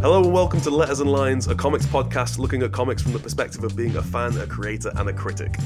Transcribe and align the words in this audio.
Hello 0.00 0.22
and 0.22 0.32
welcome 0.32 0.60
to 0.60 0.70
Letters 0.70 1.00
and 1.00 1.10
Lines, 1.10 1.48
a 1.48 1.54
comics 1.54 1.86
podcast 1.86 2.38
looking 2.38 2.62
at 2.62 2.72
comics 2.72 3.02
from 3.02 3.12
the 3.12 3.18
perspective 3.18 3.64
of 3.64 3.74
being 3.74 3.96
a 3.96 4.02
fan, 4.02 4.36
a 4.38 4.46
creator, 4.46 4.92
and 4.96 5.08
a 5.08 5.12
critic. 5.12 5.56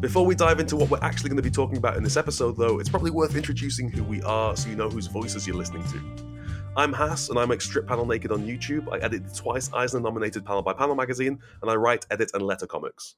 Before 0.00 0.24
we 0.24 0.34
dive 0.34 0.60
into 0.60 0.76
what 0.76 0.90
we're 0.90 1.02
actually 1.02 1.30
going 1.30 1.38
to 1.38 1.42
be 1.42 1.50
talking 1.50 1.76
about 1.76 1.96
in 1.96 2.04
this 2.04 2.16
episode, 2.16 2.56
though, 2.56 2.78
it's 2.78 2.88
probably 2.88 3.10
worth 3.10 3.34
introducing 3.34 3.90
who 3.90 4.04
we 4.04 4.22
are 4.22 4.56
so 4.56 4.68
you 4.68 4.76
know 4.76 4.88
whose 4.88 5.08
voices 5.08 5.46
you're 5.46 5.56
listening 5.56 5.84
to. 5.88 6.00
I'm 6.76 6.92
Hass, 6.92 7.28
and 7.28 7.38
I 7.38 7.44
make 7.44 7.60
Strip 7.60 7.88
Panel 7.88 8.06
Naked 8.06 8.30
on 8.30 8.46
YouTube. 8.46 8.92
I 8.92 8.98
edit 8.98 9.26
the 9.26 9.34
twice 9.34 9.72
Eisner 9.72 10.00
nominated 10.00 10.44
Panel 10.44 10.62
by 10.62 10.74
Panel 10.74 10.94
magazine, 10.94 11.40
and 11.62 11.70
I 11.70 11.74
write, 11.74 12.06
edit, 12.10 12.30
and 12.34 12.42
letter 12.42 12.66
comics. 12.66 13.16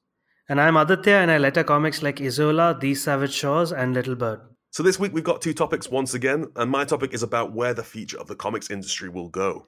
And 0.49 0.59
I'm 0.59 0.75
Aditya, 0.77 1.17
and 1.17 1.29
I 1.29 1.37
letter 1.37 1.63
comics 1.63 2.01
like 2.01 2.19
Isola, 2.19 2.77
These 2.79 3.03
Savage 3.03 3.33
Shores, 3.33 3.71
and 3.71 3.93
Little 3.93 4.15
Bird. 4.15 4.41
So 4.71 4.83
this 4.83 4.97
week 4.97 5.13
we've 5.13 5.23
got 5.23 5.41
two 5.41 5.53
topics 5.53 5.89
once 5.89 6.13
again, 6.13 6.47
and 6.55 6.71
my 6.71 6.85
topic 6.85 7.13
is 7.13 7.23
about 7.23 7.53
where 7.53 7.73
the 7.73 7.83
future 7.83 8.17
of 8.19 8.27
the 8.27 8.35
comics 8.35 8.71
industry 8.71 9.09
will 9.09 9.29
go. 9.29 9.67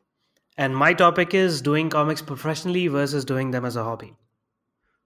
And 0.57 0.75
my 0.75 0.93
topic 0.93 1.33
is 1.33 1.61
doing 1.61 1.89
comics 1.89 2.21
professionally 2.21 2.87
versus 2.87 3.25
doing 3.25 3.51
them 3.51 3.65
as 3.65 3.75
a 3.75 3.83
hobby. 3.83 4.13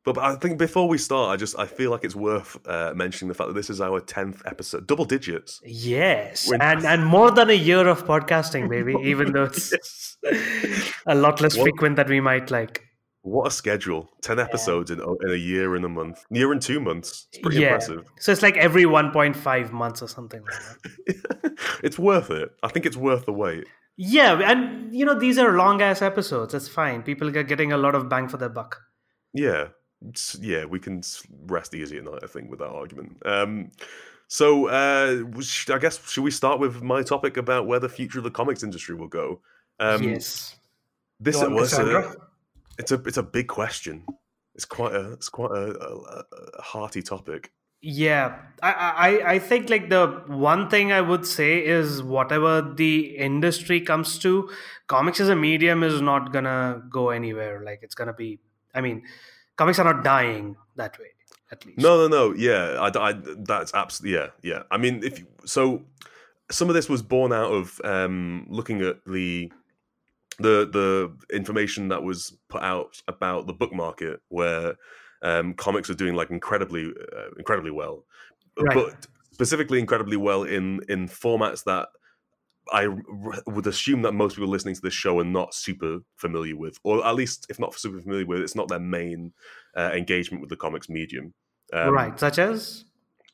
But, 0.04 0.16
but 0.16 0.24
I 0.24 0.36
think 0.36 0.58
before 0.58 0.88
we 0.88 0.98
start, 0.98 1.32
I 1.32 1.36
just 1.36 1.60
I 1.60 1.66
feel 1.66 1.92
like 1.92 2.06
it's 2.06 2.16
worth 2.16 2.58
uh, 2.66 2.94
mentioning 2.96 3.28
the 3.28 3.34
fact 3.34 3.50
that 3.50 3.56
this 3.56 3.70
is 3.70 3.82
our 3.82 4.00
tenth 4.00 4.42
episode, 4.46 4.88
double 4.88 5.04
digits. 5.04 5.60
Yes, 5.66 6.50
and 6.50 6.86
and 6.86 7.06
more 7.06 7.30
than 7.30 7.50
a 7.50 7.60
year 7.70 7.88
of 7.88 8.06
podcasting, 8.06 8.70
baby. 8.70 8.96
even 9.04 9.34
though 9.34 9.44
it's 9.44 9.74
yes. 10.24 10.98
a 11.06 11.14
lot 11.14 11.42
less 11.42 11.58
frequent 11.58 11.98
than 11.98 12.08
we 12.08 12.22
might 12.22 12.50
like. 12.52 12.84
What 13.28 13.48
a 13.48 13.52
schedule! 13.52 14.10
Ten 14.22 14.40
episodes 14.40 14.90
yeah. 14.90 14.98
in, 15.04 15.18
in 15.28 15.34
a 15.34 15.36
year 15.36 15.76
and 15.76 15.84
a 15.84 15.90
month, 15.90 16.26
year 16.32 16.54
and 16.54 16.62
two 16.62 16.80
months. 16.80 17.28
It's 17.34 17.42
pretty 17.42 17.60
yeah. 17.60 17.74
impressive. 17.74 18.06
So 18.20 18.32
it's 18.32 18.42
like 18.42 18.56
every 18.56 18.86
one 18.86 19.12
point 19.12 19.36
five 19.36 19.74
months 19.74 20.02
or 20.02 20.08
something 20.08 20.42
like 20.42 20.62
that. 20.62 21.58
it's 21.84 22.00
worth 22.00 22.32
it. 22.32 22.50
I 22.64 22.70
think 22.70 22.86
it's 22.86 22.96
worth 22.96 23.26
the 23.26 23.34
wait. 23.34 23.66
Yeah, 23.98 24.40
and 24.50 24.96
you 24.96 25.04
know 25.04 25.20
these 25.20 25.38
are 25.38 25.58
long 25.58 25.82
ass 25.82 26.02
episodes. 26.02 26.54
It's 26.54 26.70
fine. 26.70 27.04
People 27.04 27.28
are 27.28 27.44
getting 27.44 27.74
a 27.74 27.78
lot 27.78 27.96
of 27.96 28.08
bang 28.08 28.30
for 28.30 28.38
their 28.38 28.48
buck. 28.48 28.82
Yeah, 29.34 29.68
yeah, 30.40 30.64
we 30.64 30.80
can 30.80 31.02
rest 31.48 31.76
easy 31.76 31.98
at 31.98 32.06
night. 32.06 32.22
I 32.24 32.28
think 32.28 32.50
with 32.50 32.60
that 32.60 32.70
argument. 32.70 33.18
Um, 33.26 33.72
so 34.30 34.68
uh, 34.68 35.24
I 35.74 35.78
guess 35.80 36.00
should 36.10 36.24
we 36.24 36.32
start 36.32 36.62
with 36.62 36.82
my 36.82 37.04
topic 37.04 37.36
about 37.36 37.68
where 37.68 37.82
the 37.82 37.90
future 37.90 38.20
of 38.20 38.24
the 38.24 38.32
comics 38.32 38.64
industry 38.64 38.96
will 38.96 39.10
go? 39.10 39.42
Um, 39.82 40.02
yes. 40.02 40.56
This 41.20 41.42
on, 41.42 41.54
was 41.54 41.74
it's 42.78 42.92
a 42.92 42.96
it's 43.06 43.18
a 43.18 43.24
big 43.24 43.48
question. 43.48 44.06
It's 44.56 44.66
quite 44.66 44.94
a 44.94 45.14
it's 45.14 45.30
quite 45.30 45.52
a, 45.52 45.78
a, 45.80 46.24
a 46.58 46.62
hearty 46.62 47.02
topic. 47.02 47.52
Yeah, 47.80 48.40
I, 48.64 48.72
I 48.72 49.32
I 49.34 49.40
think 49.40 49.70
like 49.70 49.90
the 49.90 50.24
one 50.28 50.68
thing 50.70 50.92
I 50.92 51.02
would 51.02 51.28
say 51.28 51.64
is 51.64 52.02
whatever 52.02 52.62
the 52.62 53.16
industry 53.18 53.82
comes 53.82 54.18
to, 54.20 54.50
comics 54.88 55.20
as 55.20 55.30
a 55.30 55.36
medium 55.36 55.84
is 55.84 56.02
not 56.02 56.34
gonna 56.34 56.82
go 56.90 57.10
anywhere. 57.10 57.64
Like 57.64 57.80
it's 57.84 57.94
gonna 57.94 58.14
be. 58.14 58.40
I 58.74 58.82
mean, 58.82 59.04
comics 59.58 59.78
are 59.78 59.94
not 59.94 60.04
dying 60.04 60.56
that 60.76 60.98
way. 60.98 61.08
At 61.52 61.66
least. 61.66 61.80
No, 61.80 61.98
no, 61.98 62.08
no. 62.08 62.36
Yeah, 62.36 62.78
I, 62.80 63.10
I 63.10 63.14
that's 63.38 63.74
absolutely 63.74 64.20
yeah, 64.20 64.28
yeah. 64.42 64.64
I 64.72 64.78
mean, 64.78 65.04
if 65.04 65.20
you, 65.20 65.28
so, 65.46 65.86
some 66.50 66.70
of 66.70 66.76
this 66.76 66.90
was 66.90 67.02
born 67.02 67.32
out 67.32 67.52
of 67.52 67.80
um, 67.84 68.48
looking 68.50 68.82
at 68.82 69.06
the 69.06 69.52
the 70.40 70.70
the 70.72 71.36
information 71.36 71.88
that 71.90 72.04
was 72.04 72.38
put 72.50 72.62
out 72.62 73.02
about 73.08 73.48
the 73.48 73.54
book 73.54 73.74
market 73.74 74.20
where 74.30 74.76
um, 75.22 75.54
comics 75.54 75.90
are 75.90 75.96
doing 75.96 76.16
like 76.16 76.30
incredibly, 76.30 76.86
uh, 76.86 77.30
incredibly 77.38 77.72
well, 77.72 78.06
right. 78.60 78.76
but 78.76 79.08
specifically 79.32 79.80
incredibly 79.80 80.18
well 80.18 80.44
in 80.44 80.82
in 80.90 81.08
formats 81.08 81.64
that 81.64 81.90
I 82.72 82.88
would 83.46 83.68
assume 83.68 84.02
that 84.04 84.14
most 84.14 84.36
people 84.36 84.50
listening 84.50 84.76
to 84.76 84.82
this 84.82 84.94
show 84.94 85.20
are 85.20 85.24
not 85.24 85.54
super 85.54 86.00
familiar 86.16 86.56
with, 86.56 86.78
or 86.84 87.06
at 87.06 87.16
least 87.16 87.48
if 87.50 87.60
not 87.60 87.74
super 87.76 88.00
familiar 88.02 88.26
with, 88.26 88.42
it's 88.42 88.56
not 88.56 88.68
their 88.68 88.80
main 88.80 89.34
uh, 89.76 89.92
engagement 89.94 90.42
with 90.42 90.50
the 90.50 90.56
comics 90.56 90.90
medium. 90.90 91.34
Um, 91.74 91.94
right, 91.94 92.20
such 92.20 92.40
as. 92.40 92.86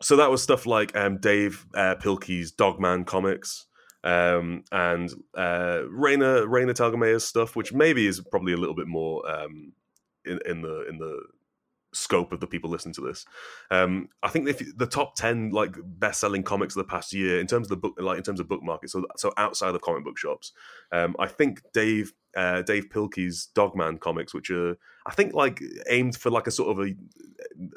So 0.01 0.15
that 0.17 0.29
was 0.29 0.43
stuff 0.43 0.65
like 0.65 0.95
um, 0.95 1.17
Dav 1.17 1.65
uh, 1.73 1.95
Pilkey's 1.95 2.51
Dogman 2.51 3.05
comics, 3.05 3.65
um, 4.03 4.63
and 4.71 5.11
uh, 5.35 5.81
Raina 5.89 6.45
Raina 6.45 6.73
Telgemeier's 6.73 7.23
stuff, 7.23 7.55
which 7.55 7.73
maybe 7.73 8.07
is 8.07 8.19
probably 8.19 8.53
a 8.53 8.57
little 8.57 8.75
bit 8.75 8.87
more 8.87 9.29
um, 9.29 9.73
in, 10.25 10.39
in 10.45 10.61
the 10.61 10.87
in 10.89 10.97
the 10.97 11.21
scope 11.93 12.31
of 12.31 12.39
the 12.39 12.47
people 12.47 12.69
listening 12.69 12.93
to 12.95 13.01
this. 13.01 13.25
Um, 13.71 14.09
I 14.21 14.29
think 14.29 14.47
if 14.47 14.61
the 14.77 14.87
top 14.87 15.15
ten 15.15 15.51
like 15.51 15.75
best 15.83 16.19
selling 16.19 16.43
comics 16.43 16.75
of 16.75 16.85
the 16.85 16.89
past 16.89 17.13
year 17.13 17.39
in 17.39 17.47
terms 17.47 17.67
of 17.67 17.69
the 17.69 17.77
book, 17.77 17.95
like 17.97 18.17
in 18.17 18.23
terms 18.23 18.39
of 18.39 18.47
book 18.47 18.63
market, 18.63 18.89
so 18.89 19.05
so 19.17 19.33
outside 19.37 19.75
of 19.75 19.81
comic 19.81 20.03
book 20.03 20.17
shops, 20.17 20.51
um, 20.91 21.15
I 21.19 21.27
think 21.27 21.61
Dave 21.73 22.13
uh, 22.35 22.61
Dav 22.63 22.89
Pilkey's 22.89 23.47
Dogman 23.53 23.99
comics, 23.99 24.33
which 24.33 24.49
are 24.49 24.77
I 25.05 25.13
think 25.13 25.33
like 25.33 25.61
aimed 25.89 26.15
for 26.17 26.29
like 26.29 26.47
a 26.47 26.51
sort 26.51 26.71
of 26.71 26.85
a, 26.85 26.93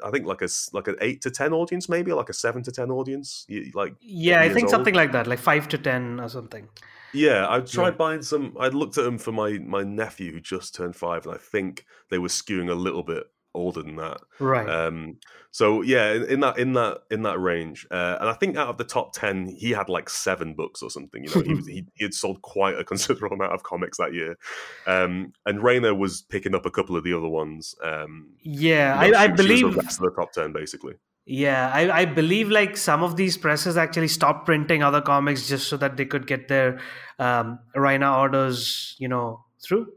I 0.05 0.11
think 0.11 0.25
like 0.25 0.41
a 0.41 0.47
like 0.73 0.87
an 0.87 0.95
eight 1.01 1.21
to 1.21 1.31
ten 1.31 1.53
audience, 1.53 1.89
maybe 1.89 2.13
like 2.13 2.29
a 2.29 2.33
seven 2.33 2.63
to 2.63 2.71
ten 2.71 2.89
audience, 2.89 3.45
like 3.73 3.93
yeah, 4.01 4.41
I 4.41 4.49
think 4.49 4.65
old. 4.65 4.71
something 4.71 4.95
like 4.95 5.11
that, 5.11 5.27
like 5.27 5.39
five 5.39 5.67
to 5.69 5.77
ten 5.77 6.19
or 6.19 6.29
something. 6.29 6.69
Yeah, 7.13 7.47
I 7.49 7.59
tried 7.61 7.89
yeah. 7.89 7.95
buying 7.95 8.21
some. 8.21 8.55
I 8.59 8.67
looked 8.67 8.97
at 8.97 9.03
them 9.03 9.17
for 9.17 9.31
my 9.31 9.59
my 9.59 9.83
nephew 9.83 10.33
who 10.33 10.39
just 10.39 10.75
turned 10.75 10.95
five, 10.95 11.25
and 11.25 11.35
I 11.35 11.37
think 11.37 11.85
they 12.09 12.17
were 12.17 12.27
skewing 12.27 12.69
a 12.69 12.75
little 12.75 13.03
bit 13.03 13.23
older 13.57 13.81
than 13.81 13.97
that. 13.97 14.19
Right. 14.39 14.67
Um, 14.69 15.17
so 15.51 15.81
yeah, 15.81 16.13
in, 16.13 16.23
in, 16.25 16.39
that 16.41 16.57
in 16.59 16.73
that 16.73 16.99
in 17.09 17.23
that 17.23 17.39
range, 17.39 17.87
uh, 17.89 18.17
and 18.19 18.29
I 18.29 18.33
think 18.33 18.55
out 18.55 18.67
of 18.67 18.77
the 18.77 18.83
top 18.83 19.13
ten, 19.13 19.47
he 19.47 19.71
had 19.71 19.89
like 19.89 20.09
seven 20.09 20.53
books 20.53 20.81
or 20.81 20.89
something. 20.89 21.23
You 21.23 21.35
know, 21.35 21.41
he, 21.41 21.53
was, 21.55 21.67
he, 21.67 21.85
he 21.95 22.03
had 22.03 22.13
sold 22.13 22.41
quite 22.41 22.77
a 22.77 22.83
considerable 22.91 23.35
amount 23.35 23.53
of 23.53 23.63
comics 23.63 23.97
that 23.97 24.13
year. 24.13 24.37
Um, 24.85 25.33
and 25.45 25.59
Raina 25.59 25.97
was 25.97 26.21
picking 26.21 26.55
up 26.55 26.65
a 26.65 26.71
couple 26.71 26.95
of 26.95 27.03
the 27.03 27.13
other 27.13 27.27
ones. 27.27 27.75
Um, 27.83 28.29
yeah, 28.43 29.03
you 29.03 29.11
know, 29.11 29.17
I, 29.17 29.23
I 29.23 29.27
believe 29.27 29.73
the 29.73 29.81
rest 29.81 29.99
of 29.99 30.05
the 30.05 30.11
top 30.11 30.31
ten 30.31 30.53
basically. 30.53 30.93
Yeah, 31.29 31.69
I, 31.73 32.01
I 32.01 32.05
believe 32.05 32.49
like 32.49 32.77
some 32.77 33.03
of 33.03 33.17
these 33.17 33.35
presses 33.35 33.75
actually 33.75 34.07
stopped 34.07 34.45
printing 34.45 34.81
other 34.81 35.01
comics 35.01 35.49
just 35.49 35.67
so 35.67 35.75
that 35.75 35.97
they 35.97 36.05
could 36.05 36.25
get 36.25 36.47
their 36.47 36.79
um, 37.19 37.59
Raina 37.75 38.17
orders, 38.17 38.95
you 38.97 39.09
know, 39.09 39.43
through. 39.61 39.87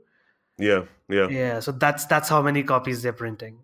Yeah, 0.59 0.87
yeah, 1.10 1.28
yeah. 1.28 1.60
So 1.60 1.72
that's 1.72 2.06
that's 2.06 2.28
how 2.28 2.43
many 2.43 2.62
copies 2.62 3.03
they're 3.03 3.12
printing. 3.12 3.59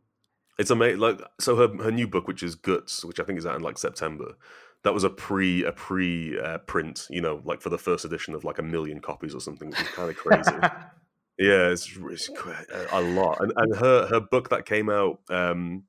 It's 0.59 0.71
amazing. 0.71 1.01
Like 1.01 1.21
so, 1.41 1.57
her 1.57 1.69
her 1.83 1.91
new 1.91 2.07
book, 2.07 2.29
which 2.29 2.43
is 2.43 2.55
Guts, 2.55 3.05
which 3.05 3.21
I 3.21 3.25
think 3.25 3.39
is 3.39 3.47
out 3.47 3.57
in 3.57 3.63
like 3.63 3.79
September. 3.79 4.37
That 4.83 4.95
was 4.95 5.05
a 5.05 5.11
pre 5.11 5.65
a 5.65 5.73
pre 5.73 6.39
uh, 6.39 6.59
print, 6.59 7.07
you 7.11 7.21
know, 7.21 7.41
like 7.45 7.61
for 7.61 7.71
the 7.71 7.79
first 7.79 8.05
edition 8.05 8.35
of 8.35 8.45
like 8.45 8.59
a 8.59 8.63
million 8.63 9.01
copies 9.01 9.35
or 9.35 9.41
something. 9.41 9.69
It's 9.69 9.83
kind 9.91 10.11
of 10.11 10.17
crazy. 10.17 10.51
yeah, 11.39 11.69
it's, 11.69 11.91
it's, 12.11 12.31
a 12.93 13.01
lot. 13.01 13.41
And 13.41 13.53
and 13.57 13.77
her 13.77 14.07
her 14.07 14.21
book 14.21 14.51
that 14.51 14.67
came 14.67 14.89
out. 14.89 15.21
um 15.29 15.85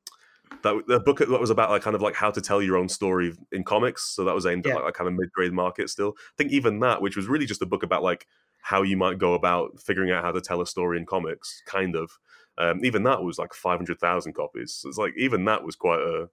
that 0.64 0.88
the 0.88 1.00
book 1.00 1.20
that 1.20 1.30
was 1.30 1.50
about 1.50 1.70
like 1.70 1.82
kind 1.82 1.96
of 1.96 2.02
like 2.02 2.16
how 2.16 2.32
to 2.32 2.42
tell 2.42 2.62
your 2.62 2.78
own 2.78 2.90
story 2.90 3.34
in 3.52 3.64
comics. 3.64 4.04
So 4.04 4.24
that 4.26 4.36
was 4.36 4.46
aimed 4.46 4.66
yeah. 4.66 4.76
at 4.76 4.84
like 4.84 4.90
a 4.90 4.92
kind 4.92 5.08
of 5.08 5.14
mid 5.14 5.32
grade 5.32 5.54
market. 5.54 5.90
Still, 5.90 6.16
I 6.18 6.34
think 6.38 6.52
even 6.52 6.80
that, 6.80 7.02
which 7.02 7.16
was 7.16 7.28
really 7.28 7.46
just 7.46 7.62
a 7.62 7.66
book 7.66 7.84
about 7.84 8.04
like 8.04 8.28
how 8.68 8.82
you 8.82 8.98
might 8.98 9.18
go 9.18 9.34
about 9.34 9.80
figuring 9.80 10.12
out 10.12 10.26
how 10.26 10.32
to 10.34 10.42
tell 10.42 10.60
a 10.60 10.68
story 10.68 10.98
in 10.98 11.06
comics, 11.06 11.64
kind 11.66 11.96
of. 11.96 12.12
Um, 12.58 12.84
even 12.84 13.04
that 13.04 13.24
was 13.24 13.40
like 13.40 13.54
five 13.54 13.78
hundred 13.78 13.98
thousand 14.00 14.34
copies. 14.34 14.74
So 14.74 14.90
it's 14.90 14.98
like 14.98 15.14
even 15.16 15.46
that 15.46 15.64
was 15.64 15.78
quite 15.78 16.02
a 16.02 16.28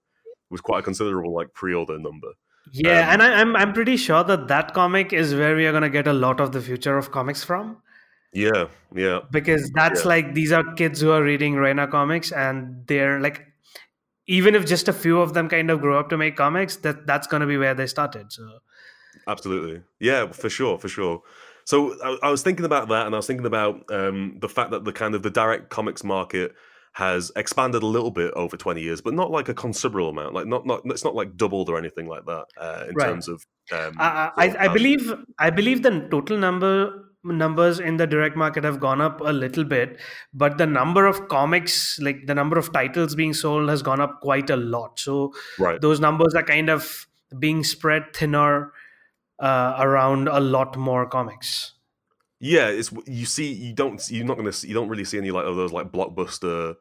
was 0.49 0.59
quite 0.59 0.79
a 0.79 0.83
considerable 0.83 1.33
like 1.33 1.53
pre-order 1.53 1.97
number. 1.97 2.31
Yeah, 2.73 3.07
um, 3.07 3.13
and 3.13 3.23
I, 3.23 3.39
am 3.39 3.55
I'm, 3.55 3.55
I'm 3.55 3.73
pretty 3.73 3.95
sure 3.95 4.21
that 4.25 4.49
that 4.49 4.73
comic 4.73 5.13
is 5.13 5.33
where 5.33 5.55
we 5.55 5.65
are 5.65 5.71
gonna 5.71 5.89
get 5.89 6.07
a 6.07 6.13
lot 6.13 6.41
of 6.41 6.51
the 6.51 6.59
future 6.59 6.97
of 6.97 7.09
comics 7.11 7.41
from. 7.45 7.77
Yeah, 8.33 8.65
yeah. 8.93 9.19
Because 9.31 9.71
that's 9.73 10.01
yeah. 10.01 10.09
like 10.09 10.33
these 10.33 10.51
are 10.51 10.73
kids 10.73 10.99
who 10.99 11.11
are 11.11 11.23
reading 11.23 11.53
Raina 11.55 11.89
comics, 11.89 12.33
and 12.33 12.85
they're 12.85 13.21
like, 13.21 13.45
even 14.27 14.55
if 14.55 14.65
just 14.65 14.89
a 14.89 14.93
few 14.93 15.21
of 15.21 15.33
them 15.33 15.47
kind 15.47 15.71
of 15.71 15.79
grow 15.79 15.97
up 15.97 16.09
to 16.09 16.17
make 16.17 16.35
comics, 16.35 16.75
that 16.77 17.07
that's 17.07 17.27
gonna 17.27 17.47
be 17.47 17.55
where 17.55 17.75
they 17.75 17.87
started. 17.87 18.33
So, 18.33 18.59
absolutely, 19.25 19.83
yeah, 20.01 20.33
for 20.33 20.49
sure, 20.49 20.77
for 20.77 20.89
sure. 20.89 21.21
So 21.65 21.95
I, 22.03 22.27
I, 22.27 22.31
was 22.31 22.43
thinking 22.43 22.65
about 22.65 22.89
that, 22.89 23.07
and 23.07 23.15
I 23.15 23.17
was 23.17 23.27
thinking 23.27 23.45
about 23.45 23.91
um, 23.91 24.37
the 24.39 24.47
fact 24.47 24.71
that 24.71 24.85
the 24.85 24.93
kind 24.93 25.15
of 25.15 25.23
the 25.23 25.31
direct 25.31 25.69
comics 25.69 26.03
market 26.03 26.53
has 26.93 27.31
expanded 27.35 27.83
a 27.83 27.85
little 27.85 28.11
bit 28.11 28.31
over 28.35 28.55
20 28.55 28.81
years, 28.81 29.01
but 29.01 29.13
not 29.13 29.29
like 29.29 29.49
a 29.49 29.53
considerable 29.53 30.09
amount. 30.09 30.33
Like 30.33 30.45
not 30.45 30.65
not 30.65 30.81
it's 30.85 31.03
not 31.03 31.15
like 31.15 31.35
doubled 31.35 31.69
or 31.69 31.77
anything 31.77 32.07
like 32.07 32.25
that 32.25 32.45
uh, 32.57 32.85
in 32.87 32.95
right. 32.95 33.07
terms 33.07 33.27
of. 33.27 33.45
Um, 33.73 33.95
I, 33.99 34.31
I, 34.37 34.55
I 34.59 34.67
believe 34.69 35.13
I 35.39 35.49
believe 35.49 35.83
the 35.83 36.07
total 36.09 36.37
number 36.37 37.05
numbers 37.23 37.79
in 37.79 37.97
the 37.97 38.05
direct 38.05 38.35
market 38.37 38.63
have 38.63 38.79
gone 38.79 39.01
up 39.01 39.19
a 39.21 39.33
little 39.33 39.63
bit 39.63 39.99
but 40.31 40.59
the 40.59 40.67
number 40.67 41.07
of 41.07 41.27
comics 41.27 41.97
like 41.99 42.27
the 42.27 42.35
number 42.35 42.55
of 42.55 42.71
titles 42.71 43.15
being 43.15 43.33
sold 43.33 43.67
has 43.67 43.81
gone 43.81 43.99
up 43.99 44.21
quite 44.21 44.51
a 44.51 44.55
lot 44.55 44.99
so 44.99 45.33
right. 45.57 45.81
those 45.81 45.99
numbers 45.99 46.35
are 46.35 46.43
kind 46.43 46.69
of 46.69 47.07
being 47.39 47.63
spread 47.63 48.03
thinner 48.13 48.71
uh, 49.39 49.75
around 49.79 50.27
a 50.27 50.39
lot 50.39 50.77
more 50.77 51.05
comics. 51.05 51.73
Yeah, 52.39 52.67
it's 52.67 52.91
you 53.05 53.25
see 53.25 53.51
you 53.51 53.73
don't 53.73 54.01
you're 54.09 54.25
not 54.25 54.37
gonna 54.37 54.51
see, 54.51 54.67
you 54.67 54.73
don't 54.73 54.89
really 54.89 55.05
see 55.05 55.17
any 55.17 55.31
like 55.31 55.45
of 55.45 55.55
those 55.55 55.71
like 55.71 55.91
blockbuster 55.91 56.75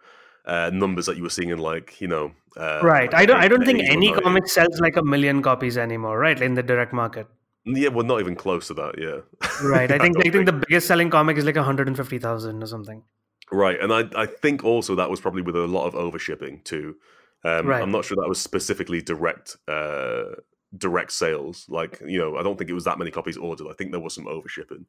uh, 0.46 0.70
numbers 0.72 1.06
that 1.06 1.16
you 1.16 1.22
were 1.22 1.30
seeing 1.30 1.50
in 1.50 1.58
like 1.58 2.00
you 2.00 2.08
know 2.08 2.32
uh, 2.56 2.80
right. 2.82 3.10
Like 3.12 3.22
I 3.22 3.26
don't 3.26 3.40
I 3.40 3.48
don't 3.48 3.64
think 3.64 3.80
any 3.88 4.12
comic 4.12 4.46
sells 4.48 4.80
like 4.80 4.96
a 4.96 5.02
million 5.02 5.42
copies 5.42 5.76
anymore, 5.78 6.18
right? 6.18 6.40
In 6.40 6.54
the 6.54 6.62
direct 6.62 6.92
market. 6.92 7.26
Yeah, 7.66 7.88
well, 7.88 8.04
not 8.04 8.20
even 8.20 8.36
close 8.36 8.66
to 8.68 8.74
that. 8.74 8.94
Yeah, 8.98 9.68
right. 9.68 9.90
I 9.90 9.98
think 10.02 10.18
I 10.18 10.22
don't 10.22 10.32
think 10.32 10.46
the 10.46 10.64
biggest 10.66 10.86
selling 10.86 11.10
comic 11.10 11.36
is 11.38 11.44
like 11.44 11.56
150,000 11.56 12.62
or 12.62 12.66
something. 12.66 13.02
Right, 13.50 13.80
and 13.80 13.92
I 13.92 14.04
I 14.14 14.26
think 14.26 14.64
also 14.64 14.94
that 14.96 15.10
was 15.10 15.20
probably 15.20 15.42
with 15.42 15.56
a 15.56 15.66
lot 15.66 15.86
of 15.86 15.94
overshipping 15.94 16.64
too. 16.64 16.96
Um, 17.44 17.66
Right. 17.66 17.82
I'm 17.82 17.90
not 17.90 18.04
sure 18.04 18.16
that 18.20 18.28
was 18.28 18.40
specifically 18.40 19.02
direct 19.02 19.56
uh, 19.68 20.36
direct 20.76 21.12
sales. 21.12 21.66
Like 21.68 22.00
you 22.06 22.18
know, 22.18 22.36
I 22.36 22.42
don't 22.42 22.56
think 22.58 22.70
it 22.70 22.74
was 22.74 22.84
that 22.84 22.98
many 22.98 23.10
copies 23.10 23.36
ordered. 23.36 23.68
I 23.68 23.74
think 23.74 23.90
there 23.90 24.00
was 24.00 24.14
some 24.14 24.26
overshipping, 24.26 24.86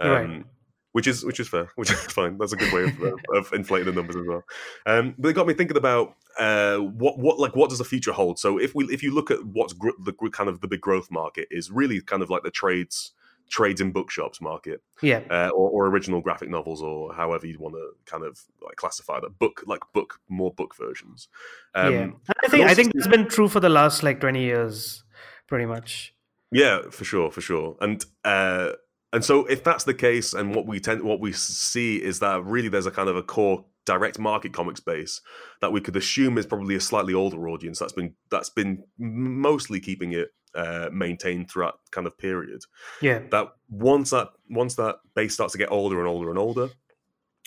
um, 0.00 0.10
Right. 0.10 0.44
which 0.92 1.06
is 1.06 1.24
which 1.24 1.40
is 1.40 1.48
fair, 1.48 1.68
which 1.76 1.90
is 1.90 1.98
fine. 2.00 2.38
That's 2.38 2.52
a 2.52 2.56
good 2.56 2.72
way 2.72 2.84
of, 2.84 3.02
uh, 3.02 3.16
of 3.38 3.52
inflating 3.52 3.86
the 3.86 3.92
numbers 3.92 4.16
as 4.16 4.26
well. 4.26 4.44
Um, 4.86 5.14
but 5.18 5.28
it 5.28 5.32
got 5.34 5.46
me 5.46 5.54
thinking 5.54 5.76
about 5.76 6.14
uh, 6.38 6.78
what 6.78 7.18
what 7.18 7.38
like 7.38 7.56
what 7.56 7.70
does 7.70 7.78
the 7.78 7.84
future 7.84 8.12
hold? 8.12 8.38
So 8.38 8.58
if 8.58 8.74
we 8.74 8.84
if 8.86 9.02
you 9.02 9.14
look 9.14 9.30
at 9.30 9.44
what's 9.44 9.72
gr- 9.72 9.90
the 10.04 10.12
gr- 10.12 10.28
kind 10.28 10.48
of 10.48 10.60
the 10.60 10.68
big 10.68 10.80
growth 10.80 11.10
market 11.10 11.48
is 11.50 11.70
really 11.70 12.00
kind 12.00 12.22
of 12.22 12.30
like 12.30 12.42
the 12.42 12.50
trades 12.50 13.12
trades 13.50 13.82
in 13.82 13.92
bookshops 13.92 14.40
market 14.40 14.80
Yeah. 15.02 15.20
uh, 15.28 15.50
or, 15.50 15.68
or 15.68 15.86
original 15.88 16.22
graphic 16.22 16.48
novels, 16.48 16.80
or 16.82 17.12
however 17.12 17.46
you'd 17.46 17.60
want 17.60 17.74
to 17.74 17.90
kind 18.06 18.24
of 18.24 18.40
like 18.62 18.76
classify 18.76 19.20
that 19.20 19.38
book, 19.38 19.62
like 19.66 19.80
book 19.92 20.20
more 20.30 20.50
book 20.54 20.74
versions. 20.74 21.28
Um, 21.74 21.92
yeah. 21.92 22.06
I 22.42 22.48
think 22.48 22.64
I 22.70 22.72
think 22.74 22.92
that's 22.94 23.08
been 23.08 23.28
true 23.28 23.48
for 23.48 23.60
the 23.60 23.68
last 23.68 24.02
like 24.02 24.20
20 24.20 24.40
years 24.40 25.04
pretty 25.48 25.66
much. 25.66 26.14
yeah, 26.50 26.82
for 26.90 27.04
sure, 27.04 27.30
for 27.30 27.40
sure, 27.40 27.76
and 27.80 28.04
uh, 28.24 28.72
and 29.12 29.24
so 29.24 29.44
if 29.46 29.62
that's 29.62 29.84
the 29.84 29.94
case, 29.94 30.32
and 30.32 30.54
what 30.54 30.66
we 30.66 30.80
tend, 30.80 31.02
what 31.02 31.20
we 31.20 31.32
see 31.32 32.02
is 32.02 32.20
that 32.20 32.44
really 32.44 32.68
there's 32.68 32.86
a 32.86 32.90
kind 32.90 33.08
of 33.08 33.16
a 33.16 33.22
core 33.22 33.64
direct 33.84 34.18
market 34.18 34.52
comic 34.52 34.76
space 34.76 35.20
that 35.60 35.72
we 35.72 35.80
could 35.80 35.96
assume 35.96 36.38
is 36.38 36.46
probably 36.46 36.76
a 36.76 36.80
slightly 36.80 37.14
older 37.14 37.48
audience 37.48 37.78
that's 37.78 37.92
been 37.92 38.14
that's 38.30 38.50
been 38.50 38.84
mostly 38.98 39.80
keeping 39.80 40.12
it 40.12 40.28
uh, 40.54 40.88
maintained 40.92 41.50
throughout 41.50 41.80
kind 41.90 42.06
of 42.06 42.16
period. 42.16 42.60
Yeah. 43.00 43.20
that 43.30 43.48
once 43.68 44.10
that 44.10 44.28
once 44.48 44.76
that 44.76 44.96
base 45.14 45.34
starts 45.34 45.52
to 45.52 45.58
get 45.58 45.72
older 45.72 45.98
and 45.98 46.08
older 46.08 46.30
and 46.30 46.38
older 46.38 46.68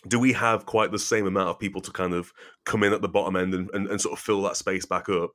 do 0.08 0.20
we 0.20 0.34
have 0.34 0.66
quite 0.66 0.92
the 0.92 1.00
same 1.00 1.26
amount 1.26 1.50
of 1.50 1.60
people 1.60 1.82
to 1.82 1.92
kind 1.92 2.14
of 2.14 2.32
come 2.66 2.84
in 2.84 2.94
at 2.94 3.02
the 3.02 3.10
bottom 3.10 3.36
end 3.36 3.54
and, 3.54 3.70
and, 3.74 3.88
and 3.88 4.02
sort 4.02 4.14
of 4.14 4.20
fill 4.20 4.42
that 4.44 4.58
space 4.58 4.86
back 4.86 5.10
up 5.10 5.32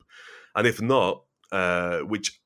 and 0.54 0.66
if 0.66 0.80
not 0.80 1.22
uh, 1.52 1.98
which 2.00 2.39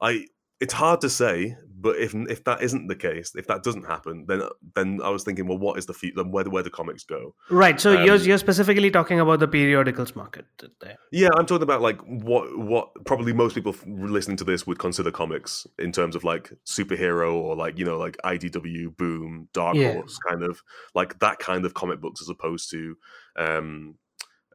i 0.00 0.24
it's 0.60 0.74
hard 0.74 1.00
to 1.00 1.08
say 1.08 1.56
but 1.80 1.94
if 1.96 2.12
if 2.28 2.42
that 2.42 2.60
isn't 2.60 2.88
the 2.88 2.96
case 2.96 3.32
if 3.36 3.46
that 3.46 3.62
doesn't 3.62 3.84
happen 3.86 4.24
then 4.26 4.42
then 4.74 5.00
i 5.04 5.08
was 5.08 5.22
thinking 5.22 5.46
well 5.46 5.56
what 5.58 5.78
is 5.78 5.86
the 5.86 5.94
future 5.94 6.16
then 6.16 6.32
where, 6.32 6.42
do- 6.42 6.50
where 6.50 6.64
the 6.64 6.70
comics 6.70 7.04
go 7.04 7.32
Right. 7.50 7.80
So 7.80 7.92
you're 7.92 8.16
Um, 8.16 8.22
you're 8.22 8.38
specifically 8.38 8.90
talking 8.90 9.20
about 9.20 9.38
the 9.38 9.46
periodicals 9.46 10.16
market 10.16 10.46
there. 10.80 10.96
Yeah, 11.12 11.28
I'm 11.36 11.46
talking 11.46 11.62
about 11.62 11.80
like 11.80 12.00
what 12.02 12.44
what 12.58 12.88
probably 13.06 13.32
most 13.32 13.54
people 13.54 13.74
listening 13.86 14.36
to 14.38 14.44
this 14.44 14.66
would 14.66 14.80
consider 14.80 15.12
comics 15.12 15.66
in 15.78 15.92
terms 15.92 16.16
of 16.16 16.24
like 16.24 16.52
superhero 16.66 17.32
or 17.34 17.54
like 17.54 17.78
you 17.78 17.84
know 17.84 17.96
like 17.96 18.16
IDW, 18.24 18.96
Boom, 18.96 19.48
Dark 19.54 19.76
Yeah. 19.76 19.92
Horse, 19.92 20.18
kind 20.28 20.42
of 20.42 20.60
like 20.94 21.20
that 21.20 21.38
kind 21.38 21.64
of 21.64 21.74
comic 21.74 22.00
books 22.00 22.20
as 22.20 22.28
opposed 22.28 22.68
to 22.72 22.96
um 23.36 23.94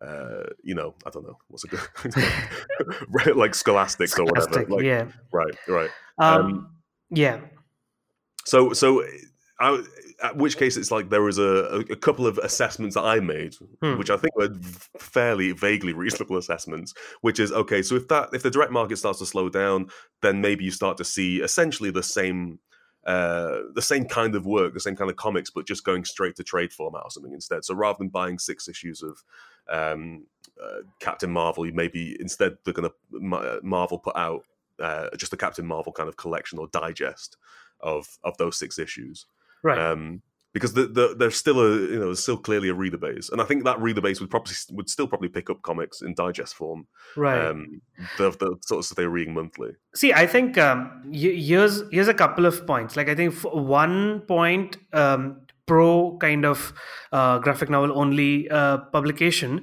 uh 0.03 0.43
you 0.63 0.75
know 0.75 0.93
I 1.05 1.09
don't 1.09 1.23
know 1.23 1.37
what's 1.47 1.63
a 1.63 1.67
good 1.67 3.35
like 3.37 3.55
Scholastics 3.55 4.17
or 4.19 4.25
whatever. 4.25 4.65
Like, 4.67 4.83
yeah. 4.83 5.05
Right, 5.31 5.55
right. 5.67 5.89
Um, 6.17 6.41
um, 6.41 6.69
yeah. 7.09 7.39
So, 8.45 8.73
so 8.73 9.03
I, 9.59 9.83
at 10.21 10.37
which 10.37 10.57
case 10.57 10.77
it's 10.77 10.91
like 10.91 11.09
there 11.09 11.21
was 11.21 11.37
a, 11.37 11.43
a, 11.43 11.79
a 11.79 11.95
couple 11.95 12.27
of 12.27 12.37
assessments 12.39 12.95
that 12.95 13.03
I 13.03 13.19
made, 13.19 13.55
Hmm. 13.81 13.97
which 13.97 14.09
I 14.09 14.17
think 14.17 14.35
were 14.35 14.49
fairly 14.99 15.51
vaguely 15.51 15.93
reasonable 15.93 16.37
assessments. 16.37 16.93
Which 17.21 17.39
is 17.39 17.51
okay. 17.51 17.81
So 17.81 17.95
if 17.95 18.07
that 18.09 18.29
if 18.33 18.43
the 18.43 18.51
direct 18.51 18.71
market 18.71 18.97
starts 18.97 19.19
to 19.19 19.25
slow 19.25 19.49
down, 19.49 19.87
then 20.21 20.41
maybe 20.41 20.65
you 20.65 20.71
start 20.71 20.97
to 20.97 21.05
see 21.05 21.41
essentially 21.41 21.91
the 21.91 22.03
same. 22.03 22.59
Uh, 23.05 23.63
the 23.73 23.81
same 23.81 24.05
kind 24.05 24.35
of 24.35 24.45
work, 24.45 24.73
the 24.73 24.79
same 24.79 24.95
kind 24.95 25.09
of 25.09 25.17
comics, 25.17 25.49
but 25.49 25.67
just 25.67 25.83
going 25.83 26.05
straight 26.05 26.35
to 26.37 26.43
trade 26.43 26.71
format 26.71 27.03
or 27.03 27.11
something 27.11 27.33
instead. 27.33 27.65
So 27.65 27.75
rather 27.75 27.97
than 27.97 28.09
buying 28.09 28.39
six 28.39 28.69
issues 28.69 29.03
of 29.03 29.23
um, 29.69 30.25
uh, 30.61 30.83
Captain 30.99 31.31
Marvel, 31.31 31.65
you 31.65 31.73
maybe 31.73 32.15
instead 32.19 32.57
they're 32.63 32.73
going 32.73 32.89
to 32.89 33.59
Marvel 33.61 33.99
put 33.99 34.15
out 34.15 34.43
uh, 34.79 35.09
just 35.17 35.33
a 35.33 35.37
Captain 35.37 35.65
Marvel 35.65 35.91
kind 35.91 36.07
of 36.07 36.17
collection 36.17 36.59
or 36.59 36.67
digest 36.67 37.37
of 37.81 38.17
of 38.23 38.37
those 38.37 38.57
six 38.57 38.79
issues 38.79 39.25
Right. 39.63 39.79
um, 39.79 40.21
because 40.53 40.73
the, 40.73 40.85
the, 40.85 41.15
there's 41.17 41.35
still 41.35 41.59
a 41.59 41.79
you 41.79 41.99
know 41.99 42.05
there's 42.05 42.21
still 42.21 42.37
clearly 42.37 42.69
a 42.69 42.73
reader 42.73 42.97
base, 42.97 43.29
and 43.29 43.41
I 43.41 43.45
think 43.45 43.63
that 43.63 43.81
reader 43.81 44.01
base 44.01 44.19
would 44.21 44.29
probably 44.29 44.53
would 44.71 44.89
still 44.89 45.07
probably 45.07 45.29
pick 45.29 45.49
up 45.49 45.61
comics 45.63 46.01
in 46.01 46.13
digest 46.13 46.55
form, 46.55 46.87
right. 47.17 47.47
um, 47.47 47.81
the 48.17 48.29
the 48.31 48.55
sort 48.61 48.79
of 48.79 48.85
stuff 48.85 48.95
they're 48.95 49.09
reading 49.09 49.33
monthly. 49.33 49.71
See, 49.95 50.13
I 50.13 50.27
think 50.27 50.57
um, 50.57 51.09
here's 51.11 51.83
here's 51.91 52.07
a 52.07 52.13
couple 52.13 52.45
of 52.45 52.65
points. 52.67 52.95
Like 52.95 53.09
I 53.09 53.15
think 53.15 53.33
one 53.41 54.21
point 54.21 54.77
um, 54.93 55.41
pro 55.65 56.17
kind 56.19 56.45
of 56.45 56.73
uh, 57.11 57.39
graphic 57.39 57.69
novel 57.69 57.97
only 57.97 58.49
uh, 58.49 58.77
publication 58.91 59.61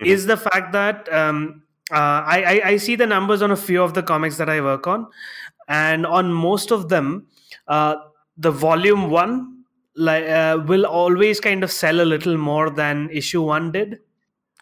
Mhm. 0.00 0.06
is 0.06 0.26
the 0.26 0.36
fact 0.36 0.72
that 0.72 1.12
um, 1.12 1.62
uh, 1.92 2.24
I, 2.24 2.42
I 2.46 2.68
I 2.70 2.76
see 2.78 2.96
the 2.96 3.06
numbers 3.06 3.42
on 3.42 3.50
a 3.50 3.56
few 3.56 3.82
of 3.82 3.92
the 3.92 4.02
comics 4.02 4.38
that 4.38 4.48
I 4.48 4.60
work 4.62 4.86
on, 4.86 5.06
and 5.68 6.06
on 6.06 6.32
most 6.32 6.70
of 6.72 6.88
them, 6.88 7.26
uh, 7.68 7.96
the 8.38 8.50
volume 8.50 9.10
one 9.10 9.59
like 9.96 10.24
uh, 10.24 10.62
will 10.66 10.86
always 10.86 11.40
kind 11.40 11.64
of 11.64 11.70
sell 11.72 12.00
a 12.00 12.04
little 12.12 12.36
more 12.36 12.70
than 12.70 13.08
issue 13.10 13.42
one 13.42 13.72
did 13.72 13.98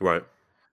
Right. 0.01 0.23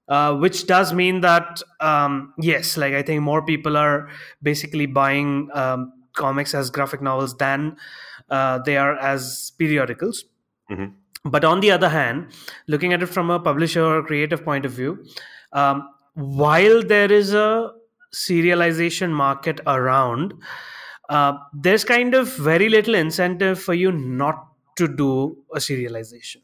uh, 0.08 0.36
which 0.36 0.68
does 0.68 0.94
mean 0.94 1.22
that 1.22 1.62
um, 1.82 2.34
yes 2.40 2.78
like 2.78 2.94
i 2.94 3.02
think 3.02 3.22
more 3.22 3.42
people 3.46 3.76
are 3.78 4.10
basically 4.44 4.86
buying 4.86 5.50
um, 5.54 5.92
comics 6.14 6.54
as 6.54 6.70
graphic 6.70 7.02
novels 7.02 7.36
than 7.38 7.76
uh, 8.30 8.60
they 8.60 8.78
are 8.78 8.96
as 8.98 9.52
periodicals 9.58 10.26
Mhm. 10.72 10.94
but 11.26 11.44
on 11.44 11.60
the 11.60 11.72
other 11.72 11.90
hand 11.90 12.28
looking 12.68 12.94
at 12.94 13.04
it 13.04 13.08
from 13.08 13.30
a 13.30 13.40
publisher 13.40 13.84
or 13.84 14.04
creative 14.04 14.44
point 14.46 14.66
of 14.66 14.72
view 14.72 15.04
um, 15.54 15.88
while 16.14 16.82
there 16.82 17.12
is 17.12 17.34
a 17.34 17.72
serialization 18.14 19.12
market 19.12 19.60
around 19.68 20.34
uh, 21.10 21.34
there's 21.54 21.84
kind 21.84 22.14
of 22.16 22.28
very 22.38 22.70
little 22.70 22.96
incentive 22.96 23.62
for 23.62 23.74
you 23.74 23.92
not 23.92 24.48
to 24.78 24.88
do 24.88 25.38
a 25.54 25.60
serialization 25.60 26.42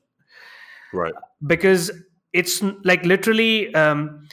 Right. 0.93 1.13
because 1.47 1.89
it's 2.33 2.61
like 2.83 3.05
literally 3.05 3.73
um, 3.75 4.27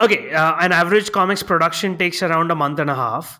okay 0.00 0.32
uh, 0.32 0.56
an 0.60 0.72
average 0.72 1.12
comics 1.12 1.42
production 1.42 1.96
takes 1.98 2.22
around 2.22 2.50
a 2.50 2.54
month 2.54 2.78
and 2.78 2.90
a 2.90 2.94
half 2.94 3.38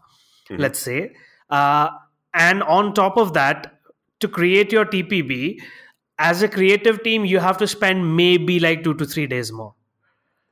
Mhm. 0.51 0.59
let's 0.61 0.79
say 0.79 1.15
uh, 1.51 1.89
and 2.35 2.63
on 2.63 2.93
top 2.95 3.17
of 3.17 3.33
that 3.35 3.79
to 4.21 4.29
create 4.29 4.73
your 4.73 4.85
tpb 4.85 5.59
as 6.19 6.43
a 6.43 6.49
creative 6.49 7.03
team 7.03 7.25
you 7.25 7.39
have 7.39 7.57
to 7.59 7.67
spend 7.67 8.17
maybe 8.17 8.59
like 8.61 8.85
two 8.85 8.95
to 8.95 9.07
three 9.07 9.27
days 9.27 9.53
more 9.53 9.75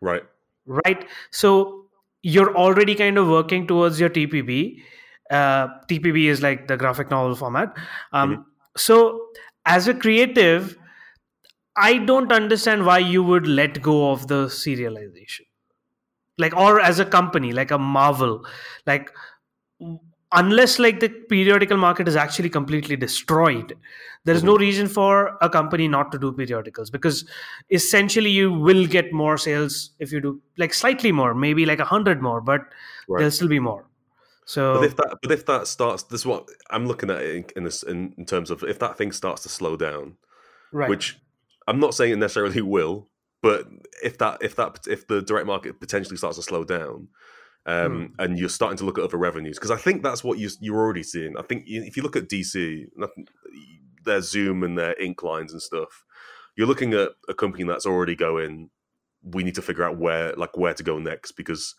Right. 0.01 0.23
right 0.67 1.07
so 1.31 1.87
you're 2.23 2.55
already 2.57 2.95
kind 2.95 3.19
of 3.19 3.29
working 3.29 3.67
towards 3.67 4.01
your 4.01 4.11
tpb 4.11 4.59
uh, 5.31 5.69
tpb 5.89 6.27
is 6.27 6.43
like 6.43 6.69
the 6.69 6.77
graphic 6.77 7.11
novel 7.11 7.35
format. 7.35 7.77
Um, 8.13 8.47
so 8.77 9.27
as 9.67 9.89
a 9.89 9.95
creative 9.95 10.77
i 11.77 11.99
don't 11.99 12.33
understand 12.33 12.85
why 12.87 12.99
you 12.99 13.23
would 13.23 13.47
let 13.47 13.81
go 13.83 14.11
of 14.11 14.27
the 14.29 14.47
serialization. 14.47 15.47
Like 16.39 16.57
or 16.57 16.81
as 16.81 16.99
a 16.99 17.05
company 17.05 17.53
like 17.53 17.71
a 17.71 17.79
marvel 17.79 18.47
like 18.87 19.11
unless 20.33 20.79
like 20.79 21.01
the 21.01 21.09
periodical 21.29 21.77
market 21.77 22.07
is 22.09 22.17
actually 22.17 22.49
completely 22.49 22.97
destroyed 22.97 23.77
there 24.25 24.35
is 24.35 24.45
no 24.45 24.57
reason 24.57 24.87
for 24.87 25.37
a 25.41 25.51
company 25.51 25.89
not 25.89 26.13
to 26.13 26.19
do 26.19 26.33
periodicals 26.33 26.91
because 26.91 27.25
essentially 27.71 28.31
you 28.31 28.53
will 28.53 28.87
get 28.87 29.13
more 29.13 29.37
sales 29.37 29.91
if 29.99 30.13
you 30.13 30.21
do 30.21 30.41
like 30.57 30.73
slightly 30.73 31.11
more 31.11 31.35
maybe 31.35 31.67
like 31.67 31.81
a 31.81 31.85
hundred 31.85 32.23
more 32.23 32.41
but 32.41 32.61
Right. 33.09 33.19
there'll 33.19 33.33
still 33.33 33.49
be 33.49 33.59
more 33.59 33.87
so 34.51 34.75
But 34.75 34.85
if 34.85 34.97
that 34.97 35.19
but 35.23 35.31
if 35.31 35.47
that 35.47 35.69
starts, 35.69 36.03
this 36.03 36.23
is 36.23 36.27
what 36.27 36.49
I'm 36.71 36.85
looking 36.85 37.09
at 37.09 37.23
in, 37.23 37.45
in 37.55 37.63
this 37.63 37.85
in, 37.85 38.13
in 38.19 38.27
terms 38.27 38.51
of 38.51 38.65
if 38.65 38.81
that 38.81 38.99
thing 38.99 39.13
starts 39.13 39.45
to 39.45 39.49
slow 39.49 39.77
down, 39.77 40.17
right 40.73 40.89
which 40.89 41.21
I'm 41.69 41.79
not 41.79 41.95
saying 41.95 42.15
it 42.15 42.17
necessarily 42.17 42.61
will, 42.77 43.09
but 43.43 43.69
if 44.03 44.19
that 44.19 44.39
if 44.43 44.57
that 44.57 44.89
if 44.89 45.07
the 45.07 45.23
direct 45.23 45.47
market 45.47 45.79
potentially 45.79 46.17
starts 46.17 46.37
to 46.37 46.43
slow 46.43 46.65
down, 46.65 47.07
um, 47.65 48.13
and 48.19 48.41
you're 48.41 48.49
starting 48.49 48.77
to 48.79 48.85
look 48.85 48.99
at 48.99 49.05
other 49.05 49.19
revenues, 49.19 49.57
because 49.57 49.71
I 49.71 49.77
think 49.77 50.03
that's 50.03 50.25
what 50.25 50.41
you 50.41 50.51
you're 50.59 50.81
already 50.81 51.05
seeing. 51.05 51.37
I 51.39 51.43
think 51.43 51.63
if 51.69 51.97
you 51.97 52.03
look 52.03 52.17
at 52.17 52.29
DC, 52.29 52.87
their 54.05 54.21
Zoom 54.21 54.65
and 54.65 54.77
their 54.77 55.01
ink 55.01 55.23
lines 55.23 55.53
and 55.53 55.63
stuff, 55.63 56.05
you're 56.57 56.67
looking 56.67 56.93
at 56.93 57.11
a 57.29 57.35
company 57.35 57.63
that's 57.63 57.87
already 57.87 58.17
going. 58.17 58.71
We 59.23 59.45
need 59.45 59.55
to 59.55 59.63
figure 59.63 59.85
out 59.85 59.97
where 59.97 60.35
like 60.35 60.57
where 60.57 60.75
to 60.75 60.83
go 60.83 60.99
next 60.99 61.33
because 61.33 61.77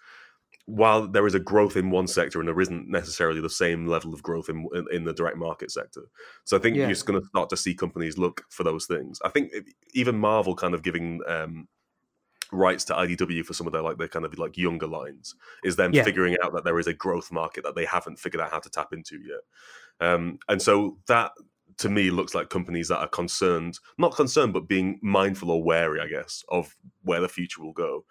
while 0.71 1.07
there 1.07 1.27
is 1.27 1.35
a 1.35 1.39
growth 1.39 1.75
in 1.75 1.89
one 1.89 2.07
sector 2.07 2.39
and 2.39 2.47
there 2.47 2.61
isn't 2.61 2.87
necessarily 2.89 3.41
the 3.41 3.49
same 3.49 3.85
level 3.87 4.13
of 4.13 4.23
growth 4.23 4.49
in 4.49 4.67
in, 4.73 4.85
in 4.91 5.03
the 5.03 5.13
direct 5.13 5.37
market 5.37 5.71
sector. 5.71 6.03
So 6.45 6.57
I 6.57 6.59
think 6.59 6.75
Yeah. 6.75 6.83
you're 6.83 6.93
just 6.95 7.05
going 7.05 7.19
to 7.19 7.27
start 7.27 7.49
to 7.49 7.57
see 7.57 7.75
companies 7.75 8.17
look 8.17 8.43
for 8.49 8.63
those 8.63 8.85
things. 8.85 9.19
I 9.25 9.29
think 9.29 9.51
even 9.93 10.17
Marvel 10.17 10.55
kind 10.55 10.73
of 10.73 10.81
giving 10.83 11.19
um, 11.27 11.67
rights 12.51 12.83
to 12.85 12.93
IDW 12.93 13.45
for 13.45 13.53
some 13.53 13.67
of 13.67 13.73
their 13.73 13.81
like 13.81 13.97
their 13.97 14.07
kind 14.07 14.25
of 14.25 14.37
like 14.37 14.57
younger 14.57 14.87
lines 14.87 15.35
is 15.63 15.75
them 15.75 15.93
Yeah. 15.93 16.03
figuring 16.03 16.35
out 16.43 16.53
that 16.53 16.63
there 16.63 16.79
is 16.79 16.87
a 16.87 16.93
growth 16.93 17.31
market 17.31 17.63
that 17.63 17.75
they 17.75 17.85
haven't 17.85 18.19
figured 18.19 18.41
out 18.41 18.51
how 18.51 18.59
to 18.59 18.69
tap 18.69 18.93
into 18.93 19.19
yet. 19.19 19.41
Um, 20.07 20.39
and 20.49 20.61
so 20.61 20.97
that 21.07 21.31
to 21.77 21.89
me 21.89 22.11
looks 22.11 22.35
like 22.35 22.49
companies 22.49 22.89
that 22.89 22.99
are 22.99 23.07
concerned, 23.07 23.79
not 23.97 24.15
concerned, 24.15 24.53
but 24.53 24.67
being 24.67 24.99
mindful 25.01 25.51
or 25.51 25.63
wary, 25.63 25.99
I 26.01 26.07
guess, 26.07 26.43
of 26.49 26.75
where 27.03 27.21
the 27.21 27.29
future 27.29 27.61
will 27.61 27.73
go. 27.73 28.05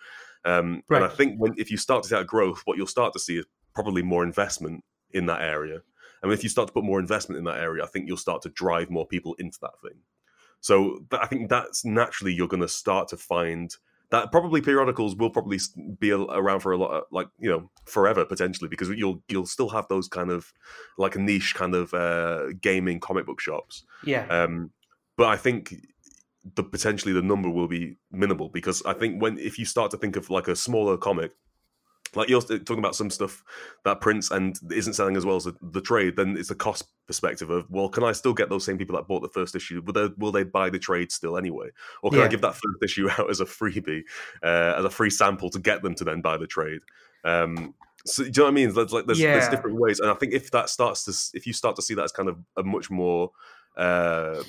Um, 0.45 0.83
And 1.03 1.13
I 1.13 1.15
think 1.15 1.39
when 1.39 1.55
if 1.59 1.71
you 1.71 1.77
start 1.77 2.03
to 2.03 2.09
see 2.09 2.15
that 2.15 2.27
growth, 2.27 2.63
what 2.65 2.77
you'll 2.77 2.87
start 2.87 3.13
to 3.13 3.19
see 3.19 3.39
is 3.39 3.47
probably 3.75 4.03
more 4.03 4.25
investment 4.25 4.85
in 5.11 5.27
that 5.27 5.43
area. 5.43 5.83
And 6.23 6.33
if 6.33 6.43
you 6.43 6.49
start 6.49 6.69
to 6.69 6.73
put 6.75 6.85
more 6.85 7.01
investment 7.01 7.39
in 7.39 7.45
that 7.45 7.59
area, 7.59 7.83
I 7.83 7.87
think 7.87 8.07
you'll 8.07 8.17
start 8.17 8.43
to 8.43 8.51
drive 8.51 8.91
more 8.91 9.07
people 9.07 9.35
into 9.39 9.59
that 9.63 9.81
thing. 9.83 9.99
So 10.61 11.05
th- 11.11 11.23
I 11.23 11.27
think 11.27 11.49
that's 11.49 11.85
naturally 11.85 12.35
you're 12.35 12.49
going 12.49 12.63
to 12.63 12.69
start 12.69 13.09
to 13.09 13.17
find 13.17 13.75
that 14.11 14.33
probably 14.33 14.61
periodicals 14.61 15.15
will 15.15 15.31
probably 15.31 15.59
be 15.99 16.11
around 16.11 16.61
for 16.61 16.73
a 16.73 16.77
lot, 16.77 16.91
of, 16.91 17.05
like 17.11 17.29
you 17.39 17.49
know, 17.49 17.71
forever 17.87 18.25
potentially 18.25 18.69
because 18.69 18.89
you'll 18.91 19.23
you'll 19.29 19.47
still 19.47 19.69
have 19.71 19.87
those 19.89 20.09
kind 20.09 20.31
of 20.31 20.53
like 20.99 21.15
a 21.15 21.21
niche 21.21 21.55
kind 21.55 21.75
of 21.75 21.95
uh, 21.95 22.49
gaming 22.61 23.01
comic 23.01 23.25
book 23.25 23.41
shops. 23.41 23.85
Yeah. 24.05 24.27
Um, 24.27 24.73
but 25.17 25.29
I 25.29 25.37
think 25.37 25.75
the 26.55 26.63
potentially 26.63 27.13
the 27.13 27.23
number 27.23 27.51
will 27.51 27.69
be 27.69 27.97
minimal 28.11 28.49
because 28.49 28.83
I 28.85 28.95
think 28.95 29.21
when 29.21 29.39
if 29.39 29.59
you 29.59 29.65
start 29.65 29.91
to 29.91 29.97
think 29.97 30.17
of 30.17 30.31
like 30.31 30.49
a 30.49 30.57
smaller 30.57 30.97
comic, 30.97 31.33
like 32.15 32.29
you're 32.29 32.41
talking 32.41 32.79
about 32.79 32.97
some 32.97 33.11
stuff 33.11 33.45
that 33.85 34.01
prints 34.01 34.31
and 34.31 34.59
isn't 34.73 34.95
selling 34.95 35.17
as 35.17 35.25
well 35.25 35.37
as 35.37 35.45
the, 35.45 35.55
the 35.63 35.81
trade, 35.81 36.17
then 36.17 36.37
it's 36.37 36.51
a 36.51 36.55
cost 36.55 36.85
perspective 37.07 37.51
of 37.51 37.71
well, 37.71 37.89
can 37.89 38.05
I 38.05 38.13
still 38.13 38.35
get 38.35 38.49
those 38.49 38.65
same 38.65 38.79
people 38.79 38.97
that 38.97 39.07
bought 39.07 39.21
the 39.21 39.29
first 39.29 39.55
issue? 39.55 39.83
Will 39.85 39.93
they 39.93 40.09
will 40.17 40.33
they 40.33 40.45
buy 40.45 40.71
the 40.71 40.79
trade 40.79 41.13
still 41.13 41.37
anyway, 41.37 41.69
or 42.03 42.11
can 42.11 42.21
I 42.21 42.29
give 42.29 42.41
that 42.41 42.55
first 42.55 42.83
issue 42.83 43.09
out 43.19 43.31
as 43.31 43.41
a 43.41 43.45
freebie, 43.45 44.03
uh, 44.43 44.75
as 44.79 44.85
a 44.85 44.91
free 44.91 45.11
sample 45.11 45.51
to 45.51 45.59
get 45.59 45.83
them 45.83 45.95
to 45.97 46.05
then 46.05 46.21
buy 46.21 46.37
the 46.37 46.47
trade? 46.47 46.81
Um, 47.25 47.75
so, 48.07 48.23
do 48.23 48.29
you 48.29 48.33
know 48.39 48.45
what 48.45 48.49
I 48.49 48.55
mean? 48.55 48.73
There's 48.73 48.93
like 48.93 49.07
there's, 49.07 49.19
there's 49.35 49.49
different 49.49 49.79
ways, 49.79 50.01
and 50.01 50.11
I 50.11 50.15
think 50.15 50.33
if 50.33 50.51
that 50.53 50.71
starts 50.71 51.05
to 51.05 51.37
if 51.37 51.47
you 51.47 51.53
start 51.53 51.77
to 51.77 51.83
see 51.83 51.95
that 51.95 52.05
as 52.05 52.13
kind 52.13 52.29
of 52.29 52.39
a 52.57 52.63
much 52.63 52.91
more 52.91 53.31
uh, 53.77 54.43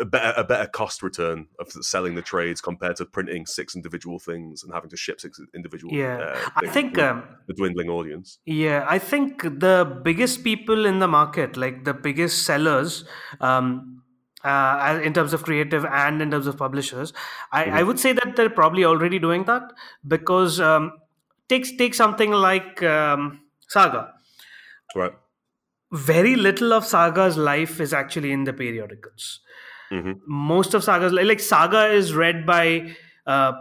a 0.00 0.04
better 0.04 0.32
a 0.36 0.44
better 0.44 0.68
cost 0.68 1.02
return 1.02 1.46
of 1.58 1.70
selling 1.72 2.14
the 2.14 2.22
trades 2.22 2.60
compared 2.60 2.96
to 2.96 3.04
printing 3.04 3.46
six 3.46 3.74
individual 3.74 4.18
things 4.18 4.62
and 4.62 4.72
having 4.72 4.90
to 4.90 4.96
ship 4.96 5.20
six 5.20 5.40
individual. 5.54 5.92
Yeah. 5.92 6.18
uh, 6.18 6.50
I 6.56 6.68
think 6.68 6.98
um, 6.98 7.24
the 7.46 7.54
dwindling 7.54 7.88
audience. 7.88 8.38
Yeah, 8.46 8.86
I 8.88 8.98
think 8.98 9.42
the 9.42 10.00
biggest 10.04 10.44
people 10.44 10.86
in 10.86 11.00
the 11.00 11.08
market, 11.08 11.56
like 11.56 11.84
the 11.84 11.94
biggest 11.94 12.44
sellers, 12.44 13.04
um, 13.40 14.02
uh, 14.44 15.00
in 15.02 15.12
terms 15.12 15.32
of 15.32 15.42
creative 15.42 15.84
and 15.84 16.20
in 16.22 16.30
terms 16.30 16.46
of 16.46 16.56
publishers, 16.56 17.12
I, 17.52 17.64
I 17.64 17.82
would 17.82 17.98
say 17.98 18.12
that 18.12 18.36
they're 18.36 18.50
probably 18.50 18.84
already 18.84 19.18
doing 19.18 19.44
that 19.44 19.72
because 20.06 20.60
um, 20.60 20.92
take 21.48 21.78
take 21.78 21.94
something 21.94 22.30
like 22.30 22.82
um, 22.82 23.40
Saga. 23.68 24.14
Right. 24.94 25.12
Very 25.92 26.36
little 26.36 26.72
of 26.72 26.86
Saga's 26.86 27.36
life 27.36 27.80
is 27.80 27.92
actually 27.92 28.32
in 28.32 28.44
the 28.44 28.52
periodicals. 28.52 29.40
Hmm 29.92 30.12
Most 30.26 30.74
of 30.74 30.82
Saga's 30.82 31.12
like 31.12 31.40
Saga 31.40 31.86
is 31.92 32.14
read 32.14 32.46
by 32.46 32.94
uh, 33.26 33.52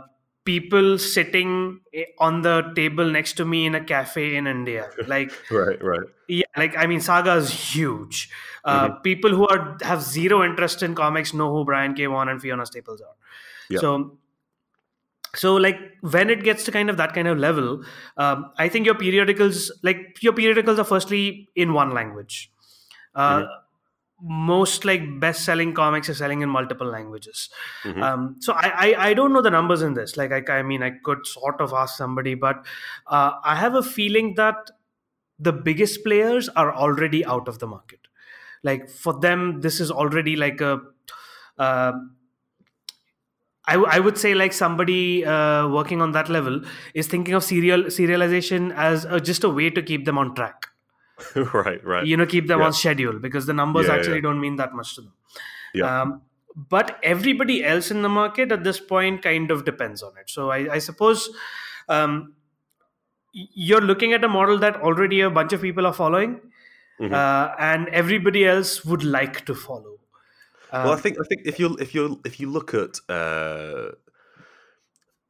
people 0.45 0.97
sitting 0.97 1.81
eh, 1.93 2.05
on 2.19 2.41
the 2.41 2.71
table 2.75 3.05
next 3.05 3.33
to 3.33 3.45
me 3.45 3.65
in 3.65 3.75
a 3.75 3.83
cafe 3.83 4.35
in 4.35 4.47
India, 4.47 4.89
like. 5.07 5.31
Right. 5.51 5.83
Right. 5.83 6.07
Yeah, 6.27 6.45
like 6.55 6.77
I 6.77 6.88
mean, 6.88 7.01
Saga 7.01 7.35
is 7.35 7.50
huge. 7.51 8.29
Uh, 8.63 8.89
People 9.07 9.31
who 9.31 9.47
are 9.47 9.77
have 9.81 10.01
zero 10.01 10.43
interest 10.45 10.81
in 10.81 10.95
comics 10.95 11.33
know 11.33 11.51
who 11.53 11.65
Brian 11.65 11.93
K. 11.93 12.05
Vaughan 12.05 12.29
and 12.29 12.41
Fiona 12.41 12.65
Staples 12.65 13.01
are. 13.01 13.15
Yeah. 13.69 13.79
So, 13.79 14.17
so 15.35 15.55
like 15.55 15.77
when 16.01 16.29
it 16.29 16.45
gets 16.45 16.63
to 16.65 16.71
kind 16.71 16.89
of 16.89 16.95
that 17.01 17.13
kind 17.13 17.27
of 17.27 17.38
level, 17.38 17.83
um, 18.15 18.45
I 18.57 18.69
think 18.69 18.85
your 18.85 18.95
periodicals, 18.95 19.73
like 19.83 20.19
your 20.21 20.31
periodicals, 20.31 20.79
are 20.79 20.85
firstly 20.85 21.50
in 21.55 21.73
one 21.73 21.93
language. 21.93 22.50
Uh, 23.13 23.43
Most 24.24 24.86
like 24.86 25.20
best-selling 25.20 25.74
comics 25.74 26.08
are 26.08 26.13
selling 26.13 26.42
in 26.42 26.50
multiple 26.50 26.86
languages. 26.88 27.50
Mhm. 27.84 28.04
Um, 28.04 28.36
so 28.40 28.54
I, 28.54 28.68
I 28.88 29.08
I 29.10 29.13
don't 29.16 29.34
know 29.34 29.42
the 29.42 29.50
numbers 29.50 29.82
in 29.82 29.96
this. 29.96 30.16
Like 30.16 30.32
I, 30.32 30.60
I 30.60 30.62
mean, 30.63 30.84
I 30.84 30.92
could 31.04 31.25
sort 31.25 31.60
of 31.60 31.74
ask 31.74 31.98
somebody, 31.98 32.36
but 32.36 32.63
uh, 33.08 33.32
I 33.44 33.56
have 33.56 33.74
a 33.74 33.82
feeling 33.82 34.36
that 34.36 34.70
the 35.40 35.54
biggest 35.54 36.04
players 36.04 36.50
are 36.50 36.74
already 36.74 37.25
out 37.25 37.48
of 37.48 37.60
the 37.60 37.68
market. 37.68 38.00
Like 38.63 38.90
for 38.90 39.20
them, 39.20 39.62
this 39.62 39.80
is 39.80 39.92
already 39.92 40.36
like 40.36 40.62
a. 40.62 40.82
Uh, 41.58 41.94
I, 43.68 43.74
w- 43.74 43.90
I 43.92 44.00
would 44.00 44.18
say 44.18 44.34
like 44.34 44.54
somebody 44.54 45.24
uh, 45.24 45.68
working 45.68 46.01
on 46.01 46.12
that 46.13 46.30
level 46.30 46.62
is 46.96 47.08
thinking 47.08 47.36
of 47.36 47.44
serial 47.44 47.84
serialization 47.84 48.74
as 48.75 49.06
a, 49.06 49.20
just 49.20 49.44
a 49.44 49.50
way 49.50 49.70
to 49.70 49.82
keep 49.84 50.06
them 50.06 50.18
on 50.18 50.34
track. 50.34 50.68
right. 51.54 51.84
Right. 51.86 52.06
You 52.06 52.18
know, 52.18 52.25
keep 52.25 52.48
them 52.48 52.60
Yeah. 52.60 52.66
on 52.68 52.74
schedule 52.74 53.20
because 53.20 53.46
the 53.46 53.54
numbers 53.54 53.88
Yeah, 53.88 53.96
actually 53.96 54.16
yeah. 54.16 54.22
don't 54.22 54.40
mean 54.42 54.56
that 54.58 54.74
much 54.74 54.96
to 54.96 55.01
them. 55.01 55.13
Yeah. 55.74 56.01
Um, 56.01 56.22
but 56.56 57.00
everybody 57.01 57.63
else 57.63 57.92
in 57.92 58.01
the 58.01 58.10
market 58.10 58.51
at 58.51 58.63
this 58.63 58.80
point 58.80 59.22
kind 59.22 59.51
of 59.51 59.63
depends 59.66 60.04
on 60.04 60.18
it. 60.18 60.30
So 60.30 60.50
I, 60.51 60.74
I 60.74 60.80
suppose 60.80 61.30
um, 61.88 62.34
you're 63.34 63.82
looking 63.82 64.13
at 64.13 64.24
a 64.24 64.28
model 64.28 64.58
that 64.60 64.75
already 64.82 65.22
a 65.22 65.30
bunch 65.30 65.54
of 65.54 65.62
people 65.62 65.86
are 65.88 65.94
following, 65.94 66.42
Mhm. 67.00 67.13
uh, 67.13 67.56
and 67.58 67.88
everybody 67.90 68.46
else 68.46 68.84
would 68.86 69.04
like 69.04 69.46
to 69.46 69.56
follow. 69.56 70.00
Um, 70.74 70.84
well, 70.86 70.94
I 70.94 70.98
think 70.98 71.18
I 71.20 71.24
think 71.28 71.42
if 71.46 71.60
you 71.60 71.75
if 71.80 71.96
you 71.96 72.20
if 72.25 72.40
you 72.40 72.50
look 72.50 72.74
at 72.74 73.00
uh, 73.10 73.92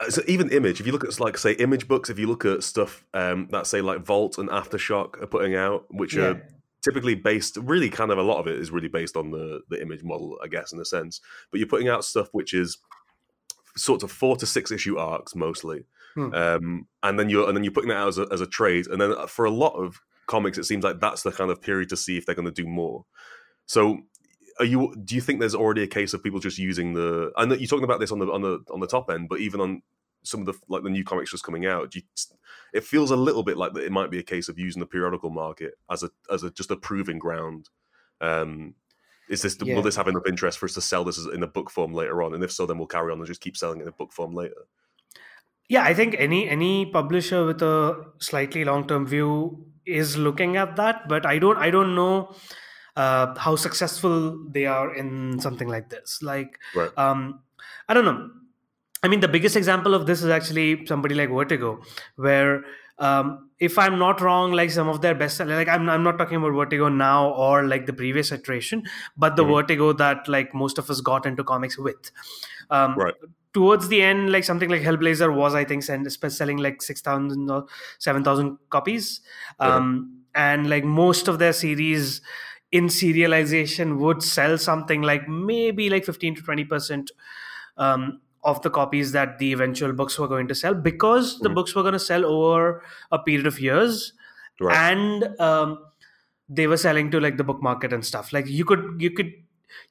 so 0.09 0.21
even 0.27 0.49
image, 0.49 0.79
if 0.79 0.85
you 0.85 0.91
look 0.91 1.03
at 1.03 1.19
like 1.19 1.37
say 1.37 1.53
image 1.53 1.87
books, 1.87 2.09
if 2.09 2.17
you 2.19 2.27
look 2.27 2.45
at 2.45 2.63
stuff 2.63 3.05
um, 3.13 3.47
that 3.51 3.67
say 3.67 3.81
like 3.81 4.05
Vault 4.05 4.37
and 4.37 4.49
Aftershock 4.49 5.21
are 5.21 5.27
putting 5.27 5.55
out, 5.55 5.85
which 5.89 6.15
Yeah. 6.15 6.23
are 6.23 6.41
typically 6.83 7.13
based 7.15 7.57
really 7.57 7.89
kind 7.89 8.09
of 8.11 8.17
a 8.17 8.23
lot 8.23 8.39
of 8.39 8.47
it 8.47 8.57
is 8.57 8.71
really 8.71 8.87
based 8.87 9.15
on 9.15 9.31
the 9.31 9.61
the 9.69 9.81
image 9.81 10.03
model, 10.03 10.37
I 10.43 10.47
guess, 10.47 10.71
in 10.73 10.79
a 10.79 10.85
sense. 10.85 11.21
But 11.51 11.59
you're 11.59 11.67
putting 11.69 11.89
out 11.89 12.03
stuff 12.05 12.29
which 12.31 12.53
is 12.53 12.77
sort 13.77 14.03
of 14.03 14.11
four 14.11 14.35
to 14.37 14.45
six 14.45 14.71
issue 14.71 14.97
arcs 14.97 15.35
mostly, 15.35 15.85
Hmm. 16.15 16.33
um, 16.33 16.87
and 17.03 17.17
then 17.19 17.29
you're 17.29 17.47
and 17.47 17.55
then 17.55 17.63
you're 17.63 17.71
putting 17.73 17.89
that 17.89 17.97
out 17.97 18.07
as 18.09 18.17
a, 18.17 18.27
as 18.31 18.41
a 18.41 18.47
trade, 18.47 18.87
and 18.87 18.99
then 18.99 19.15
for 19.27 19.45
a 19.45 19.51
lot 19.51 19.73
of 19.75 20.01
comics, 20.27 20.57
it 20.57 20.65
seems 20.65 20.83
like 20.83 20.99
that's 20.99 21.23
the 21.23 21.31
kind 21.31 21.51
of 21.51 21.61
period 21.61 21.89
to 21.89 21.97
see 21.97 22.17
if 22.17 22.25
they're 22.25 22.35
going 22.35 22.45
to 22.45 22.51
do 22.63 22.67
more. 22.67 23.05
So 23.65 23.99
are 24.61 24.65
you 24.65 24.95
do 25.03 25.15
you 25.15 25.21
think 25.21 25.39
there's 25.39 25.55
already 25.55 25.83
a 25.83 25.87
case 25.87 26.13
of 26.13 26.23
people 26.23 26.39
just 26.39 26.59
using 26.59 26.93
the 26.93 27.31
I 27.35 27.45
know 27.45 27.55
you're 27.55 27.67
talking 27.67 27.83
about 27.83 27.99
this 27.99 28.11
on 28.11 28.19
the 28.19 28.31
on 28.31 28.41
the 28.41 28.59
on 28.71 28.79
the 28.79 28.87
top 28.87 29.09
end, 29.09 29.27
but 29.27 29.39
even 29.39 29.59
on 29.59 29.81
some 30.23 30.41
of 30.41 30.45
the 30.45 30.53
like 30.69 30.83
the 30.83 30.89
new 30.89 31.03
comics 31.03 31.31
just 31.31 31.43
coming 31.43 31.65
out, 31.65 31.91
do 31.91 31.99
you, 31.99 32.05
it 32.73 32.83
feels 32.83 33.09
a 33.11 33.15
little 33.15 33.43
bit 33.43 33.57
like 33.57 33.73
that 33.73 33.83
it 33.83 33.91
might 33.91 34.11
be 34.11 34.19
a 34.19 34.23
case 34.23 34.49
of 34.49 34.59
using 34.59 34.79
the 34.79 34.85
periodical 34.85 35.31
market 35.31 35.73
as 35.89 36.03
a 36.03 36.11
as 36.31 36.43
a 36.43 36.51
just 36.51 36.71
a 36.71 36.77
proving 36.77 37.19
ground. 37.19 37.69
Um 38.21 38.75
is 39.29 39.41
this 39.41 39.57
Yeah. 39.61 39.75
will 39.75 39.81
this 39.81 39.95
have 39.95 40.07
enough 40.07 40.27
interest 40.27 40.59
for 40.59 40.65
us 40.67 40.73
to 40.75 40.81
sell 40.81 41.03
this 41.03 41.17
in 41.25 41.43
a 41.43 41.47
book 41.47 41.71
form 41.71 41.93
later 41.93 42.21
on? 42.23 42.33
And 42.35 42.43
if 42.43 42.51
so, 42.51 42.65
then 42.67 42.77
we'll 42.77 42.87
carry 42.87 43.11
on 43.11 43.19
and 43.19 43.27
just 43.27 43.41
keep 43.41 43.57
selling 43.57 43.79
it 43.79 43.83
in 43.83 43.89
a 43.89 43.93
book 43.93 44.13
form 44.13 44.33
later. 44.33 44.67
yeah, 45.69 45.83
I 45.83 45.93
think 45.93 46.15
any 46.19 46.49
any 46.49 46.85
publisher 46.85 47.45
with 47.45 47.61
a 47.61 48.05
slightly 48.19 48.65
long 48.65 48.87
term 48.87 49.05
view 49.07 49.65
is 49.85 50.17
looking 50.17 50.57
at 50.57 50.75
that, 50.75 51.07
but 51.07 51.25
I 51.25 51.39
don't 51.39 51.57
I 51.57 51.71
don't 51.71 51.95
know 51.95 52.35
uh, 52.95 53.37
how 53.37 53.55
successful 53.55 54.43
they 54.49 54.65
are 54.65 54.93
in 54.95 55.39
something 55.39 55.67
like 55.67 55.89
this. 55.89 56.21
Like 56.21 56.59
Right. 56.75 56.91
um, 56.97 57.39
I 57.89 57.93
don't 57.93 58.05
know. 58.05 58.29
I 59.03 59.07
mean, 59.07 59.19
the 59.19 59.27
biggest 59.27 59.55
example 59.55 59.95
of 59.95 60.05
this 60.05 60.21
is 60.21 60.29
actually 60.29 60.85
somebody 60.85 61.15
like 61.15 61.29
Vertigo, 61.29 61.81
where 62.17 62.63
um, 62.99 63.49
if 63.59 63.79
I'm 63.79 63.97
not 63.97 64.21
wrong, 64.21 64.51
like 64.51 64.69
some 64.69 64.87
of 64.87 65.01
their 65.01 65.15
best 65.15 65.39
like 65.39 65.67
I'm, 65.67 65.89
I'm 65.89 66.03
not 66.03 66.19
talking 66.19 66.37
about 66.37 66.51
Vertigo 66.53 66.87
now 66.87 67.31
or 67.31 67.63
like 67.63 67.87
the 67.87 67.93
previous 67.93 68.31
iteration, 68.31 68.83
but 69.17 69.35
the 69.37 69.43
Mhm. 69.43 69.55
Vertigo 69.55 69.91
that 69.93 70.27
like 70.27 70.53
most 70.53 70.77
of 70.77 70.87
us 70.89 71.01
got 71.01 71.25
into 71.25 71.43
comics 71.43 71.77
with. 71.77 72.11
Um, 72.69 72.95
Right. 72.95 73.15
Towards 73.53 73.89
the 73.89 74.01
end, 74.01 74.31
like 74.31 74.45
something 74.45 74.69
like 74.69 74.81
Hellblazer 74.81 75.35
was, 75.35 75.53
I 75.55 75.65
think, 75.65 75.83
send, 75.83 76.09
selling 76.31 76.55
like 76.57 76.81
six 76.81 77.01
thousand 77.01 77.49
or 77.51 77.65
seven 77.99 78.23
thousand 78.23 78.57
copies, 78.69 79.19
Uh-huh. 79.59 79.77
um, 79.77 80.21
and 80.33 80.69
like 80.69 80.85
most 80.85 81.27
of 81.27 81.37
their 81.39 81.51
series 81.51 82.21
in 82.71 82.85
serialization 82.87 83.97
would 83.99 84.23
sell 84.23 84.57
something 84.57 85.01
like 85.01 85.27
maybe 85.27 85.89
like 85.89 86.05
15 86.05 86.35
to 86.35 86.41
20 86.41 86.65
percent 86.65 87.11
um, 87.77 88.21
of 88.43 88.61
the 88.63 88.69
copies 88.69 89.11
that 89.11 89.37
the 89.39 89.51
eventual 89.53 89.93
books 89.93 90.17
were 90.17 90.27
going 90.27 90.47
to 90.47 90.55
sell 90.55 90.73
because 90.73 91.39
the 91.39 91.49
Mhm. 91.49 91.55
books 91.55 91.75
were 91.75 91.83
going 91.83 91.93
to 91.93 91.99
sell 91.99 92.25
over 92.25 92.83
a 93.11 93.19
period 93.19 93.45
of 93.47 93.59
years 93.59 94.13
Right. 94.59 94.77
and 94.77 95.39
um, 95.39 95.79
they 96.49 96.67
were 96.67 96.77
selling 96.77 97.11
to 97.11 97.19
like 97.19 97.37
the 97.37 97.43
book 97.43 97.61
market 97.61 97.93
and 97.93 98.05
stuff 98.05 98.31
like 98.33 98.47
you 98.47 98.65
could 98.65 98.83
you 98.99 99.11
could 99.11 99.31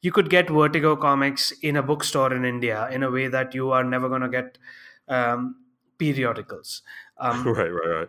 you 0.02 0.12
could 0.12 0.28
get 0.30 0.50
vertigo 0.50 0.94
comics 0.96 1.52
in 1.62 1.76
a 1.76 1.82
bookstore 1.82 2.32
in 2.34 2.44
india 2.44 2.88
in 2.90 3.02
a 3.02 3.10
way 3.10 3.28
that 3.28 3.54
you 3.54 3.70
are 3.70 3.82
never 3.84 4.08
going 4.08 4.20
to 4.22 4.28
get 4.28 4.58
um, 5.08 5.56
periodicals 5.98 6.82
um, 7.18 7.44
right, 7.60 7.70
right, 7.78 7.88
right. 7.98 8.08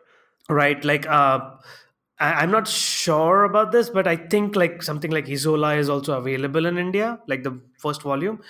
right 0.50 0.86
like 0.86 1.08
uh 1.08 1.40
I, 2.22 2.44
am 2.44 2.52
not 2.52 2.68
sure 2.68 3.46
about 3.46 3.72
this, 3.72 3.90
but 3.90 4.08
I 4.08 4.16
think 4.16 4.56
like 4.56 4.84
something 4.84 5.10
like 5.10 5.28
Isola 5.28 5.76
is 5.76 5.90
also 5.90 6.18
available 6.18 6.68
in 6.68 6.78
India, 6.78 7.20
like 7.28 7.42
the 7.42 7.60
first 7.80 8.04
volume. 8.04 8.42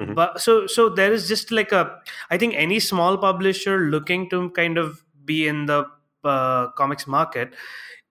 Mm-hmm. 0.00 0.14
But 0.14 0.40
so 0.40 0.66
so 0.66 0.88
there 0.88 1.12
is 1.12 1.28
just 1.28 1.50
like 1.50 1.70
a 1.70 2.00
I 2.30 2.38
think 2.38 2.54
any 2.56 2.80
small 2.80 3.18
publisher 3.18 3.78
looking 3.80 4.30
to 4.30 4.48
kind 4.50 4.78
of 4.78 5.04
be 5.26 5.46
in 5.46 5.66
the 5.66 5.84
uh, 6.24 6.68
comics 6.68 7.06
market 7.06 7.54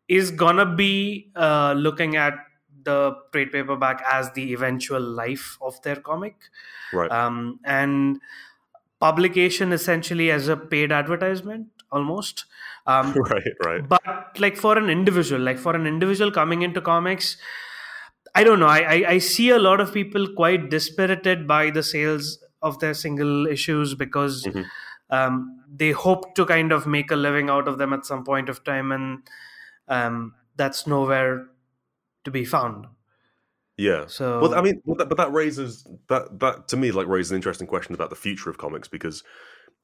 is 0.07 0.29
gonna 0.29 0.65
be 0.65 1.31
uh, 1.35 1.73
looking 1.75 2.15
at 2.15 2.35
the 2.83 3.15
trade 3.33 3.51
paperback 3.51 4.03
as 4.09 4.31
the 4.33 4.53
eventual 4.53 5.01
life 5.01 5.57
of 5.61 5.81
their 5.81 5.95
comic, 5.95 6.35
right? 6.93 7.11
Um, 7.11 7.59
and 7.63 8.21
publication 8.99 9.73
essentially 9.73 10.29
as 10.31 10.47
a 10.47 10.57
paid 10.57 10.91
advertisement 10.91 11.67
almost 11.91 12.45
um, 12.87 13.13
right, 13.13 13.43
right. 13.65 13.87
But 13.87 14.39
like 14.39 14.55
for 14.55 14.77
an 14.77 14.89
individual, 14.89 15.41
like 15.41 15.57
for 15.57 15.75
an 15.75 15.85
individual 15.85 16.31
coming 16.31 16.61
into 16.61 16.79
comics, 16.79 17.37
I 18.33 18.43
don't 18.43 18.59
know. 18.59 18.67
I, 18.67 18.79
I, 18.79 19.09
I 19.09 19.17
see 19.17 19.49
a 19.49 19.59
lot 19.59 19.81
of 19.81 19.93
people 19.93 20.27
quite 20.35 20.69
dispirited 20.69 21.47
by 21.47 21.69
the 21.69 21.83
sales 21.83 22.39
of 22.61 22.79
their 22.79 22.93
single 22.93 23.47
issues 23.47 23.93
because 23.93 24.45
mm-hmm. 24.45 24.61
um, 25.09 25.61
they 25.73 25.91
hope 25.91 26.33
to 26.35 26.45
kind 26.45 26.71
of 26.71 26.87
make 26.87 27.11
a 27.11 27.15
living 27.15 27.49
out 27.49 27.67
of 27.67 27.77
them 27.77 27.93
at 27.93 28.05
some 28.05 28.23
point 28.23 28.47
of 28.47 28.63
time, 28.63 28.91
and 28.91 29.23
um, 29.87 30.33
that's 30.55 30.87
nowhere 30.87 31.47
to 32.23 32.31
be 32.31 32.45
found. 32.45 32.87
Yeah. 33.77 34.05
So, 34.07 34.39
well, 34.39 34.55
I 34.55 34.61
mean, 34.61 34.81
but 34.85 34.97
that, 34.97 35.09
but 35.09 35.17
that 35.17 35.31
raises 35.31 35.87
that 36.07 36.39
that 36.39 36.67
to 36.69 36.77
me 36.77 36.91
like 36.91 37.07
raises 37.07 37.31
an 37.31 37.35
interesting 37.35 37.67
question 37.67 37.93
about 37.93 38.09
the 38.09 38.15
future 38.15 38.49
of 38.49 38.57
comics 38.57 38.87
because 38.87 39.23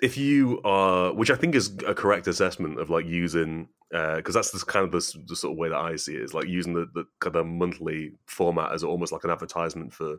if 0.02 0.18
you 0.18 0.62
are, 0.64 1.14
which 1.14 1.32
I 1.32 1.36
think 1.36 1.56
is 1.56 1.78
a 1.88 1.94
correct 1.94 2.28
assessment 2.28 2.80
of 2.80 2.90
like 2.90 3.06
using, 3.06 3.70
because 3.90 4.36
uh, 4.36 4.40
that's 4.40 4.52
the 4.52 4.60
kind 4.66 4.86
of 4.86 4.92
the, 4.92 5.24
the, 5.28 5.36
sort 5.36 5.54
of 5.54 5.58
way 5.58 5.70
that 5.70 5.78
I 5.78 5.96
see 5.96 6.16
it 6.16 6.24
is 6.24 6.34
like 6.34 6.48
using 6.48 6.74
the, 6.74 6.88
the 6.94 7.06
kind 7.20 7.36
of 7.36 7.46
monthly 7.46 8.14
format 8.26 8.72
as 8.72 8.84
almost 8.84 9.12
like 9.12 9.24
an 9.24 9.30
advertisement 9.30 9.94
for 9.94 10.18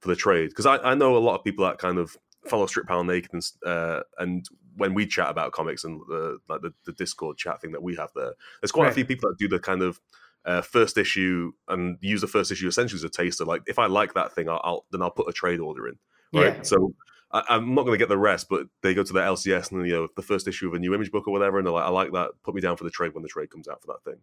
for 0.00 0.08
the 0.08 0.16
trade. 0.16 0.50
Because 0.50 0.66
I, 0.66 0.76
I 0.78 0.94
know 0.94 1.16
a 1.16 1.18
lot 1.18 1.36
of 1.36 1.44
people 1.44 1.64
that 1.64 1.78
kind 1.78 1.98
of 1.98 2.16
follow 2.46 2.66
Strip 2.66 2.86
Panel 2.86 3.04
Naked 3.04 3.32
and, 3.32 3.42
uh, 3.64 4.00
and 4.18 4.46
when 4.76 4.92
we 4.94 5.06
chat 5.06 5.30
about 5.30 5.52
comics 5.52 5.84
and 5.84 6.00
the 6.08 6.38
like 6.48 6.60
the, 6.60 6.72
the 6.84 6.92
Discord 6.92 7.36
chat 7.36 7.60
thing 7.60 7.72
that 7.72 7.82
we 7.82 7.96
have 7.96 8.10
there, 8.14 8.32
there's 8.60 8.72
quite 8.72 8.84
right. 8.84 8.92
a 8.92 8.94
few 8.94 9.04
people 9.04 9.30
that 9.30 9.38
do 9.38 9.48
the 9.48 9.58
kind 9.58 9.82
of 9.82 10.00
uh, 10.44 10.60
first 10.60 10.98
issue 10.98 11.52
and 11.68 11.96
use 12.00 12.20
the 12.20 12.26
first 12.26 12.52
issue 12.52 12.68
essentially 12.68 12.98
as 12.98 13.04
a 13.04 13.08
taster. 13.08 13.44
Like 13.44 13.62
if 13.66 13.78
I 13.78 13.86
like 13.86 14.14
that 14.14 14.34
thing, 14.34 14.48
I'll, 14.48 14.60
I'll 14.62 14.84
then 14.90 15.02
I'll 15.02 15.10
put 15.10 15.28
a 15.28 15.32
trade 15.32 15.60
order 15.60 15.88
in. 15.88 15.96
Right. 16.32 16.56
Yeah. 16.56 16.62
So 16.62 16.94
I, 17.34 17.56
am 17.56 17.74
not 17.74 17.82
going 17.82 17.94
to 17.94 17.98
get 17.98 18.08
the 18.08 18.16
rest, 18.16 18.48
but 18.48 18.68
they 18.82 18.94
go 18.94 19.02
to 19.02 19.12
the 19.12 19.20
LCS 19.20 19.72
and 19.72 19.86
you 19.86 19.92
know 19.92 20.08
the 20.14 20.22
first 20.22 20.46
issue 20.46 20.68
of 20.68 20.74
a 20.74 20.78
new 20.78 20.94
image 20.94 21.10
book 21.10 21.26
or 21.26 21.32
whatever, 21.32 21.58
and 21.58 21.66
they're 21.66 21.74
like, 21.74 21.84
I 21.84 21.90
like 21.90 22.12
that. 22.12 22.30
Put 22.44 22.54
me 22.54 22.60
down 22.60 22.76
for 22.76 22.84
the 22.84 22.90
trade 22.90 23.12
when 23.12 23.22
the 23.22 23.28
trade 23.28 23.50
comes 23.50 23.66
out 23.66 23.82
for 23.82 23.88
that 23.88 24.04
thing. 24.08 24.20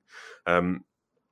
Um, 0.48 0.86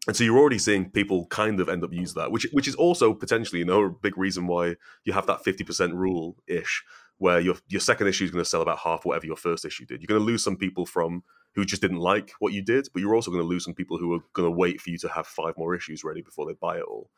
and 0.07 0.15
so 0.15 0.23
you're 0.23 0.37
already 0.37 0.59
seeing 0.59 0.89
people 0.89 1.27
kind 1.27 1.59
of 1.59 1.69
end 1.69 1.83
up 1.83 1.93
use 1.93 2.13
that, 2.15 2.31
which 2.31 2.47
which 2.51 2.67
is 2.67 2.75
also 2.75 3.13
potentially 3.13 3.59
you 3.59 3.65
know 3.65 3.83
a 3.85 3.89
big 3.89 4.17
reason 4.17 4.45
why 4.45 4.75
you 5.05 5.13
have 5.13 5.27
that 5.27 5.43
50% 5.43 5.93
rule 5.93 6.35
ish, 6.47 6.83
where 7.17 7.39
your 7.39 7.55
your 7.69 7.81
second 7.81 8.07
issue 8.07 8.25
is 8.25 8.31
going 8.31 8.43
to 8.43 8.49
sell 8.49 8.61
about 8.61 8.79
half 8.79 9.05
whatever 9.05 9.25
your 9.25 9.37
first 9.37 9.63
issue 9.63 9.85
did. 9.85 10.01
You're 10.01 10.07
going 10.07 10.19
to 10.19 10.25
lose 10.25 10.43
some 10.43 10.57
people 10.57 10.85
from 10.85 11.23
who 11.55 11.65
just 11.65 11.81
didn't 11.81 11.99
like 11.99 12.33
what 12.39 12.53
you 12.53 12.61
did, 12.61 12.87
but 12.93 13.01
you're 13.01 13.15
also 13.15 13.31
going 13.31 13.43
to 13.43 13.47
lose 13.47 13.63
some 13.63 13.73
people 13.73 13.97
who 13.97 14.13
are 14.13 14.19
going 14.33 14.51
to 14.51 14.57
wait 14.57 14.81
for 14.81 14.89
you 14.89 14.97
to 14.99 15.09
have 15.09 15.27
five 15.27 15.53
more 15.57 15.75
issues 15.75 16.03
ready 16.03 16.21
before 16.21 16.45
they 16.45 16.53
buy 16.53 16.77
it 16.77 16.83
all. 16.83 17.09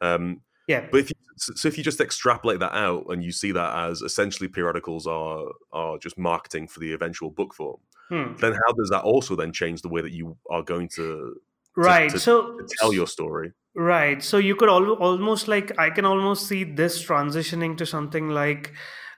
Um, 0.00 0.40
yeah. 0.66 0.86
But 0.90 1.00
if 1.00 1.10
you, 1.10 1.16
so 1.36 1.68
if 1.68 1.76
you 1.76 1.84
just 1.84 2.00
extrapolate 2.00 2.60
that 2.60 2.74
out 2.74 3.06
and 3.08 3.22
you 3.22 3.32
see 3.32 3.52
that 3.52 3.90
as 3.90 4.02
essentially 4.02 4.48
periodicals 4.48 5.06
are 5.06 5.46
are 5.72 5.98
just 5.98 6.16
marketing 6.18 6.68
for 6.68 6.80
the 6.80 6.92
eventual 6.92 7.30
book 7.30 7.54
form, 7.54 7.78
hmm. 8.08 8.34
then 8.40 8.52
how 8.52 8.72
does 8.72 8.90
that 8.90 9.02
also 9.02 9.36
then 9.36 9.52
change 9.52 9.82
the 9.82 9.88
way 9.88 10.00
that 10.00 10.12
you 10.12 10.36
are 10.50 10.62
going 10.62 10.88
to 10.96 11.36
right 11.76 12.08
to, 12.10 12.16
to, 12.16 12.20
so 12.20 12.56
to 12.58 12.66
tell 12.80 12.92
your 12.92 13.06
story? 13.06 13.52
Right. 13.74 14.22
So 14.22 14.38
you 14.38 14.54
could 14.54 14.68
al- 14.68 14.94
almost 14.94 15.48
like 15.48 15.78
I 15.78 15.90
can 15.90 16.04
almost 16.04 16.46
see 16.46 16.64
this 16.64 17.04
transitioning 17.04 17.76
to 17.78 17.86
something 17.86 18.28
like 18.28 18.72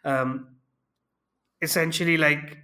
um 0.05 0.49
essentially 1.63 2.17
like 2.17 2.57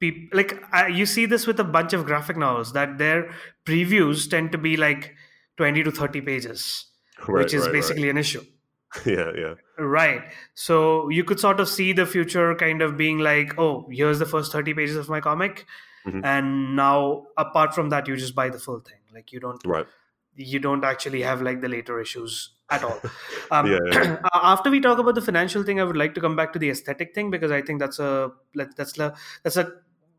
people 0.00 0.36
like 0.36 0.60
I, 0.72 0.88
you 0.88 1.06
see 1.06 1.26
this 1.26 1.46
with 1.46 1.60
a 1.60 1.64
bunch 1.64 1.92
of 1.92 2.04
graphic 2.04 2.36
novels 2.36 2.72
that 2.72 2.98
their 2.98 3.30
previews 3.64 4.28
tend 4.28 4.52
to 4.52 4.58
be 4.58 4.76
like 4.76 5.14
20 5.56 5.84
to 5.84 5.90
30 5.90 6.20
pages 6.22 6.86
right, 7.28 7.42
which 7.42 7.54
is 7.54 7.64
right, 7.64 7.72
basically 7.72 8.04
right. 8.04 8.10
an 8.10 8.18
issue. 8.18 8.44
yeah, 9.04 9.30
yeah. 9.36 9.54
Right. 9.78 10.22
So 10.54 11.08
you 11.08 11.24
could 11.24 11.40
sort 11.40 11.60
of 11.60 11.68
see 11.68 11.92
the 11.92 12.06
future 12.06 12.54
kind 12.54 12.82
of 12.82 12.96
being 12.96 13.18
like, 13.18 13.58
oh, 13.58 13.88
here's 13.90 14.18
the 14.18 14.26
first 14.26 14.52
30 14.52 14.74
pages 14.74 14.96
of 14.96 15.08
my 15.08 15.20
comic. 15.20 15.66
Mm-hmm. 16.06 16.24
And 16.24 16.76
now 16.76 17.26
apart 17.36 17.74
from 17.74 17.90
that, 17.90 18.06
you 18.06 18.16
just 18.16 18.34
buy 18.34 18.50
the 18.50 18.58
full 18.58 18.80
thing. 18.80 18.98
Like 19.12 19.32
you 19.32 19.40
don't 19.40 19.64
right. 19.64 19.86
you 20.34 20.58
don't 20.58 20.84
actually 20.84 21.22
have 21.22 21.40
like 21.40 21.60
the 21.60 21.68
later 21.68 22.00
issues 22.00 22.50
at 22.70 22.84
all. 22.84 23.00
Um, 23.50 23.70
yeah, 23.70 23.78
yeah. 23.92 24.18
after 24.34 24.70
we 24.70 24.80
talk 24.80 24.98
about 24.98 25.14
the 25.14 25.20
financial 25.20 25.62
thing, 25.62 25.78
I 25.78 25.84
would 25.84 25.96
like 25.96 26.14
to 26.14 26.20
come 26.20 26.34
back 26.34 26.52
to 26.54 26.58
the 26.58 26.70
aesthetic 26.70 27.14
thing 27.14 27.30
because 27.30 27.52
I 27.52 27.62
think 27.62 27.78
that's 27.78 27.98
a 27.98 28.32
that's 28.54 28.98
a 28.98 29.14
that's 29.42 29.56
a 29.56 29.72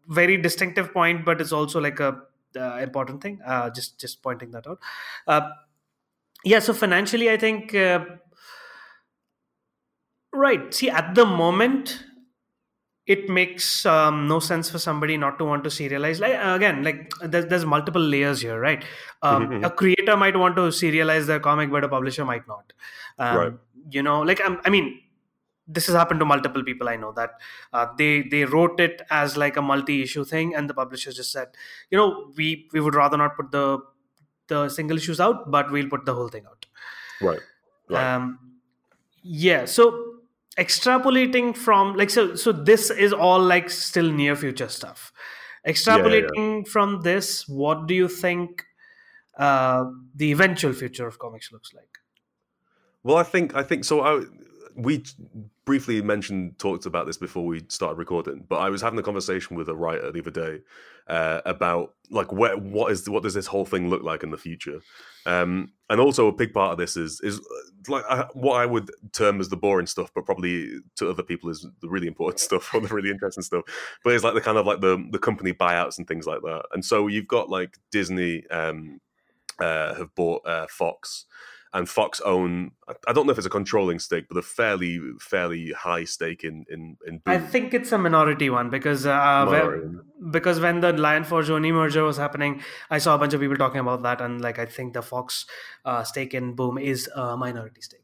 very 0.07 0.37
distinctive 0.37 0.93
point, 0.93 1.25
but 1.25 1.41
it's 1.41 1.51
also 1.51 1.81
like 1.81 1.99
a 1.99 2.21
uh, 2.55 2.77
important 2.77 3.21
thing. 3.21 3.41
Uh, 3.45 3.69
just 3.71 3.99
just 3.99 4.21
pointing 4.21 4.51
that 4.51 4.67
out. 4.67 4.79
Uh, 5.27 5.49
yeah 6.45 6.59
so 6.59 6.73
financially 6.73 7.29
i 7.29 7.37
think 7.37 7.75
uh, 7.75 8.05
right 10.33 10.73
see 10.73 10.89
at 10.89 11.13
the 11.15 11.25
moment 11.25 12.03
it 13.07 13.29
makes 13.29 13.85
um, 13.85 14.27
no 14.27 14.39
sense 14.39 14.69
for 14.69 14.79
somebody 14.79 15.15
not 15.15 15.37
to 15.37 15.45
want 15.45 15.63
to 15.63 15.69
serialize 15.69 16.19
like 16.19 16.33
again 16.55 16.83
like 16.83 17.11
there's, 17.21 17.45
there's 17.45 17.65
multiple 17.65 18.01
layers 18.01 18.41
here 18.41 18.59
right 18.59 18.83
um, 19.21 19.47
mm-hmm. 19.47 19.63
a 19.63 19.69
creator 19.69 20.17
might 20.17 20.35
want 20.35 20.55
to 20.55 20.63
serialize 20.81 21.25
their 21.25 21.39
comic 21.39 21.69
but 21.71 21.83
a 21.83 21.89
publisher 21.89 22.25
might 22.25 22.47
not 22.47 22.73
um, 23.19 23.37
right. 23.37 23.53
you 23.91 24.01
know 24.01 24.21
like 24.21 24.41
um, 24.41 24.59
i 24.65 24.69
mean 24.69 24.99
this 25.67 25.87
has 25.87 25.95
happened 25.95 26.19
to 26.19 26.25
multiple 26.25 26.63
people 26.63 26.89
i 26.89 26.95
know 26.95 27.11
that 27.11 27.31
uh, 27.73 27.87
they 27.97 28.23
they 28.23 28.45
wrote 28.45 28.79
it 28.79 29.01
as 29.09 29.37
like 29.37 29.57
a 29.57 29.61
multi-issue 29.61 30.23
thing 30.23 30.55
and 30.55 30.69
the 30.69 30.73
publishers 30.73 31.15
just 31.15 31.31
said 31.31 31.47
you 31.89 31.97
know 31.97 32.31
we 32.37 32.67
we 32.73 32.79
would 32.79 32.95
rather 32.95 33.17
not 33.17 33.35
put 33.35 33.51
the 33.51 33.79
the 34.47 34.69
single 34.69 34.97
issues 34.97 35.19
out, 35.19 35.49
but 35.51 35.71
we'll 35.71 35.89
put 35.89 36.05
the 36.05 36.13
whole 36.13 36.27
thing 36.27 36.45
out. 36.45 36.65
Right. 37.21 37.39
right. 37.89 38.15
Um, 38.15 38.39
yeah. 39.23 39.65
So 39.65 40.15
extrapolating 40.57 41.55
from 41.55 41.95
like 41.95 42.09
so 42.09 42.35
so 42.35 42.51
this 42.51 42.89
is 42.89 43.11
all 43.11 43.41
like 43.41 43.69
still 43.69 44.11
near 44.11 44.35
future 44.35 44.69
stuff. 44.69 45.11
Extrapolating 45.67 46.29
yeah, 46.35 46.55
yeah. 46.57 46.61
from 46.71 47.01
this, 47.01 47.47
what 47.47 47.87
do 47.87 47.95
you 47.95 48.07
think 48.07 48.63
uh, 49.37 49.85
the 50.13 50.31
eventual 50.31 50.73
future 50.73 51.07
of 51.07 51.17
comics 51.17 51.51
looks 51.51 51.73
like? 51.73 51.97
Well, 53.03 53.17
I 53.17 53.23
think 53.23 53.55
I 53.55 53.63
think 53.63 53.83
so. 53.83 54.01
I 54.01 54.23
we 54.75 55.03
briefly 55.65 56.01
mentioned 56.01 56.57
talked 56.59 56.85
about 56.85 57.07
this 57.07 57.17
before 57.17 57.45
we 57.45 57.63
started 57.69 57.97
recording, 57.97 58.45
but 58.47 58.57
I 58.57 58.69
was 58.69 58.81
having 58.81 58.99
a 58.99 59.03
conversation 59.03 59.57
with 59.57 59.67
a 59.67 59.75
writer 59.75 60.11
the 60.11 60.19
other 60.19 60.31
day 60.31 60.59
uh, 61.07 61.41
about 61.45 61.95
like 62.09 62.31
where 62.31 62.55
what 62.55 62.91
is 62.91 63.09
what 63.09 63.23
does 63.23 63.33
this 63.33 63.47
whole 63.47 63.65
thing 63.65 63.89
look 63.89 64.03
like 64.03 64.23
in 64.23 64.31
the 64.31 64.37
future, 64.37 64.79
um, 65.25 65.71
and 65.89 65.99
also 65.99 66.27
a 66.27 66.31
big 66.31 66.53
part 66.53 66.71
of 66.71 66.77
this 66.77 66.95
is 66.95 67.19
is 67.21 67.39
uh, 67.39 67.91
like 67.91 68.03
uh, 68.07 68.25
what 68.33 68.61
I 68.61 68.65
would 68.65 68.91
term 69.11 69.39
as 69.39 69.49
the 69.49 69.57
boring 69.57 69.87
stuff, 69.87 70.11
but 70.13 70.25
probably 70.25 70.69
to 70.97 71.09
other 71.09 71.23
people 71.23 71.49
is 71.49 71.67
the 71.81 71.89
really 71.89 72.07
important 72.07 72.39
stuff 72.47 72.73
or 72.73 72.81
the 72.81 72.93
really 72.93 73.09
interesting 73.09 73.43
stuff. 73.43 73.63
But 74.03 74.13
it's 74.13 74.23
like 74.23 74.35
the 74.35 74.41
kind 74.41 74.57
of 74.57 74.65
like 74.65 74.81
the 74.81 75.03
the 75.11 75.19
company 75.19 75.53
buyouts 75.53 75.97
and 75.97 76.07
things 76.07 76.27
like 76.27 76.41
that, 76.41 76.65
and 76.73 76.85
so 76.85 77.07
you've 77.07 77.27
got 77.27 77.49
like 77.49 77.77
Disney 77.91 78.47
um, 78.49 79.01
uh, 79.59 79.95
have 79.95 80.13
bought 80.15 80.45
uh, 80.45 80.67
Fox 80.69 81.25
and 81.75 81.89
Fox 81.89 82.21
own 82.21 82.71
I 83.07 83.13
don't 83.13 83.27
know 83.27 83.31
if 83.31 83.37
it's 83.37 83.45
a 83.45 83.49
controlling 83.49 83.99
stake, 83.99 84.25
but 84.29 84.37
a 84.37 84.41
fairly 84.41 84.99
fairly 85.19 85.73
high 85.73 86.05
stake 86.05 86.43
in 86.43 86.65
in 86.69 86.97
in. 87.05 87.19
Boom. 87.19 87.35
I 87.35 87.37
think 87.37 87.73
it's 87.73 87.91
a 87.91 87.97
minority 87.97 88.49
one 88.49 88.69
because 88.69 89.05
uh. 89.05 89.45
When, 89.47 90.01
because 90.31 90.61
when 90.61 90.79
the 90.79 90.93
Lion 90.93 91.25
Forge 91.25 91.49
Oni 91.49 91.73
merger 91.73 92.03
was 92.03 92.17
happening, 92.17 92.61
I 92.89 92.99
saw 92.99 93.15
a 93.15 93.17
bunch 93.17 93.33
of 93.33 93.41
people 93.41 93.57
talking 93.57 93.81
about 93.81 94.01
that, 94.03 94.21
and 94.21 94.41
like 94.41 94.57
I 94.57 94.65
think 94.65 94.93
the 94.93 95.01
Fox 95.01 95.45
uh, 95.83 96.03
stake 96.03 96.33
in 96.33 96.55
Boom 96.55 96.77
is 96.77 97.09
a 97.13 97.35
minority 97.35 97.81
stake. 97.81 97.99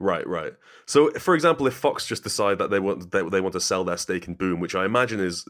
Right, 0.00 0.26
right. 0.26 0.54
So, 0.86 1.12
for 1.12 1.36
example, 1.36 1.68
if 1.68 1.74
Fox 1.74 2.04
just 2.04 2.24
decide 2.24 2.58
that 2.58 2.70
they 2.70 2.80
want 2.80 3.12
they, 3.12 3.22
they 3.22 3.40
want 3.40 3.52
to 3.52 3.60
sell 3.60 3.84
their 3.84 3.96
stake 3.96 4.26
in 4.26 4.34
Boom, 4.34 4.58
which 4.58 4.74
I 4.74 4.84
imagine 4.84 5.20
is 5.20 5.46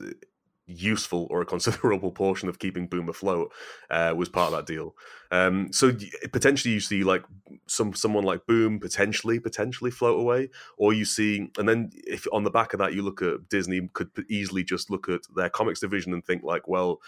useful 0.73 1.27
or 1.31 1.41
a 1.41 1.47
considerable 1.47 2.11
portion 2.23 2.49
of 2.49 2.59
keeping 2.59 2.87
Boom 2.87 3.09
afloat 3.09 3.53
uh, 3.91 4.15
was 4.17 4.29
part 4.29 4.53
of 4.53 4.59
that 4.59 4.73
deal. 4.73 4.95
Um, 5.31 5.73
so 5.73 5.93
potentially 6.33 6.75
you 6.75 6.81
see 6.81 7.05
like 7.05 7.25
some 7.67 7.95
someone 7.95 8.25
like 8.25 8.47
Boom 8.47 8.81
potentially 8.81 9.39
potentially 9.41 9.91
float 9.91 10.19
away, 10.19 10.51
or 10.77 10.93
you 10.93 11.05
see, 11.05 11.51
and 11.59 11.69
then 11.69 11.91
if 11.95 12.27
on 12.33 12.45
the 12.45 12.51
back 12.51 12.73
of 12.73 12.79
that 12.81 12.95
you 12.95 13.03
look 13.03 13.23
at 13.23 13.49
Disney 13.49 13.89
could 13.93 14.11
easily 14.29 14.65
just 14.65 14.91
look 14.91 15.09
at 15.09 15.21
their 15.35 15.51
comics 15.51 15.81
division 15.81 16.13
and 16.13 16.25
think 16.25 16.43
like, 16.43 16.69
well, 16.69 17.01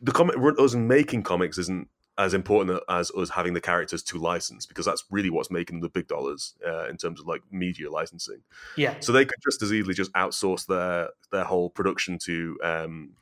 the 0.00 0.12
comic 0.12 0.36
us 0.58 0.74
making 0.74 1.22
comics 1.22 1.58
isn't 1.58 1.88
as 2.18 2.34
important 2.34 2.80
as 2.88 3.10
us 3.12 3.30
having 3.30 3.54
the 3.54 3.60
characters 3.60 4.02
to 4.02 4.18
license 4.18 4.66
because 4.66 4.84
that's 4.84 5.04
really 5.10 5.30
what's 5.30 5.50
making 5.50 5.80
the 5.80 5.88
big 5.88 6.06
dollars 6.06 6.54
uh, 6.66 6.86
in 6.88 6.96
terms 6.96 7.20
of 7.20 7.26
like 7.26 7.42
media 7.50 7.90
licensing. 7.90 8.42
Yeah. 8.76 8.96
So 9.00 9.12
they 9.12 9.24
could 9.24 9.38
just 9.42 9.62
as 9.62 9.72
easily 9.72 9.94
just 9.94 10.12
outsource 10.12 10.66
their 10.66 11.10
their 11.32 11.44
whole 11.44 11.70
production 11.70 12.18
to 12.24 12.58
um, 12.62 13.12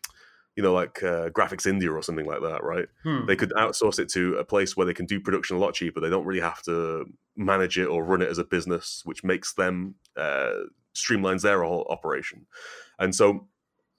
you 0.59 0.63
know, 0.63 0.73
like 0.73 1.01
uh, 1.05 1.31
Graphics 1.31 1.69
India 1.69 1.89
or 1.89 2.03
something 2.03 2.27
like 2.27 2.41
that, 2.41 2.65
right? 2.65 2.89
Hmm. 3.05 3.27
They 3.27 3.37
could 3.37 3.53
outsource 3.53 4.01
it 4.01 4.09
to 4.09 4.39
a 4.39 4.45
place 4.45 4.77
where 4.77 4.87
they 4.87 4.93
can 4.93 5.07
do 5.07 5.21
production 5.21 5.57
a 5.57 5.61
lot 5.61 5.73
cheaper. 5.73 6.01
They 6.01 6.11
don't 6.11 6.27
really 6.27 6.41
have 6.41 6.63
to 6.63 7.07
manage 7.37 7.79
it 7.79 7.87
or 7.87 8.03
run 8.03 8.23
it 8.23 8.29
as 8.29 8.39
a 8.39 8.45
business, 8.45 9.03
which 9.05 9.23
makes 9.23 9.55
them 9.55 9.95
uh, 10.17 10.55
streamlines 10.97 11.43
their 11.43 11.63
whole 11.63 11.87
operation. 11.89 12.47
And 12.99 13.15
so 13.15 13.47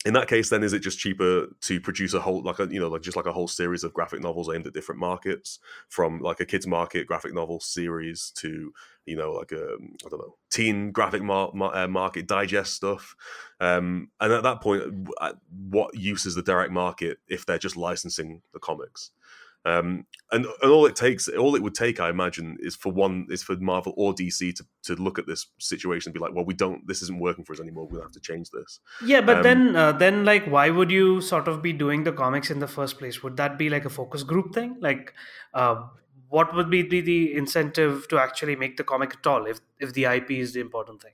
in 0.05 0.13
that 0.13 0.29
case 0.29 0.49
then 0.49 0.63
is 0.63 0.71
it 0.71 0.79
just 0.79 0.97
cheaper 0.97 1.47
to 1.59 1.81
produce 1.81 2.13
a 2.13 2.21
whole 2.21 2.41
like 2.41 2.59
a 2.59 2.67
you 2.71 2.79
know 2.79 2.87
like 2.87 3.01
just 3.01 3.17
like 3.17 3.25
a 3.25 3.33
whole 3.33 3.47
series 3.47 3.83
of 3.83 3.93
graphic 3.93 4.21
novels 4.21 4.49
aimed 4.49 4.65
at 4.65 4.73
different 4.73 4.99
markets 4.99 5.59
from 5.89 6.19
like 6.19 6.39
a 6.39 6.45
kids 6.45 6.65
market 6.65 7.05
graphic 7.05 7.33
novel 7.33 7.59
series 7.59 8.31
to 8.35 8.71
you 9.05 9.15
know 9.15 9.33
like 9.33 9.51
a 9.51 9.75
i 10.05 10.09
don't 10.09 10.19
know 10.19 10.35
teen 10.49 10.91
graphic 10.91 11.21
mar- 11.21 11.51
mar- 11.53 11.75
uh, 11.75 11.87
market 11.87 12.27
digest 12.27 12.73
stuff? 12.73 13.15
Um 13.59 14.09
and 14.21 14.31
at 14.31 14.43
that 14.43 14.61
point 14.61 15.09
uh, 15.19 15.33
what 15.69 15.95
use 15.95 16.25
is 16.25 16.35
the 16.35 16.43
direct 16.43 16.71
market 16.71 17.17
if 17.27 17.45
they're 17.45 17.57
just 17.57 17.75
licensing 17.75 18.41
the 18.53 18.59
comics 18.59 19.11
um, 19.69 20.05
and 20.31 20.45
and 20.61 20.71
all 20.71 20.85
it 20.85 20.95
takes, 20.95 21.27
all 21.27 21.55
it 21.55 21.63
would 21.63 21.75
take, 21.75 21.99
I 21.99 22.09
imagine, 22.09 22.57
is 22.59 22.75
for 22.75 22.91
one, 22.91 23.27
is 23.29 23.43
for 23.43 23.55
Marvel 23.57 23.93
or 23.97 24.13
DC 24.13 24.55
to 24.55 24.63
to 24.83 24.95
look 24.95 25.19
at 25.19 25.27
this 25.27 25.47
situation 25.59 26.09
and 26.09 26.13
be 26.13 26.19
like, 26.19 26.33
well, 26.35 26.45
we 26.45 26.53
don't, 26.53 26.87
this 26.87 27.01
isn't 27.01 27.19
working 27.19 27.45
for 27.45 27.53
us 27.53 27.59
anymore. 27.59 27.87
We'll 27.89 28.01
have 28.01 28.11
to 28.19 28.19
change 28.19 28.49
this. 28.51 28.79
Yeah, 29.05 29.21
but 29.21 29.37
Um, 29.37 29.43
then 29.43 29.75
uh, 29.75 29.91
then 30.03 30.25
like 30.25 30.45
why 30.47 30.69
would 30.69 30.91
you 30.91 31.21
sort 31.21 31.47
of 31.47 31.61
be 31.61 31.73
doing 31.73 32.03
the 32.03 32.11
comics 32.11 32.49
in 32.51 32.59
the 32.59 32.67
first 32.67 32.97
place? 32.99 33.23
Would 33.23 33.37
that 33.37 33.57
be 33.57 33.69
like 33.69 33.85
a 33.85 33.89
focus 33.89 34.23
group 34.23 34.53
thing? 34.53 34.75
Like 34.79 35.13
uh, 35.53 35.75
what 36.27 36.53
would 36.55 36.69
be 36.69 36.81
the, 36.83 37.01
the 37.01 37.33
incentive 37.35 38.07
to 38.09 38.19
actually 38.19 38.55
make 38.55 38.77
the 38.77 38.83
comic 38.83 39.15
at 39.19 39.27
all 39.27 39.45
if 39.47 39.59
if 39.79 39.93
the 39.93 40.05
IP 40.05 40.31
is 40.31 40.53
the 40.53 40.59
important 40.61 41.01
thing? 41.01 41.13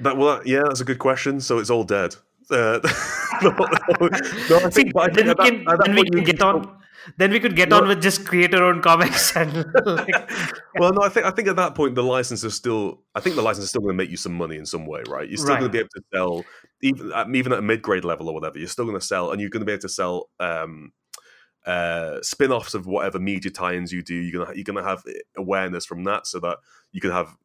That 0.00 0.16
well, 0.18 0.42
yeah, 0.44 0.62
that's 0.66 0.80
a 0.80 0.84
good 0.84 0.98
question. 0.98 1.40
So 1.40 1.58
it's 1.58 1.70
all 1.70 1.84
dead. 1.84 2.16
Uh, 2.50 2.78
no, 3.42 3.50
no, 3.50 4.08
no, 4.50 4.56
I 4.58 4.70
See, 4.70 4.82
think, 4.82 4.92
but 4.94 5.10
I 5.10 5.14
think 5.14 5.16
then 5.16 5.26
we 5.26 5.30
at 5.30 5.36
that- 5.38 5.46
can 5.46 5.54
at 5.68 5.78
that 5.78 5.86
then 5.86 5.94
we 5.96 6.04
can 6.10 6.24
get 6.24 6.42
on 6.42 6.78
then 7.16 7.30
we 7.30 7.40
could 7.40 7.56
get 7.56 7.72
on 7.72 7.88
with 7.88 8.02
just 8.02 8.26
create 8.26 8.54
our 8.54 8.62
own 8.62 8.82
comics 8.82 9.34
and 9.36 9.54
like, 9.84 10.30
Well, 10.78 10.92
no, 10.92 11.02
I 11.02 11.08
think 11.08 11.26
I 11.26 11.30
think 11.30 11.48
at 11.48 11.56
that 11.56 11.74
point 11.74 11.94
the 11.94 12.02
license 12.02 12.44
is 12.44 12.54
still. 12.54 13.02
I 13.14 13.20
think 13.20 13.36
the 13.36 13.42
license 13.42 13.64
is 13.64 13.70
still 13.70 13.82
going 13.82 13.94
to 13.94 14.02
make 14.02 14.10
you 14.10 14.16
some 14.16 14.34
money 14.34 14.56
in 14.56 14.66
some 14.66 14.86
way, 14.86 15.02
right? 15.08 15.28
You're 15.28 15.38
still 15.38 15.56
going 15.56 15.62
to 15.62 15.68
be 15.68 15.78
able 15.78 15.88
to 15.94 16.02
sell 16.12 16.44
even 16.82 17.12
at, 17.12 17.34
even 17.34 17.52
at 17.52 17.58
a 17.58 17.62
mid 17.62 17.82
grade 17.82 18.04
level 18.04 18.28
or 18.28 18.34
whatever. 18.34 18.58
You're 18.58 18.68
still 18.68 18.84
going 18.84 18.98
to 18.98 19.04
sell, 19.04 19.32
and 19.32 19.40
you're 19.40 19.50
going 19.50 19.60
to 19.60 19.66
be 19.66 19.72
able 19.72 19.82
to 19.82 19.88
sell 19.88 20.28
um, 20.40 20.92
uh, 21.64 22.20
spin 22.22 22.52
offs 22.52 22.74
of 22.74 22.86
whatever 22.86 23.18
media 23.18 23.50
tie-ins 23.50 23.92
you 23.92 24.02
do. 24.02 24.14
You're 24.14 24.44
gonna 24.44 24.56
you're 24.56 24.64
gonna 24.64 24.82
have 24.82 25.02
awareness 25.36 25.86
from 25.86 26.04
that, 26.04 26.26
so 26.26 26.40
that 26.40 26.58
you 26.92 27.00
can 27.00 27.10
have 27.10 27.36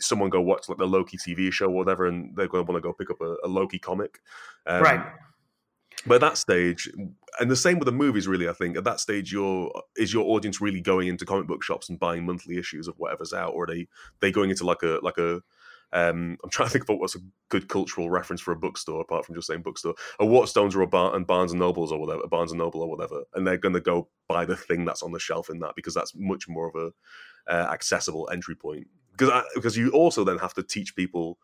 someone 0.00 0.30
go 0.30 0.40
watch 0.40 0.68
like 0.68 0.78
the 0.78 0.86
Loki 0.86 1.16
TV 1.16 1.52
show 1.52 1.66
or 1.66 1.70
whatever, 1.70 2.06
and 2.06 2.34
they're 2.36 2.48
going 2.48 2.64
to 2.64 2.70
want 2.70 2.82
to 2.82 2.86
go 2.86 2.92
pick 2.92 3.10
up 3.10 3.20
a, 3.20 3.36
a 3.44 3.48
Loki 3.48 3.78
comic. 3.78 4.20
Um, 4.66 4.82
right. 4.82 5.06
But 6.06 6.16
at 6.16 6.20
that 6.20 6.38
stage, 6.38 6.90
and 7.40 7.50
the 7.50 7.56
same 7.56 7.78
with 7.78 7.86
the 7.86 7.92
movies, 7.92 8.28
really, 8.28 8.48
I 8.48 8.52
think 8.52 8.76
at 8.76 8.84
that 8.84 9.00
stage, 9.00 9.32
your 9.32 9.72
is 9.96 10.12
your 10.12 10.24
audience 10.24 10.60
really 10.60 10.80
going 10.80 11.08
into 11.08 11.24
comic 11.24 11.46
book 11.46 11.62
shops 11.62 11.88
and 11.88 11.98
buying 11.98 12.26
monthly 12.26 12.58
issues 12.58 12.88
of 12.88 12.96
whatever's 12.98 13.32
out, 13.32 13.54
or 13.54 13.64
are 13.64 13.66
they 13.66 13.88
they 14.20 14.30
going 14.30 14.50
into 14.50 14.64
like 14.64 14.82
a 14.82 14.98
like 15.02 15.18
a 15.18 15.42
um, 15.92 16.36
I'm 16.42 16.50
trying 16.50 16.68
to 16.68 16.72
think 16.72 16.88
of 16.88 16.98
what's 16.98 17.14
a 17.14 17.20
good 17.48 17.68
cultural 17.68 18.10
reference 18.10 18.40
for 18.40 18.50
a 18.50 18.56
bookstore 18.56 19.00
apart 19.00 19.24
from 19.24 19.36
just 19.36 19.46
saying 19.46 19.62
bookstore, 19.62 19.94
a 20.18 20.24
Waterstones 20.24 20.74
or 20.74 20.82
a 20.82 20.88
Bar- 20.88 21.14
and 21.14 21.26
Barnes 21.26 21.52
and 21.52 21.60
Nobles 21.60 21.92
or 21.92 22.00
whatever, 22.00 22.26
Barnes 22.26 22.50
and 22.50 22.58
Noble 22.58 22.82
or 22.82 22.88
whatever, 22.88 23.22
and 23.34 23.46
they're 23.46 23.56
going 23.56 23.74
to 23.74 23.80
go 23.80 24.08
buy 24.28 24.44
the 24.44 24.56
thing 24.56 24.84
that's 24.84 25.04
on 25.04 25.12
the 25.12 25.20
shelf 25.20 25.48
in 25.48 25.60
that 25.60 25.74
because 25.76 25.94
that's 25.94 26.12
much 26.16 26.48
more 26.48 26.68
of 26.68 26.74
a 26.74 27.52
uh, 27.52 27.70
accessible 27.72 28.28
entry 28.32 28.56
point. 28.56 28.88
Because 29.12 29.44
because 29.54 29.76
you 29.76 29.90
also 29.90 30.24
then 30.24 30.38
have 30.38 30.54
to 30.54 30.62
teach 30.64 30.96
people 30.96 31.38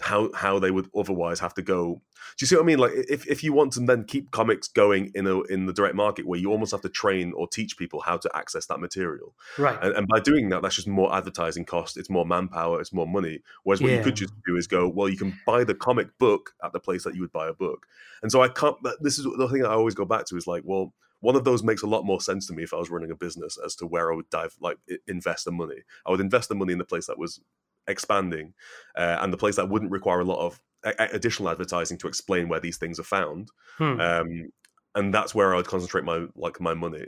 how 0.00 0.30
how 0.34 0.58
they 0.58 0.70
would 0.70 0.88
otherwise 0.96 1.40
have 1.40 1.54
to 1.54 1.62
go. 1.62 2.00
Do 2.36 2.42
you 2.42 2.46
see 2.46 2.54
what 2.56 2.62
I 2.62 2.66
mean? 2.66 2.78
Like 2.78 2.92
if, 2.94 3.26
if 3.26 3.42
you 3.42 3.52
want 3.52 3.72
to 3.74 3.80
then 3.80 4.04
keep 4.04 4.30
comics 4.30 4.68
going 4.68 5.10
in 5.14 5.26
a 5.26 5.40
in 5.42 5.66
the 5.66 5.72
direct 5.72 5.94
market 5.94 6.26
where 6.26 6.38
you 6.38 6.50
almost 6.50 6.72
have 6.72 6.82
to 6.82 6.88
train 6.88 7.32
or 7.34 7.48
teach 7.48 7.76
people 7.76 8.00
how 8.00 8.16
to 8.18 8.30
access 8.34 8.66
that 8.66 8.80
material, 8.80 9.34
Right. 9.58 9.78
and, 9.82 9.94
and 9.94 10.06
by 10.08 10.20
doing 10.20 10.48
that, 10.50 10.62
that's 10.62 10.76
just 10.76 10.88
more 10.88 11.14
advertising 11.14 11.64
cost. 11.64 11.96
It's 11.96 12.10
more 12.10 12.26
manpower. 12.26 12.80
It's 12.80 12.92
more 12.92 13.06
money. 13.06 13.40
Whereas 13.64 13.80
what 13.82 13.92
you 13.92 14.02
could 14.02 14.16
just 14.16 14.32
do 14.46 14.56
is 14.56 14.66
go, 14.66 14.88
well, 14.88 15.08
you 15.08 15.16
can 15.16 15.38
buy 15.46 15.64
the 15.64 15.74
comic 15.74 16.18
book 16.18 16.54
at 16.62 16.72
the 16.72 16.80
place 16.80 17.04
that 17.04 17.14
you 17.14 17.20
would 17.22 17.32
buy 17.32 17.48
a 17.48 17.54
book. 17.54 17.86
And 18.22 18.30
so 18.30 18.42
I 18.42 18.48
can't. 18.48 18.76
This 19.00 19.18
is 19.18 19.24
the 19.24 19.48
thing 19.48 19.64
I 19.64 19.70
always 19.70 19.94
go 19.94 20.04
back 20.04 20.26
to 20.26 20.36
is 20.36 20.46
like, 20.46 20.62
well, 20.64 20.92
one 21.20 21.36
of 21.36 21.44
those 21.44 21.62
makes 21.62 21.82
a 21.82 21.86
lot 21.86 22.04
more 22.04 22.20
sense 22.20 22.46
to 22.46 22.54
me 22.54 22.62
if 22.62 22.72
I 22.72 22.78
was 22.78 22.90
running 22.90 23.10
a 23.10 23.16
business 23.16 23.58
as 23.64 23.74
to 23.76 23.86
where 23.86 24.10
I 24.12 24.16
would 24.16 24.30
dive, 24.30 24.56
like 24.60 24.78
invest 25.06 25.44
the 25.44 25.52
money. 25.52 25.82
I 26.06 26.10
would 26.10 26.20
invest 26.20 26.48
the 26.48 26.54
money 26.54 26.72
in 26.72 26.78
the 26.78 26.84
place 26.84 27.06
that 27.06 27.18
was 27.18 27.40
expanding, 27.90 28.54
uh, 28.96 29.18
and 29.20 29.32
the 29.32 29.36
place 29.36 29.56
that 29.56 29.68
wouldn't 29.68 29.90
require 29.90 30.20
a 30.20 30.24
lot 30.24 30.38
of 30.46 30.60
a- 30.84 31.08
additional 31.12 31.50
advertising 31.50 31.98
to 31.98 32.08
explain 32.08 32.48
where 32.48 32.60
these 32.60 32.78
things 32.78 32.98
are 32.98 33.04
found. 33.04 33.48
Hmm. 33.78 34.00
Um, 34.00 34.50
and 34.94 35.14
that's 35.14 35.34
where 35.34 35.52
I 35.52 35.56
would 35.58 35.66
concentrate 35.66 36.04
my 36.04 36.26
like 36.34 36.60
my 36.60 36.74
money. 36.74 37.06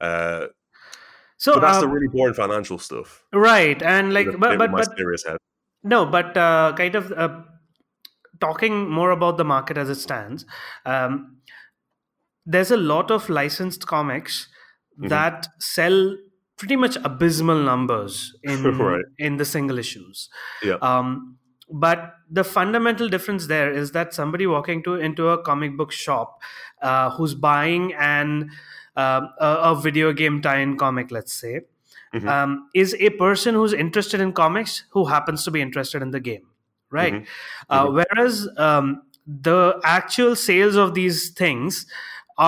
Uh, 0.00 0.46
so 1.36 1.54
but 1.54 1.60
that's 1.60 1.78
uh, 1.78 1.80
the 1.82 1.88
really 1.88 2.08
boring 2.08 2.34
financial 2.34 2.78
stuff. 2.78 3.22
right 3.32 3.80
and 3.82 4.12
like 4.14 4.26
but 4.38 4.58
but, 4.58 4.70
but 4.72 4.96
serious 4.96 5.24
head. 5.24 5.36
No, 5.84 6.06
but 6.06 6.36
uh, 6.36 6.72
kind 6.76 6.94
of 6.94 7.12
uh, 7.12 7.40
talking 8.40 8.88
more 8.88 9.10
about 9.10 9.36
the 9.36 9.44
market 9.44 9.76
as 9.76 9.88
it 9.88 9.96
stands, 9.96 10.46
um, 10.86 11.38
there's 12.46 12.70
a 12.70 12.76
lot 12.76 13.10
of 13.10 13.28
licensed 13.28 13.86
comics 13.86 14.48
Mhm. 15.00 15.08
that 15.08 15.46
sell 15.58 16.16
pretty 16.62 16.76
much 16.76 16.96
abysmal 17.10 17.60
numbers 17.68 18.18
in 18.42 18.62
Right. 18.86 19.04
in 19.28 19.36
the 19.42 19.44
single 19.52 19.78
issues. 19.84 20.28
Yeah. 20.62 20.78
Um, 20.90 21.38
but 21.84 22.04
the 22.38 22.44
fundamental 22.44 23.08
difference 23.14 23.46
there 23.52 23.70
is 23.82 23.92
that 23.92 24.14
somebody 24.14 24.46
walking 24.46 24.82
to 24.84 24.94
into 25.08 25.28
a 25.34 25.36
comic 25.42 25.76
book 25.76 25.90
shop 25.90 26.40
uh, 26.82 27.10
who's 27.18 27.34
buying 27.34 27.94
an 27.94 28.50
uh, 28.96 29.20
a, 29.40 29.50
a 29.72 29.74
video 29.80 30.12
game 30.12 30.40
tie-in 30.46 30.76
comic, 30.84 31.10
let's 31.10 31.32
say, 31.44 31.60
Mhm. 32.14 32.28
um, 32.28 32.68
is 32.74 32.94
a 33.00 33.10
person 33.20 33.54
who's 33.60 33.72
interested 33.84 34.20
in 34.20 34.32
comics 34.40 34.74
who 34.96 35.06
happens 35.12 35.44
to 35.48 35.50
be 35.50 35.62
interested 35.66 36.02
in 36.08 36.10
the 36.16 36.20
game, 36.30 36.44
right? 36.90 37.14
Mhm. 37.14 37.26
Uh, 37.70 37.86
Mhm. 37.86 37.94
whereas 38.00 38.42
um, 38.68 38.90
the 39.48 39.80
actual 39.98 40.36
sales 40.46 40.76
of 40.86 40.92
these 41.00 41.30
things 41.42 41.86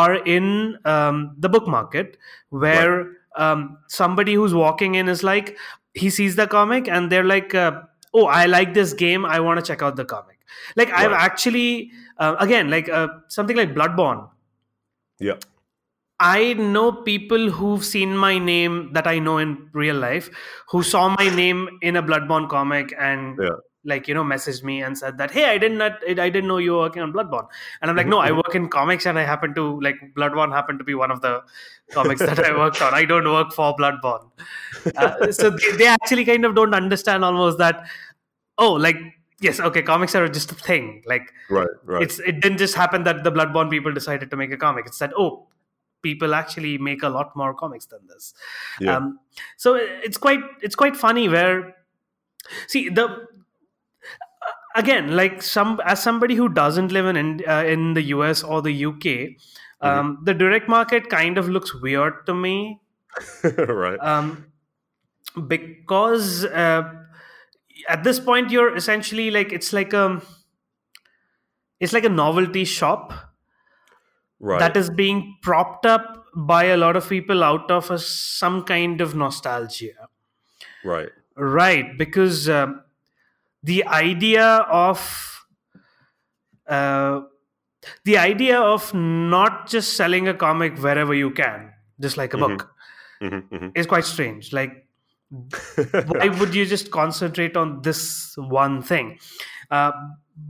are 0.02 0.14
in 0.36 0.46
um, 0.84 1.34
the 1.46 1.48
book 1.56 1.66
market, 1.78 2.18
where 2.50 3.06
um, 3.36 3.78
somebody 3.88 4.34
who's 4.34 4.54
walking 4.54 4.94
in 4.94 5.08
is 5.08 5.22
like 5.22 5.56
he 5.94 6.10
sees 6.10 6.36
the 6.36 6.46
comic 6.46 6.88
and 6.88 7.10
they're 7.10 7.24
like, 7.24 7.54
uh, 7.54 7.82
"Oh, 8.12 8.26
I 8.26 8.46
like 8.46 8.74
this 8.74 8.92
game. 8.92 9.24
I 9.24 9.40
want 9.40 9.60
to 9.60 9.66
check 9.66 9.82
out 9.82 9.96
the 9.96 10.04
comic." 10.04 10.38
Like 10.76 10.90
I've 10.92 11.12
actually, 11.12 11.90
uh, 12.18 12.36
again, 12.38 12.70
like 12.70 12.88
uh, 12.88 13.08
something 13.28 13.56
like 13.56 13.74
Bloodborne. 13.74 14.28
Yeah. 15.18 15.34
I 16.20 16.54
know 16.54 16.92
people 16.92 17.50
who've 17.50 17.84
seen 17.84 18.16
my 18.16 18.38
name 18.38 18.92
that 18.92 19.06
I 19.06 19.18
know 19.18 19.38
in 19.38 19.68
real 19.72 19.96
life 19.96 20.30
who 20.70 20.82
saw 20.82 21.08
my 21.08 21.28
name 21.28 21.68
in 21.82 21.96
a 21.96 22.02
Bloodborne 22.02 22.48
comic 22.48 22.94
and 22.98 23.38
Yeah. 23.40 23.56
Like 23.84 24.08
you 24.08 24.14
know 24.14 24.24
messaged 24.24 24.62
me 24.62 24.82
and 24.82 24.96
said 24.96 25.18
that 25.18 25.30
hey 25.30 25.44
I 25.44 25.58
didn't 25.58 25.78
not, 25.78 25.98
I 26.08 26.30
didn't 26.30 26.46
know 26.46 26.58
you 26.58 26.72
were 26.72 26.78
working 26.78 27.02
on 27.02 27.12
Bloodborne. 27.12 27.46
And 27.80 27.90
I'm 27.90 27.96
like 27.96 28.06
no 28.06 28.18
I 28.18 28.32
work 28.42 28.54
in 28.54 28.68
comics 28.68 29.06
and 29.06 29.18
I 29.18 29.24
happen 29.24 29.54
to 29.54 29.80
like 29.80 29.96
Bloodborne 30.16 30.52
happened 30.52 30.78
to 30.78 30.84
be 30.84 30.94
one 30.94 31.10
of 31.10 31.20
the 31.20 31.42
comics 31.92 32.20
that 32.20 32.38
I 32.38 32.56
worked 32.56 32.80
on. 32.80 32.94
I 32.94 33.04
don't 33.04 33.24
work 33.24 33.52
for 33.52 33.74
Bloodborne. 33.76 34.30
Uh, 34.96 35.30
so 35.32 35.50
they, 35.50 35.76
they 35.76 35.86
actually 35.86 36.24
kind 36.24 36.44
of 36.44 36.54
don't 36.54 36.74
understand 36.74 37.24
almost 37.24 37.58
that 37.58 37.86
oh 38.58 38.72
like 38.72 38.96
yes 39.40 39.60
okay 39.60 39.82
comics 39.82 40.14
are 40.14 40.28
just 40.28 40.52
a 40.52 40.54
thing. 40.54 41.02
Like 41.06 41.32
Right, 41.50 41.68
right. 41.84 42.02
it's 42.02 42.18
it 42.20 42.40
didn't 42.40 42.58
just 42.58 42.74
happen 42.74 43.04
that 43.04 43.24
the 43.24 43.32
bloodborne 43.32 43.70
people 43.70 43.92
decided 43.92 44.30
to 44.30 44.36
make 44.36 44.52
a 44.52 44.56
comic. 44.56 44.86
It's 44.86 44.98
that 44.98 45.12
oh 45.16 45.48
people 46.02 46.34
actually 46.34 46.78
make 46.78 47.02
a 47.02 47.08
lot 47.08 47.34
more 47.34 47.54
comics 47.54 47.86
than 47.86 48.06
this. 48.06 48.34
Yeah. 48.80 48.96
um, 48.96 49.18
so 49.56 49.74
it's 49.74 50.16
quite 50.16 50.40
it's 50.62 50.74
quite 50.74 50.96
funny 50.96 51.28
where 51.28 51.74
see 52.68 52.88
the 52.88 53.26
again 54.74 55.14
like 55.16 55.42
some 55.42 55.80
as 55.84 56.02
somebody 56.02 56.34
who 56.34 56.48
doesn't 56.48 56.92
live 56.92 57.06
in 57.06 57.16
in, 57.16 57.42
uh, 57.48 57.64
in 57.64 57.94
the 57.94 58.02
us 58.02 58.42
or 58.42 58.60
the 58.62 58.84
uk 58.84 59.06
um, 59.80 60.18
the 60.24 60.32
direct 60.32 60.68
market 60.68 61.10
kind 61.10 61.36
of 61.36 61.48
looks 61.48 61.74
weird 61.74 62.24
to 62.26 62.34
me 62.34 62.80
right. 63.68 63.98
um, 64.00 64.46
because 65.46 66.44
uh, 66.46 66.90
at 67.88 68.02
this 68.02 68.18
point 68.18 68.50
you're 68.50 68.74
essentially 68.74 69.30
like 69.30 69.52
it's 69.52 69.72
like 69.72 69.92
a 69.92 70.22
it's 71.80 71.92
like 71.92 72.04
a 72.04 72.08
novelty 72.08 72.64
shop 72.64 73.12
right. 74.40 74.58
that 74.58 74.76
is 74.76 74.90
being 74.90 75.36
propped 75.42 75.86
up 75.86 76.24
by 76.34 76.64
a 76.64 76.76
lot 76.76 76.96
of 76.96 77.08
people 77.08 77.44
out 77.44 77.70
of 77.70 77.90
a, 77.90 77.98
some 77.98 78.64
kind 78.64 79.00
of 79.00 79.14
nostalgia 79.14 80.08
right. 80.84 81.10
right 81.36 81.98
because 81.98 82.48
um, 82.48 82.82
the 83.64 83.84
idea 83.86 84.46
of 84.70 85.00
uh, 86.68 87.22
the 88.04 88.18
idea 88.18 88.60
of 88.60 88.92
not 88.94 89.68
just 89.68 89.94
selling 89.96 90.28
a 90.28 90.34
comic 90.34 90.78
wherever 90.78 91.14
you 91.14 91.30
can 91.30 91.72
just 92.00 92.16
like 92.16 92.34
a 92.34 92.38
Mhm. 92.38 92.46
book 92.48 92.70
Mhm, 93.20 93.72
is 93.74 93.86
quite 93.86 94.04
strange 94.04 94.52
like 94.52 94.86
why 96.06 96.28
would 96.28 96.54
you 96.54 96.64
just 96.66 96.90
concentrate 96.90 97.56
on 97.56 97.80
this 97.82 98.34
one 98.36 98.82
thing 98.82 99.18
Uh, 99.70 99.92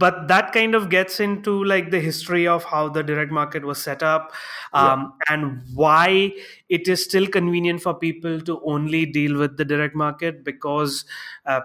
but 0.01 0.17
that 0.29 0.53
kind 0.55 0.75
of 0.77 0.89
gets 0.93 1.21
into 1.25 1.53
like 1.71 1.91
the 1.93 2.01
history 2.01 2.47
of 2.55 2.65
how 2.71 2.89
the 2.97 3.03
direct 3.11 3.33
market 3.37 3.65
was 3.71 3.81
set 3.83 4.03
up 4.03 4.33
um, 4.73 5.05
yeah. 5.05 5.35
and 5.35 5.63
why 5.75 6.33
it 6.79 6.89
is 6.95 7.05
still 7.05 7.29
convenient 7.37 7.83
for 7.87 7.95
people 7.95 8.41
to 8.51 8.61
only 8.75 9.07
deal 9.07 9.39
with 9.39 9.57
the 9.57 9.65
direct 9.65 9.95
market 10.03 10.45
because 10.45 11.05
uh, 11.47 11.61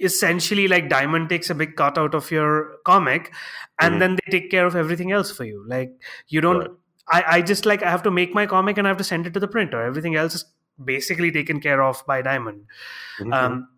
essentially 0.00 0.66
like 0.68 0.88
diamond 0.88 1.28
takes 1.28 1.48
a 1.48 1.54
big 1.54 1.76
cut 1.76 1.96
out 1.96 2.14
of 2.14 2.30
your 2.30 2.76
comic 2.84 3.32
and 3.80 3.92
mm-hmm. 3.92 3.98
then 4.00 4.16
they 4.16 4.38
take 4.38 4.50
care 4.50 4.66
of 4.66 4.74
everything 4.74 5.12
else 5.12 5.30
for 5.30 5.44
you 5.44 5.64
like 5.68 5.92
you 6.28 6.40
don't 6.40 6.58
right. 6.58 6.70
I, 7.08 7.24
I 7.36 7.42
just 7.42 7.64
like 7.64 7.82
i 7.82 7.90
have 7.90 8.02
to 8.02 8.10
make 8.10 8.34
my 8.34 8.44
comic 8.46 8.76
and 8.76 8.86
i 8.86 8.90
have 8.90 8.98
to 8.98 9.04
send 9.04 9.26
it 9.26 9.34
to 9.34 9.40
the 9.40 9.48
printer 9.48 9.82
everything 9.82 10.16
else 10.16 10.34
is 10.34 10.44
basically 10.84 11.30
taken 11.30 11.60
care 11.60 11.80
of 11.82 12.04
by 12.06 12.22
diamond 12.22 12.64
mm-hmm. 13.20 13.32
um, 13.32 13.68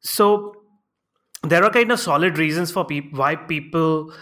so 0.00 0.54
there 1.42 1.62
are 1.62 1.70
kind 1.70 1.92
of 1.92 2.00
solid 2.00 2.38
reasons 2.38 2.70
for 2.70 2.84
people 2.84 3.18
why 3.18 3.36
people 3.36 4.12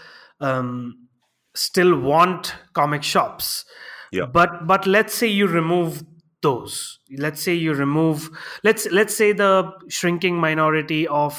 um, 0.40 1.08
still 1.54 1.98
want 1.98 2.54
comic 2.72 3.02
shops. 3.02 3.64
Yeah. 4.12 4.26
But 4.26 4.66
but 4.66 4.86
let's 4.86 5.14
say 5.14 5.26
you 5.26 5.46
remove 5.46 6.04
those. 6.46 7.00
Let's 7.26 7.42
say 7.42 7.54
you 7.66 7.74
remove 7.74 8.30
let's 8.68 8.86
let's 8.98 9.16
say 9.22 9.32
the 9.44 9.52
shrinking 9.98 10.40
minority 10.48 11.02
of 11.08 11.38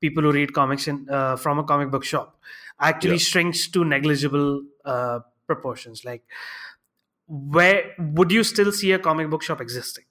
people 0.00 0.22
who 0.24 0.32
read 0.32 0.54
comics 0.60 0.88
in, 0.92 1.06
uh, 1.18 1.36
from 1.36 1.58
a 1.62 1.64
comic 1.72 1.90
book 1.94 2.04
shop 2.12 2.38
actually 2.90 3.20
yeah. 3.22 3.30
shrinks 3.32 3.68
to 3.76 3.84
negligible 3.84 4.62
uh, 4.84 5.20
proportions. 5.46 6.04
Like 6.04 6.22
where 7.56 7.94
would 7.98 8.32
you 8.32 8.42
still 8.42 8.72
see 8.72 8.92
a 8.92 8.98
comic 8.98 9.30
book 9.30 9.42
shop 9.42 9.60
existing? 9.60 10.04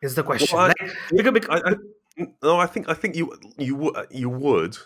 Is 0.00 0.14
the 0.14 0.22
question. 0.22 0.56
Well, 0.56 0.66
I, 0.66 0.68
like, 0.68 0.92
because, 1.10 1.32
because, 1.32 1.62
I, 1.64 1.70
I, 1.70 2.26
no, 2.42 2.58
I 2.58 2.66
think 2.66 2.88
I 2.88 2.94
think 2.94 3.16
you 3.16 3.34
you 3.58 3.94
you 4.10 4.30
would. 4.30 4.76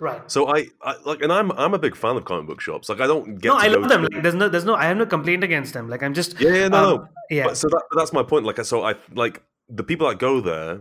Right. 0.00 0.30
So 0.30 0.48
I, 0.48 0.66
I, 0.80 0.96
like, 1.04 1.20
and 1.20 1.30
I'm 1.30 1.52
I'm 1.52 1.74
a 1.74 1.78
big 1.78 1.94
fan 1.94 2.16
of 2.16 2.24
comic 2.24 2.46
book 2.46 2.60
shops. 2.60 2.88
Like, 2.88 3.00
I 3.00 3.06
don't 3.06 3.38
get. 3.38 3.50
No, 3.50 3.56
I 3.56 3.68
love 3.68 3.88
them. 3.88 4.02
Like, 4.04 4.22
there's 4.22 4.34
no, 4.34 4.48
there's 4.48 4.64
no. 4.64 4.74
I 4.74 4.86
have 4.86 4.96
no 4.96 5.04
complaint 5.04 5.44
against 5.44 5.74
them. 5.74 5.90
Like, 5.90 6.02
I'm 6.02 6.14
just. 6.14 6.40
Yeah, 6.40 6.54
yeah 6.54 6.68
no, 6.68 6.76
um, 6.76 6.96
no. 6.96 7.08
Yeah. 7.28 7.44
But, 7.44 7.58
so 7.58 7.68
that, 7.68 7.82
that's 7.94 8.12
my 8.12 8.22
point. 8.22 8.46
Like, 8.46 8.58
I 8.58 8.62
so 8.62 8.82
I 8.82 8.94
like 9.14 9.42
the 9.68 9.84
people 9.84 10.08
that 10.08 10.18
go 10.18 10.40
there 10.40 10.80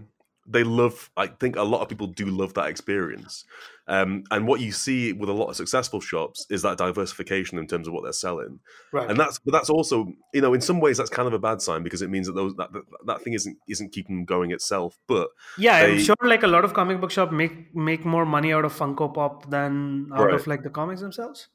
they 0.49 0.63
love 0.63 1.09
i 1.15 1.27
think 1.27 1.55
a 1.55 1.63
lot 1.63 1.81
of 1.81 1.89
people 1.89 2.07
do 2.07 2.25
love 2.25 2.53
that 2.55 2.67
experience. 2.67 3.45
Um, 3.87 4.23
and 4.29 4.47
what 4.47 4.61
you 4.61 4.71
see 4.71 5.13
with 5.13 5.29
a 5.29 5.33
lot 5.33 5.47
of 5.49 5.55
successful 5.55 5.99
shops 5.99 6.45
is 6.51 6.61
that 6.61 6.77
diversification 6.77 7.57
in 7.57 7.65
terms 7.65 7.87
of 7.87 7.93
what 7.93 8.03
they're 8.03 8.13
selling. 8.13 8.59
Right. 8.93 9.09
And 9.09 9.19
that's 9.19 9.39
but 9.39 9.51
that's 9.51 9.69
also 9.69 10.13
you 10.31 10.41
know 10.41 10.53
in 10.53 10.61
some 10.61 10.79
ways 10.79 10.97
that's 10.97 11.09
kind 11.09 11.27
of 11.27 11.33
a 11.33 11.39
bad 11.39 11.59
sign 11.59 11.81
because 11.81 12.03
it 12.03 12.11
means 12.11 12.27
that 12.27 12.33
those 12.33 12.53
that, 12.55 12.71
that, 12.71 12.83
that 13.07 13.21
thing 13.23 13.33
isn't 13.33 13.57
isn't 13.67 13.91
keeping 13.91 14.25
going 14.25 14.51
itself 14.51 14.99
but 15.07 15.29
yeah 15.57 15.81
they, 15.81 15.93
i'm 15.93 15.99
sure 15.99 16.15
like 16.21 16.43
a 16.43 16.47
lot 16.47 16.63
of 16.63 16.73
comic 16.73 17.01
book 17.01 17.09
shop 17.09 17.31
make 17.31 17.75
make 17.75 18.05
more 18.05 18.25
money 18.25 18.53
out 18.53 18.65
of 18.65 18.73
funko 18.73 19.11
pop 19.11 19.49
than 19.49 20.09
out 20.13 20.25
right. 20.25 20.35
of 20.35 20.45
like 20.45 20.61
the 20.61 20.69
comics 20.69 21.01
themselves 21.01 21.47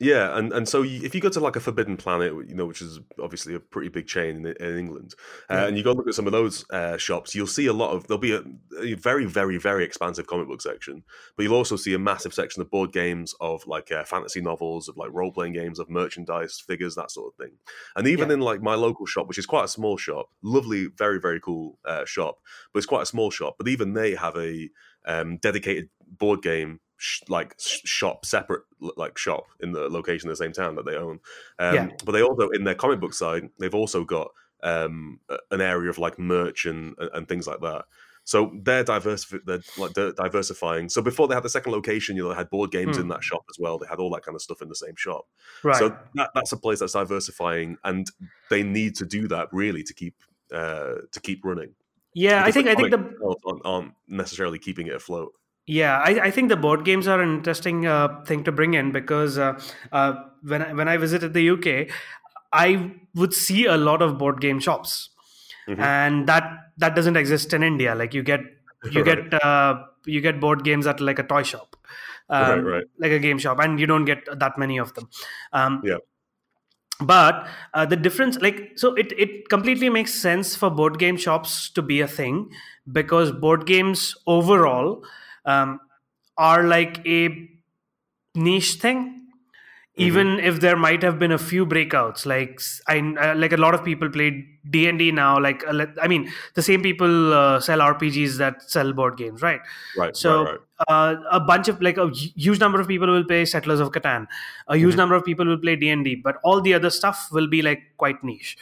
yeah, 0.00 0.38
and, 0.38 0.50
and 0.54 0.66
so 0.66 0.80
you, 0.80 1.02
if 1.04 1.14
you 1.14 1.20
go 1.20 1.28
to 1.28 1.40
like 1.40 1.56
a 1.56 1.60
Forbidden 1.60 1.98
Planet, 1.98 2.32
you 2.48 2.54
know, 2.54 2.64
which 2.64 2.80
is 2.80 3.00
obviously 3.22 3.54
a 3.54 3.60
pretty 3.60 3.90
big 3.90 4.06
chain 4.06 4.34
in, 4.34 4.46
in 4.46 4.78
England, 4.78 5.14
uh, 5.50 5.54
yeah. 5.54 5.66
and 5.66 5.76
you 5.76 5.84
go 5.84 5.92
look 5.92 6.08
at 6.08 6.14
some 6.14 6.26
of 6.26 6.32
those 6.32 6.64
uh, 6.70 6.96
shops, 6.96 7.34
you'll 7.34 7.46
see 7.46 7.66
a 7.66 7.72
lot 7.74 7.90
of 7.90 8.06
there'll 8.06 8.18
be 8.18 8.32
a, 8.32 8.42
a, 8.80 8.94
very, 8.94 9.26
very, 9.26 9.58
very 9.58 9.84
expansive 9.84 10.26
comic 10.26 10.48
book 10.48 10.62
section, 10.62 11.02
but 11.36 11.42
you'll 11.42 11.54
also 11.54 11.76
see 11.76 11.92
a 11.92 11.98
massive 11.98 12.32
section 12.32 12.62
of 12.62 12.70
board 12.70 12.92
games, 12.92 13.34
of 13.42 13.66
like 13.66 13.92
uh, 13.92 14.02
fantasy 14.02 14.40
novels, 14.40 14.88
of 14.88 14.96
like 14.96 15.10
role 15.12 15.32
playing 15.32 15.52
games, 15.52 15.78
of 15.78 15.90
merchandise, 15.90 16.58
figures, 16.58 16.94
that 16.94 17.10
sort 17.10 17.34
of 17.34 17.36
thing. 17.36 17.56
And 17.94 18.08
even 18.08 18.28
yeah. 18.28 18.34
in 18.34 18.40
like 18.40 18.62
my 18.62 18.76
local 18.76 19.04
shop, 19.04 19.28
which 19.28 19.38
is 19.38 19.44
quite 19.44 19.66
a 19.66 19.68
small 19.68 19.98
shop, 19.98 20.30
lovely, 20.42 20.86
very, 20.96 21.20
very 21.20 21.40
cool 21.40 21.78
uh, 21.84 22.06
shop, 22.06 22.38
but 22.72 22.78
it's 22.78 22.86
quite 22.86 23.02
a 23.02 23.06
small 23.06 23.30
shop. 23.30 23.56
But 23.58 23.68
even 23.68 23.92
they 23.92 24.14
have 24.14 24.36
a 24.38 24.70
um, 25.04 25.36
dedicated 25.36 25.90
board 26.18 26.40
game 26.40 26.80
sh- 27.00 27.22
like 27.28 27.54
sh- 27.58 27.80
shop 27.84 28.24
separate 28.24 28.62
like 28.96 29.18
shop 29.18 29.44
in 29.60 29.72
the 29.72 29.88
location 29.88 30.28
the 30.28 30.36
same 30.36 30.52
town 30.52 30.74
that 30.76 30.84
they 30.84 30.94
own 30.94 31.18
um, 31.58 31.74
yeah. 31.74 31.88
but 32.04 32.12
they 32.12 32.22
also 32.22 32.48
in 32.50 32.64
their 32.64 32.74
comic 32.74 33.00
book 33.00 33.14
side 33.14 33.48
they've 33.58 33.74
also 33.74 34.04
got 34.04 34.28
um, 34.62 35.18
an 35.50 35.60
area 35.60 35.88
of 35.88 35.98
like 35.98 36.18
merch 36.18 36.66
and 36.66 36.94
and 37.14 37.26
things 37.28 37.46
like 37.46 37.60
that 37.60 37.84
so 38.24 38.52
they're 38.62 38.84
diversif- 38.84 39.44
they're 39.44 39.62
like 39.76 39.92
diversifying. 40.14 40.88
So 40.88 41.02
before 41.02 41.26
they 41.26 41.34
had 41.34 41.42
the 41.42 41.48
second 41.48 41.72
location, 41.72 42.16
you 42.16 42.22
know, 42.22 42.28
they 42.28 42.36
had 42.36 42.50
board 42.50 42.70
games 42.70 42.96
hmm. 42.96 43.02
in 43.02 43.08
that 43.08 43.24
shop 43.24 43.44
as 43.50 43.58
well. 43.58 43.78
They 43.78 43.88
had 43.88 43.98
all 43.98 44.10
that 44.10 44.22
kind 44.22 44.36
of 44.36 44.42
stuff 44.42 44.62
in 44.62 44.68
the 44.68 44.76
same 44.76 44.94
shop. 44.96 45.26
Right. 45.64 45.76
So 45.76 45.96
that, 46.14 46.30
that's 46.34 46.52
a 46.52 46.56
place 46.56 46.78
that's 46.80 46.92
diversifying, 46.92 47.78
and 47.82 48.06
they 48.48 48.62
need 48.62 48.94
to 48.96 49.06
do 49.06 49.26
that 49.28 49.48
really 49.52 49.82
to 49.82 49.94
keep 49.94 50.14
uh, 50.52 50.96
to 51.10 51.20
keep 51.20 51.44
running. 51.44 51.74
Yeah, 52.14 52.44
because 52.44 52.48
I 52.48 52.52
think 52.52 52.68
I 52.68 52.74
think 52.74 52.90
the 52.90 53.46
aren't, 53.46 53.66
aren't 53.66 53.94
necessarily 54.06 54.58
keeping 54.58 54.88
it 54.88 54.94
afloat. 54.94 55.32
Yeah, 55.66 55.98
I, 55.98 56.26
I, 56.26 56.30
think 56.30 56.48
the 56.48 56.56
board 56.56 56.84
games 56.84 57.06
are 57.06 57.20
an 57.20 57.36
interesting 57.36 57.86
uh, 57.86 58.24
thing 58.24 58.42
to 58.44 58.52
bring 58.52 58.74
in 58.74 58.90
because 58.90 59.38
uh, 59.38 59.60
uh, 59.92 60.14
when 60.42 60.62
I, 60.62 60.72
when 60.72 60.88
I 60.88 60.96
visited 60.96 61.32
the 61.32 61.50
UK, 61.50 61.94
I 62.52 62.92
would 63.14 63.32
see 63.32 63.66
a 63.66 63.76
lot 63.76 64.02
of 64.02 64.18
board 64.18 64.40
game 64.40 64.58
shops, 64.58 65.10
mm-hmm. 65.68 65.80
and 65.80 66.26
that 66.26 66.72
that 66.78 66.96
doesn't 66.96 67.16
exist 67.16 67.52
in 67.52 67.62
India. 67.62 67.94
Like 67.94 68.14
you 68.14 68.24
get 68.24 68.40
you 68.90 69.04
right. 69.04 69.30
get 69.30 69.44
uh, 69.44 69.84
you 70.06 70.20
get 70.20 70.40
board 70.40 70.64
games 70.64 70.88
at 70.88 71.00
like 71.00 71.20
a 71.20 71.22
toy 71.22 71.44
shop, 71.44 71.76
um, 72.30 72.64
right, 72.64 72.72
right. 72.72 72.84
like 72.98 73.12
a 73.12 73.20
game 73.20 73.38
shop, 73.38 73.60
and 73.60 73.78
you 73.78 73.86
don't 73.86 74.06
get 74.06 74.26
that 74.40 74.58
many 74.58 74.78
of 74.78 74.94
them. 74.94 75.08
Um, 75.52 75.82
yeah 75.84 75.98
but 77.00 77.48
uh, 77.74 77.86
the 77.86 77.96
difference 77.96 78.38
like 78.40 78.72
so 78.76 78.94
it, 78.94 79.12
it 79.18 79.48
completely 79.48 79.88
makes 79.88 80.12
sense 80.12 80.54
for 80.54 80.70
board 80.70 80.98
game 80.98 81.16
shops 81.16 81.70
to 81.70 81.82
be 81.82 82.00
a 82.00 82.06
thing 82.06 82.50
because 82.92 83.32
board 83.32 83.66
games 83.66 84.14
overall 84.26 85.02
um, 85.44 85.80
are 86.36 86.64
like 86.64 87.06
a 87.06 87.48
niche 88.34 88.74
thing 88.74 89.20
Mm-hmm. 90.00 90.06
even 90.06 90.38
if 90.38 90.60
there 90.60 90.76
might 90.76 91.02
have 91.02 91.18
been 91.18 91.32
a 91.32 91.38
few 91.38 91.66
breakouts 91.66 92.24
like 92.24 92.60
i 92.86 92.98
uh, 92.98 93.34
like 93.34 93.52
a 93.52 93.56
lot 93.56 93.74
of 93.74 93.84
people 93.84 94.08
play 94.08 94.46
d&d 94.70 95.10
now 95.10 95.38
like 95.38 95.62
uh, 95.66 95.84
i 96.00 96.06
mean 96.06 96.30
the 96.54 96.62
same 96.62 96.80
people 96.80 97.34
uh, 97.34 97.58
sell 97.60 97.80
rpgs 97.80 98.38
that 98.38 98.62
sell 98.62 98.92
board 98.92 99.16
games 99.16 99.42
right 99.42 99.60
right 99.98 100.16
so 100.16 100.44
right, 100.44 100.52
right. 100.52 100.60
Uh, 100.88 101.16
a 101.32 101.40
bunch 101.40 101.68
of 101.68 101.82
like 101.82 101.98
a 101.98 102.08
huge 102.14 102.60
number 102.60 102.80
of 102.80 102.88
people 102.88 103.08
will 103.08 103.24
play 103.24 103.44
settlers 103.44 103.80
of 103.80 103.90
catan 103.90 104.26
a 104.68 104.76
huge 104.76 104.90
mm-hmm. 104.90 104.98
number 104.98 105.16
of 105.16 105.24
people 105.24 105.44
will 105.44 105.58
play 105.58 105.76
d&d 105.76 106.14
but 106.24 106.36
all 106.44 106.62
the 106.62 106.72
other 106.72 106.88
stuff 106.88 107.28
will 107.32 107.48
be 107.48 107.60
like 107.60 107.82
quite 107.98 108.22
niche 108.24 108.56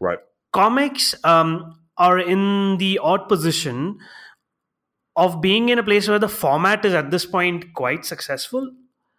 right 0.00 0.18
comics 0.52 1.14
um, 1.24 1.76
are 1.96 2.18
in 2.18 2.76
the 2.76 2.98
odd 2.98 3.26
position 3.26 3.98
of 5.16 5.40
being 5.40 5.68
in 5.68 5.78
a 5.78 5.82
place 5.82 6.08
where 6.08 6.18
the 6.18 6.28
format 6.28 6.84
is 6.84 6.94
at 6.94 7.10
this 7.10 7.24
point 7.26 7.72
quite 7.74 8.04
successful. 8.04 8.70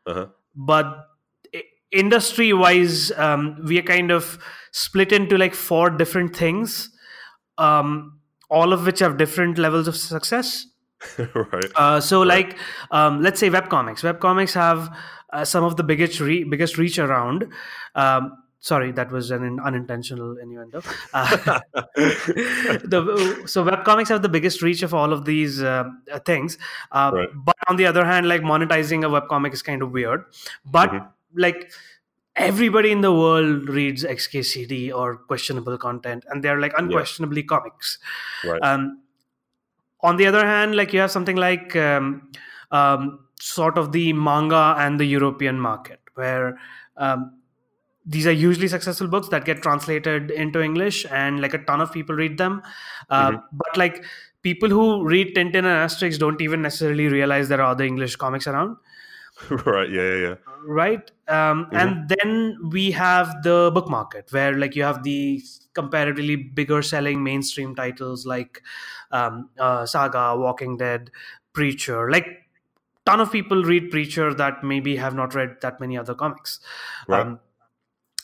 Uh-huh. 0.07 0.27
but 0.55 1.07
industry 1.91 2.53
wise 2.53 3.11
um, 3.13 3.59
we 3.65 3.79
are 3.79 3.81
kind 3.81 4.11
of 4.11 4.37
split 4.71 5.11
into 5.11 5.35
like 5.35 5.55
four 5.55 5.89
different 5.89 6.35
things 6.35 6.91
um, 7.57 8.19
all 8.49 8.73
of 8.73 8.85
which 8.85 8.99
have 8.99 9.17
different 9.17 9.57
levels 9.57 9.87
of 9.87 9.95
success. 9.95 10.67
Right. 11.35 11.65
Uh, 11.75 11.99
so 11.99 12.19
right. 12.19 12.27
like 12.27 12.57
um, 12.89 13.21
let's 13.21 13.39
say 13.39 13.49
web 13.49 13.69
comics 13.69 14.01
web 14.01 14.19
comics 14.19 14.53
have 14.53 14.95
uh, 15.33 15.45
some 15.45 15.63
of 15.63 15.75
the 15.75 15.83
biggest 15.83 16.19
re- 16.19 16.43
biggest 16.43 16.77
reach 16.77 16.97
around. 16.97 17.47
Um, 17.93 18.31
sorry 18.69 18.91
that 18.99 19.11
was 19.11 19.31
an 19.31 19.59
unintentional 19.69 20.37
innuendo 20.43 20.81
uh, 21.13 21.59
the, 22.93 23.43
so 23.45 23.63
web 23.63 23.83
comics 23.89 24.09
have 24.09 24.21
the 24.27 24.33
biggest 24.37 24.61
reach 24.67 24.83
of 24.87 24.93
all 24.93 25.13
of 25.17 25.25
these 25.25 25.61
uh, 25.61 25.83
things 26.25 26.57
uh, 26.91 27.11
right. 27.13 27.29
but 27.49 27.55
on 27.67 27.75
the 27.81 27.85
other 27.85 28.05
hand 28.05 28.27
like 28.27 28.41
monetizing 28.53 29.05
a 29.05 29.09
web 29.17 29.27
comic 29.33 29.53
is 29.53 29.61
kind 29.61 29.81
of 29.81 29.91
weird 29.91 30.25
but 30.77 30.89
mm-hmm 30.89 31.11
like 31.35 31.71
everybody 32.35 32.91
in 32.91 33.01
the 33.01 33.13
world 33.13 33.69
reads 33.69 34.03
XKCD 34.03 34.93
or 34.93 35.17
questionable 35.17 35.77
content, 35.77 36.25
and 36.29 36.43
they're 36.43 36.59
like 36.59 36.73
unquestionably 36.77 37.41
yeah. 37.41 37.47
comics. 37.47 37.99
Right. 38.43 38.61
Um, 38.61 39.01
on 40.01 40.17
the 40.17 40.27
other 40.27 40.45
hand, 40.45 40.75
like 40.75 40.93
you 40.93 40.99
have 40.99 41.11
something 41.11 41.35
like 41.35 41.75
um, 41.75 42.31
um, 42.71 43.19
sort 43.39 43.77
of 43.77 43.91
the 43.91 44.13
manga 44.13 44.75
and 44.77 44.99
the 44.99 45.05
European 45.05 45.59
market, 45.59 45.99
where 46.15 46.59
um, 46.97 47.39
these 48.05 48.27
are 48.27 48.31
usually 48.31 48.67
successful 48.67 49.07
books 49.07 49.29
that 49.29 49.45
get 49.45 49.61
translated 49.61 50.31
into 50.31 50.61
English, 50.61 51.05
and 51.11 51.41
like 51.41 51.53
a 51.53 51.59
ton 51.59 51.81
of 51.81 51.91
people 51.91 52.15
read 52.15 52.37
them. 52.37 52.61
Uh, 53.09 53.31
mm-hmm. 53.31 53.39
But 53.51 53.77
like 53.77 54.03
people 54.41 54.69
who 54.69 55.03
read 55.03 55.35
Tintin 55.35 55.65
and 55.65 55.65
Asterix 55.65 56.19
don't 56.19 56.39
even 56.41 56.61
necessarily 56.61 57.07
realize 57.07 57.49
there 57.49 57.61
are 57.61 57.71
other 57.71 57.83
English 57.83 58.15
comics 58.15 58.47
around. 58.47 58.77
right 59.65 59.89
yeah 59.89 60.01
yeah, 60.01 60.27
yeah. 60.27 60.35
right 60.65 61.11
um, 61.27 61.65
mm-hmm. 61.65 61.75
and 61.75 62.09
then 62.09 62.57
we 62.71 62.91
have 62.91 63.43
the 63.43 63.69
book 63.73 63.89
market 63.89 64.31
where 64.31 64.53
like 64.53 64.75
you 64.75 64.83
have 64.83 65.03
the 65.03 65.43
comparatively 65.73 66.37
bigger 66.37 66.81
selling 66.81 67.21
mainstream 67.21 67.75
titles 67.75 68.25
like 68.25 68.61
um, 69.11 69.49
uh, 69.59 69.85
saga 69.85 70.37
walking 70.37 70.77
dead 70.77 71.11
preacher 71.51 72.09
like 72.09 72.27
ton 73.05 73.19
of 73.19 73.31
people 73.31 73.63
read 73.63 73.91
preacher 73.91 74.33
that 74.33 74.63
maybe 74.63 74.95
have 74.95 75.13
not 75.13 75.35
read 75.35 75.57
that 75.61 75.81
many 75.81 75.97
other 75.97 76.15
comics 76.15 76.61
right. 77.09 77.25
um, 77.27 77.39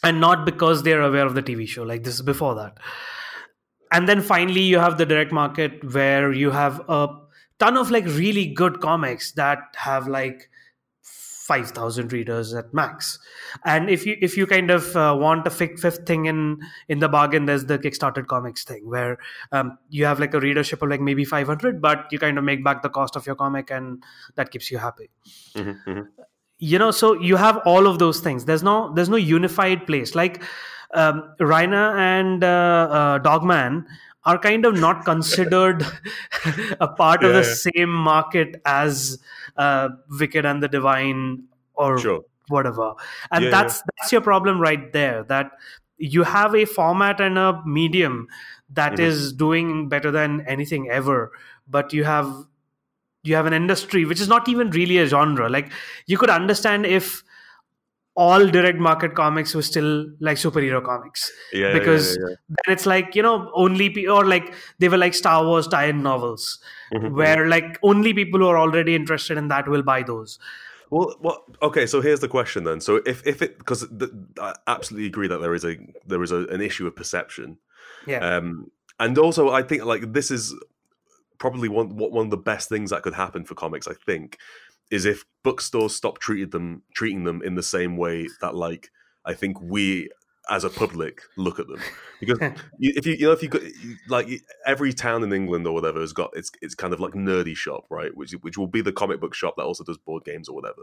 and 0.04 0.20
not 0.20 0.46
because 0.46 0.84
they're 0.84 1.02
aware 1.02 1.26
of 1.26 1.36
the 1.36 1.44
tv 1.44 1.68
show 1.68 1.84
like 1.84 2.04
this 2.04 2.16
is 2.16 2.22
before 2.22 2.56
that. 2.56 2.78
And 3.92 4.08
then 4.08 4.22
finally 4.22 4.62
you 4.62 4.80
have 4.80 4.98
the 4.98 5.06
direct 5.06 5.32
market 5.34 5.94
where 5.94 6.32
you 6.32 6.52
have 6.52 6.82
a 6.88 7.10
ton 7.60 7.78
of 7.78 7.92
like 7.92 8.06
really 8.06 8.48
good 8.48 8.80
comics 8.80 9.34
that 9.34 9.60
have 9.76 10.08
like 10.08 10.50
5000 11.04 12.14
readers 12.14 12.54
at 12.54 12.74
max. 12.74 13.20
And 13.66 13.90
if 13.90 14.06
you 14.06 14.16
if 14.22 14.38
you 14.38 14.48
kind 14.48 14.72
of 14.72 14.96
uh, 14.96 15.18
want 15.20 15.46
a 15.46 15.50
fifth 15.50 16.08
thing 16.08 16.26
in 16.26 16.60
in 16.88 17.00
the 17.00 17.10
bargain 17.10 17.46
there's 17.46 17.66
the 17.66 17.78
kickstarted 17.78 18.28
comics 18.28 18.64
thing 18.64 18.88
where 18.90 19.18
um, 19.52 19.78
you 19.90 20.06
have 20.06 20.20
like 20.22 20.34
a 20.34 20.40
readership 20.40 20.82
of 20.82 20.90
like 20.90 21.02
maybe 21.02 21.26
500 21.26 21.82
but 21.82 22.06
you 22.12 22.20
kind 22.20 22.38
of 22.38 22.46
make 22.46 22.64
back 22.64 22.82
the 22.84 22.90
cost 22.90 23.18
of 23.18 23.26
your 23.26 23.36
comic 23.36 23.70
and 23.70 24.02
that 24.36 24.52
keeps 24.52 24.72
you 24.72 24.78
happy. 24.78 25.10
Mm-hmm, 25.56 25.90
mm-hmm. 25.90 26.22
You 26.62 26.78
know 26.80 26.92
so 26.92 27.14
you 27.30 27.38
have 27.38 27.58
all 27.66 27.88
of 27.88 28.00
those 28.00 28.20
things 28.26 28.46
there's 28.46 28.64
no 28.64 28.94
there's 28.94 29.10
no 29.10 29.18
unified 29.18 29.86
place 29.88 30.16
like 30.16 30.44
um, 30.94 31.22
Raina 31.40 31.96
and 31.98 32.44
uh, 32.44 32.88
uh, 33.00 33.18
Dogman 33.20 33.88
are 34.26 34.38
kind 34.38 34.66
of 34.66 34.76
not 34.76 35.06
considered 35.06 35.86
a 36.80 36.88
part 36.88 37.24
of 37.24 37.34
the 37.34 37.42
Yeah. 37.48 37.72
same 37.76 37.92
market 37.92 38.62
as 38.66 39.18
uh, 39.58 39.90
Wicked 40.20 40.46
and 40.46 40.62
the 40.62 40.68
Divine 40.68 41.44
or 41.76 41.98
Sure. 41.98 42.22
whatever. 42.50 42.94
And 43.32 43.46
Yeah, 43.46 43.50
yeah. 43.52 43.62
that's 43.64 43.82
that's 43.98 44.12
your 44.12 44.22
problem 44.22 44.62
right 44.62 44.92
there. 44.94 45.24
That 45.24 45.52
you 45.98 46.24
have 46.24 46.54
a 46.56 46.66
format 46.66 47.22
and 47.22 47.38
a 47.38 47.62
medium 47.66 48.28
that 48.82 48.94
Mhm. 48.94 49.00
is 49.00 49.34
doing 49.34 49.90
better 49.90 50.12
than 50.12 50.42
anything 50.48 50.90
ever, 50.90 51.32
but 51.68 51.94
you 51.94 52.04
have 52.04 52.32
you 53.24 53.36
have 53.36 53.46
an 53.46 53.54
industry 53.54 54.06
which 54.06 54.20
is 54.20 54.28
not 54.28 54.48
even 54.50 54.70
really 54.72 54.98
a 54.98 55.06
genre. 55.08 55.50
Like 55.50 55.72
you 56.08 56.18
could 56.18 56.30
understand 56.30 56.86
if 56.86 57.24
all 58.16 58.48
direct 58.48 58.78
market 58.78 59.16
comics 59.16 59.56
were 59.56 59.62
still 59.62 60.06
like 60.20 60.38
superhero 60.38 60.84
comics 60.84 61.32
Yeah, 61.54 61.74
because 61.74 62.18
yeah, 62.18 62.24
yeah. 62.28 62.36
then 62.50 62.74
it's 62.74 62.86
like 62.86 63.16
you 63.16 63.22
know 63.22 63.50
only 63.54 63.90
pe- 63.90 64.08
or 64.08 64.26
like 64.26 64.54
they 64.80 64.90
were 64.90 64.98
like 64.98 65.14
star 65.14 65.46
wars 65.46 65.68
tie-in 65.68 66.04
novels 66.04 66.60
Mhm, 66.94 67.14
where 67.16 67.48
like 67.48 67.80
only 67.84 68.14
people 68.14 68.42
who 68.42 68.48
are 68.48 68.58
already 68.58 68.96
interested 68.96 69.38
in 69.38 69.48
that 69.48 69.66
will 69.70 69.82
buy 69.82 70.04
those 70.04 70.40
Well, 70.90 71.16
well, 71.22 71.46
okay. 71.62 71.86
So 71.86 72.02
here's 72.02 72.20
the 72.20 72.28
question 72.28 72.66
then. 72.66 72.82
So 72.82 72.98
if 73.06 73.26
if 73.26 73.42
it 73.42 73.58
because 73.58 73.88
I 74.42 74.56
absolutely 74.68 75.08
agree 75.08 75.30
that 75.30 75.40
there 75.40 75.54
is 75.56 75.64
a 75.64 75.78
there 76.06 76.22
is 76.22 76.32
a, 76.34 76.40
an 76.48 76.60
issue 76.60 76.86
of 76.86 76.96
perception, 76.98 77.58
yeah 78.08 78.20
um, 78.20 78.70
and 79.00 79.18
also 79.18 79.50
I 79.52 79.64
think 79.64 79.86
like 79.86 80.12
this 80.12 80.32
is 80.32 80.54
probably 81.42 81.68
one 81.68 81.98
one 81.98 82.28
of 82.28 82.30
the 82.30 82.38
best 82.38 82.70
things 82.70 82.92
that 82.92 83.02
could 83.02 83.16
happen 83.16 83.44
for 83.44 83.56
comics. 83.56 83.88
I 83.88 83.96
think 84.06 84.38
is 84.92 85.06
if 85.06 85.26
bookstores 85.44 85.96
stop 85.96 86.20
treated 86.20 86.52
them 86.52 86.84
treating 86.94 87.24
them 87.24 87.42
in 87.42 87.56
the 87.56 87.64
same 87.64 87.98
way 87.98 88.28
that 88.42 88.54
like 88.54 88.92
I 89.26 89.34
think 89.34 89.60
we 89.60 90.10
as 90.50 90.64
a 90.64 90.70
public 90.70 91.22
look 91.38 91.60
at 91.60 91.68
them 91.68 91.80
because 92.20 92.38
if 92.80 93.06
you 93.08 93.14
you 93.14 93.26
know 93.26 93.32
if 93.32 93.42
you 93.42 93.50
got 93.50 93.62
like 94.08 94.28
every 94.68 94.94
town 94.94 95.24
in 95.24 95.34
England 95.34 95.66
or 95.66 95.74
whatever 95.74 96.00
has 96.00 96.14
got 96.14 96.30
it's 96.34 96.52
it's 96.62 96.76
kind 96.76 96.94
of 96.94 97.00
like 97.00 97.14
nerdy 97.14 97.56
shop 97.56 97.86
right 97.90 98.16
which 98.16 98.34
which 98.42 98.58
will 98.58 98.68
be 98.68 98.82
the 98.82 98.92
comic 98.92 99.20
book 99.20 99.34
shop 99.34 99.56
that 99.58 99.64
also 99.64 99.84
does 99.84 99.98
board 99.98 100.24
games 100.24 100.48
or 100.48 100.56
whatever 100.56 100.82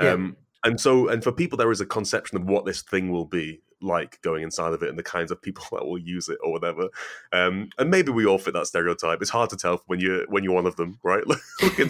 Yeah. 0.00 0.12
Um, 0.12 0.36
and 0.64 0.80
so 0.80 1.08
and 1.08 1.22
for 1.22 1.32
people 1.32 1.56
there 1.56 1.70
is 1.70 1.80
a 1.80 1.86
conception 1.86 2.36
of 2.36 2.44
what 2.44 2.64
this 2.64 2.82
thing 2.82 3.10
will 3.10 3.24
be 3.24 3.60
like 3.80 4.20
going 4.22 4.42
inside 4.42 4.72
of 4.72 4.82
it 4.82 4.88
and 4.88 4.98
the 4.98 5.04
kinds 5.04 5.30
of 5.30 5.40
people 5.40 5.64
that 5.72 5.86
will 5.86 5.98
use 5.98 6.28
it 6.28 6.38
or 6.42 6.52
whatever. 6.52 6.88
Um 7.32 7.70
and 7.78 7.90
maybe 7.90 8.10
we 8.10 8.26
all 8.26 8.38
fit 8.38 8.54
that 8.54 8.66
stereotype. 8.66 9.22
It's 9.22 9.30
hard 9.30 9.50
to 9.50 9.56
tell 9.56 9.82
when 9.86 10.00
you're 10.00 10.24
when 10.28 10.44
you're 10.44 10.54
one 10.54 10.66
of 10.66 10.76
them 10.76 10.98
right? 11.02 11.26
Look 11.26 11.42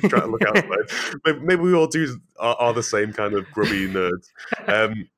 try 0.02 0.20
to 0.20 0.26
look 0.26 0.42
outside 0.42 0.66
maybe, 1.24 1.38
maybe 1.40 1.62
we 1.62 1.74
all 1.74 1.86
do 1.86 2.20
are, 2.38 2.56
are 2.56 2.72
the 2.72 2.82
same 2.82 3.12
kind 3.12 3.34
of 3.34 3.50
grubby 3.52 3.88
nerds. 3.88 4.28
Um 4.66 5.08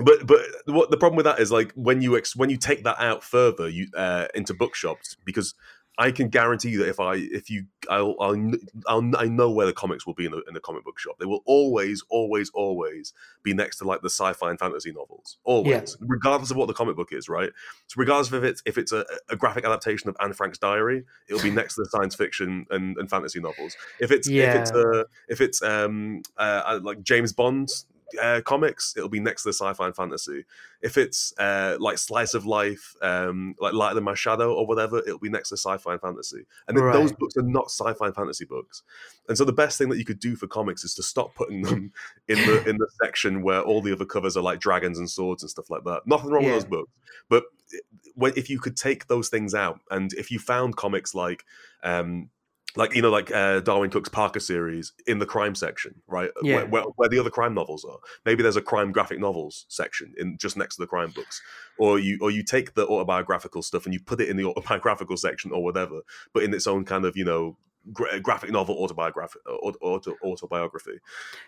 but 0.00 0.26
but 0.26 0.40
what 0.64 0.90
the 0.90 0.96
problem 0.96 1.16
with 1.16 1.26
that 1.26 1.38
is 1.38 1.52
like 1.52 1.72
when 1.74 2.00
you 2.00 2.16
ex- 2.16 2.34
when 2.34 2.50
you 2.50 2.56
take 2.56 2.84
that 2.84 2.98
out 2.98 3.22
further 3.22 3.68
you 3.68 3.86
uh, 3.94 4.26
into 4.34 4.54
bookshops 4.54 5.16
because 5.24 5.54
I 6.00 6.12
can 6.12 6.30
guarantee 6.30 6.70
you 6.70 6.78
that 6.78 6.88
if 6.88 6.98
I 6.98 7.16
if 7.16 7.50
you 7.50 7.66
I'll, 7.90 8.16
I'll, 8.20 8.52
I'll 8.86 9.16
I 9.16 9.26
know 9.26 9.50
where 9.50 9.66
the 9.66 9.72
comics 9.74 10.06
will 10.06 10.14
be 10.14 10.24
in 10.24 10.32
the 10.32 10.42
in 10.48 10.54
the 10.54 10.60
comic 10.60 10.82
book 10.82 10.98
shop. 10.98 11.16
They 11.18 11.26
will 11.26 11.42
always 11.44 12.02
always 12.08 12.50
always 12.54 13.12
be 13.42 13.52
next 13.52 13.76
to 13.78 13.84
like 13.84 14.00
the 14.00 14.08
sci-fi 14.08 14.48
and 14.48 14.58
fantasy 14.58 14.92
novels. 14.92 15.36
Always, 15.44 15.98
regardless 16.00 16.50
of 16.50 16.56
what 16.56 16.68
the 16.68 16.72
comic 16.72 16.96
book 16.96 17.12
is, 17.12 17.28
right? 17.28 17.50
So 17.88 17.96
regardless 17.98 18.28
of 18.28 18.42
if 18.42 18.44
it's 18.44 18.62
if 18.64 18.78
it's 18.78 18.92
a, 18.92 19.04
a 19.28 19.36
graphic 19.36 19.66
adaptation 19.66 20.08
of 20.08 20.16
Anne 20.20 20.32
Frank's 20.32 20.56
diary, 20.56 21.04
it'll 21.28 21.42
be 21.42 21.50
next 21.50 21.74
to 21.74 21.82
the 21.82 21.90
science 21.90 22.14
fiction 22.14 22.64
and, 22.70 22.96
and 22.96 23.10
fantasy 23.10 23.38
novels. 23.40 23.76
If 23.98 24.10
it's 24.10 24.26
if 24.28 24.54
it's 24.54 24.72
Yeah. 24.72 24.80
uh, 24.80 25.04
if 25.28 25.42
it's 25.42 25.62
um 25.62 26.22
uh, 26.38 26.80
like 26.82 27.02
James 27.02 27.34
Bond's 27.34 27.86
uh, 28.20 28.40
comics, 28.44 28.94
it'll 28.96 29.08
be 29.08 29.20
next 29.20 29.42
to 29.42 29.48
the 29.48 29.52
sci-fi 29.52 29.86
and 29.86 29.94
fantasy. 29.96 30.44
If 30.80 30.96
it's 30.96 31.32
uh, 31.38 31.76
like 31.78 31.98
slice 31.98 32.34
of 32.34 32.46
life, 32.46 32.94
um, 33.02 33.54
like 33.60 33.74
Light 33.74 33.96
of 33.96 34.02
My 34.02 34.14
Shadow 34.14 34.54
or 34.54 34.66
whatever, 34.66 34.98
it'll 34.98 35.18
be 35.18 35.28
next 35.28 35.50
to 35.50 35.56
sci-fi 35.56 35.92
and 35.92 36.00
fantasy. 36.00 36.46
And 36.68 36.76
then 36.76 36.90
those 36.92 37.12
books 37.12 37.36
are 37.36 37.42
not 37.42 37.66
sci-fi 37.66 38.06
and 38.06 38.14
fantasy 38.14 38.44
books. 38.44 38.82
And 39.28 39.36
so 39.36 39.44
the 39.44 39.52
best 39.52 39.78
thing 39.78 39.88
that 39.90 39.98
you 39.98 40.04
could 40.04 40.18
do 40.20 40.36
for 40.36 40.46
comics 40.46 40.82
is 40.84 40.94
to 40.94 41.02
stop 41.02 41.34
putting 41.34 41.62
them 41.62 41.92
in 42.28 42.38
the 42.38 42.68
in 42.68 42.76
the 42.78 42.88
section 43.02 43.42
where 43.42 43.60
all 43.60 43.82
the 43.82 43.92
other 43.92 44.04
covers 44.06 44.36
are 44.36 44.42
like 44.42 44.60
dragons 44.60 44.98
and 44.98 45.08
swords 45.08 45.42
and 45.42 45.50
stuff 45.50 45.70
like 45.70 45.84
that. 45.84 46.02
Nothing 46.06 46.30
wrong 46.30 46.44
Yeah. 46.44 46.54
with 46.54 46.62
those 46.62 46.70
books, 46.70 46.92
but 47.28 47.44
if 48.36 48.50
you 48.50 48.58
could 48.58 48.76
take 48.76 49.06
those 49.06 49.28
things 49.28 49.54
out, 49.54 49.80
and 49.90 50.12
if 50.14 50.30
you 50.30 50.38
found 50.38 50.76
comics 50.76 51.14
like 51.14 51.44
um, 51.82 52.30
like 52.76 52.94
you 52.94 53.02
know 53.02 53.10
like 53.10 53.30
uh, 53.30 53.60
Darwyn 53.60 53.90
Cooke's 53.90 54.08
Parker 54.08 54.40
series 54.40 54.92
in 55.06 55.18
the 55.18 55.26
crime 55.26 55.54
section, 55.54 55.94
right? 56.06 56.30
Yeah. 56.42 56.56
Where, 56.56 56.66
where, 56.66 56.82
where 56.96 57.08
the 57.08 57.18
other 57.18 57.30
crime 57.30 57.54
novels 57.54 57.84
are. 57.84 57.98
Maybe 58.24 58.42
there's 58.42 58.56
a 58.56 58.62
crime 58.62 58.92
graphic 58.92 59.18
novels 59.18 59.66
section 59.68 60.14
in 60.18 60.38
just 60.38 60.56
next 60.56 60.76
to 60.76 60.82
the 60.82 60.86
crime 60.86 61.10
books, 61.10 61.42
or 61.78 61.98
you 61.98 62.18
or 62.20 62.30
you 62.30 62.42
take 62.42 62.74
the 62.74 62.86
autobiographical 62.86 63.62
stuff 63.62 63.84
and 63.84 63.94
you 63.94 64.00
put 64.00 64.20
it 64.20 64.28
in 64.28 64.36
the 64.36 64.44
autobiographical 64.48 65.16
section 65.16 65.52
or 65.52 65.62
whatever, 65.62 66.00
but 66.32 66.42
in 66.42 66.54
its 66.54 66.66
own 66.66 66.84
kind 66.84 67.04
of 67.04 67.16
you 67.16 67.24
know. 67.24 67.56
Gra- 67.94 68.20
graphic 68.20 68.50
novel 68.50 68.76
autobiography 68.76 69.38
auto, 69.46 69.78
auto, 69.80 70.14
autobiography 70.22 70.98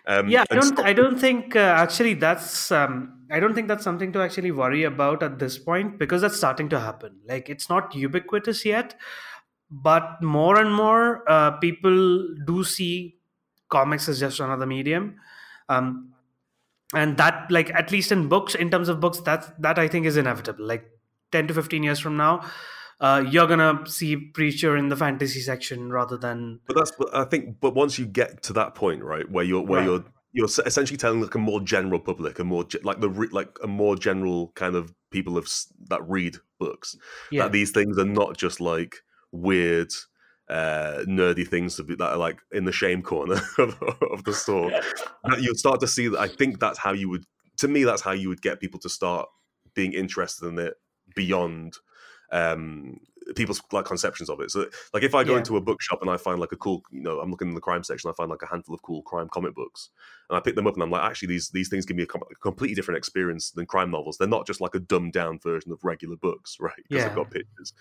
um, 0.06 0.30
yeah 0.30 0.44
i 0.50 0.54
don't 0.54 0.78
i 0.80 0.94
don't 0.94 1.18
think 1.18 1.54
uh, 1.54 1.58
actually 1.58 2.14
that's 2.14 2.72
um, 2.72 3.20
i 3.30 3.38
don't 3.38 3.54
think 3.54 3.68
that's 3.68 3.84
something 3.84 4.14
to 4.14 4.22
actually 4.22 4.50
worry 4.50 4.82
about 4.84 5.22
at 5.22 5.38
this 5.38 5.58
point 5.58 5.98
because 5.98 6.22
that's 6.22 6.38
starting 6.38 6.70
to 6.70 6.80
happen 6.80 7.20
like 7.28 7.50
it's 7.50 7.68
not 7.68 7.94
ubiquitous 7.94 8.64
yet 8.64 8.94
but 9.72 10.22
more 10.22 10.60
and 10.60 10.74
more 10.74 11.24
uh, 11.30 11.52
people 11.52 12.28
do 12.46 12.62
see 12.62 13.16
comics 13.70 14.08
as 14.08 14.20
just 14.20 14.38
another 14.40 14.66
medium 14.66 15.16
um, 15.68 16.12
and 16.94 17.16
that 17.16 17.50
like 17.50 17.70
at 17.70 17.90
least 17.90 18.12
in 18.12 18.28
books 18.28 18.54
in 18.54 18.70
terms 18.70 18.88
of 18.88 19.00
books 19.00 19.20
that 19.20 19.60
that 19.60 19.78
i 19.78 19.88
think 19.88 20.04
is 20.04 20.16
inevitable 20.18 20.66
like 20.66 20.84
10 21.30 21.48
to 21.48 21.54
15 21.54 21.82
years 21.82 21.98
from 21.98 22.16
now 22.18 22.44
uh, 23.00 23.24
you're 23.30 23.48
gonna 23.48 23.82
see 23.86 24.14
preacher 24.16 24.76
in 24.76 24.88
the 24.88 24.94
fantasy 24.96 25.40
section 25.40 25.90
rather 25.90 26.16
than 26.16 26.60
But 26.68 26.76
that's 26.76 26.92
but 26.92 27.12
I 27.12 27.24
think. 27.24 27.58
But 27.60 27.74
once 27.74 27.98
you 27.98 28.06
get 28.06 28.44
to 28.44 28.52
that 28.52 28.76
point, 28.76 29.02
right, 29.02 29.28
where 29.28 29.42
you're 29.44 29.62
where 29.62 29.80
Right. 29.80 29.86
you're 29.86 30.04
you're 30.32 30.48
essentially 30.64 30.96
telling 30.96 31.20
like 31.20 31.34
a 31.34 31.38
more 31.38 31.60
general 31.60 31.98
public, 31.98 32.38
a 32.38 32.44
more 32.44 32.64
like 32.84 33.00
the 33.00 33.10
re- 33.10 33.28
like 33.32 33.58
a 33.60 33.66
more 33.66 33.96
general 33.96 34.52
kind 34.54 34.76
of 34.76 34.94
people 35.10 35.36
of 35.36 35.48
that 35.88 36.08
read 36.08 36.36
books. 36.60 36.96
yeah 37.32 37.42
That 37.42 37.52
these 37.52 37.72
things 37.72 37.98
are 37.98 38.04
not 38.04 38.36
just 38.36 38.60
like 38.60 39.02
weird, 39.32 39.92
uh, 40.48 41.02
nerdy 41.06 41.46
things 41.46 41.76
that 41.76 42.00
are 42.00 42.16
like 42.16 42.38
in 42.52 42.64
the 42.64 42.72
shame 42.72 43.02
corner 43.02 43.40
of, 43.58 43.82
of 44.10 44.24
the 44.24 44.32
store. 44.32 44.70
you'll 45.40 45.54
start 45.54 45.80
to 45.80 45.88
see 45.88 46.08
that. 46.08 46.20
I 46.20 46.28
think 46.28 46.60
that's 46.60 46.78
how 46.78 46.92
you 46.92 47.08
would. 47.08 47.24
To 47.58 47.68
me, 47.68 47.84
that's 47.84 48.02
how 48.02 48.12
you 48.12 48.28
would 48.28 48.42
get 48.42 48.60
people 48.60 48.80
to 48.80 48.88
start 48.88 49.28
being 49.74 49.92
interested 49.92 50.46
in 50.46 50.58
it 50.58 50.74
beyond 51.14 51.76
um 52.30 52.98
people's 53.34 53.60
like 53.72 53.84
conceptions 53.84 54.28
of 54.30 54.40
it 54.40 54.50
so 54.50 54.66
like 54.94 55.02
if 55.02 55.14
i 55.14 55.22
go 55.24 55.32
Yeah. 55.32 55.38
into 55.38 55.56
a 55.56 55.60
bookshop 55.60 56.00
and 56.02 56.10
i 56.10 56.16
find 56.16 56.38
like 56.40 56.52
a 56.52 56.56
cool 56.56 56.82
you 56.90 57.00
know 57.00 57.20
i'm 57.20 57.30
looking 57.30 57.48
in 57.48 57.54
the 57.54 57.60
crime 57.60 57.82
section 57.84 58.08
i 58.10 58.12
find 58.12 58.30
like 58.30 58.42
a 58.42 58.46
handful 58.46 58.74
of 58.74 58.82
cool 58.82 59.02
crime 59.02 59.28
comic 59.28 59.54
books 59.54 59.90
and 60.28 60.36
i 60.36 60.40
pick 60.40 60.54
them 60.54 60.66
up 60.66 60.74
and 60.74 60.82
i'm 60.82 60.90
like 60.90 61.02
actually 61.02 61.28
these 61.28 61.50
these 61.50 61.68
things 61.68 61.84
give 61.86 61.96
me 61.96 62.02
a, 62.02 62.06
com- 62.06 62.22
a 62.30 62.34
completely 62.36 62.74
different 62.74 62.98
experience 62.98 63.50
than 63.52 63.66
crime 63.66 63.90
novels 63.90 64.16
they're 64.18 64.28
not 64.28 64.46
just 64.46 64.60
like 64.60 64.74
a 64.74 64.80
dumbed 64.80 65.12
down 65.12 65.38
version 65.38 65.72
of 65.72 65.82
regular 65.84 66.16
books 66.16 66.56
right 66.60 66.72
because 66.76 67.02
Yeah. 67.02 67.08
they've 67.08 67.16
got 67.16 67.30
pictures 67.30 67.72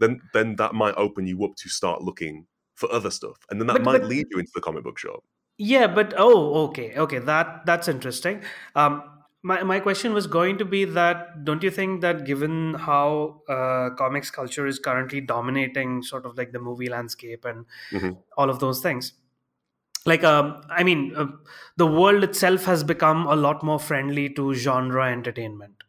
then 0.00 0.20
then 0.32 0.56
that 0.56 0.74
might 0.74 0.94
open 0.96 1.26
you 1.26 1.44
up 1.44 1.54
to 1.56 1.68
start 1.68 2.02
looking 2.02 2.46
for 2.74 2.90
other 2.92 3.10
stuff 3.10 3.36
and 3.50 3.60
then 3.60 3.66
that 3.68 3.74
But- 3.74 3.84
might 3.84 4.00
but- 4.02 4.08
lead 4.08 4.26
you 4.30 4.38
into 4.38 4.52
the 4.54 4.60
comic 4.60 4.84
book 4.84 4.98
shop 4.98 5.22
Yeah, 5.58 5.86
but 5.86 6.12
oh, 6.18 6.64
okay, 6.68 6.92
okay, 6.98 7.18
that 7.20 7.64
that's 7.64 7.88
interesting. 7.88 8.42
Um, 8.74 9.02
my 9.50 9.62
my 9.62 9.78
question 9.80 10.12
was 10.12 10.26
going 10.26 10.58
to 10.58 10.64
be 10.64 10.84
that 10.84 11.44
don't 11.44 11.62
you 11.62 11.70
think 11.70 12.00
that 12.02 12.24
given 12.26 12.74
how 12.74 13.42
uh, 13.48 13.90
comics 14.00 14.30
culture 14.30 14.66
is 14.66 14.78
currently 14.78 15.20
dominating 15.20 16.02
sort 16.02 16.26
of 16.26 16.36
like 16.36 16.52
the 16.52 16.58
movie 16.68 16.88
landscape 16.88 17.44
and 17.44 17.66
Mhm. 17.90 18.16
all 18.36 18.50
of 18.50 18.60
those 18.60 18.80
things, 18.82 19.12
like 20.06 20.24
um, 20.24 20.62
I 20.70 20.84
mean, 20.84 21.14
uh, 21.16 21.26
the 21.76 21.86
world 21.86 22.24
itself 22.24 22.64
has 22.66 22.84
become 22.84 23.26
a 23.26 23.36
lot 23.36 23.62
more 23.62 23.78
friendly 23.80 24.28
to 24.34 24.54
genre 24.54 25.10
entertainment. 25.10 25.82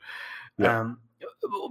Yeah. 0.58 0.78
Um, 0.80 1.00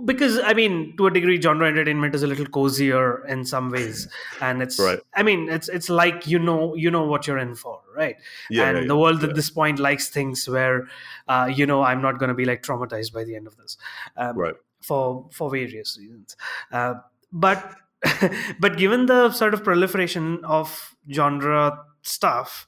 because 0.05 0.39
I 0.41 0.55
mean, 0.55 0.97
to 0.97 1.07
a 1.07 1.11
degree, 1.11 1.41
genre 1.41 1.67
entertainment 1.67 2.15
is 2.15 2.23
a 2.23 2.27
little 2.27 2.47
cozier 2.47 3.27
in 3.27 3.45
some 3.45 3.71
ways, 3.71 4.09
and 4.41 4.63
it's. 4.63 4.79
Right. 4.79 4.99
I 5.15 5.23
mean, 5.23 5.49
it's 5.49 5.69
it's 5.69 5.89
like 5.89 6.27
you 6.27 6.39
know 6.39 6.75
you 6.75 6.91
know 6.91 7.05
what 7.05 7.27
you're 7.27 7.39
in 7.39 7.55
for, 7.55 7.81
right? 7.95 8.17
yeah 8.51 8.69
and 8.69 8.79
yeah, 8.79 8.83
the 8.83 8.95
yeah, 8.95 9.01
world 9.01 9.23
yeah. 9.23 9.29
at 9.29 9.35
this 9.35 9.51
point 9.51 9.79
likes 9.79 10.09
things 10.09 10.49
where, 10.49 10.87
uh, 11.29 11.51
you 11.53 11.67
know, 11.67 11.83
I'm 11.83 12.03
not 12.03 12.19
going 12.19 12.29
to 12.29 12.35
be 12.35 12.45
like 12.45 12.63
traumatized 12.63 13.13
by 13.13 13.25
the 13.25 13.37
end 13.37 13.47
of 13.47 13.57
this, 13.57 13.77
um, 14.17 14.37
right 14.37 14.55
for 14.81 15.29
for 15.33 15.51
various 15.51 15.99
reasons. 15.99 16.37
Uh, 16.71 16.95
but 17.33 17.75
but 18.61 18.77
given 18.77 19.07
the 19.07 19.31
sort 19.31 19.55
of 19.55 19.65
proliferation 19.65 20.45
of 20.45 20.95
genre 21.11 21.85
stuff 22.03 22.67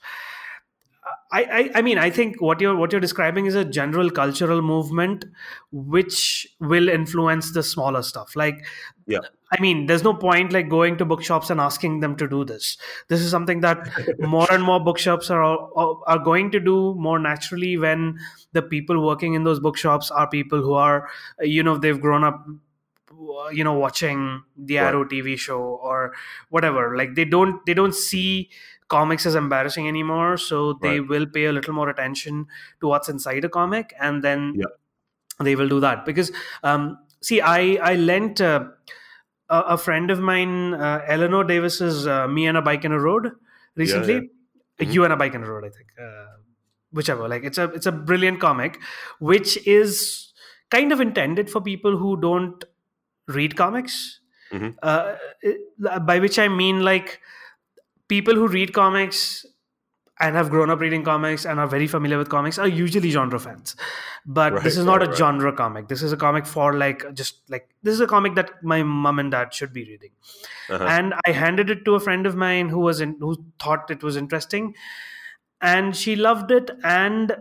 I, 1.31 1.43
I, 1.43 1.71
I 1.79 1.83
mean 1.83 1.99
I 1.99 2.11
think 2.11 2.41
what 2.41 2.61
you're 2.61 2.77
what 2.77 2.91
you're 2.93 3.01
describing 3.01 3.47
is 3.47 3.55
a 3.55 3.65
general 3.65 4.11
cultural 4.11 4.63
movement 4.63 5.25
which 5.73 6.47
will 6.61 6.89
influence 6.89 7.53
the 7.53 7.63
smaller 7.63 8.03
stuff. 8.03 8.35
Like 8.35 8.65
Yeah. 9.07 9.21
I 9.51 9.61
mean, 9.63 9.87
there's 9.87 10.05
no 10.05 10.13
point 10.13 10.53
like 10.53 10.69
going 10.69 10.99
to 10.99 11.07
bookshops 11.07 11.49
and 11.49 11.59
asking 11.59 12.01
them 12.01 12.17
to 12.17 12.29
do 12.29 12.45
this. 12.45 12.77
This 13.09 13.21
is 13.21 13.31
something 13.31 13.61
that 13.61 13.89
more 14.19 14.47
and 14.51 14.63
more 14.63 14.79
bookshops 14.79 15.31
are 15.31 15.43
are 16.07 16.19
going 16.19 16.51
to 16.53 16.61
do 16.61 16.95
more 16.95 17.19
naturally 17.19 17.77
when 17.79 18.19
the 18.53 18.63
people 18.63 19.05
working 19.05 19.35
in 19.35 19.45
those 19.45 19.61
bookshops 19.61 20.11
are 20.11 20.29
people 20.29 20.61
who 20.61 20.75
are 20.75 21.09
you 21.41 21.63
know 21.63 21.77
they've 21.79 22.01
grown 22.01 22.25
up 22.25 22.47
you 23.53 23.65
know 23.65 23.73
watching 23.75 24.43
the 24.57 24.79
arrow 24.79 25.05
tv 25.05 25.37
show 25.39 25.61
or 25.61 26.15
whatever 26.51 26.97
like 26.97 27.15
they 27.15 27.25
don't 27.25 27.65
they 27.67 27.75
don't 27.75 27.95
see 27.95 28.49
comics 28.89 29.27
as 29.27 29.35
embarrassing 29.35 29.87
anymore 29.89 30.37
so 30.37 30.73
they 30.83 31.01
Right. 31.01 31.09
will 31.09 31.27
pay 31.27 31.45
a 31.47 31.53
little 31.53 31.75
more 31.75 31.89
attention 31.91 32.47
to 32.81 32.89
what's 32.89 33.09
inside 33.09 33.45
a 33.45 33.49
comic 33.49 33.95
and 34.01 34.23
then 34.29 34.53
Yeah. 34.57 34.73
they 35.49 35.55
will 35.57 35.69
do 35.69 35.81
that 35.81 36.05
because 36.07 36.33
um 36.63 36.87
see 37.21 37.41
i 37.41 37.61
i 37.91 37.95
lent 37.97 38.41
uh, 38.41 38.65
a, 39.51 39.59
a 39.75 39.79
friend 39.79 40.11
of 40.11 40.21
mine 40.31 40.75
uh, 40.75 41.01
eleanor 41.07 41.45
davis's 41.45 42.07
uh, 42.07 42.27
me 42.29 42.47
and 42.47 42.57
a 42.57 42.63
bike 42.71 42.85
in 42.85 42.93
a 42.93 43.01
road 43.09 43.31
recently 43.85 44.15
yeah. 44.15 44.87
Mhm. 44.87 44.93
you 44.95 45.05
and 45.05 45.13
a 45.13 45.17
bike 45.25 45.35
in 45.41 45.43
a 45.45 45.51
road 45.53 45.65
i 45.69 45.71
think 45.77 45.89
uh, 46.07 46.27
whichever 46.99 47.29
like 47.35 47.45
it's 47.51 47.59
a 47.59 47.65
it's 47.79 47.87
a 47.87 47.93
brilliant 48.11 48.41
comic 48.41 48.81
which 49.33 49.55
is 49.79 50.33
kind 50.77 50.93
of 50.97 51.01
intended 51.07 51.51
for 51.55 51.61
people 51.61 51.97
who 52.05 52.17
don't 52.29 52.65
read 53.39 53.57
comics 53.63 53.97
Mhm. 54.53 54.69
uh, 54.83 55.15
it- 55.43 56.07
by 56.13 56.19
which 56.27 56.39
i 56.39 56.49
mean 56.61 56.79
like 56.91 57.11
people 58.09 58.35
who 58.35 58.49
read 58.49 58.73
comics 58.73 59.45
and 60.21 60.35
have 60.35 60.51
grown 60.51 60.69
up 60.69 60.81
reading 60.81 61.05
comics 61.05 61.45
and 61.47 61.61
are 61.61 61.67
very 61.69 61.87
familiar 61.87 62.19
with 62.19 62.29
comics 62.29 62.59
are 62.59 62.67
usually 62.67 63.11
genre 63.11 63.39
fans 63.39 63.77
but 64.27 64.53
Right, 64.53 64.63
this 64.65 64.77
is 64.77 64.85
not 64.85 64.99
right, 65.01 65.07
a 65.07 65.11
right. 65.11 65.19
genre 65.19 65.53
comic 65.53 65.87
this 65.89 66.03
is 66.03 66.13
a 66.13 66.17
comic 66.17 66.45
for 66.45 66.73
like 66.75 67.05
just 67.15 67.37
like 67.49 67.69
this 67.85 67.95
is 67.95 68.01
a 68.01 68.07
comic 68.07 68.35
that 68.35 68.51
my 68.63 68.83
mom 68.83 69.21
and 69.21 69.31
dad 69.31 69.55
should 69.55 69.73
be 69.73 69.85
reading 69.85 70.11
Uh-huh. 70.71 70.85
and 70.97 71.15
I 71.27 71.31
handed 71.33 71.71
it 71.71 71.85
to 71.85 71.95
a 71.95 72.01
friend 72.01 72.27
of 72.27 72.35
mine 72.37 72.69
who 72.69 72.81
was 72.81 73.01
in, 73.01 73.17
who 73.21 73.37
thought 73.61 73.91
it 73.91 74.03
was 74.03 74.17
interesting, 74.23 74.75
and 75.61 75.97
she 75.97 76.17
loved 76.17 76.51
it. 76.51 76.71
And 76.85 77.33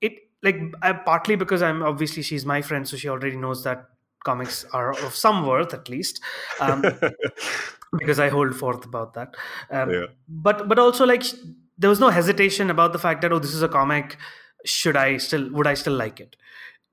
it 0.00 0.14
like 0.42 0.56
I, 0.82 0.92
partly 0.92 1.36
because 1.36 1.60
I'm 1.62 1.82
obviously 1.82 2.22
she's 2.22 2.46
my 2.46 2.62
friend, 2.62 2.88
so 2.88 2.96
she 2.96 3.08
already 3.08 3.36
knows 3.36 3.62
that 3.64 3.84
comics 4.24 4.64
are 4.72 4.92
of 4.92 5.14
some 5.14 5.46
worth 5.46 5.74
at 5.74 5.88
least. 5.90 6.22
Um, 6.60 6.82
because 7.98 8.18
I 8.20 8.28
hold 8.28 8.56
forth 8.56 8.84
about 8.84 9.14
that. 9.14 9.34
Um, 9.70 9.90
Yeah. 9.90 10.06
But 10.28 10.68
but 10.68 10.78
also 10.78 11.04
like 11.06 11.22
there 11.78 11.90
was 11.90 12.00
no 12.00 12.10
hesitation 12.10 12.70
about 12.70 12.92
the 12.92 12.98
fact 12.98 13.22
that 13.22 13.32
oh 13.32 13.38
this 13.38 13.54
is 13.54 13.62
a 13.62 13.68
comic. 13.68 14.16
Should 14.64 14.96
I 14.96 15.18
still 15.18 15.50
would 15.52 15.66
I 15.66 15.74
still 15.74 15.94
like 15.94 16.20
it? 16.20 16.36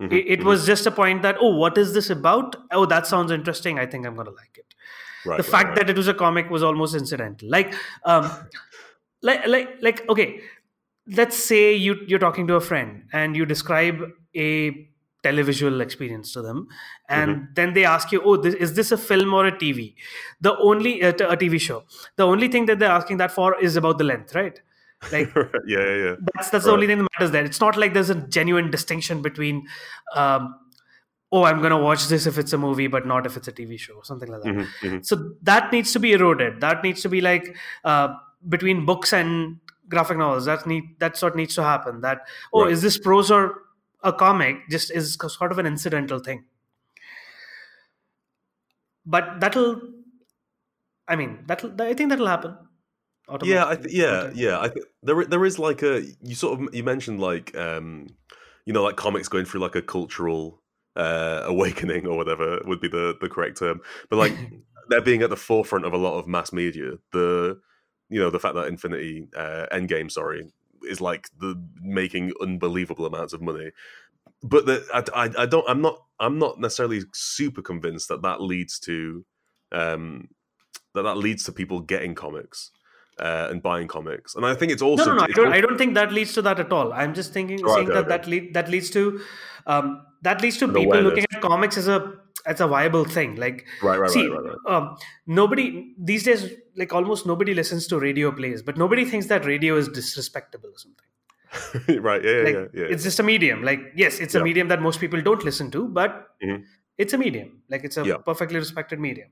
Mhm, 0.01 0.11
It, 0.11 0.25
it 0.27 0.39
mhm. 0.39 0.45
was 0.45 0.65
just 0.65 0.85
a 0.87 0.91
point 0.91 1.21
that 1.23 1.37
oh 1.39 1.55
what 1.55 1.77
is 1.77 1.93
this 1.93 2.09
about? 2.09 2.55
Oh 2.71 2.85
that 2.85 3.07
sounds 3.07 3.31
interesting. 3.31 3.79
I 3.79 3.85
think 3.85 4.05
I'm 4.05 4.15
gonna 4.15 4.31
like 4.31 4.57
it 4.57 4.75
Right, 5.23 5.37
the 5.37 5.43
right, 5.43 5.51
fact 5.51 5.69
right. 5.69 5.77
that 5.77 5.89
it 5.89 5.97
was 5.97 6.07
a 6.07 6.13
comic 6.13 6.49
was 6.49 6.63
almost 6.63 6.95
incidental 6.95 7.49
like 7.49 7.75
um 8.05 8.29
like 9.21 9.45
like 9.47 9.77
like 9.81 10.09
okay 10.09 10.41
let's 11.07 11.35
say 11.37 11.73
you 11.75 11.95
you're 12.07 12.19
talking 12.19 12.47
to 12.47 12.55
a 12.55 12.61
friend 12.61 13.03
and 13.13 13.35
you 13.35 13.45
describe 13.45 14.01
a 14.35 14.89
televisual 15.23 15.81
experience 15.81 16.33
to 16.33 16.41
them. 16.41 16.67
And 17.09 17.31
Mm-hmm. 17.35 17.53
then 17.55 17.73
they 17.73 17.85
ask 17.85 18.11
you 18.11 18.21
oh 18.23 18.37
this, 18.37 18.55
is 18.55 18.73
this 18.75 18.91
a 18.91 18.97
film 18.97 19.33
or 19.33 19.45
a 19.47 19.51
tv 19.51 19.93
the 20.39 20.57
only 20.57 21.03
uh, 21.03 21.11
t- 21.11 21.23
a 21.23 21.37
tv 21.37 21.59
show. 21.61 21.83
The 22.15 22.25
only 22.25 22.47
thing 22.47 22.65
that 22.67 22.79
they're 22.79 22.89
asking 22.91 23.17
that 23.17 23.31
for 23.31 23.59
is 23.61 23.75
about 23.75 23.97
the 23.99 24.03
length 24.03 24.33
right? 24.35 24.59
Like 25.11 25.33
yeah, 25.35 25.79
yeah, 25.79 25.95
yeah. 26.05 26.15
that's 26.33 26.49
that's 26.49 26.65
the 26.65 26.71
only 26.71 26.87
thing 26.87 26.97
that 26.99 27.07
matters 27.13 27.31
there. 27.31 27.43
It's 27.43 27.59
not 27.61 27.77
like 27.77 27.93
there's 27.93 28.09
a 28.09 28.15
genuine 28.15 28.71
distinction 28.71 29.21
between 29.21 29.65
um 30.15 30.55
oh 31.31 31.43
i'm 31.43 31.61
gonna 31.61 31.77
watch 31.79 32.07
this 32.09 32.25
if 32.27 32.37
it's 32.37 32.51
a 32.53 32.57
movie 32.57 32.87
but 32.87 33.05
not 33.07 33.25
if 33.25 33.37
it's 33.37 33.47
a 33.47 33.51
tv 33.53 33.79
show 33.79 33.93
or 33.95 34.03
something 34.03 34.29
like 34.31 34.41
that. 34.43 34.53
Mhm, 34.53 34.67
mhm. 34.83 35.05
so 35.05 35.33
that 35.43 35.71
needs 35.71 35.91
to 35.93 35.99
be 35.99 36.11
eroded. 36.13 36.59
That 36.61 36.83
needs 36.83 37.01
to 37.03 37.09
be 37.09 37.21
like 37.21 37.55
uh, 37.85 38.09
between 38.49 38.85
books 38.85 39.13
and 39.13 39.59
graphic 39.87 40.17
novels. 40.17 40.45
That 40.45 40.65
need 40.67 40.83
that's 40.99 41.21
what 41.21 41.35
needs 41.35 41.55
to 41.55 41.63
happen. 41.63 42.01
That 42.01 42.27
oh 42.53 42.63
Right. 42.63 42.71
is 42.73 42.81
this 42.81 42.97
prose 42.97 43.31
or 43.31 43.55
a 44.03 44.13
comic 44.13 44.57
just 44.69 44.91
is 44.91 45.13
sort 45.15 45.51
of 45.51 45.59
an 45.59 45.65
incidental 45.65 46.19
thing. 46.19 46.45
But 49.05 49.39
that'll 49.39 49.81
i 51.07 51.15
mean 51.15 51.39
that'll 51.47 51.81
i 51.81 51.93
think 51.93 52.09
that'll 52.09 52.27
happen. 52.27 52.55
Yeah 53.47 53.67
I 53.67 53.75
th- 53.75 53.93
yeah 53.93 54.29
yeah 54.33 54.59
i 54.59 54.67
think 54.69 54.85
there 55.03 55.25
there 55.25 55.45
is 55.45 55.57
like 55.59 55.81
a 55.83 56.03
you 56.21 56.35
sort 56.35 56.59
of 56.59 56.73
you 56.75 56.83
mentioned 56.83 57.19
like 57.19 57.55
um 57.57 58.07
you 58.65 58.73
know 58.73 58.83
like 58.83 58.95
comics 58.97 59.27
going 59.27 59.45
through 59.45 59.61
like 59.61 59.75
a 59.75 59.81
cultural 59.81 60.61
uh 60.95 61.41
awakening 61.45 62.05
or 62.05 62.17
whatever 62.17 62.61
would 62.65 62.81
be 62.81 62.87
the 62.87 63.17
the 63.21 63.29
correct 63.29 63.57
term. 63.57 63.81
But 64.09 64.17
like 64.17 64.33
they're 64.89 65.01
being 65.01 65.21
at 65.23 65.29
the 65.29 65.37
forefront 65.37 65.85
of 65.85 65.93
a 65.93 65.97
lot 65.97 66.17
of 66.19 66.27
mass 66.27 66.51
media. 66.53 66.91
The 67.13 67.59
you 68.09 68.19
know 68.19 68.29
the 68.29 68.39
fact 68.39 68.55
that 68.55 68.67
infinity 68.67 69.27
uh 69.35 69.65
endgame 69.71 70.11
sorry 70.11 70.51
is 70.83 71.01
like 71.01 71.29
the 71.39 71.61
making 71.81 72.31
unbelievable 72.41 73.05
amounts 73.05 73.33
of 73.33 73.41
money 73.41 73.71
but 74.43 74.65
the, 74.65 74.83
I, 74.93 75.25
I, 75.25 75.43
I 75.43 75.45
don't 75.45 75.67
i'm 75.69 75.81
not 75.81 75.97
i'm 76.19 76.39
not 76.39 76.59
necessarily 76.59 77.01
super 77.13 77.61
convinced 77.61 78.07
that 78.09 78.21
that 78.23 78.41
leads 78.41 78.79
to 78.81 79.25
um 79.71 80.27
that 80.93 81.03
that 81.03 81.17
leads 81.17 81.43
to 81.45 81.51
people 81.51 81.79
getting 81.79 82.15
comics 82.15 82.71
uh, 83.19 83.47
and 83.51 83.61
buying 83.61 83.87
comics 83.87 84.35
and 84.35 84.45
i 84.45 84.55
think 84.55 84.71
it's 84.71 84.81
also 84.81 85.05
no, 85.05 85.11
no, 85.11 85.17
no. 85.17 85.23
I 85.23 85.27
don't, 85.27 85.45
also- 85.47 85.57
I 85.57 85.61
don't 85.61 85.77
think 85.77 85.93
that 85.95 86.11
leads 86.11 86.33
to 86.33 86.41
that 86.43 86.59
at 86.59 86.71
all. 86.71 86.91
I'm 86.93 87.13
just 87.13 87.33
thinking, 87.33 87.59
Oh, 87.63 87.75
saying 87.75 87.87
okay, 87.91 87.93
that 87.93 87.99
okay. 88.05 88.09
that 88.09 88.27
lead, 88.27 88.53
that 88.55 88.69
leads 88.69 88.89
to 88.91 89.21
um, 89.67 90.05
that 90.23 90.41
leads 90.41 90.57
to 90.57 90.65
An 90.65 90.73
people 90.73 90.93
awareness. 90.93 91.09
looking 91.09 91.25
at 91.31 91.41
comics 91.41 91.77
as 91.77 91.87
a 91.87 92.13
as 92.45 92.61
a 92.61 92.67
viable 92.67 93.05
thing. 93.05 93.35
Like, 93.35 93.65
right 93.81 93.99
right 93.99 94.09
see, 94.09 94.27
right 94.27 94.43
right, 94.43 94.55
right. 94.65 94.75
Um, 94.75 94.97
nobody 95.27 95.93
these 95.97 96.23
days, 96.23 96.51
like 96.75 96.93
almost 96.93 97.25
nobody 97.25 97.53
listens 97.53 97.87
to 97.87 97.99
radio 97.99 98.31
plays, 98.31 98.61
but 98.61 98.77
nobody 98.77 99.05
thinks 99.05 99.27
that 99.27 99.45
radio 99.45 99.75
is 99.75 99.87
disrespectable 99.89 100.69
or 100.69 100.77
something. 100.77 102.01
right 102.01 102.23
yeah 102.23 102.31
yeah 102.31 102.43
Like, 102.43 102.55
yeah, 102.55 102.81
yeah. 102.81 102.87
it's 102.89 103.03
just 103.03 103.19
a 103.19 103.23
medium. 103.23 103.63
Like, 103.63 103.79
yes, 103.95 104.19
it's 104.19 104.33
Yeah. 104.35 104.41
a 104.41 104.43
medium 104.43 104.67
that 104.69 104.81
most 104.81 104.99
people 104.99 105.21
don't 105.21 105.43
listen 105.43 105.69
to, 105.71 105.87
but 105.87 106.29
Mhm. 106.43 106.63
it's 106.97 107.13
a 107.13 107.17
medium. 107.17 107.61
Like, 107.69 107.83
it's 107.83 107.97
a 107.97 108.05
Yeah. 108.05 108.17
perfectly 108.17 108.57
respected 108.57 108.99
medium. 108.99 109.29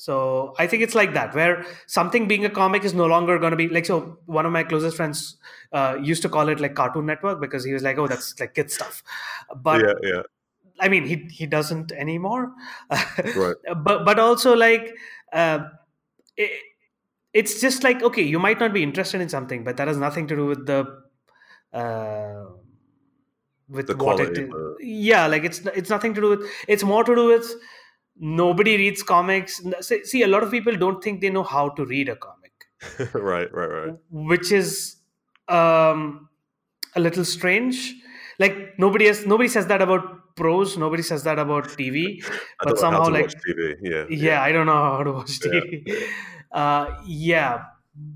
So 0.00 0.54
I 0.58 0.68
think 0.68 0.84
it's 0.84 0.94
like 0.94 1.14
that, 1.14 1.34
where 1.34 1.64
something 1.86 2.28
being 2.28 2.44
a 2.44 2.50
comic 2.50 2.84
is 2.84 2.94
no 2.94 3.06
longer 3.06 3.36
going 3.38 3.50
to 3.50 3.56
be 3.56 3.68
like. 3.68 3.84
So 3.84 4.18
one 4.26 4.46
of 4.46 4.52
my 4.52 4.62
closest 4.62 4.96
friends 4.96 5.36
uh, 5.72 5.96
used 6.00 6.22
to 6.22 6.28
call 6.28 6.48
it 6.48 6.60
like 6.60 6.76
Cartoon 6.76 7.04
Network 7.06 7.40
because 7.40 7.64
he 7.64 7.72
was 7.72 7.82
like, 7.82 7.98
"Oh, 7.98 8.06
that's 8.06 8.38
like 8.38 8.54
kid 8.54 8.70
stuff," 8.70 9.02
but 9.56 9.80
yeah 9.84 9.94
yeah 10.10 10.22
I 10.80 10.88
mean, 10.88 11.04
he 11.04 11.16
he 11.30 11.46
doesn't 11.46 11.92
anymore. 11.92 12.52
Right. 13.34 13.56
But 13.84 14.04
but 14.04 14.18
also 14.18 14.54
like, 14.56 14.94
uh, 15.32 15.60
it, 16.36 16.50
it's 17.32 17.60
just 17.60 17.84
like 17.84 18.02
okay, 18.02 18.22
you 18.22 18.38
might 18.38 18.60
not 18.60 18.72
be 18.72 18.82
interested 18.82 19.20
in 19.20 19.28
something, 19.28 19.64
but 19.64 19.76
that 19.76 19.88
has 19.88 19.96
nothing 19.98 20.26
to 20.28 20.36
do 20.36 20.46
with 20.46 20.66
the. 20.66 20.86
Uh, 21.72 22.44
with 23.68 23.86
The 23.88 23.94
what 23.96 24.20
it 24.20 24.30
quality 24.30 24.42
is. 24.42 24.50
of 24.54 24.76
yeah 24.80 25.26
like 25.26 25.44
it's 25.44 25.58
it's 25.80 25.90
nothing 25.90 26.14
to 26.14 26.20
do 26.20 26.30
with 26.30 26.46
it's 26.66 26.82
more 26.82 27.04
to 27.04 27.14
do 27.14 27.26
with 27.26 27.52
nobody 28.16 28.76
reads 28.76 29.02
comics 29.02 29.60
see 29.80 30.04
see, 30.04 30.22
a 30.22 30.26
lot 30.28 30.42
of 30.42 30.50
people 30.50 30.76
don't 30.76 31.02
think 31.02 31.20
they 31.20 31.30
know 31.30 31.42
how 31.42 31.68
to 31.70 31.84
read 31.84 32.08
a 32.08 32.16
comic 32.16 32.52
right 33.14 33.52
right 33.52 33.66
right 33.66 33.94
which 34.10 34.50
is 34.52 34.96
um 35.48 36.28
a 36.96 37.00
little 37.00 37.24
strange 37.24 37.94
like 38.38 38.78
nobody 38.78 39.06
has 39.06 39.26
nobody 39.26 39.48
says 39.48 39.66
that 39.66 39.82
about 39.82 40.17
prose 40.38 40.76
nobody 40.82 41.02
says 41.10 41.24
that 41.28 41.38
about 41.44 41.68
tv 41.80 42.02
but 42.62 42.76
don't 42.76 42.82
know 42.82 42.90
how 42.90 43.04
somehow 43.04 43.08
like 43.18 43.30
tv 43.46 43.74
yeah 43.92 44.04
yeah 44.26 44.42
i 44.42 44.52
don't 44.56 44.66
know 44.72 44.80
how 44.88 45.02
to 45.08 45.12
watch 45.18 45.38
Yeah. 45.44 45.60
tv 45.60 46.02
uh 46.52 46.86
yeah 47.06 47.64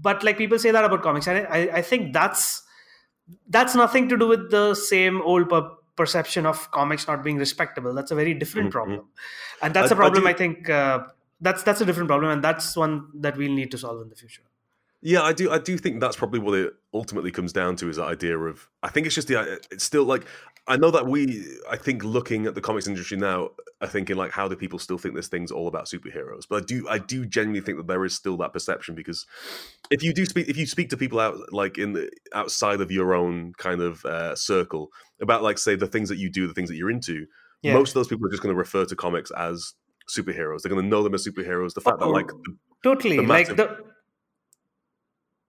but 0.07 0.23
like 0.29 0.39
people 0.39 0.59
say 0.59 0.71
that 0.71 0.85
about 0.91 1.03
comics 1.03 1.27
and 1.35 1.47
i 1.59 1.63
i 1.81 1.83
think 1.83 2.13
that's 2.13 2.63
that's 3.49 3.75
nothing 3.75 4.09
to 4.09 4.17
do 4.17 4.29
with 4.29 4.51
the 4.51 4.75
same 4.75 5.21
old 5.23 5.49
per- 5.49 5.71
perception 5.97 6.47
of 6.47 6.71
comics 6.71 7.07
not 7.07 7.23
being 7.23 7.39
respectable 7.39 7.95
that's 7.95 8.11
a 8.11 8.15
very 8.15 8.35
different 8.35 8.69
Mhm, 8.69 8.73
problem 8.73 9.09
and 9.61 9.75
that's 9.75 9.91
I- 9.91 9.95
a 9.95 9.97
problem 9.97 10.27
I 10.27 10.31
i, 10.31 10.33
think 10.35 10.71
uh, 10.71 11.01
that's 11.41 11.63
that's 11.63 11.81
a 11.81 11.85
different 11.85 12.09
problem 12.09 12.31
and 12.33 12.43
that's 12.43 12.77
one 12.77 13.09
that 13.27 13.37
we'll 13.37 13.53
need 13.61 13.71
to 13.73 13.79
solve 13.79 14.01
in 14.07 14.09
the 14.09 14.17
future 14.25 14.43
Yeah, 15.11 15.23
I 15.29 15.33
do. 15.39 15.47
I 15.55 15.59
do 15.69 15.73
think 15.85 15.97
that's 16.03 16.17
probably 16.19 16.39
what 16.39 16.55
it 16.57 16.75
ultimately 16.99 17.33
comes 17.37 17.53
down 17.53 17.75
to 17.81 17.89
is 17.93 17.97
that 18.01 18.07
idea 18.11 18.37
of. 18.51 18.61
I 18.89 18.91
think 18.97 19.07
it's 19.09 19.17
just 19.17 19.27
the. 19.31 19.39
It's 19.75 19.83
still 19.83 20.05
like 20.11 20.23
I 20.69 20.77
know 20.77 20.91
that 20.93 21.07
we. 21.07 21.45
I 21.69 21.77
think 21.77 22.05
looking 22.05 22.47
at 22.47 22.55
the 22.55 22.61
comics 22.61 22.87
industry 22.87 23.17
now, 23.17 23.51
are 23.81 23.89
thinking 23.89 24.17
like, 24.17 24.31
how 24.31 24.47
do 24.47 24.55
people 24.55 24.79
still 24.79 24.97
think 24.97 25.17
this 25.17 25.27
thing's 25.27 25.51
all 25.51 25.67
about 25.67 25.87
superheroes? 25.87 26.43
But 26.49 26.63
I 26.63 26.67
do. 26.67 26.89
I 26.89 26.99
do 26.99 27.27
genuinely 27.27 27.65
think 27.65 27.79
that 27.79 27.89
there 27.89 28.05
is 28.05 28.15
still 28.15 28.37
that 28.39 28.53
perception 28.53 28.95
because 28.95 29.27
if 29.91 30.05
you 30.05 30.15
do 30.15 30.25
speak, 30.25 30.49
if 30.49 30.57
you 30.57 30.67
speak 30.67 30.91
to 30.91 30.97
people 30.97 31.19
out 31.19 31.53
like 31.53 31.79
in 31.79 31.95
the 31.95 32.11
outside 32.33 32.81
of 32.81 32.93
your 32.93 33.15
own 33.15 33.55
kind 33.59 33.81
of 33.81 34.05
uh, 34.05 34.37
circle 34.37 34.91
about 35.21 35.43
like 35.43 35.59
say 35.59 35.75
the 35.75 35.89
things 35.89 36.09
that 36.09 36.19
you 36.19 36.31
do, 36.31 36.47
the 36.47 36.55
things 36.55 36.69
that 36.69 36.77
you're 36.77 36.91
into, 36.91 37.27
Yeah. 37.63 37.75
most 37.75 37.91
of 37.91 37.95
those 37.95 38.09
people 38.09 38.27
are 38.27 38.31
just 38.31 38.43
going 38.43 38.55
to 38.55 38.59
refer 38.59 38.85
to 38.85 38.95
comics 38.95 39.33
as 39.33 39.75
superheroes. 40.09 40.63
They're 40.63 40.71
going 40.71 40.83
to 40.85 40.89
know 40.89 41.03
them 41.03 41.15
as 41.15 41.27
superheroes. 41.27 41.75
The 41.75 41.81
fact 41.81 41.97
Oh, 42.01 42.07
that 42.07 42.13
like 42.13 42.29
the, 42.29 42.57
totally 42.85 43.17
the 43.17 43.23
like 43.23 43.49
the 43.49 43.79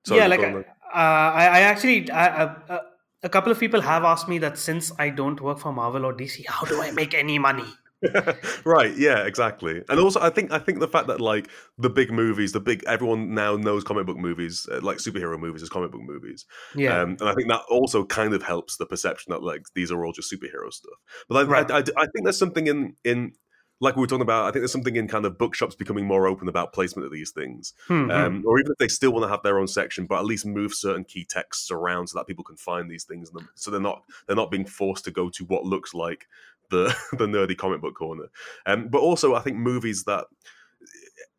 sorry, 0.06 0.22
yeah 0.22 0.28
like 0.28 0.40
go 0.42 0.60
uh. 0.92 0.96
I, 0.96 1.46
I 1.46 1.60
actually 1.62 2.10
I, 2.10 2.28
I, 2.28 2.44
uh, 2.46 2.80
a 3.24 3.30
couple 3.30 3.52
of 3.52 3.60
people 3.60 3.82
have 3.82 4.04
asked 4.04 4.28
me 4.28 4.38
that 4.38 4.58
since 4.58 4.92
i 5.00 5.10
don't 5.10 5.42
work 5.42 5.60
for 5.60 5.72
marvel 5.72 6.06
or 6.06 6.14
dc 6.14 6.46
how 6.48 6.66
do 6.66 6.82
i 6.82 6.92
make 6.92 7.14
any 7.14 7.40
money? 7.40 7.66
Right 8.66 8.94
yeah 8.98 9.24
exactly. 9.26 9.82
And 9.88 9.98
also 10.00 10.20
i 10.22 10.30
think 10.30 10.52
i 10.52 10.60
think 10.60 10.80
the 10.82 10.90
fact 10.90 11.08
that 11.08 11.22
like 11.22 11.48
the 11.78 11.90
big 11.90 12.12
movies 12.12 12.52
the 12.52 12.60
big 12.60 12.84
everyone 12.86 13.34
now 13.34 13.56
knows 13.56 13.84
comic 13.86 14.06
book 14.06 14.18
movies 14.18 14.68
uh, 14.70 14.82
like 14.82 14.98
superhero 14.98 15.40
movies 15.40 15.64
as 15.64 15.70
comic 15.70 15.92
book 15.92 16.02
movies. 16.04 16.46
Yeah. 16.76 17.00
Um, 17.02 17.12
and 17.22 17.30
i 17.30 17.34
think 17.34 17.48
that 17.48 17.62
also 17.70 18.04
kind 18.04 18.34
of 18.34 18.44
helps 18.44 18.76
the 18.76 18.86
perception 18.86 19.32
that 19.32 19.42
like 19.42 19.64
these 19.74 19.90
are 19.90 20.04
all 20.06 20.12
just 20.12 20.32
superhero 20.32 20.72
stuff. 20.72 21.00
But 21.30 21.38
I, 21.38 21.44
Right. 21.50 21.72
I, 21.72 21.78
I, 21.78 21.80
I 21.80 22.06
think 22.08 22.26
there's 22.26 22.38
something 22.38 22.68
in 22.68 22.96
in 23.06 23.32
like 23.80 23.96
we 23.96 24.02
were 24.02 24.08
talking 24.08 24.22
about 24.22 24.44
i 24.46 24.52
think 24.52 24.62
there's 24.62 24.72
something 24.72 24.96
in 24.96 25.08
kind 25.08 25.26
of 25.26 25.38
bookshops 25.38 25.76
becoming 25.76 26.06
more 26.06 26.28
open 26.28 26.48
about 26.48 26.74
placement 26.74 27.06
of 27.06 27.12
these 27.12 27.32
things 27.32 27.74
Hmm, 27.88 28.06
hmm. 28.06 28.12
um, 28.12 28.44
or 28.46 28.60
even 28.60 28.72
if 28.72 28.78
they 28.78 28.88
still 28.88 29.12
want 29.12 29.24
to 29.24 29.30
have 29.30 29.44
their 29.44 29.60
own 29.60 29.68
section, 29.68 30.06
but 30.06 30.20
at 30.20 30.26
least 30.26 30.46
move 30.46 30.74
certain 30.74 31.04
key 31.04 31.26
texts 31.26 31.72
around 31.72 32.08
so 32.08 32.18
that 32.18 32.28
people 32.28 32.44
can 32.44 32.56
find 32.56 32.90
these 32.90 33.04
things, 33.04 33.30
in 33.30 33.36
them. 33.36 33.50
so 33.56 33.72
they're 33.72 33.80
not 33.80 34.04
they're 34.28 34.36
not 34.36 34.52
being 34.52 34.66
forced 34.66 35.06
to 35.06 35.12
go 35.12 35.30
to 35.30 35.46
what 35.46 35.66
looks 35.66 35.94
like 35.94 36.28
the 36.70 36.96
the 37.14 37.26
nerdy 37.26 37.58
comic 37.58 37.82
book 37.82 37.96
corner. 37.96 38.30
Um, 38.66 38.88
but 38.88 39.00
also, 39.00 39.36
I 39.36 39.42
think 39.42 39.58
movies 39.58 40.04
that 40.06 40.26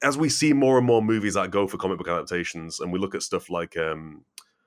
as 0.03 0.19
we 0.19 0.29
see 0.29 0.53
more 0.53 0.77
and 0.79 0.87
more 0.87 1.03
movies 1.03 1.35
that 1.35 1.51
go 1.51 1.67
for 1.67 1.79
comic 1.79 1.99
book 1.99 2.09
adaptations, 2.09 2.81
and 2.81 2.93
we 2.93 2.99
look 2.99 3.15
at 3.15 3.23
stuff 3.23 3.49
like 3.51 3.77
um, 3.77 4.23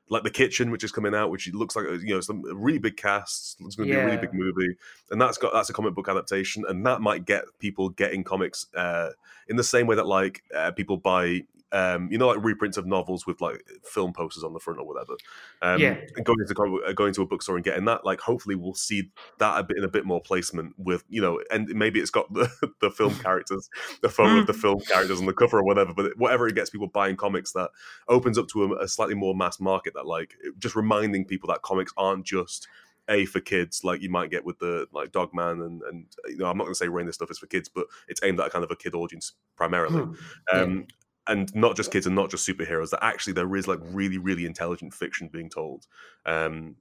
like 0.09 0.23
the 0.23 0.29
kitchen, 0.29 0.71
which 0.71 0.83
is 0.83 0.91
coming 0.91 1.13
out, 1.13 1.29
which 1.29 1.51
looks 1.53 1.75
like 1.75 1.85
you 2.01 2.13
know 2.13 2.21
some 2.21 2.41
really 2.43 2.79
big 2.79 2.97
casts. 2.97 3.57
It's 3.59 3.75
going 3.75 3.89
to 3.89 3.95
be 3.95 3.99
a 3.99 4.05
really 4.05 4.17
big 4.17 4.33
movie, 4.33 4.75
and 5.11 5.21
that's 5.21 5.37
got 5.37 5.53
that's 5.53 5.69
a 5.69 5.73
comic 5.73 5.93
book 5.93 6.07
adaptation, 6.07 6.63
and 6.67 6.85
that 6.85 7.01
might 7.01 7.25
get 7.25 7.45
people 7.59 7.89
getting 7.89 8.23
comics 8.23 8.67
uh, 8.75 9.09
in 9.47 9.55
the 9.55 9.63
same 9.63 9.87
way 9.87 9.95
that 9.95 10.07
like 10.07 10.43
uh, 10.55 10.71
people 10.71 10.97
buy. 10.97 11.43
Um, 11.72 12.09
you 12.11 12.18
know, 12.18 12.28
like 12.28 12.43
reprints 12.43 12.78
of 12.78 12.86
novels 12.86 13.28
with 13.28 13.41
like 13.41 13.63
film 13.84 14.13
posters 14.13 14.43
on 14.43 14.53
the 14.53 14.59
front 14.59 14.80
or 14.80 14.88
whatever. 14.88 15.13
Um, 15.61 15.82
Yeah. 15.82 15.99
going 16.24 16.38
to 16.47 16.84
uh, 16.88 16.93
going 16.93 17.13
to 17.13 17.22
a 17.22 17.26
bookstore 17.26 17.55
and 17.55 17.65
getting 17.65 17.86
that, 17.86 18.05
like, 18.05 18.22
hopefully, 18.22 18.55
we'll 18.55 18.74
see 18.74 19.11
that 19.39 19.59
a 19.59 19.63
bit 19.63 19.78
in 19.78 19.84
a 19.84 19.89
bit 19.89 20.05
more 20.05 20.22
placement 20.22 20.74
with 20.78 21.03
you 21.09 21.22
know, 21.22 21.41
and 21.51 21.68
maybe 21.70 21.99
it's 21.99 22.11
got 22.11 22.32
the, 22.34 22.49
the 22.82 22.89
film 22.89 23.15
characters, 23.24 23.70
the 24.01 24.09
photo 24.09 24.39
of 24.39 24.47
the 24.47 24.53
film 24.53 24.80
characters 24.80 25.20
on 25.20 25.26
the 25.26 25.34
cover 25.34 25.59
or 25.59 25.63
whatever. 25.63 25.93
But 25.93 26.18
whatever 26.18 26.47
it 26.47 26.55
gets 26.55 26.70
people 26.70 26.88
buying 26.88 27.15
comics, 27.15 27.51
that 27.53 27.72
opens 28.07 28.38
up 28.38 28.47
to 28.49 28.63
a, 28.63 28.84
a 28.84 28.88
slightly 28.88 29.15
more 29.15 29.36
mass 29.36 29.59
market. 29.59 29.93
That 29.93 30.05
like 30.05 30.36
just 30.57 30.76
reminding 30.76 31.26
people 31.26 31.49
that 31.49 31.61
comics 31.61 31.91
aren't 31.97 32.26
just 32.26 32.68
a 33.09 33.26
for 33.26 33.39
kids 33.39 33.84
like 33.84 34.01
you 34.01 34.09
might 34.09 34.30
get 34.30 34.43
with 34.43 34.59
the 34.59 34.86
like 34.91 35.11
Dogman 35.11 35.61
and 35.61 35.82
and 35.84 36.05
you 36.28 36.38
know 36.38 36.47
I'm 36.47 36.57
not 36.57 36.65
going 36.65 36.74
to 36.74 36.78
say 36.78 36.88
Rain 36.89 37.05
this 37.05 37.15
stuff 37.15 37.32
is 37.32 37.38
for 37.39 37.47
kids, 37.47 37.70
but 37.70 37.88
it's 38.07 38.22
aimed 38.24 38.39
at 38.39 38.51
kind 38.51 38.65
of 38.65 38.72
a 38.72 38.76
kid 38.76 38.93
audience 38.93 39.34
primarily. 39.55 40.01
Hmm. 40.03 40.13
Yeah. 40.53 40.61
Um, 40.61 40.88
and 41.28 41.53
not 41.55 41.75
just 41.75 41.91
kids 41.91 42.05
and 42.05 42.15
not 42.15 42.30
just 42.30 42.47
superheroes. 42.47 42.91
That 42.91 43.03
actually 43.03 43.34
there 43.34 43.55
is 43.55 43.67
like 43.67 43.80
really 43.82 44.17
really 44.17 44.45
intelligent 44.45 44.93
fiction 44.93 45.28
being 45.28 45.49
told 45.49 45.88
um, 46.25 46.75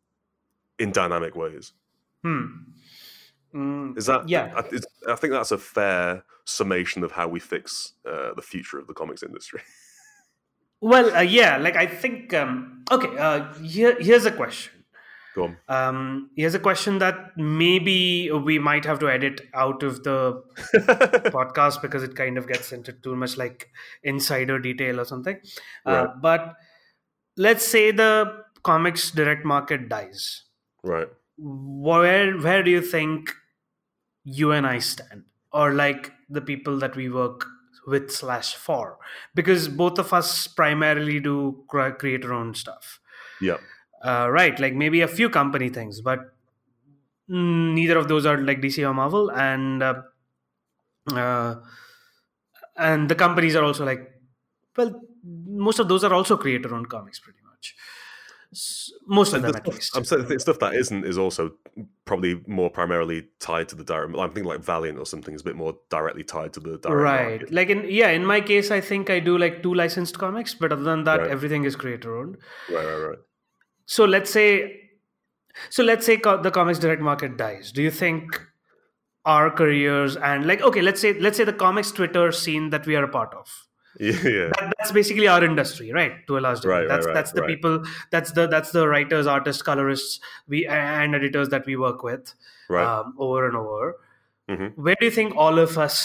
in 0.78 0.92
dynamic 0.92 1.34
ways. 1.36 1.72
Hmm. 2.22 2.46
Mm, 3.54 3.96
Is 3.96 4.06
that 4.06 4.28
yeah 4.28 4.52
I, 4.54 5.12
I 5.12 5.16
think 5.16 5.32
that's 5.32 5.52
a 5.52 5.58
fair 5.58 6.24
summation 6.44 7.04
of 7.04 7.12
how 7.12 7.28
we 7.28 7.40
fix 7.40 7.94
uh, 8.04 8.34
the 8.34 8.42
future 8.42 8.78
of 8.78 8.86
the 8.86 8.94
comics 8.94 9.22
industry. 9.22 9.60
well 10.80 11.14
uh, 11.16 11.20
yeah 11.20 11.56
like 11.56 11.74
i 11.74 11.86
think 11.86 12.34
um 12.34 12.84
okay 12.90 13.08
uh 13.16 13.50
here, 13.54 13.96
here's 13.98 14.26
a 14.26 14.30
question 14.30 14.75
Go 15.36 15.44
on. 15.44 15.56
um 15.78 15.96
here's 16.36 16.54
a 16.58 16.60
question 16.66 16.98
that 17.00 17.16
maybe 17.36 17.96
we 18.50 18.58
might 18.68 18.86
have 18.90 18.98
to 19.00 19.08
edit 19.14 19.42
out 19.64 19.82
of 19.88 20.02
the 20.04 20.42
podcast 21.36 21.82
because 21.82 22.02
it 22.02 22.14
kind 22.20 22.38
of 22.38 22.48
gets 22.48 22.72
into 22.72 22.92
too 23.06 23.16
much 23.16 23.36
like 23.36 23.68
insider 24.02 24.58
detail 24.58 25.00
or 25.00 25.04
something. 25.04 25.36
Uh, 25.84 25.92
Right. 25.92 26.22
but 26.22 26.54
let's 27.36 27.66
say 27.66 27.90
the 27.90 28.12
comics 28.62 29.10
direct 29.10 29.44
market 29.44 29.88
dies. 29.90 30.44
right. 30.82 31.08
Where 31.38 32.38
where 32.38 32.62
do 32.62 32.70
you 32.70 32.80
think 32.80 33.30
you 34.24 34.52
and 34.52 34.66
I 34.66 34.78
stand, 34.78 35.24
or 35.52 35.72
like 35.74 36.10
the 36.30 36.40
people 36.40 36.78
that 36.84 36.96
we 36.96 37.10
work 37.10 37.44
with 37.86 38.10
slash 38.10 38.54
for? 38.54 38.96
Because 39.34 39.68
both 39.68 39.98
of 39.98 40.14
us 40.14 40.46
primarily 40.46 41.20
do 41.20 41.62
cre- 41.68 41.90
create 41.90 42.24
our 42.24 42.32
own 42.32 42.54
stuff. 42.54 43.00
Yeah. 43.40 43.58
Uh, 44.04 44.28
right, 44.30 44.58
like 44.60 44.74
maybe 44.74 45.00
a 45.00 45.08
few 45.08 45.28
company 45.30 45.68
things, 45.68 46.00
but 46.00 46.20
mm, 47.30 47.72
neither 47.74 47.96
of 47.98 48.08
those 48.08 48.26
are 48.26 48.38
like 48.38 48.60
DC 48.60 48.86
or 48.88 48.94
Marvel, 48.94 49.30
and 49.30 49.82
uh, 49.82 50.02
uh, 51.12 51.54
and 52.76 53.08
the 53.08 53.14
companies 53.14 53.56
are 53.56 53.64
also 53.64 53.84
like, 53.84 54.12
well, 54.76 55.00
most 55.46 55.78
of 55.78 55.88
those 55.88 56.04
are 56.04 56.12
also 56.12 56.36
creator 56.36 56.74
owned 56.74 56.88
comics, 56.88 57.18
pretty 57.18 57.38
much. 57.44 57.74
Most 59.06 59.30
of 59.32 59.36
And 59.36 59.44
them, 59.44 59.52
the 59.52 59.58
at 59.58 59.64
stuff- 59.64 59.74
least. 59.74 59.96
I'm 59.96 60.04
saying 60.04 60.28
the 60.28 60.38
stuff 60.40 60.58
that 60.60 60.74
isn't 60.74 61.04
is 61.04 61.18
also 61.18 61.52
probably 62.04 62.40
more 62.46 62.70
primarily 62.70 63.26
tied 63.40 63.68
to 63.70 63.76
the 63.76 63.82
direct. 63.84 64.14
I'm 64.16 64.28
thinking 64.30 64.44
like 64.44 64.60
Valiant 64.60 64.98
or 64.98 65.04
something 65.06 65.34
is 65.34 65.40
a 65.40 65.44
bit 65.44 65.56
more 65.56 65.76
directly 65.90 66.22
tied 66.22 66.52
to 66.54 66.60
the 66.60 66.78
direct 66.78 66.86
right 67.02 67.40
market. 67.40 67.52
like 67.52 67.70
in 67.70 67.84
yeah 67.88 68.10
in 68.10 68.24
my 68.24 68.40
case 68.40 68.70
i 68.70 68.80
think 68.80 69.10
i 69.10 69.18
do 69.18 69.36
like 69.36 69.62
two 69.64 69.74
licensed 69.74 70.16
comics 70.18 70.54
but 70.54 70.72
other 70.72 70.84
than 70.84 71.02
that 71.04 71.20
Right. 71.20 71.30
everything 71.30 71.64
is 71.64 71.74
creator 71.76 72.16
owned 72.16 72.36
Right, 72.70 72.86
right, 72.86 73.08
right. 73.08 73.18
So 73.86 74.04
let's 74.04 74.30
say 74.30 74.80
so 75.70 75.82
let's 75.82 76.04
say 76.04 76.16
co- 76.16 76.40
the 76.42 76.50
comics 76.50 76.78
direct 76.78 77.00
market 77.02 77.36
dies 77.36 77.72
do 77.72 77.82
you 77.82 77.90
think 77.90 78.40
our 79.24 79.50
careers 79.50 80.16
and 80.16 80.46
like 80.46 80.60
okay 80.62 80.82
let's 80.82 81.00
say 81.00 81.12
let's 81.20 81.36
say 81.36 81.44
the 81.44 81.52
comics 81.52 81.90
twitter 81.92 82.30
scene 82.32 82.70
that 82.70 82.86
we 82.86 82.94
are 82.96 83.04
a 83.04 83.08
part 83.08 83.32
of 83.34 83.54
Yeah, 83.98 84.12
yeah. 84.30 84.48
that, 84.54 84.74
that's 84.78 84.92
basically 84.92 85.26
our 85.28 85.42
industry 85.44 85.92
right 85.92 86.18
to 86.26 86.38
a 86.38 86.40
large 86.46 86.60
degree 86.60 86.74
Right, 86.80 86.88
that's 86.88 87.06
right, 87.06 87.14
that's 87.14 87.32
the 87.32 87.40
right. 87.42 87.48
people 87.54 87.82
that's 88.10 88.32
the 88.32 88.46
that's 88.46 88.70
the 88.72 88.86
writers 88.88 89.26
artists 89.26 89.62
colorists 89.62 90.20
we 90.46 90.66
and 90.66 91.14
editors 91.20 91.48
that 91.56 91.64
we 91.66 91.76
work 91.76 92.02
with 92.02 92.34
Right. 92.68 92.84
um, 92.86 93.14
over 93.18 93.46
and 93.48 93.56
over 93.56 93.96
Mhm. 94.50 94.76
where 94.76 94.96
do 95.00 95.06
you 95.06 95.10
think 95.18 95.34
all 95.44 95.58
of 95.58 95.78
us 95.78 95.98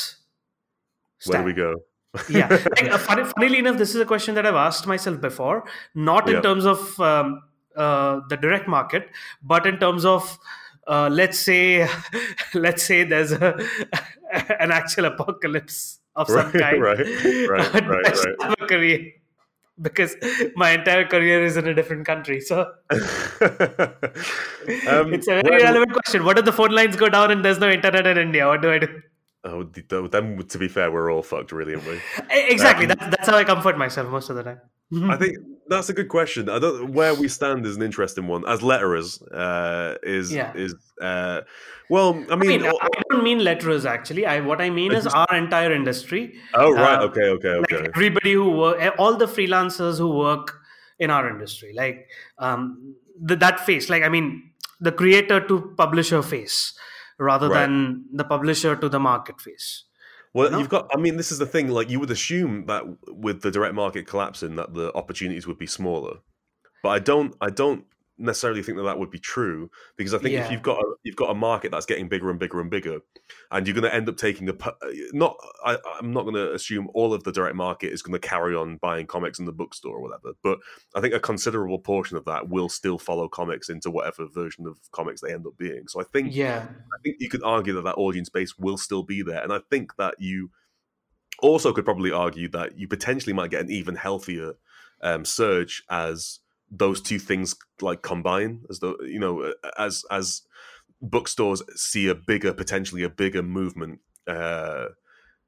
Where 1.27 1.39
do 1.39 1.45
we 1.45 1.53
go? 1.53 1.75
yeah 2.29 2.47
like, 2.49 2.89
uh, 2.91 2.97
funny, 2.97 3.23
funnily 3.35 3.59
enough 3.59 3.77
this 3.77 3.93
is 3.95 4.01
a 4.01 4.05
question 4.05 4.35
that 4.35 4.45
i've 4.45 4.55
asked 4.67 4.87
myself 4.87 5.19
before 5.21 5.63
not 5.95 6.27
in 6.29 6.35
Yeah. 6.35 6.41
terms 6.49 6.65
of 6.65 6.99
um, 6.99 7.41
uh, 7.75 8.21
the 8.29 8.37
direct 8.37 8.67
market. 8.67 9.09
But 9.41 9.65
in 9.65 9.77
terms 9.77 10.05
of 10.05 10.37
uh, 10.87 11.09
let's 11.11 11.39
say 11.39 11.87
let's 12.53 12.83
say 12.83 13.03
there's 13.03 13.31
a, 13.31 13.57
an 14.59 14.71
actual 14.71 15.05
apocalypse 15.05 15.99
of 16.15 16.27
some 16.27 16.37
Right, 16.37 16.53
kind 16.53 16.81
right, 16.81 16.99
right, 16.99 17.07
right, 17.49 17.87
right. 17.87 18.17
have 18.41 18.55
a 18.59 18.67
career. 18.67 19.13
Because 19.81 20.15
my 20.55 20.71
entire 20.71 21.07
career 21.07 21.43
is 21.43 21.57
in 21.57 21.67
a 21.67 21.73
different 21.73 22.05
country 22.05 22.39
so 22.39 22.59
um, 22.91 22.99
it's 25.13 25.27
a 25.27 25.41
very 25.41 25.49
well, 25.49 25.59
relevant 25.63 25.93
question. 25.93 26.23
What 26.23 26.37
if 26.37 26.45
the 26.45 26.51
phone 26.51 26.69
lines 26.71 26.95
go 26.95 27.09
down 27.09 27.31
and 27.31 27.43
there's 27.43 27.57
no 27.57 27.69
internet 27.69 28.05
in 28.05 28.17
india? 28.17 28.47
What 28.47 28.61
do 28.61 28.71
i 28.71 28.77
do? 28.77 29.01
Oh, 29.43 29.63
th- 29.63 29.87
th- 29.87 30.11
then 30.11 30.37
to 30.37 30.57
be 30.59 30.67
fair, 30.67 30.91
we're 30.91 31.11
all 31.11 31.23
fucked, 31.23 31.51
really, 31.51 31.73
aren't 31.73 31.87
we? 31.87 31.99
Exactly. 32.29 32.85
Um, 32.85 32.89
that's, 32.89 33.07
that's 33.09 33.27
how 33.27 33.37
i 33.37 33.43
comfort 33.43 33.75
myself 33.75 34.07
most 34.09 34.29
of 34.29 34.35
the 34.35 34.43
time 34.43 34.61
I 35.09 35.17
think 35.17 35.37
that's 35.67 35.89
a 35.89 35.93
good 35.93 36.09
question. 36.09 36.49
I 36.49 36.59
don't 36.59 36.93
where 36.93 37.13
we 37.15 37.27
stand 37.27 37.65
is 37.65 37.75
an 37.77 37.81
interesting 37.83 38.27
one. 38.27 38.43
As 38.47 38.59
letterers, 38.61 39.21
uh, 39.33 39.97
is 40.03 40.31
Yeah. 40.31 40.51
is 40.55 40.75
uh, 41.01 41.41
well, 41.89 42.25
I 42.29 42.33
I 42.33 42.35
mean, 42.35 42.61
mean, 42.61 42.65
oh, 42.65 42.77
I 42.81 42.89
don't 43.09 43.23
mean 43.23 43.39
letterers 43.39 43.85
actually. 43.85 44.25
I 44.25 44.39
what 44.41 44.61
I 44.61 44.69
mean 44.69 44.93
I 44.93 44.97
is 44.97 45.07
our 45.07 45.35
entire 45.35 45.71
industry. 45.73 46.35
oh 46.53 46.71
right, 46.73 46.99
uh, 46.99 47.03
okay, 47.07 47.27
okay, 47.37 47.55
Like 47.59 47.73
okay, 47.73 47.87
everybody 47.95 48.33
who 48.33 48.51
work, 48.51 48.95
all 48.97 49.15
the 49.17 49.25
freelancers 49.27 49.97
who 49.97 50.09
work 50.17 50.59
in 50.99 51.09
our 51.09 51.29
industry, 51.29 51.73
like 51.75 52.07
um, 52.37 52.95
the, 53.21 53.35
that 53.37 53.59
face. 53.59 53.89
Like 53.89 54.03
I 54.03 54.09
mean, 54.09 54.51
the 54.79 54.91
creator 54.91 55.39
to 55.47 55.73
publisher 55.77 56.21
face, 56.21 56.73
rather 57.19 57.49
Right. 57.49 57.61
than 57.61 58.05
the 58.13 58.23
publisher 58.23 58.75
to 58.75 58.89
the 58.89 58.99
market 58.99 59.39
face. 59.41 59.83
Well, 60.33 60.49
No? 60.51 60.59
you've 60.59 60.69
got. 60.69 60.89
I 60.93 60.97
mean, 60.97 61.17
this 61.17 61.31
is 61.31 61.39
the 61.39 61.45
thing. 61.45 61.67
Like, 61.69 61.89
you 61.89 61.99
would 61.99 62.11
assume 62.11 62.65
that 62.67 62.83
with 63.07 63.41
the 63.41 63.51
direct 63.51 63.75
market 63.75 64.07
collapsing, 64.07 64.55
that 64.55 64.73
the 64.73 64.93
opportunities 64.95 65.45
would 65.47 65.57
be 65.57 65.67
smaller, 65.67 66.19
but 66.83 66.89
I 66.89 66.99
don't. 66.99 67.35
I 67.41 67.49
don't 67.49 67.85
necessarily 68.21 68.61
think 68.63 68.77
that 68.77 68.83
that 68.83 68.99
would 68.99 69.09
be 69.09 69.19
true 69.19 69.69
because 69.97 70.13
I 70.13 70.19
think 70.19 70.35
if 70.35 70.51
you've 70.51 70.61
got 70.61 70.77
a, 70.79 70.85
you've 71.03 71.15
got 71.15 71.31
a 71.31 71.35
market 71.35 71.71
that's 71.71 71.85
getting 71.85 72.07
bigger 72.07 72.29
and 72.29 72.39
bigger 72.39 72.61
and 72.61 72.69
bigger, 72.69 72.99
and 73.51 73.67
you're 73.67 73.73
going 73.73 73.89
to 73.89 73.93
end 73.93 74.07
up 74.07 74.17
taking 74.17 74.49
a 74.49 74.53
not. 75.13 75.35
I, 75.65 75.77
I'm 75.99 76.11
not 76.11 76.23
going 76.23 76.35
to 76.35 76.53
assume 76.53 76.89
all 76.93 77.13
of 77.13 77.23
the 77.23 77.31
direct 77.31 77.55
market 77.55 77.91
is 77.91 78.01
going 78.01 78.19
to 78.19 78.27
carry 78.27 78.55
on 78.55 78.77
buying 78.77 79.07
comics 79.07 79.39
in 79.39 79.45
the 79.45 79.51
bookstore 79.51 79.97
or 79.97 80.01
whatever, 80.01 80.33
but 80.43 80.59
I 80.95 81.01
think 81.01 81.13
a 81.13 81.19
considerable 81.19 81.79
portion 81.79 82.17
of 82.17 82.25
that 82.25 82.49
will 82.49 82.69
still 82.69 82.97
follow 82.97 83.27
comics 83.27 83.69
into 83.69 83.91
whatever 83.91 84.27
version 84.27 84.67
of 84.67 84.77
comics 84.91 85.21
they 85.21 85.33
end 85.33 85.47
up 85.47 85.57
being. 85.57 85.87
So 85.87 85.99
I 85.99 86.03
think 86.03 86.33
Yeah, 86.33 86.67
I 86.67 86.97
think 87.03 87.17
you 87.19 87.29
could 87.29 87.43
argue 87.43 87.73
that 87.73 87.83
that 87.83 87.97
audience 87.97 88.29
base 88.29 88.57
will 88.57 88.77
still 88.77 89.03
be 89.03 89.21
there, 89.21 89.41
and 89.43 89.51
I 89.51 89.59
think 89.69 89.95
that 89.97 90.15
you 90.19 90.51
also 91.41 91.73
could 91.73 91.85
probably 91.85 92.11
argue 92.11 92.47
that 92.49 92.77
you 92.77 92.87
potentially 92.87 93.33
might 93.33 93.49
get 93.49 93.61
an 93.61 93.71
even 93.71 93.95
healthier 93.95 94.53
um, 95.01 95.25
surge 95.25 95.83
as 95.89 96.40
those 96.71 97.01
two 97.01 97.19
things 97.19 97.55
like 97.81 98.01
combine, 98.01 98.61
as 98.69 98.79
though 98.79 98.95
you 99.01 99.19
know, 99.19 99.53
as 99.77 100.03
as 100.09 100.41
bookstores 101.01 101.61
see 101.75 102.07
a 102.07 102.15
bigger, 102.15 102.53
potentially 102.53 103.03
a 103.03 103.09
bigger 103.09 103.43
movement 103.43 103.99
uh, 104.27 104.87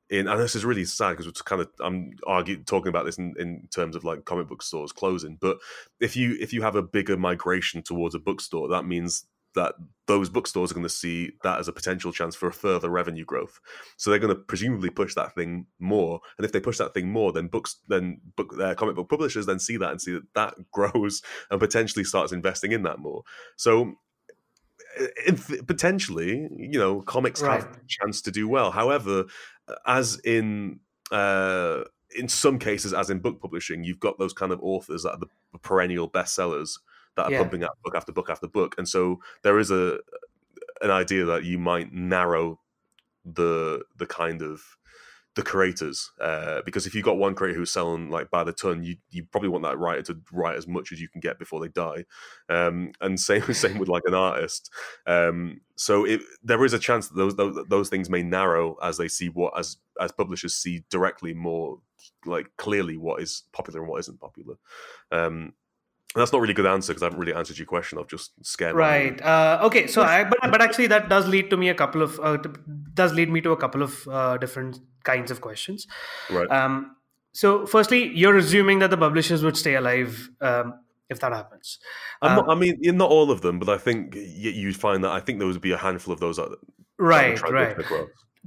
in 0.09 0.28
and 0.28 0.39
this 0.39 0.55
is 0.55 0.65
really 0.65 0.86
sad 0.86 1.11
because 1.11 1.28
it's 1.28 1.41
kind 1.41 1.61
of 1.61 1.69
I'm 1.80 2.11
arguing 2.28 2.65
talking 2.65 2.89
about 2.89 3.05
this 3.05 3.17
in, 3.17 3.34
in 3.39 3.67
terms 3.74 3.95
of 3.95 4.03
like 4.03 4.26
comic 4.26 4.47
book 4.47 4.61
stores 4.61 4.91
closing. 4.91 5.38
But 5.39 5.57
if 5.99 6.15
you 6.15 6.38
if 6.39 6.53
you 6.53 6.61
have 6.61 6.76
a 6.76 6.84
bigger 6.84 7.17
migration 7.17 7.82
towards 7.82 8.13
a 8.13 8.19
bookstore, 8.19 8.67
that 8.69 8.86
means 8.86 9.26
that 9.56 9.76
those 10.06 10.30
bookstores 10.30 10.72
are 10.72 10.74
going 10.74 10.86
to 10.86 10.89
see 10.89 11.32
that 11.43 11.60
as 11.60 11.68
a 11.68 11.74
potential 11.74 12.12
chance 12.12 12.36
for 12.36 12.47
a 12.47 12.54
further 12.54 12.89
revenue 12.89 13.24
growth. 13.24 13.60
So 13.97 14.10
they're 14.10 14.20
going 14.20 14.36
to 14.36 14.41
presumably 14.41 14.89
push 14.89 15.16
that 15.16 15.34
thing 15.34 15.68
more, 15.80 16.20
and 16.38 16.45
if 16.45 16.51
they 16.51 16.60
push 16.60 16.78
that 16.78 16.93
thing 16.93 17.10
more, 17.10 17.32
then 17.32 17.47
books, 17.47 17.78
then 17.88 18.22
book, 18.36 18.54
uh, 18.60 18.76
comic 18.76 18.95
book 18.95 19.10
publishers 19.10 19.45
then 19.45 19.60
see 19.60 19.78
that 19.78 19.91
and 19.91 20.01
see 20.01 20.14
that 20.14 20.34
that 20.36 20.56
grows 20.72 21.22
and 21.49 21.60
potentially 21.60 22.04
starts 22.04 22.32
investing 22.32 22.72
in 22.72 22.84
that 22.84 22.99
more. 22.99 23.24
So 23.56 23.95
potentially, 25.68 26.47
you 26.56 26.80
know, 26.80 27.01
comics 27.01 27.41
right. 27.41 27.62
have 27.62 27.72
a 27.72 27.80
chance 27.88 28.22
to 28.22 28.32
do 28.32 28.47
well. 28.47 28.72
However, 28.72 29.26
as 29.86 30.20
in 30.24 30.80
uh, 31.12 31.84
in 32.16 32.28
some 32.28 32.60
cases, 32.60 32.93
as 32.93 33.10
in 33.10 33.20
book 33.20 33.39
publishing, 33.41 33.84
you've 33.84 33.99
got 33.99 34.20
those 34.20 34.34
kind 34.34 34.51
of 34.51 34.60
authors 34.62 35.04
that 35.04 35.12
are 35.12 35.20
the 35.20 35.60
perennial 35.60 36.10
bestsellers 36.10 36.80
that 37.16 37.26
are 37.26 37.32
yeah. 37.32 37.39
pumping 37.39 37.64
out 37.64 37.78
book 37.84 37.95
after 37.95 38.11
book 38.11 38.30
after 38.30 38.47
book, 38.47 38.76
and 38.78 38.88
so 38.88 39.20
there 39.43 39.59
is 39.59 39.72
a 39.72 39.99
an 40.82 40.91
idea 40.91 41.26
that 41.26 41.43
you 41.43 41.57
might 41.57 41.93
narrow 41.93 42.59
the 43.26 43.84
the 43.97 44.05
kind 44.05 44.41
of 44.41 44.61
the 45.36 45.41
creators 45.41 46.11
uh, 46.22 46.61
because 46.64 46.86
if 46.86 46.93
you've 46.93 47.05
got 47.05 47.18
one 47.18 47.34
creator 47.34 47.57
who's 47.57 47.72
selling 47.72 48.11
like 48.11 48.30
by 48.30 48.43
the 48.43 48.53
ton 48.53 48.84
you 48.84 48.97
you 49.09 49.24
probably 49.32 49.49
want 49.49 49.64
that 49.64 49.80
writer 49.80 50.03
to 50.03 50.20
write 50.32 50.55
as 50.55 50.68
much 50.68 50.91
as 50.91 51.01
you 51.01 51.09
can 51.09 51.20
get 51.20 51.39
before 51.39 51.59
they 51.59 51.70
die. 51.70 52.05
Um, 52.49 52.91
and 53.01 53.20
same 53.20 53.41
same 53.53 53.80
with 53.80 53.89
like 53.89 54.03
an 54.05 54.14
artist. 54.14 54.72
Um, 55.07 55.61
so 55.76 56.05
it, 56.05 56.22
there 56.43 56.64
is 56.64 56.74
a 56.74 56.80
chance 56.80 57.07
that 57.07 57.16
those, 57.16 57.36
those, 57.36 57.57
those 57.68 57.89
things 57.89 58.09
may 58.09 58.22
narrow 58.22 58.78
as 58.84 58.97
they 58.97 59.07
see 59.07 59.30
what 59.30 59.57
as 59.57 59.78
as 59.99 60.11
publishers 60.11 60.53
see 60.53 60.84
directly 60.91 61.34
more 61.34 61.80
like 62.26 62.51
clearly 62.57 62.97
what 62.97 63.22
is 63.22 63.43
popular 63.53 63.80
and 63.80 63.89
what 63.89 63.99
isn't 64.01 64.20
popular. 64.20 64.55
Um, 65.11 65.53
that's 66.16 66.32
not 66.32 66.41
really 66.41 66.51
a 66.51 66.55
good 66.55 66.66
answer 66.66 66.93
because 66.93 67.03
I 67.03 67.07
haven't 67.07 67.20
really 67.20 67.34
answered 67.34 67.57
your 67.57 67.66
question. 67.66 67.97
I've 67.97 68.07
just 68.07 68.34
scared. 68.45 68.76
Right. 68.76 69.20
Uh, 69.22 69.59
okay. 69.64 69.88
So, 69.88 70.01
I, 70.01 70.24
but 70.24 70.39
but 70.41 70.61
actually, 70.61 70.88
that 70.88 71.09
does 71.09 71.28
lead 71.28 71.49
to 71.49 71.57
me 71.57 71.70
a 71.70 71.74
couple 71.74 72.01
of 72.01 72.20
uh, 72.20 72.38
does 72.93 73.14
lead 73.14 73.30
me 73.30 73.41
to 73.41 73.51
a 73.51 73.57
couple 73.57 73.82
of 73.82 74.07
uh, 74.07 74.38
different 74.38 74.80
kinds 75.03 75.32
of 75.32 75.41
questions. 75.41 75.88
Right. 76.30 76.49
Um, 76.49 76.95
so, 77.34 77.66
firstly, 77.66 78.11
you're 78.14 78.38
assuming 78.38 78.80
that 78.80 78.91
the 78.91 78.97
publishers 78.97 79.43
would 79.43 79.57
stay 79.57 79.76
alive 79.76 80.30
um, 80.39 80.80
if 81.09 81.20
that 81.20 81.34
happens. 81.34 81.80
Not, 82.22 82.47
I 82.47 82.55
mean, 82.55 82.80
not 82.82 83.09
all 83.09 83.32
of 83.32 83.41
them, 83.41 83.59
but 83.59 83.70
I 83.70 83.78
think 83.78 84.16
you'd 84.16 84.78
find 84.78 85.03
that 85.03 85.11
I 85.11 85.20
think 85.20 85.39
there 85.39 85.47
would 85.47 85.59
be 85.61 85.72
a 85.72 85.78
handful 85.78 86.14
of 86.14 86.20
those. 86.20 86.38
That, 86.38 86.55
right. 86.99 87.41
right. 87.41 87.76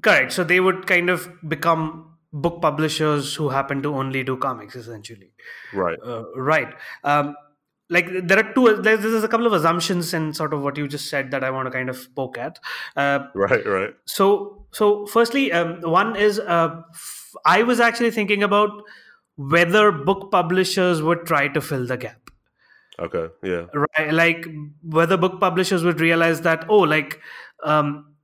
Correct. 0.03 0.33
So 0.33 0.45
they 0.45 0.61
would 0.61 0.87
kind 0.87 1.11
of 1.11 1.29
become 1.49 2.17
book 2.33 2.61
publishers 2.61 3.35
who 3.35 3.49
happen 3.49 3.83
to 3.83 3.95
only 3.95 4.23
do 4.23 4.37
comics, 4.37 4.77
essentially. 4.77 5.33
Right. 5.73 5.99
Uh, 6.05 6.25
right. 6.37 6.73
Um, 7.03 7.35
like 7.89 8.09
there 8.27 8.39
are 8.39 8.53
two 8.55 8.77
there's, 8.83 9.01
there's 9.01 9.25
a 9.25 9.29
couple 9.29 9.47
of 9.47 9.53
assumptions 9.53 10.13
in 10.13 10.33
sort 10.35 10.53
of 10.53 10.63
what 10.63 10.77
you 10.77 10.89
just 10.89 11.09
said 11.09 11.31
that 11.31 11.45
i 11.45 11.51
want 11.51 11.67
to 11.67 11.71
kind 11.71 11.89
of 11.89 12.15
poke 12.15 12.39
at. 12.39 12.59
Uh, 12.97 13.21
right 13.35 13.67
right. 13.67 13.95
so 14.07 14.67
so 14.73 15.07
firstly 15.07 15.53
um, 15.53 15.81
one 15.83 16.17
is 16.17 16.39
uh, 16.41 16.83
f- 16.93 17.35
I 17.45 17.63
was 17.63 17.81
actually 17.81 18.11
thinking 18.11 18.43
about 18.43 18.71
whether 19.37 19.93
book 19.93 20.31
publishers 20.33 21.03
would 21.03 21.27
try 21.27 21.49
to 21.49 21.61
fill 21.61 21.87
the 21.87 21.97
gap. 21.97 22.31
Okay 22.99 23.29
yeah. 23.43 23.67
Right 23.75 24.13
like 24.13 24.47
whether 24.83 25.17
book 25.17 25.39
publishers 25.39 25.85
would 25.85 26.01
realize 26.01 26.41
that 26.41 26.65
oh 26.69 26.79
like 26.79 27.21
um, 27.63 28.16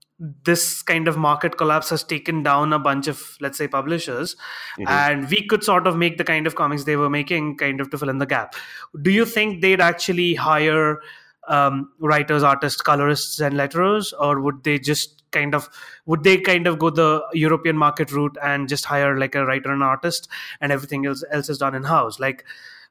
this 0.44 0.82
kind 0.82 1.08
of 1.08 1.16
market 1.16 1.56
collapse 1.56 1.90
has 1.90 2.04
taken 2.04 2.42
down 2.42 2.72
a 2.72 2.78
bunch 2.78 3.08
of 3.08 3.36
let's 3.40 3.58
say 3.58 3.66
publishers. 3.68 4.36
Mm-hmm. 4.78 4.88
and 4.88 5.30
we 5.30 5.46
could 5.46 5.64
sort 5.64 5.86
of 5.86 5.96
make 5.96 6.18
the 6.18 6.24
kind 6.24 6.46
of 6.46 6.54
comics 6.54 6.84
they 6.84 6.96
were 6.96 7.10
making 7.10 7.56
kind 7.56 7.80
of 7.80 7.90
to 7.90 7.98
fill 7.98 8.08
in 8.08 8.18
the 8.18 8.26
gap. 8.26 8.54
Do 9.00 9.10
you 9.10 9.24
think 9.24 9.60
they'd 9.62 9.80
actually 9.80 10.34
hire 10.34 11.00
um, 11.48 11.90
writers 11.98 12.42
artists 12.42 12.80
colorists 12.80 13.40
and 13.40 13.54
letterers? 13.54 14.12
Or 14.18 14.40
would 14.40 14.62
they 14.64 14.78
just 14.78 15.22
kind 15.32 15.54
of 15.54 15.68
would 16.06 16.22
they 16.22 16.38
kind 16.38 16.66
of 16.66 16.78
go 16.78 16.90
the 16.90 17.24
european 17.32 17.76
market 17.76 18.12
route 18.12 18.36
and 18.42 18.68
just 18.68 18.84
hire 18.84 19.18
like 19.18 19.34
a 19.34 19.46
writer 19.46 19.72
and 19.72 19.82
artist 19.82 20.28
and 20.60 20.70
everything 20.70 21.06
else 21.06 21.24
else 21.32 21.48
is 21.48 21.56
done 21.56 21.74
in 21.74 21.82
house 21.84 22.20
like 22.20 22.44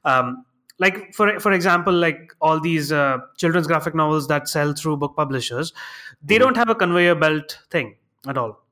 um, 0.04 0.44
like 0.78 1.14
for 1.14 1.38
for 1.38 1.52
example 1.52 1.92
like 1.92 2.32
all 2.40 2.58
these 2.58 2.90
uh, 2.90 3.18
children's 3.36 3.66
graphic 3.66 3.94
novels 3.94 4.26
that 4.28 4.48
sell 4.48 4.72
through 4.72 4.96
book 4.96 5.14
publishers 5.16 5.72
they 6.22 6.36
mm-hmm. 6.36 6.44
don't 6.44 6.56
have 6.56 6.68
a 6.68 6.74
conveyor 6.74 7.14
belt 7.14 7.58
thing 7.70 7.94
at 8.28 8.38
all 8.38 8.62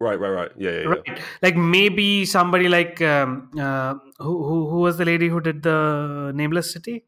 right 0.00 0.18
right 0.18 0.30
right 0.30 0.50
yeah, 0.56 0.70
yeah, 0.70 0.88
right. 0.92 1.02
Yeah. 1.06 1.18
like 1.42 1.56
maybe 1.56 2.24
somebody 2.24 2.68
like 2.68 3.00
um, 3.02 3.50
uh, 3.58 3.94
who, 4.18 4.44
who 4.44 4.70
who 4.70 4.78
was 4.78 4.96
the 4.98 5.04
lady 5.04 5.28
who 5.28 5.40
did 5.40 5.62
the 5.62 6.32
nameless 6.34 6.72
city 6.72 7.04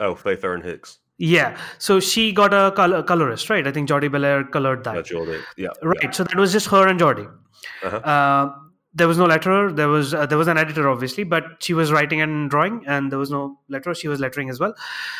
oh 0.00 0.14
faith 0.14 0.44
erin 0.44 0.62
hicks 0.62 0.98
yeah 1.18 1.56
so 1.78 2.00
she 2.00 2.32
got 2.32 2.52
a 2.52 2.72
color, 2.72 3.02
colorist 3.02 3.48
right 3.50 3.66
i 3.66 3.72
think 3.72 3.88
Jordie 3.88 4.08
Bellaire 4.08 4.44
colored 4.50 4.84
that 4.84 4.96
yeah, 4.96 5.02
Jordie. 5.02 5.40
yeah 5.56 5.68
right 5.82 5.96
yeah. 6.02 6.10
so 6.10 6.24
that 6.24 6.36
was 6.36 6.52
just 6.52 6.66
her 6.68 6.86
and 6.88 6.98
Jordie 6.98 7.26
uh-huh. 7.82 7.96
uh, 7.96 8.54
there 8.94 9.08
was 9.08 9.18
no 9.18 9.26
letterer 9.26 9.74
there 9.74 9.88
was 9.88 10.12
uh, 10.12 10.26
there 10.26 10.38
was 10.38 10.48
an 10.48 10.58
editor 10.58 10.88
obviously 10.88 11.24
but 11.24 11.44
she 11.60 11.72
was 11.72 11.92
writing 11.92 12.20
and 12.20 12.50
drawing 12.50 12.82
and 12.86 13.12
there 13.12 13.18
was 13.18 13.30
no 13.30 13.58
letterer 13.70 13.96
she 13.96 14.08
was 14.08 14.20
lettering 14.20 14.50
as 14.50 14.60
well 14.60 14.74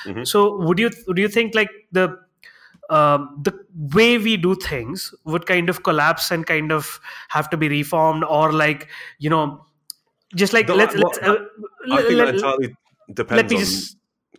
mm-hmm. 0.04 0.24
so 0.24 0.56
would 0.58 0.78
you 0.78 0.90
do 0.90 1.22
you 1.22 1.28
think 1.28 1.54
like 1.54 1.70
the 1.92 2.16
um, 2.90 3.40
the 3.42 3.52
way 3.94 4.18
we 4.18 4.36
do 4.36 4.54
things 4.54 5.14
would 5.24 5.46
kind 5.46 5.68
of 5.68 5.82
collapse 5.82 6.30
and 6.30 6.46
kind 6.46 6.72
of 6.72 7.00
have 7.28 7.48
to 7.50 7.56
be 7.56 7.68
reformed 7.68 8.24
or 8.24 8.52
like 8.52 8.88
you 9.18 9.30
know 9.30 9.64
just 10.34 10.52
like 10.52 10.66
the, 10.66 10.74
let's, 10.74 10.94
let's 10.94 11.18
uh, 11.18 11.36
I 11.90 12.02
think 12.02 12.14
let, 12.14 12.26
that 12.26 12.34
entirely 12.34 12.76
depends 13.12 13.42
let 13.42 13.50
me 13.50 13.56
on... 13.56 13.62
just 13.62 13.96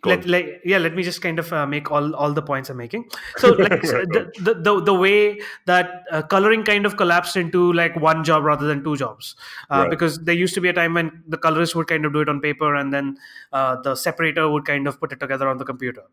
let, 0.09 0.25
like, 0.27 0.61
yeah 0.63 0.77
let 0.77 0.95
me 0.95 1.03
just 1.03 1.21
kind 1.21 1.39
of 1.39 1.51
uh, 1.53 1.65
make 1.65 1.91
all 1.91 2.15
all 2.15 2.33
the 2.33 2.41
points 2.41 2.69
i'm 2.69 2.77
making. 2.77 3.09
So 3.37 3.49
like 3.65 3.81
the, 3.81 4.31
the, 4.39 4.53
the, 4.53 4.81
the 4.81 4.93
way 4.93 5.39
that 5.65 6.03
uh, 6.11 6.21
coloring 6.21 6.63
kind 6.63 6.85
of 6.85 6.97
collapsed 6.97 7.35
into 7.35 7.73
like 7.73 7.95
one 7.95 8.23
job 8.23 8.43
rather 8.43 8.65
than 8.67 8.83
two 8.83 8.95
jobs 8.95 9.35
uh, 9.69 9.79
right. 9.79 9.89
because 9.89 10.19
there 10.19 10.35
used 10.35 10.53
to 10.55 10.61
be 10.61 10.69
a 10.69 10.73
time 10.73 10.93
when 10.93 11.23
the 11.27 11.37
colorist 11.37 11.75
would 11.75 11.87
kind 11.87 12.05
of 12.05 12.13
do 12.13 12.21
it 12.21 12.29
on 12.29 12.41
paper 12.41 12.75
and 12.75 12.93
then 12.93 13.17
uh, 13.53 13.75
the 13.81 13.95
separator 13.95 14.49
would 14.49 14.65
kind 14.65 14.87
of 14.87 14.99
put 14.99 15.11
it 15.11 15.19
together 15.19 15.47
on 15.47 15.57
the 15.57 15.65
computer. 15.65 16.03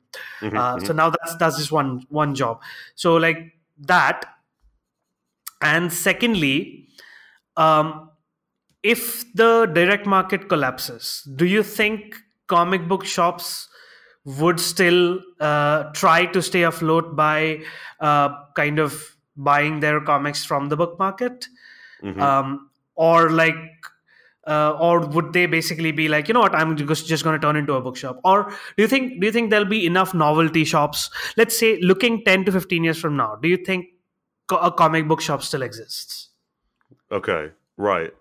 Mm-hmm, 0.40 0.56
uh, 0.56 0.76
mm-hmm. 0.76 0.86
so 0.86 0.92
now 0.92 1.10
that's 1.10 1.36
that's 1.36 1.58
just 1.58 1.72
one 1.72 2.04
one 2.08 2.34
job. 2.34 2.60
So 2.94 3.16
like 3.16 3.52
that 3.78 4.26
and 5.60 5.92
secondly 5.92 6.88
um, 7.56 8.10
if 8.82 9.32
the 9.34 9.66
direct 9.66 10.06
market 10.06 10.48
collapses 10.48 11.26
do 11.36 11.46
you 11.46 11.62
think 11.62 12.16
comic 12.48 12.86
book 12.88 13.04
shops 13.04 13.68
would 14.24 14.60
still 14.60 15.20
uh, 15.40 15.84
try 15.92 16.26
to 16.26 16.40
stay 16.40 16.62
afloat 16.62 17.16
by 17.16 17.60
uh, 18.00 18.28
kind 18.54 18.78
of 18.78 19.16
buying 19.36 19.80
their 19.80 20.00
comics 20.00 20.44
from 20.44 20.68
the 20.68 20.76
book 20.76 20.98
market. 20.98 21.48
Mm-hmm. 22.02 22.20
um, 22.20 22.68
or 22.96 23.30
like 23.30 23.54
uh, 24.46 24.76
or 24.80 25.06
would 25.06 25.32
they 25.32 25.46
basically 25.46 25.92
be 25.92 26.08
like 26.08 26.26
you 26.28 26.34
know 26.34 26.40
what? 26.40 26.54
I'm 26.54 26.76
just, 26.76 27.06
just 27.06 27.22
going 27.22 27.40
to 27.40 27.44
turn 27.44 27.56
into 27.56 27.74
a 27.74 27.80
bookshop. 27.80 28.20
Or 28.24 28.50
do 28.76 28.82
you 28.82 28.88
think 28.88 29.20
do 29.20 29.26
you 29.26 29.32
think 29.32 29.50
there'll 29.50 29.64
be 29.64 29.86
enough 29.86 30.14
novelty 30.14 30.64
shops? 30.64 31.10
Let's 31.36 31.56
say 31.56 31.80
looking 31.80 32.24
10 32.24 32.46
to 32.46 32.52
15 32.52 32.84
years 32.84 32.98
from 32.98 33.16
now 33.16 33.36
do 33.36 33.48
you 33.48 33.56
think 33.56 33.86
a 34.50 34.70
comic 34.70 35.08
book 35.08 35.20
shop 35.20 35.42
still 35.42 35.62
exists? 35.62 36.28
Okay 37.10 37.50
right 37.76 38.12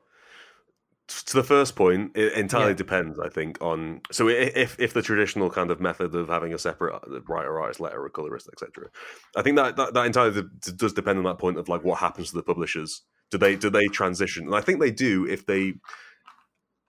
to 1.25 1.33
the 1.33 1.43
first 1.43 1.75
point, 1.75 2.11
it 2.15 2.33
entirely 2.33 2.71
yeah. 2.71 2.77
depends. 2.77 3.19
I 3.19 3.29
think 3.29 3.57
on 3.61 4.01
so 4.11 4.27
if 4.27 4.79
if 4.79 4.93
the 4.93 5.01
traditional 5.01 5.49
kind 5.49 5.71
of 5.71 5.79
method 5.79 6.15
of 6.15 6.29
having 6.29 6.53
a 6.53 6.57
separate 6.57 6.95
uh, 6.95 7.21
writer, 7.27 7.59
artist, 7.59 7.79
letter, 7.79 8.03
or 8.03 8.09
colorist, 8.09 8.49
etc. 8.51 8.89
I 9.35 9.41
think 9.41 9.57
that, 9.57 9.75
that 9.75 9.93
that 9.93 10.05
entirely 10.05 10.43
does 10.75 10.93
depend 10.93 11.17
on 11.17 11.25
that 11.25 11.39
point 11.39 11.57
of 11.57 11.69
like 11.69 11.83
what 11.83 11.99
happens 11.99 12.29
to 12.29 12.35
the 12.35 12.43
publishers. 12.43 13.01
Do 13.29 13.37
they 13.37 13.55
do 13.55 13.69
they 13.69 13.87
transition? 13.87 14.45
And 14.45 14.55
I 14.55 14.61
think 14.61 14.79
they 14.79 14.91
do 14.91 15.25
if 15.25 15.45
they. 15.45 15.73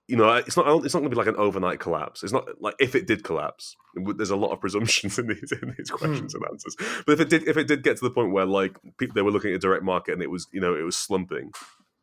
You 0.09 0.17
know, 0.17 0.33
it's 0.33 0.57
not. 0.57 0.67
It's 0.83 0.93
not 0.93 0.99
going 0.99 1.09
to 1.11 1.15
be 1.15 1.15
like 1.15 1.27
an 1.27 1.37
overnight 1.37 1.79
collapse. 1.79 2.23
It's 2.23 2.33
not 2.33 2.45
like 2.61 2.75
if 2.77 2.93
it 2.93 3.07
did 3.07 3.23
collapse. 3.23 3.73
There's 3.95 4.31
a 4.31 4.35
lot 4.35 4.51
of 4.51 4.59
presumptions 4.59 5.17
in 5.19 5.27
these 5.27 5.53
in 5.53 5.73
these 5.77 5.89
questions 5.89 6.33
mm. 6.33 6.37
and 6.37 6.45
answers. 6.51 6.75
But 7.05 7.13
if 7.13 7.19
it 7.21 7.29
did, 7.29 7.47
if 7.47 7.55
it 7.55 7.67
did 7.67 7.83
get 7.83 7.97
to 7.97 8.03
the 8.03 8.11
point 8.11 8.33
where 8.33 8.45
like 8.45 8.77
people 8.97 9.13
they 9.13 9.21
were 9.21 9.31
looking 9.31 9.51
at 9.51 9.55
a 9.55 9.59
direct 9.59 9.83
market 9.83 10.11
and 10.11 10.21
it 10.21 10.29
was, 10.29 10.47
you 10.51 10.59
know, 10.59 10.75
it 10.75 10.83
was 10.83 10.97
slumping, 10.97 11.51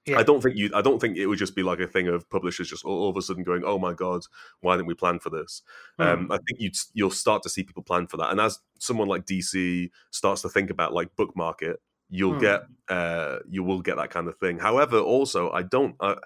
yeah. 0.07 0.19
I 0.19 0.23
don't 0.23 0.43
think 0.43 0.57
you. 0.57 0.71
I 0.75 0.81
don't 0.81 0.99
think 0.99 1.17
it 1.17 1.27
would 1.27 1.39
just 1.39 1.55
be 1.55 1.63
like 1.63 1.81
a 1.81 1.87
thing 1.87 2.09
of 2.09 2.29
publishers 2.31 2.69
just 2.71 2.85
all, 2.85 3.03
all 3.03 3.11
of 3.11 3.17
a 3.17 3.23
sudden 3.23 3.45
going, 3.45 3.63
"Oh 3.65 3.79
my 3.79 3.93
god, 3.93 4.23
why 4.61 4.77
didn't 4.77 4.89
we 4.89 4.95
plan 4.95 5.19
for 5.19 5.31
this?" 5.31 5.63
Mm. 5.99 6.07
Um, 6.07 6.33
I 6.33 6.39
think 6.39 6.61
you 6.61 6.71
you'll 6.95 7.11
start 7.11 7.43
to 7.43 7.51
see 7.51 7.63
people 7.63 7.83
plan 7.83 8.07
for 8.07 8.17
that, 8.17 8.31
and 8.31 8.41
as 8.41 8.59
someone 8.79 9.09
like 9.09 9.27
DC 9.27 9.91
starts 10.11 10.43
to 10.43 10.49
think 10.49 10.71
about 10.71 10.95
like 10.95 11.15
book 11.17 11.37
market, 11.37 11.81
you'll 12.09 12.35
mm. 12.35 12.41
get 12.41 12.63
uh, 12.89 13.41
you 13.49 13.63
will 13.63 13.83
get 13.83 13.97
that 13.97 14.11
kind 14.11 14.27
of 14.27 14.37
thing. 14.39 14.59
However, 14.59 14.99
also 14.99 15.51
I 15.51 15.63
don't. 15.63 15.97
I, 16.01 16.17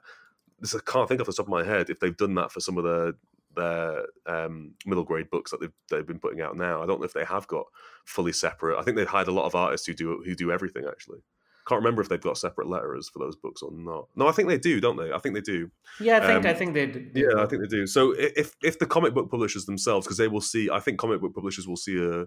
this 0.61 0.75
I 0.75 0.79
can't 0.87 1.09
think 1.09 1.21
off 1.21 1.27
the 1.27 1.33
top 1.33 1.47
of 1.47 1.51
my 1.51 1.65
head 1.65 1.91
if 1.91 1.99
they've 1.99 2.17
done 2.17 2.35
that 2.37 2.53
for 2.53 2.61
some 2.61 2.79
of 2.79 2.85
the 2.85 3.17
their 3.57 4.07
um, 4.27 4.75
middle 4.85 5.05
grade 5.05 5.31
books 5.31 5.51
that 5.51 5.61
they've 5.61 5.73
they've 5.91 6.07
been 6.07 6.19
putting 6.19 6.41
out 6.41 6.57
now. 6.57 6.83
I 6.83 6.87
don't 6.87 7.01
know 7.01 7.07
if 7.07 7.13
they 7.13 7.25
have 7.25 7.47
got 7.49 7.67
fully 8.05 8.33
separate. 8.33 8.79
I 8.79 8.83
think 8.83 8.97
they've 8.97 9.07
hired 9.07 9.29
a 9.29 9.33
lot 9.33 9.47
of 9.47 9.55
artists 9.55 9.87
who 9.87 9.95
do 9.95 10.23
who 10.25 10.35
do 10.35 10.53
everything 10.53 10.85
actually. 10.89 11.21
Can't 11.67 11.79
remember 11.81 12.03
if 12.03 12.09
they've 12.11 12.21
got 12.21 12.37
separate 12.37 12.69
letters 12.69 13.09
for 13.09 13.21
those 13.21 13.37
books 13.37 13.63
or 13.63 13.71
not. 13.73 14.09
No, 14.17 14.29
I 14.29 14.33
think 14.33 14.49
they 14.49 14.59
do, 14.59 14.81
don't 14.81 14.97
they? 14.97 15.13
I 15.13 15.19
think 15.19 15.35
they 15.35 15.41
do. 15.41 15.71
Yeah, 15.99 16.19
I 16.19 16.27
think 16.27 16.45
Um, 16.45 16.51
I 16.51 16.55
think 16.55 16.75
they. 16.75 16.87
d- 16.87 17.09
they 17.13 17.21
Yeah, 17.23 17.29
do. 17.37 17.41
I 17.41 17.47
think 17.47 17.63
they 17.63 17.69
do. 17.69 17.87
So 17.87 18.13
if 18.13 18.55
if 18.63 18.79
the 18.79 18.87
comic 18.87 19.15
book 19.15 19.31
publishers 19.31 19.65
themselves, 19.65 20.07
because 20.07 20.19
they 20.19 20.29
will 20.29 20.43
see, 20.43 20.69
I 20.71 20.81
think 20.81 20.99
comic 20.99 21.21
book 21.23 21.35
publishers 21.35 21.67
will 21.67 21.77
see 21.79 21.97
a 21.99 22.27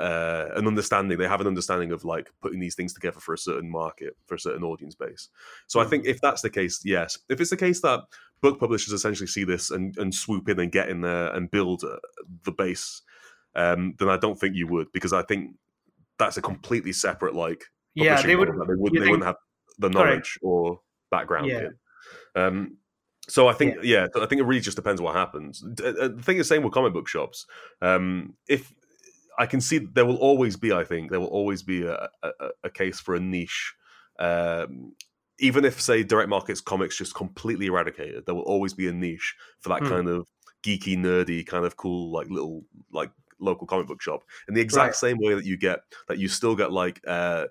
uh, 0.00 0.50
an 0.54 0.68
understanding. 0.68 1.18
They 1.18 1.26
have 1.26 1.40
an 1.40 1.48
understanding 1.48 1.90
of 1.90 2.04
like 2.04 2.30
putting 2.40 2.60
these 2.60 2.76
things 2.76 2.92
together 2.92 3.18
for 3.18 3.34
a 3.34 3.38
certain 3.38 3.68
market, 3.68 4.16
for 4.26 4.36
a 4.36 4.38
certain 4.38 4.62
audience 4.62 4.94
base. 4.94 5.28
So 5.66 5.80
I 5.80 5.84
think 5.86 6.06
if 6.06 6.20
that's 6.20 6.42
the 6.42 6.50
case, 6.50 6.80
yes. 6.84 7.18
If 7.28 7.40
it's 7.40 7.50
the 7.50 7.56
case 7.56 7.80
that 7.80 8.00
book 8.40 8.60
publishers 8.60 8.92
essentially 8.92 9.26
see 9.26 9.42
this 9.42 9.72
and 9.72 9.96
and 9.98 10.14
swoop 10.14 10.48
in 10.48 10.60
and 10.60 10.70
get 10.70 10.88
in 10.88 11.00
there 11.00 11.34
and 11.34 11.50
build 11.50 11.82
uh, 11.82 11.96
the 12.44 12.52
base, 12.52 13.02
um, 13.56 13.94
then 13.98 14.08
I 14.08 14.18
don't 14.18 14.38
think 14.38 14.54
you 14.54 14.68
would, 14.68 14.92
because 14.92 15.12
I 15.12 15.22
think 15.22 15.56
that's 16.16 16.36
a 16.36 16.42
completely 16.42 16.92
separate 16.92 17.34
like 17.34 17.64
yeah, 18.04 18.22
they 18.22 18.36
would. 18.36 18.48
They 18.48 18.52
wouldn't 18.52 18.92
they 18.94 18.98
think- 19.00 19.10
wouldn't 19.10 19.24
have 19.24 19.36
the 19.78 19.88
Correct. 19.90 19.94
knowledge 20.08 20.38
or 20.42 20.80
background 21.10 21.46
Yeah. 21.46 21.68
in. 21.68 21.74
Um, 22.34 22.76
so 23.28 23.48
I 23.48 23.52
think 23.52 23.76
yeah. 23.82 24.06
I 24.16 24.26
think 24.26 24.40
it 24.40 24.44
really 24.44 24.60
just 24.60 24.76
depends 24.76 25.00
what 25.00 25.14
happens. 25.14 25.62
Uh, 25.62 26.08
The 26.08 26.22
thing 26.22 26.38
is, 26.38 26.48
same 26.48 26.62
with 26.62 26.72
comic 26.72 26.92
book 26.92 27.08
shops. 27.08 27.46
Um, 27.82 28.34
if 28.48 28.72
I 29.38 29.46
can 29.46 29.60
see, 29.60 29.78
there 29.78 30.04
will 30.06 30.16
always 30.16 30.56
be. 30.56 30.72
I 30.72 30.84
think 30.84 31.10
there 31.10 31.20
will 31.20 31.26
always 31.28 31.62
be 31.62 31.82
a, 31.84 32.08
a, 32.22 32.30
a 32.64 32.70
case 32.70 32.98
for 33.00 33.14
a 33.14 33.20
niche. 33.20 33.74
Um, 34.18 34.94
even 35.38 35.64
if, 35.64 35.80
say, 35.80 36.02
direct 36.02 36.28
markets 36.28 36.60
comics 36.60 36.98
just 36.98 37.14
completely 37.14 37.66
eradicated, 37.66 38.26
there 38.26 38.34
will 38.34 38.42
always 38.42 38.74
be 38.74 38.88
a 38.88 38.92
niche 38.92 39.36
for 39.60 39.68
that 39.68 39.82
Hmm. 39.82 39.88
kind 39.88 40.08
of 40.08 40.26
geeky, 40.64 40.96
nerdy, 40.98 41.46
kind 41.46 41.64
of 41.64 41.76
cool, 41.76 42.10
like 42.10 42.28
little, 42.28 42.64
like 42.92 43.12
local 43.38 43.64
comic 43.66 43.86
book 43.86 44.02
shop. 44.02 44.24
In 44.48 44.54
the 44.54 44.60
exact 44.60 44.88
Right. 44.88 44.96
same 44.96 45.18
way 45.18 45.34
that 45.34 45.44
you 45.44 45.56
get 45.56 45.80
that, 46.08 46.18
you 46.18 46.26
still 46.28 46.56
get 46.56 46.72
like. 46.72 47.00
Uh, 47.06 47.46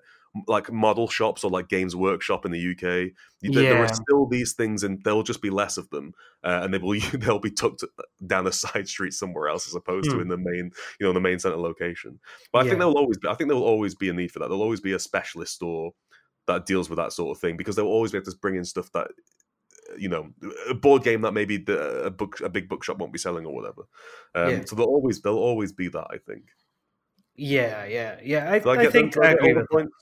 like 0.46 0.70
model 0.72 1.08
shops 1.08 1.42
or 1.44 1.50
like 1.50 1.68
Games 1.68 1.96
Workshop 1.96 2.44
in 2.46 2.52
the 2.52 2.58
UK, 2.72 3.12
you- 3.40 3.52
there, 3.52 3.64
there 3.70 3.82
are 3.84 3.88
still 3.94 4.26
these 4.26 4.52
things, 4.52 4.84
and 4.84 5.02
there 5.04 5.14
will 5.14 5.22
just 5.22 5.42
be 5.42 5.50
less 5.50 5.76
of 5.76 5.88
them, 5.90 6.14
uh, 6.44 6.60
and 6.62 6.72
they 6.72 6.78
will 6.78 6.98
they'll 7.14 7.38
be 7.38 7.50
tucked 7.50 7.84
down 8.26 8.46
a 8.46 8.52
side 8.52 8.86
street 8.88 9.12
somewhere 9.14 9.48
else 9.48 9.66
as 9.66 9.74
opposed 9.74 10.10
to 10.10 10.16
Hmm. 10.16 10.22
in 10.22 10.28
the 10.28 10.36
main 10.36 10.70
you 11.00 11.04
know 11.04 11.10
in 11.10 11.14
the 11.14 11.20
main 11.20 11.38
center 11.38 11.56
location. 11.56 12.20
But 12.52 12.60
I 12.60 12.62
think 12.68 12.78
there 12.78 12.88
will 12.88 12.98
always 12.98 13.18
be 13.18 13.28
I 13.28 13.34
think 13.34 13.48
there 13.48 13.56
will 13.56 13.64
always 13.64 13.94
be 13.94 14.08
a 14.08 14.12
need 14.12 14.30
for 14.32 14.38
that. 14.38 14.48
There'll 14.48 14.62
always 14.62 14.80
be 14.80 14.92
a 14.92 14.98
specialist 14.98 15.54
store 15.54 15.92
that 16.46 16.64
deals 16.66 16.88
with 16.88 16.96
that 16.98 17.12
sort 17.12 17.36
of 17.36 17.40
thing 17.40 17.56
because 17.56 17.76
they'll 17.76 17.86
always 17.86 18.12
be 18.12 18.18
able 18.18 18.30
to 18.30 18.38
bring 18.38 18.56
in 18.56 18.64
stuff 18.64 18.90
that 18.92 19.08
you 19.98 20.08
know 20.08 20.28
a 20.68 20.74
board 20.74 21.02
game 21.02 21.22
that 21.22 21.32
maybe 21.32 21.56
the, 21.56 22.04
a 22.04 22.10
book 22.10 22.40
a 22.42 22.48
big 22.48 22.68
bookshop 22.68 22.98
won't 22.98 23.12
be 23.12 23.18
selling 23.18 23.46
or 23.46 23.54
whatever. 23.54 23.82
Um, 24.34 24.50
Yeah. 24.50 24.64
So 24.66 24.76
there'll 24.76 24.90
always 24.92 25.20
there'll 25.22 25.38
always 25.38 25.72
be 25.72 25.88
that 25.88 26.06
I 26.10 26.18
think. 26.18 26.44
Yeah, 27.40 27.84
yeah, 27.84 28.18
yeah. 28.22 28.50
I, 28.50 28.56
I 28.68 28.72
I 28.80 28.90
think 28.90 29.16
I 29.16 29.30
I 29.30 29.32
get 29.34 29.40
all 29.42 29.48
agree 29.50 29.54
with? 29.54 29.92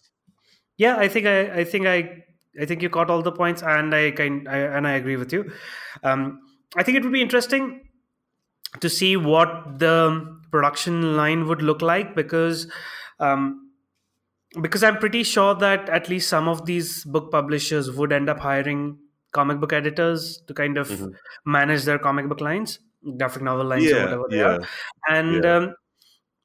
Yeah, 0.79 0.97
I 0.97 1.09
think 1.09 1.27
I, 1.27 1.61
I 1.61 1.65
think 1.65 1.87
I, 1.87 2.25
I 2.61 2.65
think 2.67 2.83
you 2.83 2.91
caught 2.91 3.11
all 3.11 3.23
the 3.23 3.33
points, 3.33 3.63
and 3.63 3.95
I 3.95 4.11
kind, 4.11 4.49
I, 4.49 4.59
and 4.59 4.87
I 4.87 4.93
agree 4.93 5.17
with 5.17 5.33
you. 5.33 5.51
Um, 6.03 6.41
I 6.77 6.83
think 6.83 6.99
it 6.99 7.05
would 7.05 7.13
be 7.13 7.23
interesting 7.23 7.89
to 8.81 8.91
see 8.91 9.17
what 9.17 9.79
the 9.79 10.39
production 10.51 11.17
line 11.17 11.47
would 11.47 11.63
look 11.63 11.83
like 11.83 12.15
because, 12.15 12.71
um, 13.21 13.71
because 14.61 14.83
I'm 14.83 14.99
pretty 14.99 15.23
sure 15.23 15.55
that 15.55 15.89
at 15.89 16.09
least 16.09 16.29
some 16.29 16.49
of 16.49 16.67
these 16.67 17.05
book 17.05 17.31
publishers 17.31 17.91
would 17.91 18.13
end 18.13 18.29
up 18.29 18.39
hiring 18.39 18.99
comic 19.33 19.61
book 19.61 19.73
editors 19.73 20.43
to 20.47 20.55
kind 20.55 20.79
of 20.79 20.89
Mhm. 20.89 21.15
manage 21.45 21.85
their 21.85 21.99
comic 21.99 22.29
book 22.29 22.41
lines, 22.41 22.79
graphic 23.19 23.43
novel 23.43 23.67
lines, 23.67 23.93
or 23.93 24.01
Yeah, 24.01 24.03
whatever 24.03 24.25
they 24.31 24.39
yeah. 24.39 24.45
are 24.45 24.61
and 25.09 25.45
Yeah. 25.45 25.57
um, 25.57 25.75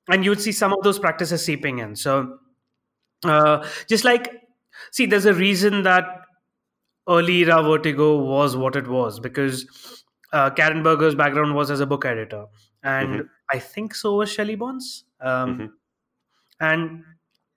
and 0.09 0.25
you 0.25 0.31
would 0.31 0.41
see 0.41 0.51
some 0.51 0.73
of 0.73 0.83
those 0.83 0.99
practices 0.99 1.43
seeping 1.45 1.79
in 1.79 1.95
so 1.95 2.39
uh, 3.23 3.67
just 3.87 4.03
like 4.03 4.41
see 4.91 5.05
there's 5.05 5.25
a 5.25 5.33
reason 5.33 5.83
that 5.83 6.05
early 7.09 7.39
era 7.41 7.61
vertigo 7.63 8.17
was 8.17 8.55
what 8.55 8.75
it 8.75 8.87
was 8.87 9.19
because 9.19 9.65
uh, 10.33 10.49
karen 10.51 10.83
berger's 10.83 11.15
background 11.15 11.55
was 11.55 11.71
as 11.71 11.79
a 11.79 11.85
book 11.85 12.05
editor 12.05 12.45
and 12.83 13.23
i 13.51 13.59
think 13.59 13.93
so 13.95 14.15
was 14.15 14.31
shelly 14.31 14.55
bonds 14.55 15.05
um, 15.21 15.57
Mhm. 15.57 15.69
and 16.59 17.03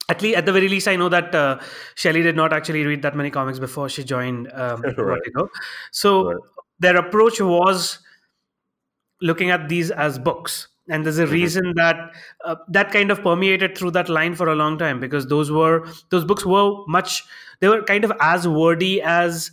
at 0.09 0.21
least 0.23 0.37
at 0.39 0.47
the 0.47 0.53
very 0.53 0.69
least 0.69 0.89
i 0.89 0.97
know 0.97 1.09
that 1.09 1.35
uh, 1.35 1.59
shelly 1.95 2.23
did 2.23 2.37
not 2.37 2.53
actually 2.53 2.85
read 2.85 3.03
that 3.03 3.17
many 3.17 3.31
comics 3.31 3.59
before 3.59 3.89
she 3.89 4.05
joined 4.05 4.51
um, 4.53 4.83
Right. 4.97 4.97
vertigo 4.97 5.49
so 5.93 6.27
Right. 6.29 6.37
their 6.81 6.97
approach 6.97 7.41
was 7.41 7.99
looking 9.21 9.51
at 9.51 9.69
these 9.69 9.91
as 9.91 10.19
books 10.19 10.69
and 10.89 11.05
there's 11.05 11.19
a 11.19 11.27
Mhm. 11.27 11.31
reason 11.33 11.73
that 11.77 12.15
uh, 12.45 12.57
that 12.69 12.91
kind 12.93 13.11
of 13.11 13.23
permeated 13.23 13.77
through 13.77 13.91
that 13.93 14.09
line 14.09 14.35
for 14.35 14.49
a 14.49 14.55
long 14.55 14.79
time 14.79 15.01
because 15.01 15.27
those 15.29 15.51
were 15.51 15.87
those 16.11 16.25
books 16.25 16.45
were 16.45 16.85
much 16.87 17.23
they 17.61 17.69
were 17.69 17.83
kind 17.83 18.05
of 18.05 18.13
as 18.21 18.47
wordy 18.47 19.01
as 19.03 19.51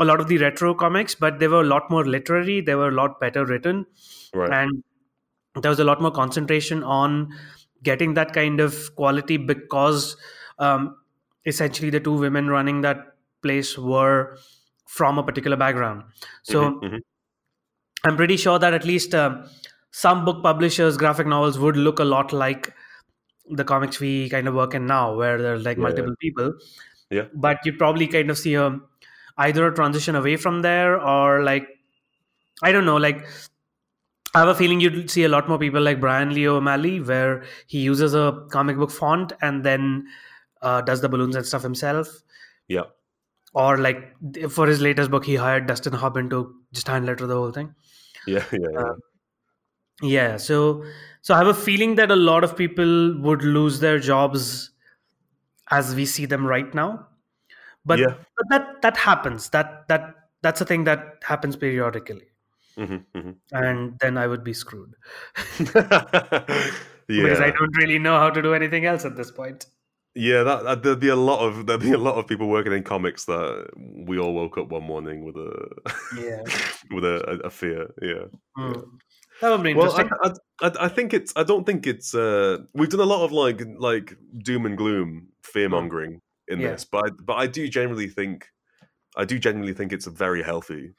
a 0.00 0.04
lot 0.04 0.20
of 0.20 0.28
the 0.28 0.38
retro 0.38 0.74
comics 0.74 1.14
but 1.14 1.38
they 1.38 1.48
were 1.48 1.60
a 1.62 1.64
lot 1.72 1.90
more 1.90 2.04
literary 2.04 2.60
they 2.60 2.74
were 2.74 2.88
a 2.88 2.92
lot 3.00 3.18
better 3.20 3.44
written 3.46 3.86
Right. 4.34 4.58
and 4.60 4.82
there 5.62 5.70
was 5.70 5.80
a 5.80 5.84
lot 5.84 6.00
more 6.02 6.10
concentration 6.10 6.82
on 6.82 7.28
getting 7.82 8.14
that 8.14 8.32
kind 8.32 8.60
of 8.60 8.94
quality 8.96 9.36
because 9.36 10.16
um, 10.58 10.96
essentially 11.46 11.90
the 11.90 12.00
two 12.00 12.12
women 12.18 12.48
running 12.48 12.80
that 12.82 13.16
place 13.42 13.78
were 13.78 14.36
from 14.86 15.18
a 15.18 15.22
particular 15.22 15.56
background 15.56 16.02
so 16.42 16.70
Mhm, 16.70 16.80
mhm. 16.82 17.00
I'm 18.04 18.16
pretty 18.16 18.36
sure 18.36 18.58
that 18.58 18.74
at 18.74 18.84
least 18.84 19.14
um 19.14 19.44
some 20.02 20.24
book 20.24 20.42
publishers' 20.42 20.96
graphic 20.96 21.26
novels 21.32 21.58
would 21.64 21.76
look 21.76 22.00
a 22.00 22.04
lot 22.04 22.32
like 22.32 22.72
the 23.48 23.64
comics 23.64 24.00
we 24.00 24.28
kind 24.30 24.48
of 24.48 24.54
work 24.54 24.74
in 24.74 24.86
now, 24.86 25.14
where 25.14 25.40
there's 25.40 25.64
like 25.64 25.76
Yeah. 25.78 25.84
multiple 25.88 26.14
people. 26.20 26.54
Yeah. 27.10 27.26
But 27.34 27.58
you'd 27.64 27.78
probably 27.78 28.06
kind 28.14 28.30
of 28.30 28.38
see 28.38 28.54
a 28.54 28.80
either 29.38 29.66
a 29.68 29.74
transition 29.74 30.16
away 30.16 30.36
from 30.36 30.62
there 30.62 31.00
or 31.00 31.42
like 31.44 31.68
I 32.62 32.72
don't 32.72 32.84
know, 32.86 32.96
like 32.96 33.24
I 34.34 34.40
have 34.40 34.48
a 34.48 34.54
feeling 34.54 34.80
you'd 34.80 35.10
see 35.10 35.24
a 35.24 35.28
lot 35.28 35.48
more 35.48 35.58
people 35.58 35.80
like 35.80 36.00
Bryan 36.00 36.34
Lee 36.34 36.48
O'Malley, 36.48 37.00
where 37.00 37.44
he 37.66 37.80
uses 37.80 38.14
a 38.14 38.26
comic 38.50 38.76
book 38.76 38.90
font 38.90 39.32
and 39.42 39.64
then 39.64 40.06
uh, 40.62 40.80
does 40.80 41.00
the 41.02 41.08
balloons 41.08 41.36
and 41.36 41.46
stuff 41.46 41.62
himself. 41.62 42.08
Yeah. 42.68 42.84
Or 43.54 43.76
like 43.78 44.12
for 44.50 44.66
his 44.66 44.80
latest 44.80 45.10
book, 45.12 45.24
he 45.24 45.36
hired 45.36 45.68
Dustin 45.68 45.92
Harbin 45.92 46.30
to 46.30 46.52
just 46.72 46.88
hand 46.88 47.06
letter 47.06 47.26
the 47.28 47.36
whole 47.36 47.52
thing. 47.52 47.74
Yeah, 48.26 48.44
yeah, 48.52 48.58
yeah. 48.72 48.80
Uh, 48.80 48.94
Yeah, 50.02 50.36
so 50.36 50.84
so 51.22 51.34
I 51.34 51.38
have 51.38 51.46
a 51.46 51.54
feeling 51.54 51.94
that 51.96 52.10
a 52.10 52.16
lot 52.16 52.44
of 52.44 52.56
people 52.56 53.18
would 53.20 53.42
lose 53.42 53.80
their 53.80 53.98
jobs 53.98 54.70
as 55.70 55.94
we 55.94 56.04
see 56.04 56.26
them 56.26 56.46
right 56.46 56.72
now. 56.74 57.06
But, 57.86 57.98
Yeah. 57.98 58.14
but 58.36 58.46
that 58.50 58.82
that 58.82 58.96
happens. 58.96 59.50
That 59.50 59.86
that 59.88 60.14
that's 60.42 60.60
a 60.60 60.64
thing 60.64 60.84
that 60.84 61.22
happens 61.22 61.56
periodically. 61.56 62.28
Mhm, 62.76 63.04
mhm. 63.14 63.36
And 63.52 63.98
then 64.00 64.18
I 64.18 64.26
would 64.26 64.42
be 64.44 64.52
screwed. 64.52 64.94
yeah. 65.74 66.44
Because 67.06 67.40
I 67.40 67.50
don't 67.50 67.76
really 67.76 67.98
know 67.98 68.18
how 68.18 68.30
to 68.30 68.40
do 68.40 68.54
anything 68.54 68.86
else 68.86 69.04
at 69.04 69.14
this 69.14 69.30
point. 69.30 69.66
Yeah, 70.14 70.42
that, 70.44 70.64
that 70.64 70.82
there'd 70.82 71.00
be 71.00 71.08
a 71.08 71.16
lot 71.16 71.40
of 71.40 71.66
there'd 71.66 71.82
be 71.82 71.92
a 71.92 71.98
lot 71.98 72.14
of 72.14 72.26
people 72.26 72.48
working 72.48 72.72
in 72.72 72.82
comics 72.82 73.26
that 73.26 73.68
we 73.76 74.18
all 74.18 74.32
woke 74.32 74.56
up 74.56 74.68
one 74.68 74.84
morning 74.84 75.24
with 75.24 75.36
a 75.36 75.68
Yeah. 76.16 76.42
with 76.94 77.04
a, 77.04 77.22
a, 77.28 77.46
a 77.48 77.50
fear. 77.50 77.92
Yeah. 78.00 78.24
Hmm. 78.56 78.80
That 79.40 79.50
would 79.50 79.62
be 79.62 79.74
Well, 79.74 79.86
interesting. 79.98 80.10
I, 80.22 80.28
I, 80.62 80.68
I- 80.68 80.84
I 80.86 80.88
think 80.88 81.12
it's. 81.12 81.32
I 81.36 81.42
don't 81.42 81.64
think 81.66 81.86
it's. 81.86 82.14
Uh, 82.14 82.58
we've 82.74 82.88
done 82.88 83.00
a 83.00 83.04
lot 83.04 83.24
of 83.24 83.32
like 83.32 83.60
like 83.78 84.16
doom 84.38 84.64
and 84.66 84.76
gloom, 84.78 85.28
fear 85.42 85.68
mongering 85.68 86.20
in 86.48 86.60
Yeah. 86.60 86.72
this, 86.72 86.84
but 86.84 87.06
I, 87.06 87.08
but 87.22 87.34
I 87.34 87.46
do 87.46 87.66
generally 87.68 88.06
think, 88.08 88.46
I 89.16 89.24
do 89.24 89.38
genuinely 89.38 89.74
think 89.74 89.92
it's 89.92 90.06
a 90.06 90.10
very 90.10 90.42
healthy. 90.42 90.94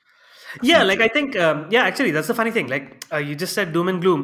yeah 0.64 0.84
like 0.88 1.02
i 1.02 1.08
think 1.14 1.36
um, 1.46 1.58
yeah 1.76 1.84
actually 1.90 2.12
that's 2.16 2.28
the 2.32 2.34
funny 2.40 2.52
thing 2.58 2.68
like 2.74 2.86
uh, 3.12 3.18
you 3.18 3.36
just 3.36 3.54
said 3.58 3.74
doom 3.74 3.88
and 3.92 4.00
gloom 4.04 4.22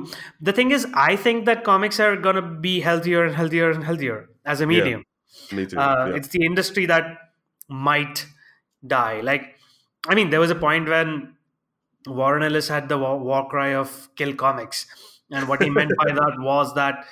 the 0.49 0.53
thing 0.59 0.69
is 0.75 0.85
i 0.93 1.15
think 1.23 1.45
that 1.49 1.63
comics 1.69 1.99
are 2.05 2.15
going 2.25 2.37
to 2.39 2.43
be 2.65 2.73
healthier 2.85 3.25
and 3.25 3.35
healthier 3.39 3.71
and 3.71 3.83
healthier 3.83 4.29
as 4.45 4.61
a 4.61 4.67
medium 4.73 5.03
Me 5.57 5.65
too. 5.65 5.77
uh, 5.79 6.05
yeah. 6.07 6.15
it's 6.19 6.29
the 6.35 6.45
industry 6.49 6.85
that 6.93 7.09
might 7.87 8.23
die 8.95 9.19
like 9.31 9.49
i 10.07 10.15
mean 10.19 10.29
there 10.35 10.39
was 10.45 10.51
a 10.57 10.59
point 10.63 10.87
when 10.95 11.11
warren 12.07 12.43
ellis 12.43 12.67
had 12.67 12.89
the 12.89 12.97
war, 12.97 13.19
war 13.19 13.47
cry 13.49 13.69
of 13.73 14.09
kill 14.15 14.33
comics 14.33 14.85
and 15.31 15.47
what 15.47 15.61
he 15.61 15.69
meant 15.69 15.91
by 15.97 16.11
that 16.11 16.35
was 16.39 16.73
that 16.75 17.05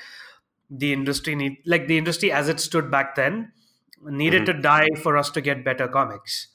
the 0.69 0.93
industry 0.93 1.35
need 1.35 1.57
like 1.65 1.87
the 1.87 1.97
industry 1.97 2.31
as 2.31 2.49
it 2.49 2.59
stood 2.59 2.89
back 2.91 3.15
then 3.15 3.51
needed 4.03 4.43
Mm-hmm. 4.43 4.57
to 4.57 4.61
die 4.61 4.87
for 5.03 5.17
us 5.17 5.29
to 5.31 5.41
get 5.41 5.65
better 5.65 5.87
comics 5.87 6.47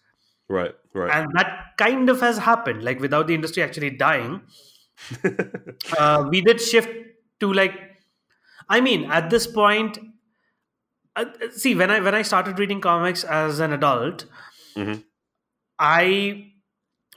right. 0.48 0.74
Right. 0.92 1.12
and 1.12 1.28
that 1.34 1.72
kind 1.78 2.08
of 2.10 2.20
has 2.20 2.38
happened 2.38 2.82
like 2.82 3.00
without 3.00 3.26
the 3.26 3.34
industry 3.34 3.62
actually 3.62 3.90
dying 3.90 4.42
uh, 5.98 6.26
we 6.30 6.40
did 6.40 6.60
shift 6.60 6.88
to 7.40 7.52
like 7.52 7.74
i 8.68 8.80
mean 8.80 9.10
at 9.10 9.30
this 9.30 9.46
point 9.46 9.98
uh, 11.16 11.24
see 11.50 11.74
when 11.74 11.90
i 11.90 12.00
when 12.00 12.14
i 12.14 12.22
started 12.22 12.58
reading 12.58 12.80
comics 12.80 13.24
as 13.24 13.60
an 13.60 13.72
adult 13.72 14.26
Mhm. 14.76 15.04
i 15.78 16.53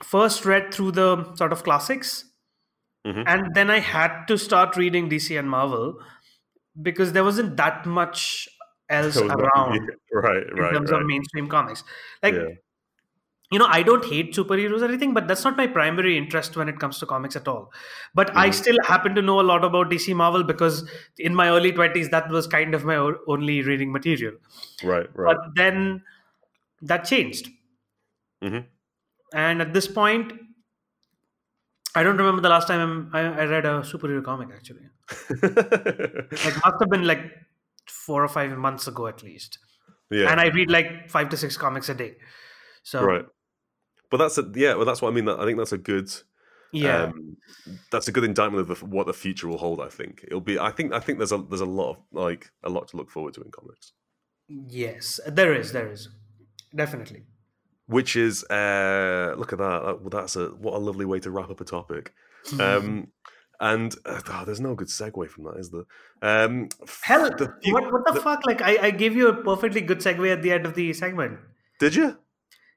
first 0.02 0.44
read 0.44 0.72
through 0.72 0.90
the 0.92 1.34
sort 1.36 1.52
of 1.52 1.64
classics 1.64 2.24
Mhm. 3.06 3.24
and 3.26 3.54
then 3.54 3.70
i 3.70 3.78
had 3.78 4.26
to 4.26 4.36
start 4.36 4.76
reading 4.76 5.08
dc 5.10 5.38
and 5.38 5.48
marvel 5.50 6.00
because 6.82 7.12
there 7.12 7.24
wasn't 7.24 7.56
that 7.56 7.86
much 7.86 8.48
else 8.90 9.14
That 9.14 9.24
was 9.24 9.32
not- 9.32 9.40
around 9.40 9.90
right, 10.12 10.46
in 10.48 10.56
right, 10.56 10.72
terms 10.74 10.90
right. 10.90 11.00
of 11.02 11.06
mainstream 11.06 11.46
comics. 11.48 11.84
Like, 12.22 12.34
Yeah. 12.34 12.48
you 13.50 13.58
know, 13.58 13.66
I 13.66 13.82
don't 13.82 14.04
hate 14.04 14.34
superheroes 14.34 14.82
or 14.82 14.86
anything, 14.86 15.12
but 15.14 15.26
that's 15.28 15.44
not 15.44 15.56
my 15.56 15.66
primary 15.66 16.16
interest 16.18 16.56
when 16.56 16.68
it 16.68 16.78
comes 16.78 16.98
to 17.00 17.06
comics 17.06 17.36
at 17.36 17.48
all. 17.48 17.72
But 18.14 18.30
I 18.36 18.48
Mhm. 18.48 18.54
still 18.54 18.76
happen 18.86 19.14
to 19.14 19.22
know 19.22 19.40
a 19.40 19.46
lot 19.50 19.64
about 19.64 19.90
DC 19.90 20.14
Marvel 20.14 20.44
because 20.44 20.88
in 21.18 21.34
my 21.34 21.48
early 21.50 21.72
20s, 21.72 22.10
that 22.10 22.28
was 22.30 22.46
kind 22.46 22.74
of 22.74 22.84
my 22.84 22.96
only 23.26 23.62
reading 23.62 23.92
material. 23.92 24.34
right, 24.84 25.08
right. 25.14 25.36
But 25.36 25.54
then 25.56 26.04
that 26.82 27.04
changed. 27.04 27.48
Mhm. 28.42 28.66
And 29.34 29.60
at 29.60 29.72
this 29.74 29.86
point, 29.86 30.32
I 31.94 32.02
don't 32.02 32.16
remember 32.16 32.40
the 32.40 32.48
last 32.48 32.68
time 32.68 33.10
I, 33.12 33.20
I 33.20 33.44
read 33.44 33.66
a 33.66 33.80
superhero 33.80 34.24
comic 34.24 34.48
actually. 34.54 34.88
Like, 35.42 36.54
must 36.64 36.80
have 36.80 36.90
been 36.90 37.06
like 37.06 37.22
four 37.86 38.22
or 38.22 38.28
five 38.28 38.56
months 38.56 38.86
ago 38.86 39.06
at 39.06 39.22
least. 39.22 39.58
yeah, 40.10 40.30
And 40.30 40.40
I 40.40 40.46
read 40.48 40.70
like 40.70 41.10
five 41.10 41.28
to 41.30 41.36
six 41.36 41.56
comics 41.56 41.88
a 41.88 41.94
day. 41.94 42.16
So, 42.82 43.02
right. 43.02 43.24
But 44.10 44.18
that's 44.18 44.38
a 44.38 44.50
yeah. 44.54 44.74
Well, 44.74 44.86
that's 44.86 45.02
what 45.02 45.10
I 45.10 45.14
mean. 45.14 45.28
I 45.28 45.44
think 45.44 45.58
that's 45.58 45.72
a 45.72 45.78
good. 45.78 46.10
yeah. 46.72 47.04
Um, 47.04 47.36
that's 47.90 48.08
a 48.08 48.12
good 48.12 48.24
indictment 48.24 48.60
of 48.62 48.78
the, 48.80 48.86
what 48.86 49.06
the 49.06 49.12
future 49.12 49.48
will 49.48 49.58
hold. 49.58 49.80
I 49.80 49.88
think 49.88 50.24
it'll 50.26 50.40
be. 50.40 50.58
I 50.58 50.70
think. 50.70 50.92
I 50.94 51.00
think 51.00 51.18
there's 51.18 51.32
a 51.32 51.38
there's 51.38 51.60
a 51.60 51.66
lot 51.66 51.90
of 51.90 51.96
like 52.12 52.50
a 52.62 52.70
lot 52.70 52.88
to 52.88 52.96
look 52.96 53.10
forward 53.10 53.34
to 53.34 53.42
in 53.42 53.50
comics. 53.50 53.92
Yes, 54.48 55.20
there 55.26 55.52
is, 55.54 55.72
there 55.72 55.92
is, 55.92 56.08
definitely. 56.74 57.24
Which 57.88 58.16
is 58.16 58.44
uh, 58.44 59.34
look 59.36 59.52
at 59.52 59.58
that. 59.58 59.82
well, 59.82 60.10
That's 60.10 60.36
a 60.36 60.48
what 60.48 60.74
a 60.74 60.78
lovely 60.78 61.04
way 61.04 61.20
to 61.20 61.30
wrap 61.30 61.50
up 61.50 61.60
a 61.60 61.64
topic. 61.64 62.12
Mm-hmm. 62.46 62.60
Um, 62.60 63.08
and 63.60 63.94
uh, 64.06 64.20
oh, 64.28 64.44
there's 64.44 64.60
no 64.60 64.74
good 64.74 64.88
segue 64.88 65.28
from 65.28 65.44
that, 65.44 65.56
is 65.56 65.70
there? 65.70 65.84
Um, 66.22 66.68
Hell, 67.02 67.30
the 67.30 67.52
what, 67.72 67.92
what 67.92 68.14
the, 68.14 68.20
fuck? 68.20 68.46
Like, 68.46 68.62
I, 68.62 68.86
I 68.86 68.90
gave 68.90 69.16
you 69.16 69.28
a 69.28 69.42
perfectly 69.42 69.80
good 69.80 69.98
segue 69.98 70.32
at 70.32 70.42
the 70.42 70.52
end 70.52 70.64
of 70.64 70.74
the 70.74 70.92
segment. 70.92 71.38
Did 71.80 71.94
you? 71.94 72.18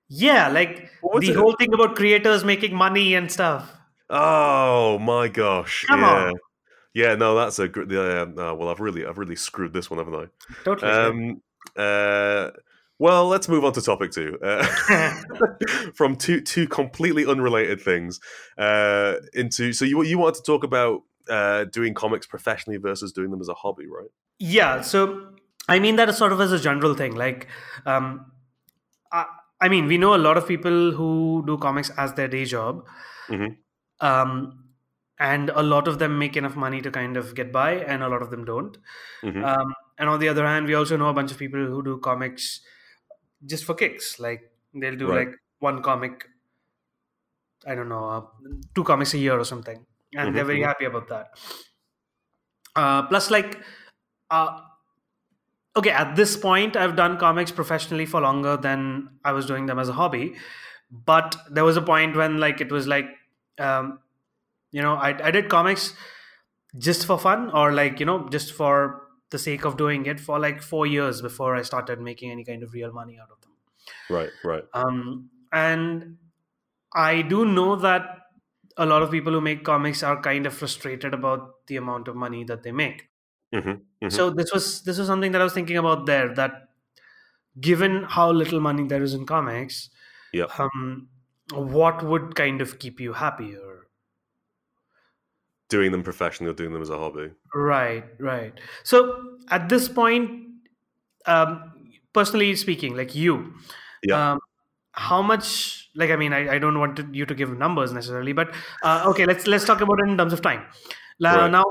Yeah, 0.07 0.49
like 0.49 0.89
the 1.19 1.29
it? 1.29 1.35
whole 1.35 1.55
thing 1.55 1.73
about 1.73 1.95
creators 1.95 2.43
making 2.43 2.73
money 2.73 3.13
and 3.13 3.31
stuff. 3.31 3.71
Oh 4.09 4.97
my 4.99 5.27
gosh! 5.27 5.85
Come 5.87 6.01
yeah. 6.01 6.25
on. 6.25 6.33
Yeah, 6.93 7.15
no, 7.15 7.35
that's 7.35 7.59
a 7.59 7.67
good. 7.67 7.89
Yeah, 7.89 8.25
no, 8.33 8.55
well, 8.55 8.69
I've 8.69 8.79
really, 8.79 9.05
I've 9.05 9.17
really 9.17 9.37
screwed 9.37 9.73
this 9.73 9.89
one, 9.89 9.99
haven't 9.99 10.15
I? 10.15 10.25
Totally. 10.65 10.91
Um, 10.91 11.41
uh, 11.77 12.49
well, 13.01 13.27
let's 13.27 13.49
move 13.49 13.65
on 13.65 13.73
to 13.73 13.81
topic 13.81 14.11
two. 14.11 14.37
Uh, 14.43 14.63
from 15.95 16.15
two 16.15 16.39
two 16.39 16.67
completely 16.67 17.25
unrelated 17.25 17.81
things 17.81 18.19
uh, 18.59 19.15
into 19.33 19.73
so 19.73 19.85
you 19.85 20.03
you 20.03 20.19
wanted 20.19 20.35
to 20.35 20.43
talk 20.43 20.63
about 20.63 21.01
uh, 21.27 21.63
doing 21.65 21.95
comics 21.95 22.27
professionally 22.27 22.77
versus 22.77 23.11
doing 23.11 23.31
them 23.31 23.41
as 23.41 23.49
a 23.49 23.55
hobby, 23.55 23.87
right? 23.87 24.11
yeah, 24.37 24.81
so 24.81 25.29
I 25.67 25.79
mean 25.79 25.95
that 25.95 26.09
is 26.09 26.17
sort 26.17 26.31
of 26.31 26.39
as 26.41 26.51
a 26.51 26.59
general 26.59 26.93
thing. 26.93 27.15
Like, 27.15 27.47
um, 27.87 28.31
I, 29.11 29.25
I 29.59 29.69
mean, 29.69 29.87
we 29.87 29.97
know 29.97 30.13
a 30.15 30.21
lot 30.27 30.37
of 30.37 30.47
people 30.47 30.91
who 30.91 31.43
do 31.47 31.57
comics 31.57 31.89
as 31.97 32.13
their 32.13 32.27
day 32.27 32.45
job. 32.45 32.85
Mhm. 33.29 33.57
Um, 33.99 34.57
and 35.19 35.51
a 35.51 35.61
lot 35.61 35.87
of 35.87 35.99
them 35.99 36.17
make 36.17 36.35
enough 36.35 36.55
money 36.55 36.81
to 36.81 36.89
kind 36.89 37.15
of 37.15 37.35
get 37.35 37.51
by, 37.51 37.73
and 37.73 38.01
a 38.01 38.09
lot 38.09 38.23
of 38.23 38.31
them 38.31 38.45
don't. 38.45 38.77
Mhm. 39.23 39.43
Um, 39.45 39.73
and 39.99 40.09
on 40.09 40.19
the 40.19 40.29
other 40.29 40.45
hand, 40.47 40.65
we 40.65 40.73
also 40.73 40.97
know 40.97 41.09
a 41.09 41.13
bunch 41.13 41.31
of 41.31 41.37
people 41.37 41.65
who 41.73 41.83
do 41.83 41.97
comics 41.99 42.61
just 43.45 43.65
for 43.65 43.75
kicks. 43.75 44.19
Like 44.19 44.51
they'll 44.73 44.97
do 44.97 45.11
Right. 45.11 45.27
like 45.29 45.35
one 45.59 45.81
comic, 45.83 46.27
I 47.65 47.75
don't 47.75 47.89
know, 47.89 48.05
uh, 48.05 48.25
two 48.73 48.83
comics 48.83 49.13
a 49.13 49.17
year 49.19 49.39
or 49.39 49.45
something, 49.45 49.85
and 50.15 50.35
they're 50.35 50.45
Mhm, 50.45 50.45
very 50.45 50.61
mhm. 50.61 50.63
happy 50.63 50.85
about 50.85 51.07
that. 51.09 51.31
Uh, 52.75 53.07
plus, 53.07 53.29
like, 53.29 53.59
uh, 54.29 54.61
okay, 55.75 55.89
at 55.91 56.15
this 56.15 56.35
point, 56.37 56.75
I've 56.75 56.95
done 56.95 57.17
comics 57.17 57.51
professionally 57.51 58.05
for 58.05 58.21
longer 58.21 58.57
than 58.57 59.19
I 59.23 59.31
was 59.31 59.45
doing 59.45 59.65
them 59.65 59.79
as 59.79 59.89
a 59.89 59.93
hobby. 59.93 60.35
But 60.89 61.35
there 61.49 61.63
was 61.63 61.77
a 61.77 61.81
point 61.81 62.15
when, 62.15 62.39
like, 62.39 62.59
it 62.61 62.71
was 62.71 62.87
like, 62.87 63.05
um, 63.57 63.99
you 64.71 64.81
know, 64.81 64.95
I, 64.95 65.27
I 65.27 65.31
did 65.31 65.49
comics 65.49 65.93
just 66.77 67.05
for 67.07 67.19
fun 67.19 67.51
or 67.51 67.73
like 67.73 67.99
you 67.99 68.05
know 68.05 68.29
just 68.29 68.53
for 68.53 69.07
the 69.31 69.39
sake 69.39 69.65
of 69.65 69.77
doing 69.77 70.05
it 70.05 70.19
for 70.19 70.39
like 70.39 70.61
four 70.61 70.85
years 70.87 71.21
before 71.21 71.55
i 71.55 71.61
started 71.61 72.01
making 72.01 72.31
any 72.31 72.43
kind 72.45 72.63
of 72.63 72.73
real 72.73 72.91
money 72.93 73.19
out 73.19 73.31
of 73.31 73.41
them 73.41 73.51
Right, 74.09 74.31
right. 74.43 74.65
um, 74.73 75.29
and 75.51 76.17
i 76.93 77.21
do 77.21 77.45
know 77.45 77.75
that 77.75 78.17
a 78.77 78.85
lot 78.85 79.01
of 79.03 79.11
people 79.11 79.33
who 79.33 79.41
make 79.41 79.63
comics 79.65 80.03
are 80.03 80.21
kind 80.21 80.45
of 80.45 80.53
frustrated 80.53 81.13
about 81.13 81.67
the 81.67 81.77
amount 81.77 82.07
of 82.07 82.15
money 82.15 82.43
that 82.43 82.63
they 82.63 82.71
make 82.71 83.09
hmm 83.53 83.85
Mhm. 84.01 84.09
so 84.17 84.29
this 84.29 84.51
was 84.53 84.83
this 84.83 84.97
was 84.97 85.07
something 85.07 85.31
that 85.31 85.41
i 85.41 85.43
was 85.43 85.53
thinking 85.53 85.77
about 85.77 86.05
there 86.05 86.33
that 86.35 86.69
given 87.59 88.03
how 88.03 88.31
little 88.31 88.59
money 88.59 88.87
there 88.87 89.03
is 89.03 89.13
in 89.13 89.25
comics 89.25 89.89
Yep. 90.33 90.53
um, 90.59 91.09
what 91.53 92.03
would 92.03 92.35
kind 92.35 92.61
of 92.61 92.79
keep 92.79 92.99
you 92.99 93.13
happier 93.13 93.70
Doing 95.71 95.91
them 95.91 96.03
professionally 96.03 96.51
or 96.51 96.53
doing 96.53 96.73
them 96.73 96.81
as 96.81 96.89
a 96.89 96.97
hobby. 96.97 97.31
Right, 97.55 98.03
right. 98.19 98.53
So 98.83 99.37
at 99.49 99.69
this 99.69 99.87
point, 99.87 100.47
um, 101.25 101.93
personally 102.13 102.55
speaking, 102.55 102.95
like 102.95 103.15
you, 103.15 103.53
Yeah. 104.03 104.33
um, 104.33 104.39
how 104.93 105.21
much? 105.21 105.89
Like, 105.95 106.09
I 106.11 106.17
mean, 106.17 106.33
I, 106.33 106.55
I 106.55 106.59
don't 106.59 106.77
want 106.79 106.97
to, 106.97 107.07
you 107.11 107.25
to 107.25 107.35
give 107.35 107.57
numbers 107.57 107.93
necessarily, 107.93 108.33
but 108.33 108.53
uh, 108.83 109.05
okay, 109.11 109.25
let's 109.25 109.47
let's 109.47 109.65
talk 109.65 109.81
about 109.81 109.99
it 110.05 110.09
in 110.09 110.17
terms 110.17 110.33
of 110.33 110.41
time. 110.41 110.65
Right. 111.21 111.49
Now, 111.51 111.63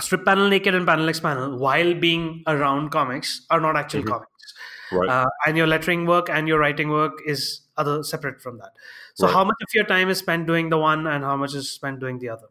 strip 0.00 0.24
panel 0.24 0.48
naked 0.48 0.74
and 0.74 0.86
panel 0.86 1.08
x 1.08 1.20
panel, 1.20 1.58
while 1.58 1.94
being 1.94 2.42
around 2.46 2.90
comics, 2.90 3.46
are 3.50 3.60
not 3.60 3.76
actual 3.76 4.02
Mhm. 4.02 4.08
comics. 4.14 4.54
Right. 4.92 5.08
Uh, 5.10 5.26
and 5.46 5.56
your 5.56 5.66
lettering 5.66 6.06
work 6.06 6.28
and 6.30 6.46
your 6.46 6.58
writing 6.60 6.90
work 6.90 7.14
is 7.26 7.62
other 7.76 8.02
separate 8.04 8.40
from 8.40 8.58
that. 8.58 8.72
So, 9.14 9.26
Right. 9.26 9.32
how 9.34 9.44
much 9.44 9.56
of 9.62 9.68
your 9.74 9.84
time 9.84 10.08
is 10.08 10.18
spent 10.18 10.46
doing 10.46 10.68
the 10.70 10.78
one, 10.78 11.06
and 11.06 11.24
how 11.24 11.36
much 11.36 11.54
is 11.54 11.72
spent 11.72 11.98
doing 12.00 12.18
the 12.18 12.28
other? 12.28 12.48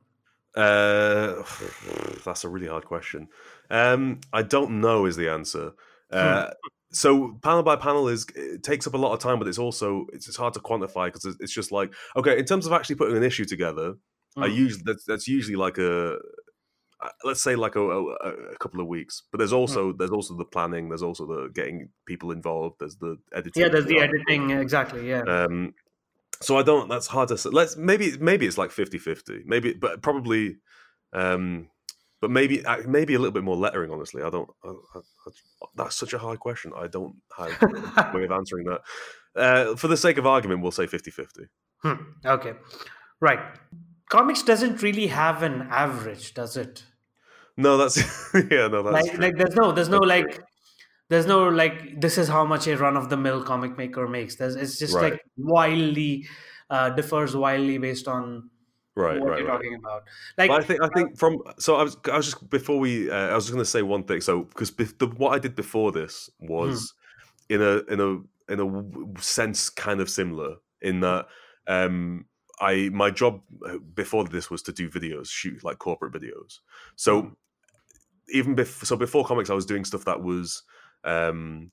Uh, 0.55 1.43
that's 2.25 2.43
a 2.43 2.49
really 2.49 2.67
hard 2.67 2.85
question. 2.85 3.27
Um, 3.69 4.21
I 4.31 4.41
don't 4.41 4.81
know 4.81 5.05
is 5.05 5.15
the 5.15 5.29
answer. 5.29 5.71
Uh, 6.11 6.51
so 6.91 7.37
panel 7.41 7.63
by 7.63 7.75
panel 7.75 8.07
is 8.07 8.25
it 8.35 8.63
takes 8.63 8.87
up 8.87 8.93
a 8.93 8.97
lot 8.97 9.13
of 9.13 9.19
time, 9.19 9.39
but 9.39 9.47
it's 9.47 9.57
also 9.57 10.05
it's, 10.13 10.27
it's 10.27 10.37
hard 10.37 10.53
to 10.53 10.59
quantify 10.59 11.07
because 11.07 11.25
it's, 11.39 11.53
just 11.53 11.71
like 11.71 11.93
okay, 12.15 12.37
in 12.39 12.45
terms 12.45 12.65
of 12.65 12.73
actually 12.73 12.95
putting 12.95 13.17
an 13.17 13.23
issue 13.23 13.45
together, 13.45 13.95
I 14.37 14.47
Mm. 14.47 14.55
usually 14.55 14.83
that's, 14.85 15.03
that's 15.05 15.27
usually 15.27 15.55
like 15.55 15.77
a 15.77 16.17
uh, 17.01 17.09
let's 17.25 17.41
say 17.41 17.55
like 17.55 17.75
a, 17.75 17.81
a, 17.81 18.29
a 18.53 18.57
couple 18.59 18.79
of 18.79 18.87
weeks. 18.87 19.23
But 19.31 19.39
there's 19.39 19.53
also 19.53 19.93
there's 19.93 20.11
also 20.11 20.37
the 20.37 20.45
planning. 20.45 20.89
There's 20.89 21.03
also 21.03 21.25
the 21.25 21.49
getting 21.53 21.89
people 22.05 22.31
involved. 22.31 22.77
There's 22.79 22.95
the 22.97 23.17
editing. 23.33 23.61
Yeah, 23.63 23.69
there's 23.69 23.85
the 23.85 23.99
editing 23.99 24.51
exactly. 24.51 25.09
Yeah. 25.09 25.23
Um, 25.23 25.73
so 26.41 26.57
I 26.57 26.63
don't. 26.63 26.89
That's 26.89 27.07
hard 27.07 27.29
to 27.29 27.37
say. 27.37 27.49
Let's 27.51 27.75
maybe 27.77 28.17
maybe 28.19 28.45
it's 28.45 28.57
like 28.57 28.69
50-50. 28.71 29.45
Maybe, 29.45 29.73
but 29.73 30.01
probably. 30.01 30.57
Um, 31.13 31.69
but 32.21 32.31
maybe 32.31 32.65
uh, 32.65 32.77
maybe 32.87 33.13
a 33.13 33.19
little 33.19 33.31
bit 33.33 33.43
more 33.43 33.55
lettering. 33.57 33.91
Honestly, 33.91 34.21
I 34.23 34.29
don't. 34.29 34.49
I, 34.63 34.69
I, 34.69 34.99
I- 35.27 35.31
that's 35.75 35.95
such 35.95 36.13
a 36.13 36.17
hard 36.17 36.39
question. 36.39 36.71
I 36.75 36.87
don't 36.87 37.15
have 37.37 37.51
a 37.61 38.11
way 38.15 38.23
of 38.23 38.31
answering 38.31 38.65
that. 38.67 38.81
Uh, 39.35 39.75
for 39.75 39.87
the 39.87 39.97
sake 39.97 40.17
of 40.17 40.25
argument, 40.25 40.61
we'll 40.61 40.71
say 40.71 40.85
50-50. 40.85 41.47
Hmm, 41.79 41.93
Okay. 42.25 42.53
Right. 43.19 43.39
Comics 44.09 44.43
doesn't 44.43 44.81
really 44.81 45.07
have 45.07 45.43
an 45.43 45.67
average, 45.71 46.33
does 46.33 46.55
it? 46.57 46.83
No, 47.57 47.77
that's 47.77 47.97
yeah. 48.33 48.67
No, 48.67 48.83
that's 48.83 49.07
like, 49.09 49.17
like 49.17 49.37
there's 49.37 49.55
no 49.55 49.71
there's 49.71 49.89
no 49.89 49.99
That's 49.99 50.09
like 50.09 50.41
there's 51.09 51.25
no 51.25 51.47
like 51.49 51.99
this 52.01 52.17
is 52.17 52.27
how 52.27 52.45
much 52.45 52.67
a 52.67 52.77
run 52.77 52.97
of 52.97 53.09
the 53.09 53.17
mill 53.17 53.43
comic 53.43 53.77
maker 53.77 54.07
makes. 54.07 54.35
There's 54.35 54.55
it's 54.55 54.79
just 54.79 54.95
Right. 54.95 55.13
like 55.13 55.21
wildly 55.37 56.27
uh, 56.69 56.89
differs 56.91 57.35
wildly 57.35 57.77
based 57.77 58.07
on 58.07 58.49
right, 58.95 59.19
what 59.19 59.29
right, 59.29 59.39
you're 59.39 59.47
right. 59.47 59.53
talking 59.53 59.75
about. 59.75 60.03
Like 60.37 60.49
But 60.49 60.61
I 60.61 60.63
think 60.65 60.81
I 60.81 60.89
think 60.89 61.17
from 61.17 61.39
so 61.59 61.75
I 61.75 61.83
was 61.83 61.97
I 62.11 62.17
was 62.17 62.25
just 62.25 62.49
before 62.49 62.79
we 62.79 63.09
uh, 63.09 63.29
I 63.29 63.35
was 63.35 63.45
just 63.45 63.53
going 63.53 63.63
to 63.63 63.69
say 63.69 63.81
one 63.81 64.03
thing. 64.03 64.21
So 64.21 64.43
because 64.43 64.71
the, 64.71 65.07
what 65.17 65.33
I 65.33 65.39
did 65.39 65.55
before 65.55 65.91
this 65.91 66.29
was 66.39 66.93
in 67.49 67.61
a 67.61 67.77
in 67.91 67.99
a 67.99 68.51
in 68.51 68.59
a 69.17 69.21
sense 69.21 69.69
kind 69.69 70.01
of 70.01 70.09
similar 70.09 70.57
in 70.81 70.99
that 71.01 71.27
um 71.67 72.25
I 72.59 72.89
my 72.93 73.11
job 73.11 73.41
uh, 73.67 73.77
before 73.77 74.23
this 74.23 74.49
was 74.49 74.61
to 74.63 74.71
do 74.71 74.89
videos, 74.89 75.29
shoot 75.29 75.63
like 75.63 75.77
corporate 75.77 76.13
videos. 76.13 76.59
So 76.95 77.35
even 78.29 78.55
before 78.55 78.85
so 78.85 78.95
before 78.95 79.25
comics, 79.25 79.49
I 79.49 79.53
was 79.53 79.65
doing 79.65 79.85
stuff 79.85 80.05
that 80.05 80.23
was 80.23 80.63
um 81.05 81.71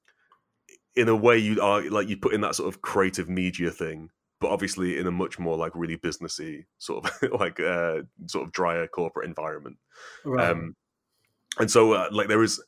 in 0.94 1.08
a 1.08 1.16
way 1.16 1.38
you 1.38 1.60
are 1.60 1.82
like 1.90 2.08
you 2.08 2.16
put 2.16 2.34
in 2.34 2.40
that 2.42 2.54
sort 2.54 2.72
of 2.72 2.82
creative 2.82 3.28
media 3.28 3.70
thing 3.70 4.10
but 4.40 4.50
obviously 4.50 4.98
in 4.98 5.06
a 5.06 5.10
much 5.10 5.38
more 5.38 5.56
like 5.56 5.72
really 5.74 5.96
businessy 5.96 6.64
sort 6.78 7.04
of 7.04 7.32
like 7.40 7.58
uh 7.60 8.02
sort 8.26 8.44
of 8.44 8.52
drier 8.52 8.86
corporate 8.86 9.26
environment 9.26 9.76
right. 10.24 10.50
um 10.50 10.76
and 11.58 11.70
so 11.70 11.92
uh, 11.92 12.08
like 12.10 12.28
there 12.28 12.42
is 12.42 12.62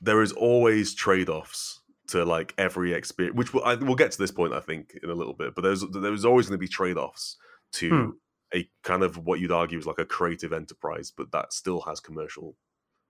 there 0.00 0.22
is 0.22 0.32
always 0.32 0.94
trade-offs 0.94 1.80
to 2.08 2.24
like 2.24 2.54
every 2.56 2.92
experience 2.94 3.36
which 3.36 3.52
we'll, 3.52 3.64
I, 3.64 3.74
we'll 3.74 3.94
get 3.94 4.12
to 4.12 4.18
this 4.18 4.30
point 4.30 4.54
i 4.54 4.60
think 4.60 4.98
in 5.02 5.10
a 5.10 5.14
little 5.14 5.34
bit 5.34 5.54
but 5.54 5.62
there's 5.62 5.84
there's 5.92 6.24
always 6.24 6.46
going 6.46 6.58
to 6.58 6.60
be 6.60 6.68
trade-offs 6.68 7.36
to 7.74 7.88
Hmm. 7.90 8.10
a 8.54 8.68
kind 8.82 9.02
of 9.02 9.18
what 9.18 9.40
you'd 9.40 9.52
argue 9.52 9.78
is 9.78 9.86
like 9.86 9.98
a 9.98 10.04
creative 10.04 10.52
enterprise 10.52 11.12
but 11.14 11.30
that 11.32 11.52
still 11.52 11.82
has 11.82 12.00
commercial 12.00 12.56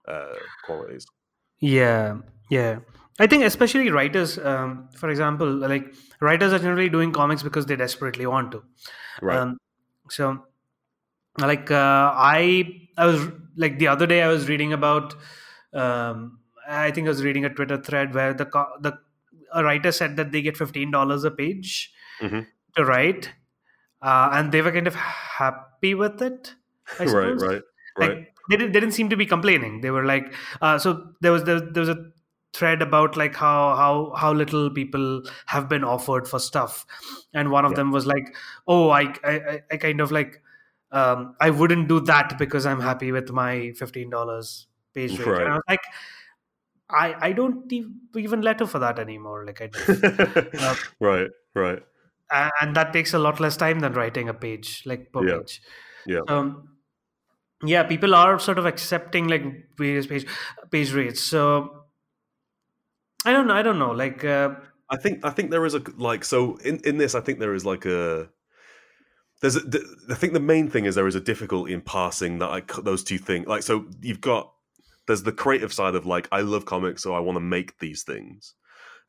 uh 0.09 0.35
qualities 0.65 1.07
Yeah, 1.61 2.19
yeah. 2.51 2.79
I 3.19 3.27
think 3.27 3.45
especially 3.45 3.91
writers, 3.91 4.39
um, 4.39 4.89
for 4.95 5.11
example, 5.11 5.47
like 5.53 5.93
writers 6.21 6.53
are 6.53 6.59
generally 6.59 6.89
doing 6.89 7.13
comics 7.13 7.43
because 7.43 7.67
they 7.67 7.77
desperately 7.77 8.27
want 8.27 8.53
to. 8.53 8.63
Right. 9.21 9.37
Um, 9.39 9.59
so, 10.09 10.45
like 11.39 11.71
uh, 11.71 12.13
I, 12.15 12.89
I 12.97 13.07
was 13.07 13.27
like 13.57 13.79
the 13.79 13.89
other 13.89 14.07
day 14.07 14.23
I 14.23 14.29
was 14.29 14.49
reading 14.49 14.73
about. 14.73 15.15
Um, 15.73 16.39
I 16.69 16.91
think 16.91 17.07
I 17.07 17.11
was 17.11 17.25
reading 17.25 17.45
a 17.45 17.51
Twitter 17.53 17.79
thread 17.83 18.15
where 18.15 18.35
the 18.35 18.45
the 18.81 18.99
a 19.53 19.65
writer 19.65 19.91
said 19.91 20.17
that 20.17 20.31
they 20.33 20.43
get 20.43 20.57
fifteen 20.57 20.91
dollars 20.91 21.25
a 21.25 21.31
page 21.31 21.93
Mhm. 22.21 22.47
to 22.77 22.85
write, 22.85 23.33
uh, 24.03 24.31
and 24.33 24.53
they 24.53 24.63
were 24.63 24.73
kind 24.73 24.87
of 24.87 24.95
happy 24.95 25.95
with 25.95 26.23
it. 26.23 26.55
Right. 27.01 27.09
Right. 27.11 27.41
Right. 27.41 27.63
Like 27.99 28.35
they, 28.49 28.57
did, 28.57 28.73
they 28.73 28.81
didn't 28.81 28.95
seem 28.95 29.09
to 29.11 29.17
be 29.17 29.27
complaining. 29.27 29.81
They 29.81 29.91
were 29.91 30.05
like, 30.05 30.33
uh, 30.61 30.79
so 30.79 31.13
there 31.21 31.33
was 31.33 31.45
there, 31.45 31.61
there 31.61 31.81
was 31.81 31.89
a 31.89 32.05
thread 32.55 32.81
about 32.83 33.17
like 33.17 33.35
how 33.37 33.75
how 33.77 34.13
how 34.17 34.33
little 34.33 34.71
people 34.71 35.23
have 35.47 35.69
been 35.69 35.85
offered 35.85 36.27
for 36.27 36.39
stuff, 36.39 36.87
and 37.35 37.51
one 37.51 37.65
of 37.65 37.73
Yeah. 37.73 37.77
them 37.77 37.93
was 37.93 38.07
like, 38.07 38.35
oh, 38.67 38.91
I 38.91 39.15
I, 39.25 39.61
I- 39.71 39.77
kind 39.77 40.01
of 40.01 40.11
like. 40.11 40.43
Um, 40.91 41.35
I 41.39 41.51
wouldn't 41.51 41.87
do 41.87 42.01
that 42.01 42.39
because 42.39 42.65
I'm 42.65 42.81
happy 42.81 43.13
with 43.13 43.31
my 43.31 43.73
fifteen 43.77 44.09
dollars 44.09 44.69
page 44.95 45.19
rate. 45.19 45.27
Right. 45.27 45.43
And 45.43 45.51
I 45.51 45.55
was 45.57 45.63
like, 45.69 45.81
I 46.91 47.15
I 47.29 47.33
don't 47.33 47.71
even 48.17 48.41
letter 48.41 48.67
for 48.67 48.79
that 48.79 48.99
anymore. 48.99 49.45
Like 49.45 49.61
I, 49.61 49.69
uh, 50.59 50.75
right. 51.01 51.29
Right. 51.55 51.83
and 52.63 52.75
that 52.77 52.93
takes 52.93 53.13
a 53.15 53.19
lot 53.19 53.41
less 53.41 53.57
time 53.57 53.81
than 53.81 53.93
writing 53.93 54.29
a 54.29 54.35
page 54.35 54.83
like 54.87 55.13
per 55.13 55.27
Yeah. 55.29 55.39
page 55.39 55.61
Yeah. 56.07 56.21
um 56.29 56.69
yeah 57.65 57.83
people 57.83 58.15
are 58.15 58.39
sort 58.39 58.59
of 58.59 58.67
accepting 58.67 59.29
like 59.29 59.43
various 59.77 60.07
page 60.07 60.27
page 60.71 60.93
rates. 60.93 61.23
So 61.23 61.75
i 63.25 63.33
don't 63.33 63.49
know 63.49 63.55
i 63.55 63.63
don't 63.63 63.81
know 63.81 63.91
like 63.91 64.25
uh, 64.25 64.55
I 64.91 64.97
think 64.97 65.25
I 65.25 65.31
think 65.31 65.51
there 65.51 65.67
is 65.67 65.75
a 65.75 65.83
like 65.97 66.25
so 66.25 66.57
in 66.59 66.81
in 66.85 66.99
this 66.99 67.15
I 67.15 67.21
think 67.21 67.39
there 67.39 67.55
is 67.55 67.65
like 67.65 67.85
a 67.85 68.29
there's 69.41 69.57
a, 69.57 69.71
th- 69.71 69.85
I 70.11 70.15
think 70.15 70.33
the 70.33 70.41
main 70.41 70.69
thing 70.69 70.85
is 70.85 70.95
there 70.95 71.07
is 71.07 71.15
a 71.15 71.21
difficulty 71.21 71.73
in 71.73 71.81
passing 71.81 72.39
that 72.39 72.49
like 72.49 72.73
those 72.77 73.05
two 73.05 73.19
things 73.19 73.47
like 73.47 73.63
so 73.63 73.87
you've 74.01 74.21
got 74.21 74.53
there's 75.07 75.23
the 75.23 75.33
creative 75.33 75.73
side 75.73 75.95
of 75.95 76.07
like 76.07 76.29
I 76.33 76.41
love 76.41 76.65
comics 76.65 77.03
so 77.03 77.15
I 77.15 77.21
want 77.21 77.37
to 77.37 77.41
make 77.41 77.79
these 77.79 78.03
things. 78.03 78.55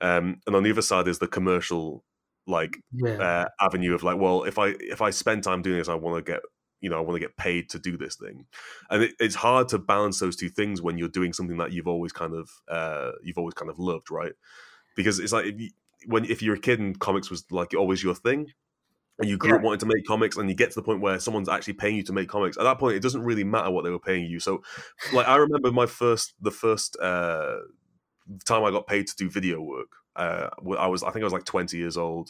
Um 0.02 0.41
and 0.45 0.56
on 0.56 0.64
the 0.64 0.72
other 0.72 0.82
side 0.82 1.08
is 1.08 1.20
the 1.20 1.28
commercial 1.28 2.04
like 2.45 2.78
yeah. 2.91 3.14
uh, 3.14 3.47
avenue 3.62 3.93
of 3.93 4.04
like 4.04 4.18
well 4.18 4.43
if 4.43 4.60
I 4.60 4.74
if 4.80 5.02
I 5.02 5.12
spend 5.12 5.43
time 5.43 5.62
doing 5.62 5.78
this 5.78 5.89
I 5.89 5.95
want 5.95 6.24
to 6.24 6.32
get 6.32 6.41
you 6.82 6.90
know 6.90 6.98
I 6.98 7.02
want 7.02 7.16
to 7.16 7.20
get 7.20 7.38
paid 7.38 7.70
to 7.72 7.80
do 7.80 7.98
this 7.98 8.16
thing. 8.16 8.46
And 8.90 9.04
it, 9.04 9.16
it's 9.20 9.36
hard 9.36 9.68
to 9.70 9.80
balance 9.80 10.20
those 10.20 10.36
two 10.36 10.50
things 10.50 10.82
when 10.82 10.98
you're 10.98 11.08
doing 11.08 11.34
something 11.34 11.58
that 11.58 11.72
you've 11.72 11.88
always 11.88 12.12
kind 12.12 12.34
of 12.34 12.50
uh 12.68 13.12
you've 13.24 13.38
always 13.38 13.54
kind 13.54 13.70
of 13.70 13.80
loved 13.80 14.12
right? 14.12 14.34
Because 14.96 15.20
it's 15.20 15.34
like 15.34 15.46
if 15.46 15.60
you, 15.60 15.70
when 16.08 16.26
if 16.26 16.42
you're 16.42 16.56
a 16.56 16.60
kid 16.60 16.80
and 16.80 17.00
comics 17.00 17.30
was 17.30 17.46
like 17.52 17.74
always 17.74 18.04
your 18.04 18.16
thing 18.16 18.48
and 19.20 19.30
you 19.30 19.38
grew 19.38 19.56
up 19.56 19.62
wanting 19.62 19.80
to 19.80 19.86
make 19.86 20.06
comics 20.06 20.38
and 20.38 20.50
you 20.50 20.56
get 20.56 20.70
to 20.70 20.76
the 20.76 20.84
point 20.84 21.02
where 21.02 21.20
someone's 21.20 21.50
actually 21.50 21.74
paying 21.74 21.96
you 21.98 22.04
to 22.04 22.14
make 22.14 22.30
comics 22.30 22.58
at 22.58 22.64
that 22.64 22.80
point 22.80 22.96
it 22.96 23.02
doesn't 23.02 23.24
really 23.24 23.44
matter 23.44 23.70
what 23.70 23.84
they 23.84 23.90
were 23.90 24.00
paying 24.00 24.26
you. 24.26 24.40
So 24.40 24.64
like 25.14 25.28
i 25.28 25.36
remember 25.36 25.72
my 25.72 25.86
first 25.86 26.34
the 26.42 26.52
first 26.52 26.98
uh 27.02 27.58
time 28.46 28.64
i 28.64 28.72
got 28.72 28.88
paid 28.88 29.08
to 29.08 29.16
do 29.16 29.30
video 29.30 29.60
work 29.60 29.88
uh 30.16 30.50
i 30.78 30.88
was 30.88 31.04
i 31.04 31.10
think 31.10 31.24
i 31.24 31.26
was 31.26 31.34
like 31.34 31.46
20 31.46 31.78
years 31.78 31.98
old. 31.98 32.30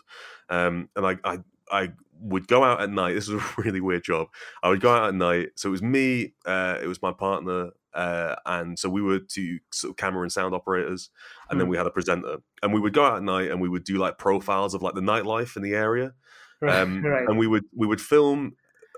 Um 0.49 0.89
and 0.95 1.05
i 1.05 1.17
i 1.23 1.39
I 1.71 1.91
would 2.21 2.47
go 2.47 2.63
out 2.63 2.81
at 2.81 2.89
night. 2.89 3.13
This 3.13 3.27
was 3.27 3.41
a 3.41 3.45
really 3.61 3.81
weird 3.81 4.03
job. 4.03 4.27
I 4.63 4.69
would 4.69 4.81
go 4.81 4.91
out 4.93 5.09
at 5.09 5.15
night. 5.15 5.49
So 5.55 5.69
it 5.69 5.71
was 5.71 5.81
me, 5.81 6.33
uh, 6.45 6.77
it 6.81 6.87
was 6.87 7.01
my 7.01 7.11
partner, 7.11 7.71
uh, 7.93 8.35
and 8.45 8.77
so 8.77 8.89
we 8.89 9.01
were 9.01 9.19
two 9.19 9.59
sort 9.71 9.91
of 9.91 9.97
camera 9.97 10.21
and 10.21 10.31
sound 10.31 10.53
operators, 10.53 11.09
and 11.49 11.59
then 11.59 11.65
Hmm. 11.65 11.71
we 11.71 11.77
had 11.77 11.87
a 11.87 11.91
presenter. 11.91 12.37
And 12.61 12.73
we 12.73 12.79
would 12.79 12.93
go 12.93 13.03
out 13.05 13.17
at 13.17 13.23
night 13.23 13.49
and 13.51 13.59
we 13.61 13.69
would 13.69 13.83
do 13.83 13.97
like 13.97 14.17
profiles 14.17 14.73
of 14.73 14.81
like 14.81 14.93
the 14.95 15.01
nightlife 15.01 15.55
in 15.55 15.63
the 15.63 15.73
area 15.73 16.13
right, 16.61 16.81
um, 16.81 17.03
right. 17.03 17.27
and 17.27 17.37
we 17.39 17.47
would 17.47 17.63
we 17.75 17.87
would 17.87 18.01
film 18.01 18.53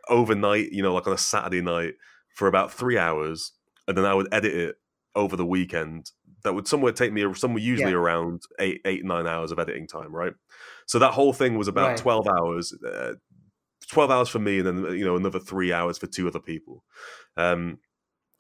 overnight, 0.10 0.72
you 0.72 0.82
know, 0.82 0.94
like 0.94 1.08
on 1.08 1.14
a 1.14 1.18
Saturday 1.18 1.62
night 1.62 1.94
for 2.36 2.48
about 2.48 2.72
three 2.74 2.98
hours, 2.98 3.52
and 3.88 3.98
then 3.98 4.06
I 4.06 4.14
would 4.14 4.28
edit 4.34 4.54
it 4.54 4.76
over 5.16 5.36
the 5.36 5.46
weekend. 5.46 6.12
That 6.44 6.54
would 6.54 6.68
somewhere 6.68 6.92
take 6.92 7.14
me 7.14 7.26
somewhere 7.34 7.62
usually 7.62 7.92
Yeah. 7.92 7.98
around 7.98 8.42
eight 8.60 8.82
eight 8.86 9.04
nine 9.06 9.28
hours 9.28 9.52
of 9.52 9.60
editing 9.60 9.88
time, 9.88 10.14
right? 10.14 10.34
So 10.88 11.00
that 11.00 11.14
whole 11.14 11.34
thing 11.34 11.58
was 11.58 11.68
about 11.68 11.90
Right. 11.90 11.98
twelve 11.98 12.28
hours. 12.28 12.74
Uh, 12.86 13.14
12 13.90 14.12
hours 14.12 14.30
for 14.30 14.40
me 14.40 14.60
and 14.60 14.68
then 14.68 14.98
you 14.98 15.04
know 15.04 15.18
another 15.18 15.40
three 15.40 15.74
hours 15.74 15.98
for 15.98 16.08
two 16.08 16.26
other 16.26 16.40
people 16.40 16.86
um 17.36 17.78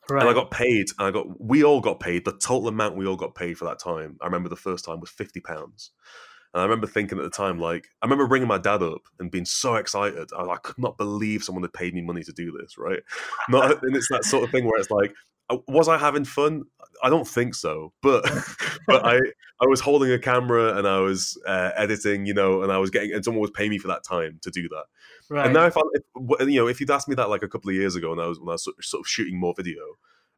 right. 0.09 0.21
and 0.21 0.29
I 0.29 0.33
got 0.33 0.51
paid. 0.51 0.85
And 0.97 1.07
I 1.07 1.11
got 1.11 1.25
we 1.41 1.63
all 1.63 1.81
got 1.81 1.99
paid. 1.99 2.25
The 2.25 2.33
total 2.33 2.67
amount 2.69 2.95
we 2.95 3.07
all 3.07 3.17
got 3.17 3.35
paid 3.35 3.57
for 3.57 3.65
that 3.65 3.79
time. 3.79 4.17
I 4.21 4.25
remember 4.25 4.49
the 4.49 4.55
first 4.55 4.85
time 4.85 4.99
was 4.99 5.09
fifty 5.09 5.39
pounds. 5.39 5.91
And 6.53 6.61
I 6.61 6.63
remember 6.63 6.87
thinking 6.87 7.17
at 7.17 7.23
the 7.23 7.29
time, 7.29 7.59
like 7.59 7.87
I 8.01 8.05
remember 8.05 8.27
bringing 8.27 8.47
my 8.47 8.57
dad 8.57 8.83
up 8.83 9.01
and 9.19 9.31
being 9.31 9.45
so 9.45 9.75
excited. 9.75 10.29
I, 10.37 10.43
I 10.43 10.57
could 10.57 10.77
not 10.77 10.97
believe 10.97 11.43
someone 11.43 11.63
had 11.63 11.73
paid 11.73 11.93
me 11.93 12.01
money 12.01 12.23
to 12.23 12.33
do 12.33 12.51
this, 12.59 12.77
right? 12.77 13.01
Not, 13.49 13.83
and 13.83 13.95
it's 13.95 14.09
that 14.09 14.25
sort 14.25 14.43
of 14.43 14.51
thing 14.51 14.65
where 14.65 14.79
it's 14.79 14.91
like, 14.91 15.13
was 15.67 15.87
I 15.87 15.97
having 15.97 16.25
fun? 16.25 16.63
I 17.03 17.09
don't 17.09 17.27
think 17.27 17.55
so, 17.55 17.93
but 18.01 18.23
but 18.87 19.05
I 19.05 19.15
I 19.15 19.65
was 19.67 19.79
holding 19.79 20.11
a 20.11 20.19
camera 20.19 20.77
and 20.77 20.87
I 20.87 20.99
was 20.99 21.37
uh, 21.47 21.71
editing, 21.75 22.25
you 22.25 22.33
know, 22.33 22.63
and 22.63 22.71
I 22.71 22.77
was 22.77 22.89
getting 22.89 23.13
and 23.13 23.23
someone 23.23 23.41
was 23.41 23.51
paying 23.51 23.69
me 23.69 23.77
for 23.77 23.87
that 23.87 24.03
time 24.03 24.39
to 24.41 24.51
do 24.51 24.67
that. 24.69 24.83
right. 25.29 25.45
And 25.45 25.53
now 25.53 25.65
if 25.65 25.77
I, 25.77 25.81
if, 25.93 26.47
you 26.47 26.59
know, 26.59 26.67
if 26.67 26.79
you'd 26.79 26.91
asked 26.91 27.07
me 27.07 27.15
that 27.15 27.29
like 27.29 27.43
a 27.43 27.47
couple 27.47 27.69
of 27.69 27.75
years 27.75 27.95
ago, 27.95 28.11
and 28.11 28.21
I 28.21 28.27
was 28.27 28.39
when 28.39 28.49
I 28.49 28.53
was 28.53 28.67
sort 28.81 28.99
of 29.01 29.07
shooting 29.07 29.39
more 29.39 29.53
video, 29.55 29.81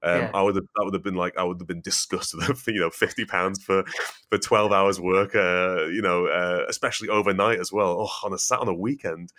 um, 0.04 0.30
Yeah. 0.30 0.34
I 0.34 0.42
would 0.42 0.56
have 0.56 0.66
that 0.76 0.84
would 0.84 0.94
have 0.94 1.04
been 1.04 1.16
like 1.16 1.38
I 1.38 1.44
would 1.44 1.60
have 1.60 1.68
been 1.68 1.82
disgusted 1.82 2.50
of 2.50 2.64
you 2.68 2.80
know 2.80 2.90
fifty 2.90 3.26
pounds 3.26 3.64
for 3.64 3.84
for 4.30 4.38
twelve 4.38 4.72
hours 4.72 5.00
work, 5.00 5.36
uh, 5.36 5.86
you 5.86 6.02
know, 6.02 6.28
uh, 6.28 6.66
especially 6.70 7.10
overnight 7.10 7.60
as 7.60 7.72
well. 7.72 8.08
Oh, 8.08 8.26
on 8.28 8.34
a 8.34 8.38
sat 8.38 8.60
on 8.60 8.68
a 8.68 8.74
weekend. 8.74 9.32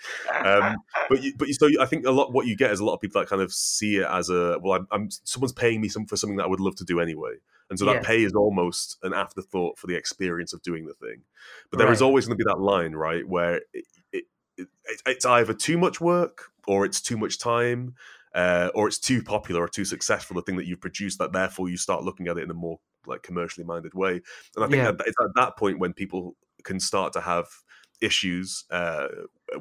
Um, 0.42 0.82
but 1.08 1.22
you, 1.22 1.34
but 1.36 1.48
you, 1.48 1.54
so 1.54 1.68
I 1.80 1.86
think 1.86 2.06
a 2.06 2.10
lot 2.10 2.32
what 2.32 2.46
you 2.46 2.56
get 2.56 2.70
is 2.70 2.80
a 2.80 2.84
lot 2.84 2.94
of 2.94 3.00
people 3.00 3.20
that 3.20 3.28
kind 3.28 3.42
of 3.42 3.52
see 3.52 3.96
it 3.96 4.06
as 4.10 4.30
a 4.30 4.58
well, 4.62 4.74
I'm, 4.80 4.86
I'm 4.90 5.08
someone's 5.24 5.52
paying 5.52 5.80
me 5.80 5.88
some 5.88 6.06
for 6.06 6.16
something 6.16 6.36
that 6.38 6.44
I 6.44 6.48
would 6.48 6.60
love 6.60 6.76
to 6.76 6.84
do 6.84 7.00
anyway. 7.00 7.34
And 7.70 7.78
so 7.78 7.86
that 7.86 7.94
Yeah. 7.94 8.02
pay 8.02 8.22
is 8.22 8.32
almost 8.34 8.98
an 9.02 9.14
afterthought 9.14 9.78
for 9.78 9.86
the 9.86 9.94
experience 9.96 10.52
of 10.52 10.62
doing 10.62 10.86
the 10.86 10.94
thing. 10.94 11.22
But 11.70 11.78
there 11.78 11.90
is 11.90 12.00
Right. 12.00 12.06
always 12.06 12.26
going 12.26 12.38
to 12.38 12.44
be 12.44 12.48
that 12.50 12.60
line, 12.60 12.92
right, 12.92 13.26
where 13.26 13.56
it, 13.72 13.84
it, 14.12 14.24
it, 14.56 14.68
it's 15.06 15.24
either 15.24 15.54
too 15.54 15.78
much 15.78 16.00
work 16.00 16.50
or 16.66 16.84
it's 16.84 17.00
too 17.00 17.16
much 17.16 17.38
time 17.38 17.94
uh, 18.34 18.70
or 18.74 18.88
it's 18.88 18.98
too 18.98 19.22
popular 19.22 19.62
or 19.62 19.68
too 19.68 19.84
successful 19.84 20.34
the 20.34 20.42
thing 20.42 20.56
that 20.56 20.66
you've 20.66 20.80
produced 20.80 21.18
that 21.18 21.32
therefore 21.32 21.68
you 21.68 21.76
start 21.76 22.02
looking 22.02 22.28
at 22.28 22.36
it 22.36 22.44
in 22.44 22.50
a 22.50 22.54
more 22.54 22.78
like 23.06 23.22
commercially 23.22 23.64
minded 23.64 23.94
way 23.94 24.20
and 24.56 24.64
i 24.64 24.68
think 24.68 24.82
Yeah. 24.82 24.92
that 24.92 25.06
it's 25.06 25.16
at 25.20 25.34
that 25.36 25.56
point 25.56 25.78
when 25.78 25.92
people 25.92 26.36
can 26.64 26.80
start 26.80 27.12
to 27.12 27.20
have 27.20 27.46
issues 28.00 28.64
uh, 28.70 29.06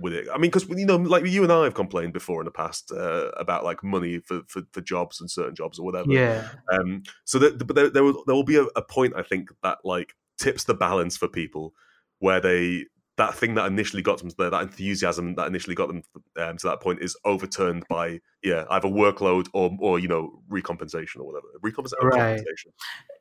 with 0.01 0.13
it 0.13 0.27
i 0.33 0.37
mean 0.37 0.49
because 0.49 0.67
you 0.67 0.85
know 0.85 0.95
like 0.95 1.25
you 1.25 1.43
and 1.43 1.51
i 1.51 1.63
have 1.63 1.75
complained 1.75 2.13
before 2.13 2.41
in 2.41 2.45
the 2.45 2.51
past 2.51 2.91
uh, 2.91 3.29
about 3.37 3.63
like 3.63 3.83
money 3.83 4.19
for, 4.19 4.41
for 4.47 4.63
for 4.71 4.81
jobs 4.81 5.21
and 5.21 5.29
certain 5.29 5.55
jobs 5.55 5.77
or 5.77 5.85
whatever 5.85 6.11
yeah. 6.11 6.47
um, 6.71 7.03
so 7.25 7.37
that, 7.37 7.65
but 7.65 7.75
there, 7.75 7.89
there 7.89 8.03
will 8.03 8.23
there 8.25 8.35
will 8.35 8.43
be 8.43 8.57
a, 8.57 8.63
a 8.75 8.81
point 8.81 9.13
I 9.15 9.21
think 9.21 9.49
that 9.61 9.79
like 9.83 10.15
tips 10.37 10.63
the 10.63 10.73
balance 10.73 11.15
for 11.15 11.27
people 11.27 11.73
where 12.19 12.41
they 12.41 12.85
that 13.17 13.35
thing 13.35 13.53
that 13.55 13.65
initially 13.67 14.01
got 14.01 14.17
them 14.17 14.31
there, 14.37 14.49
that 14.49 14.61
enthusiasm 14.63 15.35
that 15.35 15.47
initially 15.47 15.75
got 15.75 15.87
them 15.87 16.01
um, 16.37 16.57
to 16.57 16.67
that 16.67 16.81
point 16.81 17.01
is 17.01 17.15
overturned 17.25 17.83
by 17.89 18.19
yeah 18.43 18.65
either 18.71 18.87
workload 18.87 19.47
or 19.53 19.75
or 19.79 19.99
you 19.99 20.07
know 20.07 20.41
recompensation 20.49 21.21
or 21.21 21.25
whatever 21.27 21.47
recompensation 21.61 22.01
Right. 22.01 22.41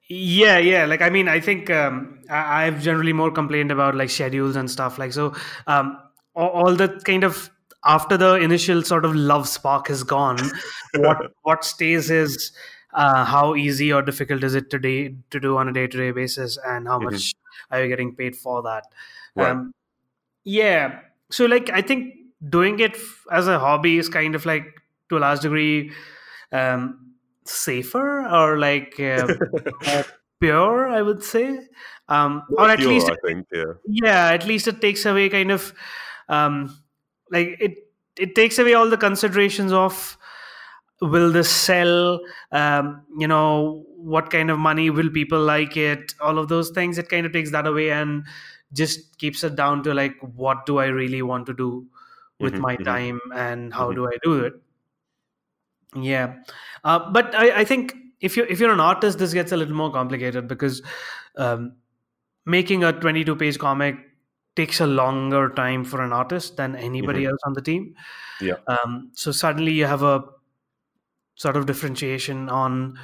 Yeah, 0.09 0.59
yeah. 0.59 0.84
Like 0.84 1.01
I 1.01 1.11
mean, 1.11 1.28
I 1.28 1.40
think 1.40 1.70
um, 1.70 2.20
I, 2.28 2.66
I've 2.66 2.82
generally 2.82 3.12
more 3.12 3.30
complained 3.30 3.70
about 3.70 3.95
like 3.95 4.11
schedules 4.11 4.57
and 4.57 4.70
stuff. 4.70 4.99
Like 4.99 5.12
so, 5.12 5.34
um, 5.66 5.99
all, 6.34 6.49
all 6.49 6.74
the 6.74 6.88
kind 7.05 7.24
of 7.24 7.51
after 7.84 8.16
the 8.16 8.34
initial 8.34 8.82
sort 8.82 9.05
of 9.05 9.14
love 9.14 9.49
spark 9.49 9.90
is 9.90 10.03
gone, 10.03 10.38
what 10.97 11.32
what 11.43 11.64
stays 11.64 12.11
is 12.11 12.53
uh, 12.93 13.24
how 13.24 13.55
easy 13.55 13.93
or 13.93 14.03
difficult 14.03 14.43
is 14.45 14.55
it 14.55 14.70
today 14.70 15.14
to 15.30 15.40
do 15.40 15.57
on 15.57 15.68
a 15.68 15.72
day 15.72 15.86
to 15.86 15.97
day 15.97 16.11
basis, 16.11 16.59
and 16.66 16.88
how 16.88 16.99
Mhm. 16.99 17.12
much 17.12 17.34
are 17.70 17.82
you 17.82 17.88
getting 17.88 18.14
paid 18.14 18.36
for 18.36 18.62
that? 18.62 18.84
Right. 19.34 19.51
Um, 19.51 19.72
yeah. 20.45 21.01
So 21.30 21.47
like 21.47 21.70
I 21.70 21.82
think 21.82 22.14
doing 22.49 22.78
it 22.80 22.97
as 23.30 23.49
a 23.49 23.59
hobby 23.59 23.99
is 23.99 24.09
kind 24.09 24.34
of 24.34 24.45
like 24.47 24.64
to 25.09 25.18
a 25.18 25.20
large 25.20 25.40
degree 25.40 25.93
um, 26.53 27.14
safer 27.45 28.26
or 28.28 28.59
like. 28.59 28.99
Uh, 28.99 29.28
pure 30.43 30.88
i 30.88 31.01
would 31.01 31.22
say 31.22 31.61
um 32.09 32.43
or 32.59 32.68
at 32.68 32.78
Pure, 32.78 32.90
least 32.93 33.11
I 33.11 33.16
think 33.24 33.47
yeah 33.53 33.72
yeah 33.86 34.32
at 34.32 34.45
least 34.45 34.66
it 34.66 34.80
takes 34.80 35.07
away 35.07 35.28
kind 35.28 35.53
of 35.53 35.72
um 36.28 36.76
like 37.30 37.57
it 37.61 37.76
it 38.18 38.34
takes 38.34 38.59
away 38.59 38.74
all 38.74 38.90
the 38.90 38.97
considerations 38.97 39.72
of 39.72 40.18
will 41.01 41.30
this 41.30 41.49
sell 41.49 42.20
um 42.51 43.03
you 43.18 43.28
know 43.28 43.84
what 43.97 44.30
kind 44.30 44.51
of 44.51 44.59
money 44.59 44.90
will 44.90 45.11
people 45.11 45.40
like 45.40 45.76
it 45.76 46.12
all 46.20 46.38
of 46.38 46.49
those 46.49 46.70
things 46.70 46.99
it 46.99 47.09
kind 47.09 47.24
of 47.24 47.32
takes 47.32 47.53
that 47.53 47.66
away 47.66 47.90
and 47.90 48.24
just 48.73 49.18
keeps 49.18 49.45
it 49.45 49.57
down 49.57 49.83
to 49.83 49.95
like 49.95 50.16
what 50.20 50.66
do 50.66 50.79
i 50.79 50.87
really 50.87 51.23
want 51.23 51.47
to 51.47 51.55
do 51.55 51.87
with 52.41 52.55
Mhm, 52.55 52.59
my 52.59 52.77
mhm. 52.79 52.85
time 52.85 53.20
and 53.35 53.73
how 53.75 53.89
Mhm. 53.89 53.97
do 54.01 54.07
i 54.09 54.16
do 54.25 54.35
it 54.45 54.55
yeah 55.95 56.37
uh, 56.85 57.11
but 57.11 57.35
I, 57.35 57.61
I 57.61 57.64
think 57.64 57.95
if 58.20 58.37
you 58.37 58.45
if 58.49 58.61
you're 58.61 58.73
an 58.73 58.81
artist, 58.81 59.18
this 59.18 59.35
gets 59.35 59.51
a 59.53 59.57
little 59.57 59.75
more 59.75 59.93
complicated 59.93 60.47
because 60.49 60.81
um, 61.37 61.77
making 62.47 62.85
a 62.85 62.93
22 62.93 63.37
page 63.37 63.59
comic 63.59 63.97
takes 64.57 64.81
a 64.81 64.87
longer 64.87 65.51
time 65.51 65.85
for 65.85 66.03
an 66.03 66.12
artist 66.12 66.57
than 66.57 66.77
anybody 66.77 67.25
Mhm. 67.25 67.27
else 67.27 67.41
on 67.47 67.55
the 67.55 67.62
team. 67.62 67.95
Yeah. 68.41 68.59
Um, 68.68 69.11
so 69.14 69.33
suddenly 69.33 69.73
you 69.73 69.87
have 69.87 70.03
a 70.03 70.25
sort 71.35 71.57
of 71.57 71.66
differentiation 71.66 72.49
on 72.49 72.99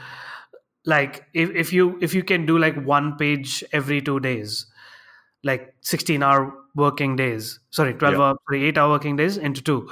like 0.85 1.27
if, 1.35 1.51
if 1.51 1.73
you 1.73 1.99
if 2.01 2.15
you 2.15 2.23
can 2.23 2.47
do 2.47 2.59
like 2.59 2.77
one 2.85 3.17
page 3.17 3.65
every 3.73 4.01
two 4.01 4.21
days, 4.21 4.67
like 5.45 5.75
16 5.83 6.23
hour 6.23 6.53
working 6.75 7.17
days, 7.17 7.61
sorry, 7.71 7.95
12 7.95 8.15
Yeah. 8.15 8.21
hour, 8.23 8.37
sorry, 8.49 8.65
eight 8.65 8.79
hour 8.79 8.91
working 8.91 9.17
days 9.17 9.37
into 9.37 9.63
two, 9.63 9.91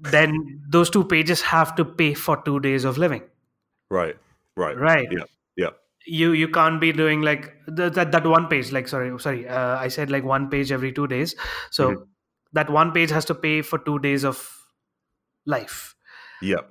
then 0.00 0.60
those 0.68 0.90
two 0.90 1.04
pages 1.04 1.42
have 1.42 1.74
to 1.76 1.84
pay 1.84 2.14
for 2.14 2.36
two 2.44 2.60
days 2.60 2.84
of 2.84 2.98
living. 2.98 3.22
Right. 3.90 4.16
Right. 4.56 4.76
Right. 4.76 5.08
Yeah, 5.10 5.24
yeah. 5.56 5.70
You 6.06 6.32
you 6.32 6.48
can't 6.48 6.80
be 6.80 6.92
doing 6.92 7.22
like 7.22 7.52
th- 7.76 7.92
that 7.94 8.12
that 8.12 8.26
one 8.26 8.46
page. 8.48 8.72
Like 8.72 8.88
sorry 8.88 9.16
sorry, 9.20 9.48
uh, 9.48 9.76
I 9.78 9.88
said 9.88 10.10
like 10.10 10.24
one 10.24 10.48
page 10.50 10.72
every 10.72 10.92
two 10.92 11.06
days. 11.06 11.36
So 11.70 11.90
Mhm. 11.90 12.06
that 12.52 12.70
one 12.70 12.92
page 12.92 13.10
has 13.10 13.24
to 13.26 13.34
pay 13.34 13.62
for 13.62 13.78
two 13.78 13.98
days 14.00 14.24
of 14.24 14.42
life, 15.46 15.94
Yeah. 16.40 16.62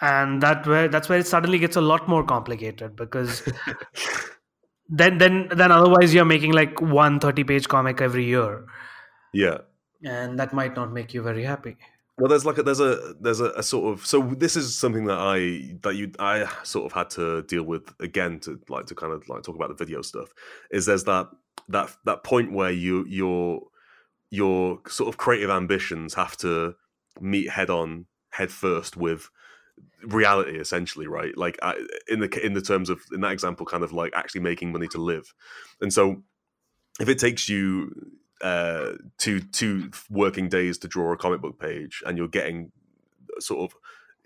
and 0.00 0.42
that 0.42 0.66
where 0.66 0.88
that's 0.88 1.08
where 1.08 1.18
it 1.20 1.26
suddenly 1.26 1.58
gets 1.58 1.76
a 1.76 1.80
lot 1.80 2.08
more 2.08 2.24
complicated 2.24 2.96
because 2.96 3.42
then 4.88 5.18
then 5.18 5.48
then 5.54 5.72
otherwise 5.72 6.14
you're 6.14 6.24
making 6.24 6.52
like 6.52 6.80
one 6.80 7.20
30 7.20 7.44
page 7.44 7.68
comic 7.68 8.00
every 8.00 8.24
year, 8.24 8.66
yeah. 9.32 9.58
and 10.02 10.38
that 10.38 10.52
might 10.52 10.76
not 10.76 10.92
make 10.92 11.14
you 11.14 11.22
very 11.22 11.44
happy. 11.44 11.76
Well, 12.16 12.28
there's 12.28 12.46
like 12.46 12.58
a, 12.58 12.62
there's 12.62 12.80
a 12.80 13.14
there's 13.20 13.40
a, 13.40 13.50
a 13.52 13.62
sort 13.62 13.92
of 13.92 14.06
so 14.06 14.22
this 14.22 14.56
is 14.56 14.78
something 14.78 15.06
that 15.06 15.18
I 15.18 15.76
that 15.82 15.96
you 15.96 16.12
I 16.18 16.48
sort 16.62 16.86
of 16.86 16.92
had 16.92 17.10
to 17.10 17.42
deal 17.42 17.64
with 17.64 17.92
again 17.98 18.38
to 18.40 18.60
like 18.68 18.86
to 18.86 18.94
kind 18.94 19.12
of 19.12 19.28
like 19.28 19.42
talk 19.42 19.56
about 19.56 19.68
the 19.68 19.84
video 19.84 20.00
stuff 20.02 20.32
is 20.70 20.86
there's 20.86 21.04
that 21.04 21.28
that 21.68 21.96
that 22.04 22.22
point 22.22 22.52
where 22.52 22.70
you 22.70 23.04
your 23.08 23.62
your 24.30 24.80
sort 24.86 25.08
of 25.08 25.16
creative 25.16 25.50
ambitions 25.50 26.14
have 26.14 26.36
to 26.36 26.74
meet 27.20 27.50
head 27.50 27.70
on 27.70 28.06
head 28.30 28.52
first 28.52 28.96
with 28.96 29.28
reality 30.06 30.58
essentially 30.58 31.06
right 31.06 31.36
like 31.36 31.58
I, 31.62 31.74
in 32.08 32.20
the 32.20 32.46
in 32.46 32.54
the 32.54 32.62
terms 32.62 32.90
of 32.90 33.00
in 33.12 33.20
that 33.22 33.32
example 33.32 33.66
kind 33.66 33.84
of 33.84 33.92
like 33.92 34.12
actually 34.14 34.42
making 34.42 34.72
money 34.72 34.88
to 34.88 34.98
live 34.98 35.32
and 35.80 35.92
so 35.92 36.22
if 37.00 37.08
it 37.08 37.18
takes 37.18 37.48
you 37.48 37.90
uh, 38.42 38.92
two 39.18 39.40
two 39.40 39.90
working 40.10 40.48
days 40.48 40.78
to 40.78 40.88
draw 40.88 41.12
a 41.12 41.16
comic 41.16 41.40
book 41.40 41.58
page, 41.58 42.02
and 42.06 42.18
you're 42.18 42.28
getting 42.28 42.72
sort 43.38 43.70
of 43.70 43.76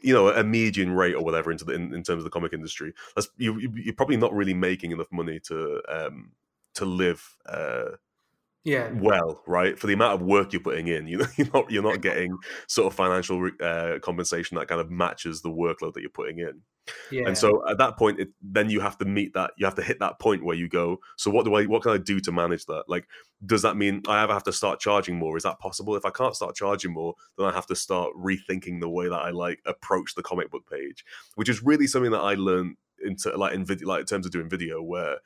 you 0.00 0.12
know 0.14 0.28
a 0.28 0.44
median 0.44 0.92
rate 0.92 1.14
or 1.14 1.24
whatever 1.24 1.50
into 1.50 1.64
the 1.64 1.72
in, 1.72 1.94
in 1.94 2.02
terms 2.02 2.18
of 2.18 2.24
the 2.24 2.30
comic 2.30 2.52
industry. 2.52 2.92
That's 3.14 3.28
you, 3.36 3.58
you- 3.58 3.72
you're 3.74 3.94
probably 3.94 4.16
not 4.16 4.34
really 4.34 4.54
making 4.54 4.90
enough 4.92 5.10
money 5.12 5.40
to 5.44 5.82
um, 5.88 6.32
to 6.74 6.84
live 6.84 7.36
uh, 7.46 7.92
Yeah, 8.64 8.90
well, 8.92 9.42
right? 9.46 9.78
For 9.78 9.86
the 9.86 9.92
amount 9.94 10.20
of 10.20 10.26
work 10.26 10.52
you're 10.52 10.60
putting 10.60 10.88
in, 10.88 11.06
you 11.06 11.18
know, 11.18 11.26
you're 11.36 11.48
not 11.52 11.70
you're 11.70 11.82
not 11.82 12.00
getting 12.00 12.36
sort 12.66 12.86
of 12.86 12.94
financial 12.94 13.40
re- 13.40 13.52
uh, 13.60 13.98
compensation 14.00 14.58
that 14.58 14.68
kind 14.68 14.80
of 14.80 14.90
matches 14.90 15.42
the 15.42 15.50
workload 15.50 15.94
that 15.94 16.00
you're 16.00 16.10
putting 16.10 16.38
in. 16.38 16.62
yeah, 17.10 17.24
And 17.26 17.38
so 17.38 17.66
at 17.68 17.78
that 17.78 17.96
point, 17.96 18.18
it, 18.18 18.28
then 18.42 18.68
you 18.68 18.80
have 18.80 18.98
to 18.98 19.04
meet 19.04 19.34
that. 19.34 19.52
You 19.56 19.64
have 19.64 19.76
to 19.76 19.82
hit 19.82 20.00
that 20.00 20.18
point 20.18 20.44
where 20.44 20.56
you 20.56 20.68
go. 20.68 20.98
So 21.16 21.30
what 21.30 21.44
do 21.44 21.54
I? 21.54 21.64
What 21.64 21.82
can 21.82 21.92
I 21.92 21.98
do 21.98 22.20
to 22.20 22.32
manage 22.32 22.66
that? 22.66 22.84
Like, 22.88 23.06
does 23.46 23.62
that 23.62 23.76
mean 23.76 24.02
I 24.08 24.22
ever 24.22 24.32
have 24.32 24.44
to 24.44 24.52
start 24.52 24.80
charging 24.80 25.16
more? 25.16 25.36
Is 25.36 25.44
that 25.44 25.60
possible? 25.60 25.94
If 25.96 26.04
I 26.04 26.10
can't 26.10 26.34
start 26.34 26.56
charging 26.56 26.92
more, 26.92 27.14
then 27.36 27.46
I 27.46 27.52
have 27.52 27.66
to 27.66 27.76
start 27.76 28.10
rethinking 28.16 28.80
the 28.80 28.88
way 28.88 29.08
that 29.08 29.14
I 29.14 29.30
like 29.30 29.60
approach 29.66 30.14
the 30.14 30.22
comic 30.22 30.50
book 30.50 30.68
page, 30.70 31.04
which 31.36 31.48
is 31.48 31.62
really 31.62 31.86
something 31.86 32.10
that 32.10 32.20
I 32.20 32.34
learned 32.34 32.76
into 33.02 33.36
like 33.36 33.54
in 33.54 33.64
video, 33.64 33.88
like 33.88 34.00
in 34.00 34.06
terms 34.06 34.26
of 34.26 34.32
doing 34.32 34.48
video, 34.48 34.82
where 34.82 35.18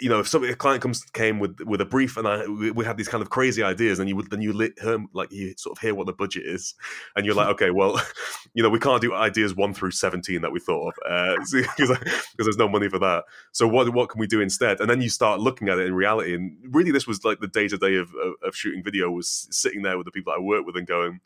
you 0.00 0.08
know, 0.08 0.20
if 0.20 0.28
somebody 0.28 0.52
a 0.52 0.56
client 0.56 0.82
comes 0.82 1.02
came 1.12 1.38
with 1.38 1.60
with 1.60 1.80
a 1.80 1.84
brief 1.84 2.16
and 2.16 2.26
I 2.26 2.46
we, 2.46 2.70
we 2.70 2.84
had 2.84 2.96
these 2.96 3.08
kind 3.08 3.22
of 3.22 3.30
crazy 3.30 3.62
ideas, 3.62 3.98
and 3.98 4.08
you 4.08 4.16
would 4.16 4.30
then 4.30 4.40
you 4.40 4.52
lit 4.52 4.72
hear 4.80 4.98
like 5.12 5.32
you 5.32 5.54
sort 5.56 5.76
of 5.76 5.80
hear 5.80 5.94
what 5.94 6.06
the 6.06 6.12
budget 6.12 6.44
is, 6.46 6.74
and 7.16 7.26
you're 7.26 7.34
like, 7.34 7.48
okay, 7.54 7.70
well, 7.70 8.00
you 8.54 8.62
know, 8.62 8.70
we 8.70 8.78
can't 8.78 9.00
do 9.00 9.14
ideas 9.14 9.54
one 9.54 9.74
through 9.74 9.90
seventeen 9.90 10.42
that 10.42 10.52
we 10.52 10.60
thought 10.60 10.94
of 11.06 11.10
uh, 11.10 11.36
because 11.52 11.98
there's 12.38 12.56
no 12.56 12.68
money 12.68 12.88
for 12.88 12.98
that. 12.98 13.24
So 13.52 13.66
what 13.66 13.92
what 13.92 14.08
can 14.08 14.20
we 14.20 14.26
do 14.26 14.40
instead? 14.40 14.80
And 14.80 14.88
then 14.88 15.00
you 15.00 15.10
start 15.10 15.40
looking 15.40 15.68
at 15.68 15.78
it 15.78 15.86
in 15.86 15.94
reality, 15.94 16.34
and 16.34 16.56
really, 16.70 16.90
this 16.90 17.06
was 17.06 17.24
like 17.24 17.40
the 17.40 17.48
day 17.48 17.68
to 17.68 17.78
day 17.78 17.96
of 17.96 18.14
of 18.14 18.34
of 18.42 18.56
shooting 18.56 18.82
video 18.82 19.10
was 19.10 19.48
sitting 19.50 19.82
there 19.82 19.96
with 19.96 20.04
the 20.04 20.12
people 20.12 20.32
I 20.32 20.40
work 20.40 20.64
with 20.66 20.76
and 20.76 20.86
going. 20.86 21.20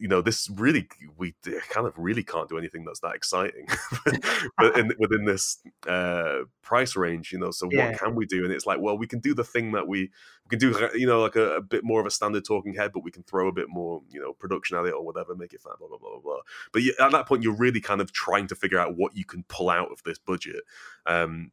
You 0.00 0.08
know, 0.08 0.22
this 0.22 0.48
really 0.50 0.88
we 1.16 1.34
kind 1.68 1.86
of 1.86 1.92
really 1.96 2.24
can't 2.24 2.48
do 2.48 2.58
anything 2.58 2.84
that's 2.84 3.00
that 3.00 3.14
exciting, 3.14 3.68
but 4.58 4.78
in, 4.78 4.92
within 4.98 5.26
this 5.26 5.58
uh, 5.86 6.40
price 6.62 6.96
range, 6.96 7.32
you 7.32 7.38
know. 7.38 7.50
So 7.50 7.68
Yeah. 7.70 7.90
what 7.90 7.98
can 7.98 8.14
we 8.14 8.26
do? 8.26 8.44
And 8.44 8.52
it's 8.52 8.66
like, 8.66 8.80
well, 8.80 8.96
we 8.96 9.06
can 9.06 9.20
do 9.20 9.34
the 9.34 9.44
thing 9.44 9.72
that 9.72 9.86
we 9.86 10.10
we 10.50 10.56
can 10.56 10.58
do, 10.58 10.88
you 10.94 11.06
know, 11.06 11.20
like 11.20 11.36
a, 11.36 11.56
a 11.56 11.60
bit 11.60 11.84
more 11.84 12.00
of 12.00 12.06
a 12.06 12.10
standard 12.10 12.44
talking 12.44 12.74
head, 12.74 12.92
but 12.92 13.04
we 13.04 13.10
can 13.10 13.22
throw 13.24 13.46
a 13.48 13.52
bit 13.52 13.68
more, 13.68 14.02
you 14.10 14.20
know, 14.20 14.32
production 14.32 14.76
at 14.78 14.86
it 14.86 14.94
or 14.94 15.04
whatever, 15.04 15.34
make 15.34 15.52
it 15.52 15.60
fun, 15.60 15.74
blah 15.78 15.88
blah 15.88 15.98
blah 15.98 16.10
blah 16.10 16.20
blah. 16.20 16.40
But 16.72 16.82
you, 16.82 16.94
at 16.98 17.12
that 17.12 17.26
point, 17.26 17.42
you're 17.42 17.56
really 17.56 17.80
kind 17.80 18.00
of 18.00 18.12
trying 18.12 18.46
to 18.48 18.54
figure 18.54 18.78
out 18.78 18.96
what 18.96 19.16
you 19.16 19.24
can 19.24 19.44
pull 19.48 19.68
out 19.70 19.92
of 19.92 20.02
this 20.04 20.18
budget 20.18 20.62
um, 21.06 21.50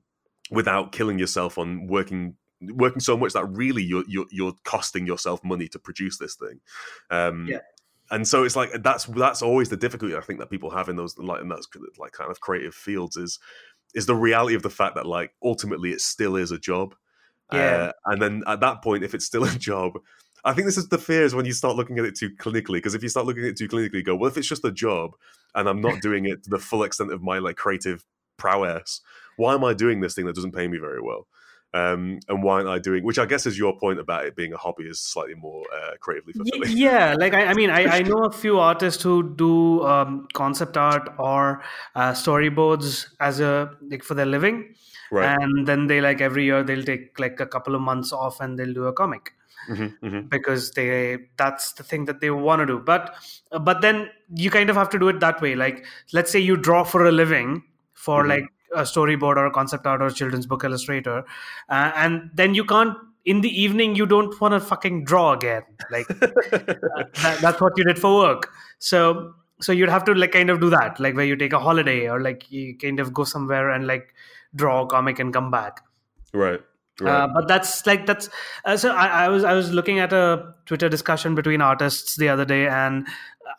without 0.49 0.91
killing 0.91 1.19
yourself 1.19 1.57
on 1.57 1.87
working 1.87 2.35
working 2.61 2.99
so 2.99 3.15
much 3.15 3.33
that 3.33 3.45
really 3.45 3.83
you're 3.83 4.03
you're, 4.07 4.25
you're 4.31 4.53
costing 4.63 5.05
yourself 5.05 5.43
money 5.43 5.67
to 5.67 5.79
produce 5.79 6.17
this 6.17 6.35
thing. 6.35 6.59
Um, 7.09 7.47
Yeah. 7.47 7.59
And 8.09 8.27
so 8.27 8.43
it's 8.43 8.55
like 8.55 8.71
that's 8.83 9.05
that's 9.05 9.41
always 9.41 9.69
the 9.69 9.77
difficulty 9.77 10.15
I 10.15 10.21
think 10.21 10.39
that 10.39 10.49
people 10.49 10.69
have 10.69 10.89
in 10.89 10.95
those 10.95 11.17
like 11.17 11.41
in 11.41 11.49
those 11.49 11.67
like 11.97 12.13
kind 12.13 12.31
of 12.31 12.39
creative 12.39 12.73
fields 12.73 13.17
is 13.17 13.39
is 13.93 14.05
the 14.05 14.15
reality 14.15 14.55
of 14.55 14.61
the 14.61 14.69
fact 14.69 14.95
that 14.95 15.05
like 15.05 15.33
ultimately 15.43 15.91
it 15.91 16.01
still 16.01 16.35
is 16.35 16.51
a 16.51 16.57
job. 16.57 16.95
Yeah. 17.51 17.59
Uh, 17.59 17.91
and 18.05 18.21
then 18.21 18.43
at 18.47 18.59
that 18.59 18.81
point, 18.81 19.03
if 19.03 19.13
it's 19.13 19.25
still 19.25 19.43
a 19.43 19.49
job, 19.49 19.99
I 20.43 20.53
think 20.53 20.65
this 20.65 20.77
is 20.77 20.87
the 20.87 20.97
fear 20.97 21.23
is 21.23 21.35
when 21.35 21.45
you 21.45 21.53
start 21.53 21.75
looking 21.75 21.99
at 21.99 22.05
it 22.05 22.15
too 22.15 22.29
clinically. 22.29 22.73
Because 22.73 22.95
if 22.95 23.03
you 23.03 23.09
start 23.09 23.25
looking 23.25 23.43
at 23.43 23.49
it 23.49 23.57
too 23.57 23.67
clinically, 23.67 23.95
you 23.95 24.03
go, 24.03 24.15
well, 24.15 24.29
if 24.29 24.37
it's 24.37 24.47
just 24.47 24.65
a 24.65 24.71
job 24.71 25.15
and 25.55 25.67
I'm 25.67 25.81
not 25.81 26.01
doing 26.01 26.25
it 26.25 26.43
to 26.43 26.49
the 26.49 26.59
full 26.59 26.83
extent 26.83 27.11
of 27.11 27.21
my 27.21 27.39
like 27.39 27.55
creative 27.55 28.05
prowess, 28.37 29.01
why 29.37 29.53
am 29.53 29.63
I 29.63 29.73
doing 29.73 29.99
this 29.99 30.15
thing 30.15 30.25
that 30.25 30.35
doesn't 30.35 30.53
pay 30.53 30.67
me 30.67 30.77
very 30.77 31.01
well? 31.01 31.27
Um, 31.73 32.19
and 32.27 32.43
why 32.43 32.55
aren't 32.55 32.69
I 32.69 32.79
doing? 32.79 33.03
Which 33.03 33.19
I 33.19 33.25
guess 33.25 33.45
is 33.45 33.57
your 33.57 33.77
point 33.77 33.99
about 33.99 34.25
it 34.25 34.35
being 34.35 34.53
a 34.53 34.57
hobby 34.57 34.85
is 34.85 34.99
slightly 34.99 35.35
more 35.35 35.63
uh, 35.73 35.91
creatively 35.99 36.33
fulfilling. 36.33 36.69
yeah 36.69 37.15
like 37.19 37.33
i, 37.33 37.45
I 37.45 37.53
mean 37.53 37.69
I, 37.69 37.87
I 37.87 38.01
know 38.03 38.25
a 38.25 38.31
few 38.31 38.59
artists 38.59 39.03
who 39.03 39.35
do 39.35 39.83
um, 39.83 40.27
concept 40.33 40.77
art 40.77 41.09
or 41.17 41.61
uh, 41.95 42.11
storyboards 42.11 43.07
as 43.19 43.39
a 43.39 43.75
like 43.89 44.03
for 44.03 44.13
their 44.13 44.25
living 44.25 44.75
Right. 45.09 45.37
and 45.39 45.67
then 45.67 45.87
they 45.87 46.01
like 46.01 46.19
every 46.21 46.45
year 46.45 46.63
they'll 46.63 46.83
take 46.83 47.17
like 47.19 47.39
a 47.39 47.45
couple 47.45 47.75
of 47.75 47.81
months 47.81 48.11
off 48.11 48.39
and 48.41 48.57
they'll 48.59 48.73
do 48.73 48.85
a 48.85 48.93
comic 48.93 49.33
hmm 49.67 49.87
hmm 50.01 50.27
because 50.29 50.71
they 50.71 51.17
that's 51.37 51.73
the 51.73 51.83
thing 51.83 52.05
that 52.05 52.21
they 52.21 52.29
want 52.29 52.59
to 52.59 52.65
do 52.65 52.79
but 52.79 53.15
but 53.61 53.81
then 53.81 54.09
you 54.35 54.49
kind 54.49 54.69
of 54.69 54.75
have 54.75 54.89
to 54.89 54.99
do 54.99 55.07
it 55.07 55.19
that 55.19 55.41
way 55.41 55.55
like 55.55 55.85
let's 56.13 56.31
say 56.31 56.39
you 56.39 56.57
draw 56.57 56.83
for 56.83 57.05
a 57.05 57.11
living 57.11 57.63
for 57.93 58.23
Mhm. 58.23 58.27
like 58.27 58.45
a 58.75 58.81
storyboard 58.81 59.37
or 59.37 59.45
a 59.45 59.51
concept 59.51 59.85
art 59.85 60.01
or 60.01 60.09
children's 60.09 60.45
book 60.45 60.63
illustrator 60.63 61.23
uh, 61.69 61.91
and 61.95 62.29
then 62.33 62.53
you 62.53 62.65
can't 62.65 62.97
in 63.25 63.41
the 63.41 63.61
evening 63.61 63.95
you 63.95 64.05
don't 64.05 64.39
want 64.39 64.53
to 64.53 64.59
fucking 64.59 65.03
draw 65.03 65.33
again 65.33 65.63
like 65.91 66.07
that, 66.19 67.37
that's 67.41 67.61
what 67.61 67.73
you 67.77 67.83
did 67.83 67.99
for 67.99 68.17
work 68.17 68.49
so 68.79 69.33
so 69.59 69.71
you'd 69.71 69.89
have 69.89 70.05
to 70.05 70.13
like 70.13 70.31
kind 70.31 70.49
of 70.49 70.61
do 70.61 70.69
that 70.69 70.99
like 70.99 71.15
where 71.15 71.25
you 71.25 71.35
take 71.35 71.53
a 71.53 71.59
holiday 71.59 72.07
or 72.07 72.21
like 72.21 72.49
you 72.51 72.77
kind 72.77 72.99
of 72.99 73.13
go 73.13 73.23
somewhere 73.23 73.69
and 73.69 73.87
like 73.87 74.13
draw 74.55 74.83
a 74.83 74.87
comic 74.87 75.19
and 75.19 75.33
come 75.33 75.51
back 75.51 75.83
right. 76.33 76.61
Right. 76.99 77.11
uh, 77.11 77.27
but 77.33 77.47
that's 77.47 77.85
like 77.85 78.07
that's 78.07 78.27
uh, 78.65 78.75
so 78.75 78.89
I, 78.91 79.25
I 79.25 79.27
was 79.27 79.43
i 79.43 79.53
was 79.53 79.71
looking 79.71 79.99
at 79.99 80.13
a 80.13 80.53
twitter 80.65 80.89
discussion 80.89 81.35
between 81.35 81.61
artists 81.61 82.15
the 82.15 82.29
other 82.29 82.43
day 82.45 82.67
and 82.67 83.05
uh, 83.05 83.09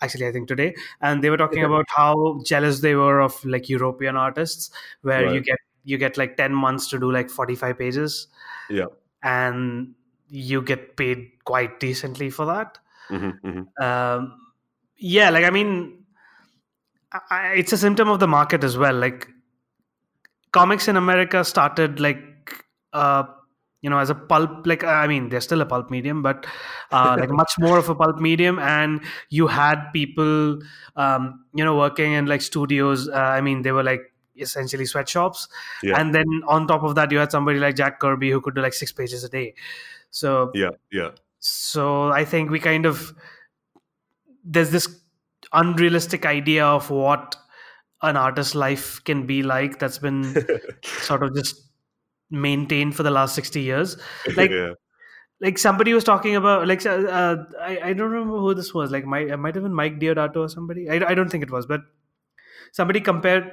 actually 0.03 0.27
i 0.27 0.33
think 0.33 0.49
today. 0.49 0.75
And 1.01 1.23
they 1.25 1.31
were 1.31 1.37
talking 1.37 1.65
about 1.65 1.87
how 1.97 2.41
jealous 2.45 2.81
they 2.81 2.95
were 2.95 3.21
of 3.21 3.45
like 3.45 3.69
european 3.69 4.17
artists 4.17 4.71
where 5.03 5.25
you 5.35 5.41
get 5.41 5.59
you 5.85 5.99
get 5.99 6.17
like 6.19 6.37
10 6.37 6.53
months 6.55 6.89
to 6.91 6.99
do 6.99 7.11
like 7.13 7.31
45 7.31 7.79
pages. 7.79 8.27
Yeah. 8.71 8.87
and 9.23 9.95
you 10.29 10.61
get 10.61 10.97
paid 10.97 11.31
quite 11.45 11.81
decently 11.81 12.29
for 12.31 12.45
that. 12.47 12.79
Hmm 13.09 13.31
hmm 13.43 13.63
um, 13.83 14.41
yeah 14.99 15.31
like 15.31 15.45
i 15.45 15.51
mean 15.51 16.05
I- 17.13 17.55
it's 17.57 17.73
a 17.73 17.79
symptom 17.79 18.09
of 18.09 18.21
the 18.21 18.27
market 18.29 18.63
as 18.65 18.77
well. 18.77 18.95
Like 18.95 19.29
comics 20.53 20.89
in 20.89 20.97
america 20.97 21.45
started 21.45 22.01
like 22.01 22.65
uh 22.93 23.23
you 23.81 23.89
know 23.91 23.99
as 23.99 24.11
a 24.11 24.15
pulp 24.15 24.67
like 24.67 24.83
i 24.85 25.07
mean 25.07 25.29
they're 25.29 25.41
still 25.41 25.61
a 25.61 25.67
pulp 25.67 25.91
medium 25.91 26.23
but 26.23 26.47
uh 26.91 27.17
like 27.21 27.31
much 27.31 27.53
more 27.59 27.79
of 27.79 27.89
a 27.89 27.95
pulp 27.95 28.19
medium 28.19 28.59
and 28.59 29.01
you 29.31 29.47
had 29.47 29.91
people 29.93 30.59
um 30.97 31.45
you 31.55 31.65
know 31.65 31.77
working 31.77 32.13
in 32.13 32.27
like 32.27 32.43
studios 32.43 33.09
uh, 33.09 33.13
i 33.15 33.41
mean 33.41 33.63
they 33.63 33.73
were 33.73 33.85
like 33.85 34.13
essentially 34.37 34.85
sweatshops 34.87 35.49
Yeah. 35.83 36.01
and 36.01 36.15
then 36.15 36.27
on 36.47 36.67
top 36.67 36.83
of 36.83 36.95
that 36.95 37.11
you 37.13 37.19
had 37.19 37.31
somebody 37.33 37.59
like 37.59 37.77
jack 37.77 37.99
kirby 38.01 38.31
who 38.31 38.41
could 38.41 38.55
do 38.55 38.61
like 38.63 38.73
six 38.75 38.93
pages 38.93 39.25
a 39.25 39.29
day 39.29 39.55
so 40.11 40.51
Yeah. 40.55 40.71
Yeah. 40.93 41.11
so 41.39 42.09
i 42.11 42.25
think 42.25 42.51
we 42.51 42.61
kind 42.61 42.87
of 42.87 43.15
there's 44.45 44.71
this 44.71 45.01
unrealistic 45.53 46.27
idea 46.27 46.65
of 46.67 46.91
what 46.91 47.37
an 48.03 48.17
artist's 48.17 48.55
life 48.55 49.03
can 49.05 49.27
be 49.27 49.43
like 49.43 49.79
that's 49.79 49.99
been 49.99 50.23
sort 50.85 51.23
of 51.23 51.35
just 51.35 51.68
maintained 52.31 52.95
for 52.97 53.03
the 53.03 53.11
last 53.11 53.35
60 53.35 53.61
years 53.61 53.97
like 54.37 54.51
yeah. 54.51 54.73
like 55.41 55.59
somebody 55.59 55.95
was 55.95 56.05
talking 56.05 56.37
about 56.37 56.67
like 56.69 56.85
uh, 56.87 57.37
I, 57.61 57.81
I 57.85 57.93
don't 57.93 58.11
remember 58.11 58.39
who 58.39 58.55
this 58.55 58.75
was 58.75 58.91
like 58.91 59.05
my, 59.07 59.21
it 59.21 59.37
might 59.39 59.55
have 59.55 59.65
been 59.65 59.75
mike 59.75 59.99
Deodato 59.99 60.37
or 60.37 60.49
somebody 60.49 60.89
I, 60.91 60.97
I 61.11 61.15
don't 61.15 61.31
think 61.31 61.43
it 61.43 61.51
was 61.51 61.67
but 61.67 61.81
somebody 62.73 63.01
compared 63.01 63.53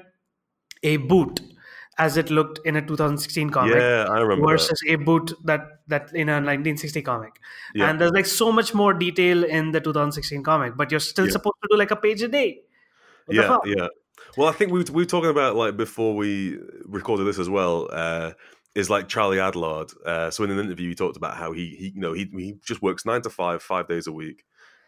a 0.83 0.97
boot 0.97 1.41
as 1.97 2.17
it 2.17 2.29
looked 2.29 2.59
in 2.65 2.75
a 2.75 2.81
2016 2.85 3.49
comic 3.51 3.75
Yeah, 3.75 4.05
I 4.09 4.19
remember. 4.19 4.45
that. 4.45 4.51
versus 4.51 4.81
a 4.89 4.95
boot 4.97 5.31
that 5.45 5.61
that 5.87 6.11
in 6.13 6.27
a 6.27 6.33
1960 6.33 7.01
comic 7.01 7.39
Yeah. 7.73 7.89
and 7.89 8.01
there's 8.01 8.11
like 8.11 8.25
so 8.25 8.51
much 8.51 8.73
more 8.73 8.93
detail 8.93 9.45
in 9.45 9.71
the 9.71 9.79
2016 9.79 10.43
comic 10.43 10.75
but 10.75 10.91
you're 10.91 10.99
still 10.99 11.25
Yeah. 11.25 11.31
supposed 11.31 11.55
to 11.63 11.69
do 11.71 11.77
like 11.77 11.91
a 11.91 11.95
page 11.95 12.21
a 12.21 12.27
day 12.27 12.61
What 13.27 13.35
yeah, 13.37 13.57
yeah. 13.65 13.87
Well, 14.37 14.49
I 14.49 14.51
think 14.51 14.71
we 14.71 14.83
we 14.83 15.03
were 15.03 15.05
talking 15.05 15.29
about 15.29 15.55
like 15.55 15.77
before 15.77 16.13
we 16.15 16.57
recorded 16.85 17.23
this 17.25 17.39
as 17.39 17.49
well. 17.49 17.87
Uh, 17.91 18.31
is 18.75 18.89
like 18.89 19.07
Charlie 19.07 19.37
Adlard. 19.37 19.93
Uh, 20.05 20.29
so 20.29 20.43
in 20.43 20.51
an 20.51 20.59
interview, 20.59 20.89
he 20.89 20.95
talked 20.95 21.17
about 21.17 21.37
how 21.37 21.51
he 21.53 21.69
he 21.69 21.91
you 21.95 22.01
know 22.01 22.13
he 22.13 22.25
he 22.33 22.55
just 22.65 22.81
works 22.81 23.05
nine 23.05 23.21
to 23.21 23.29
five, 23.29 23.63
five 23.63 23.87
days 23.87 24.05
a 24.07 24.11
week, 24.11 24.43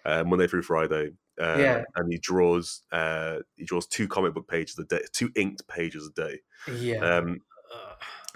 uh, 0.05 0.23
Monday 0.25 0.47
through 0.47 0.63
Friday. 0.63 1.11
Uh, 1.39 1.57
Yeah. 1.59 1.83
and 1.95 2.11
he 2.11 2.17
draws 2.17 2.81
uh, 2.91 3.37
he 3.55 3.65
draws 3.65 3.87
two 3.87 4.07
comic 4.07 4.33
book 4.33 4.47
pages 4.47 4.77
a 4.79 4.83
day, 4.83 5.01
two 5.13 5.31
inked 5.35 5.67
pages 5.67 6.07
a 6.07 6.21
day. 6.21 6.39
yeah 6.67 6.99
Um, 7.17 7.39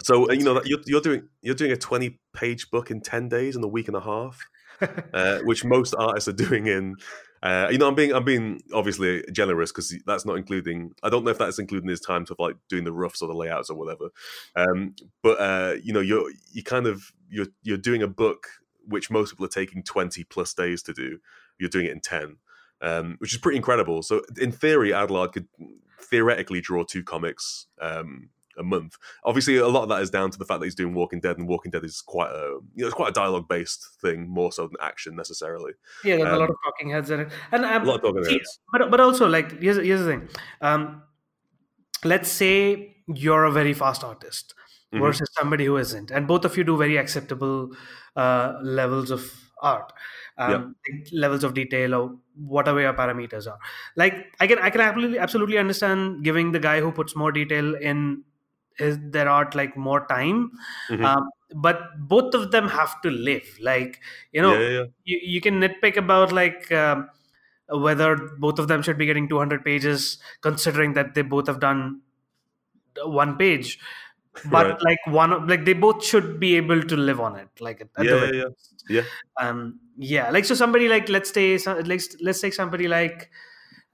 so 0.02 0.28
uh, 0.30 0.32
you 0.32 0.44
know 0.44 0.60
you're, 0.64 0.80
you're 0.86 1.00
doing 1.00 1.28
you're 1.42 1.54
doing 1.54 1.72
a 1.72 1.76
twenty 1.76 2.18
page 2.32 2.70
book 2.70 2.90
in 2.90 3.00
ten 3.00 3.28
days 3.28 3.56
in 3.56 3.62
a 3.62 3.68
week 3.68 3.88
and 3.88 3.96
a 3.96 4.00
half 4.00 4.40
uh, 5.14 5.38
which 5.44 5.64
most 5.64 5.94
artists 5.98 6.28
are 6.28 6.32
doing 6.32 6.66
in. 6.66 6.96
Uh, 7.42 7.68
you 7.70 7.78
know, 7.78 7.88
I'm 7.88 7.94
being 7.94 8.14
I'm 8.14 8.24
being 8.24 8.62
obviously 8.72 9.24
generous 9.32 9.72
because 9.72 9.94
that's 10.06 10.24
not 10.24 10.36
including. 10.36 10.92
I 11.02 11.10
don't 11.10 11.24
know 11.24 11.30
if 11.30 11.38
that's 11.38 11.58
including 11.58 11.88
his 11.88 12.00
time 12.00 12.24
to 12.26 12.36
like 12.38 12.56
doing 12.68 12.84
the 12.84 12.92
roughs 12.92 13.20
or 13.20 13.28
the 13.28 13.34
layouts 13.34 13.68
or 13.68 13.76
whatever. 13.76 14.10
Um, 14.54 14.94
but 15.22 15.40
uh, 15.40 15.74
you 15.82 15.92
know, 15.92 16.00
you're 16.00 16.30
you 16.52 16.62
kind 16.62 16.86
of 16.86 17.12
you're 17.28 17.48
you're 17.62 17.78
doing 17.78 18.02
a 18.02 18.08
book 18.08 18.46
which 18.86 19.10
most 19.10 19.30
people 19.30 19.44
are 19.46 19.48
taking 19.48 19.82
20 19.82 20.24
plus 20.24 20.54
days 20.54 20.82
to 20.82 20.92
do. 20.92 21.18
You're 21.58 21.70
doing 21.70 21.86
it 21.86 21.92
in 21.92 22.00
10, 22.00 22.36
um, 22.80 23.16
which 23.18 23.32
is 23.32 23.40
pretty 23.40 23.56
incredible. 23.56 24.02
So 24.02 24.22
in 24.40 24.52
theory, 24.52 24.90
Adlard 24.90 25.32
could 25.32 25.48
theoretically 26.00 26.60
draw 26.60 26.84
two 26.84 27.04
comics 27.04 27.66
um, 27.80 28.30
a 28.58 28.62
month. 28.62 28.96
Obviously, 29.24 29.56
a 29.56 29.68
lot 29.68 29.82
of 29.84 29.88
that 29.90 30.02
is 30.02 30.10
down 30.10 30.30
to 30.30 30.38
the 30.38 30.44
fact 30.44 30.60
that 30.60 30.66
he's 30.66 30.74
doing 30.74 30.94
Walking 30.94 31.20
Dead, 31.20 31.38
and 31.38 31.48
Walking 31.48 31.70
Dead 31.70 31.84
is 31.84 32.00
quite 32.00 32.30
a 32.30 32.58
you 32.74 32.82
know 32.82 32.86
it's 32.86 32.94
quite 32.94 33.10
a 33.10 33.12
dialogue 33.12 33.48
based 33.48 33.86
thing 34.00 34.28
more 34.28 34.52
so 34.52 34.66
than 34.66 34.76
action 34.80 35.16
necessarily. 35.16 35.72
yeah 36.04 36.16
there's 36.16 36.28
a 36.28 36.32
um, 36.34 36.38
lot 36.40 36.50
of 36.50 36.56
talking 36.64 36.90
heads 36.90 37.10
in 37.10 37.20
it 37.20 37.28
and 37.52 37.64
um, 37.64 37.82
A 37.82 37.84
lot 37.84 37.96
of 37.96 38.02
talking 38.02 38.24
see, 38.24 38.32
heads. 38.34 38.58
but 38.72 38.90
but 38.90 39.00
also 39.00 39.28
like 39.28 39.60
here's, 39.60 39.76
here's 39.76 40.00
the 40.00 40.06
thing 40.06 40.28
um 40.60 41.02
let's 42.04 42.30
say 42.30 42.96
you're 43.06 43.44
a 43.44 43.52
very 43.52 43.72
fast 43.74 44.04
artist 44.04 44.54
Mhm. 44.92 45.00
versus 45.00 45.30
somebody 45.32 45.64
who 45.64 45.76
isn't 45.78 46.10
and 46.10 46.26
both 46.28 46.44
of 46.44 46.54
you 46.58 46.64
do 46.64 46.76
very 46.76 46.96
acceptable 46.98 47.70
uh, 48.14 48.58
levels 48.62 49.10
of 49.10 49.24
art 49.62 49.90
um, 50.38 50.74
like 50.86 51.08
levels 51.12 51.44
of 51.44 51.54
detail 51.54 51.94
or 51.94 52.18
whatever 52.34 52.80
your 52.80 52.92
parameters 52.92 53.46
are 53.46 53.58
like 53.96 54.26
i 54.40 54.46
can 54.46 54.58
i 54.58 54.68
can 54.68 54.82
absolutely 54.82 55.18
absolutely 55.18 55.56
understand 55.56 56.22
giving 56.24 56.52
the 56.52 56.58
guy 56.58 56.80
who 56.80 56.90
puts 56.92 57.16
more 57.16 57.32
detail 57.32 57.74
in 57.76 58.22
his 58.78 58.98
their 59.10 59.28
art 59.28 59.54
like 59.54 59.76
more 59.76 60.06
time 60.06 60.50
Mhm. 60.90 61.04
um, 61.04 61.28
but 61.54 61.80
both 61.98 62.34
of 62.34 62.50
them 62.50 62.68
have 62.68 63.00
to 63.02 63.10
live 63.10 63.46
like 63.60 64.00
you 64.32 64.40
know 64.42 64.54
yeah, 64.58 64.68
yeah, 64.68 64.84
you, 65.04 65.18
you 65.22 65.40
can 65.40 65.60
nitpick 65.60 65.96
about 65.96 66.32
like 66.32 66.70
um, 66.72 67.08
whether 67.68 68.16
both 68.38 68.58
of 68.58 68.68
them 68.68 68.82
should 68.82 68.98
be 68.98 69.06
getting 69.06 69.28
200 69.28 69.64
pages 69.64 70.18
considering 70.40 70.94
that 70.94 71.14
they 71.14 71.22
both 71.22 71.46
have 71.46 71.60
done 71.60 72.02
one 73.04 73.36
page 73.36 73.78
but 74.44 74.66
Right. 74.66 74.82
like 74.82 74.98
one 75.06 75.32
of- 75.32 75.48
like 75.48 75.64
they 75.64 75.72
both 75.74 76.04
should 76.04 76.40
be 76.40 76.56
able 76.56 76.82
to 76.82 76.96
live 76.96 77.20
on 77.20 77.36
it 77.36 77.48
like 77.60 77.80
at, 77.80 77.88
at 77.96 78.08
the 78.08 78.16
Yeah, 78.16 78.30
yeah, 78.32 78.44
yeah. 78.88 79.02
um 79.40 79.80
yeah 79.96 80.30
like 80.30 80.44
so 80.44 80.54
somebody 80.54 80.88
like 80.88 81.08
let's 81.08 81.30
say 81.32 81.58
let's 81.92 82.16
let's 82.20 82.40
take 82.40 82.54
somebody 82.54 82.88
like 82.88 83.30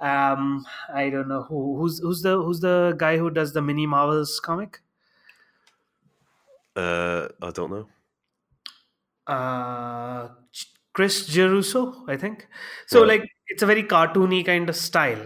um 0.00 0.64
i 0.94 1.10
don't 1.10 1.28
know 1.28 1.42
who 1.42 1.76
who's 1.78 1.98
who's 2.00 2.22
the 2.22 2.36
who's 2.42 2.60
the 2.60 2.94
guy 2.98 3.16
who 3.16 3.30
does 3.30 3.52
the 3.52 3.62
mini 3.62 3.86
marvels 3.86 4.38
comic 4.40 4.80
Uh, 6.76 7.28
I 7.42 7.50
don't 7.50 7.70
know. 7.70 7.88
uh 9.26 10.28
chris 10.94 11.28
Giarrusso 11.28 12.08
i 12.08 12.16
think 12.16 12.46
so 12.86 13.02
Right. 13.02 13.04
like 13.04 13.28
it's 13.48 13.62
a 13.62 13.66
very 13.66 13.82
cartoony 13.82 14.44
kind 14.44 14.68
of 14.68 14.76
style 14.76 15.24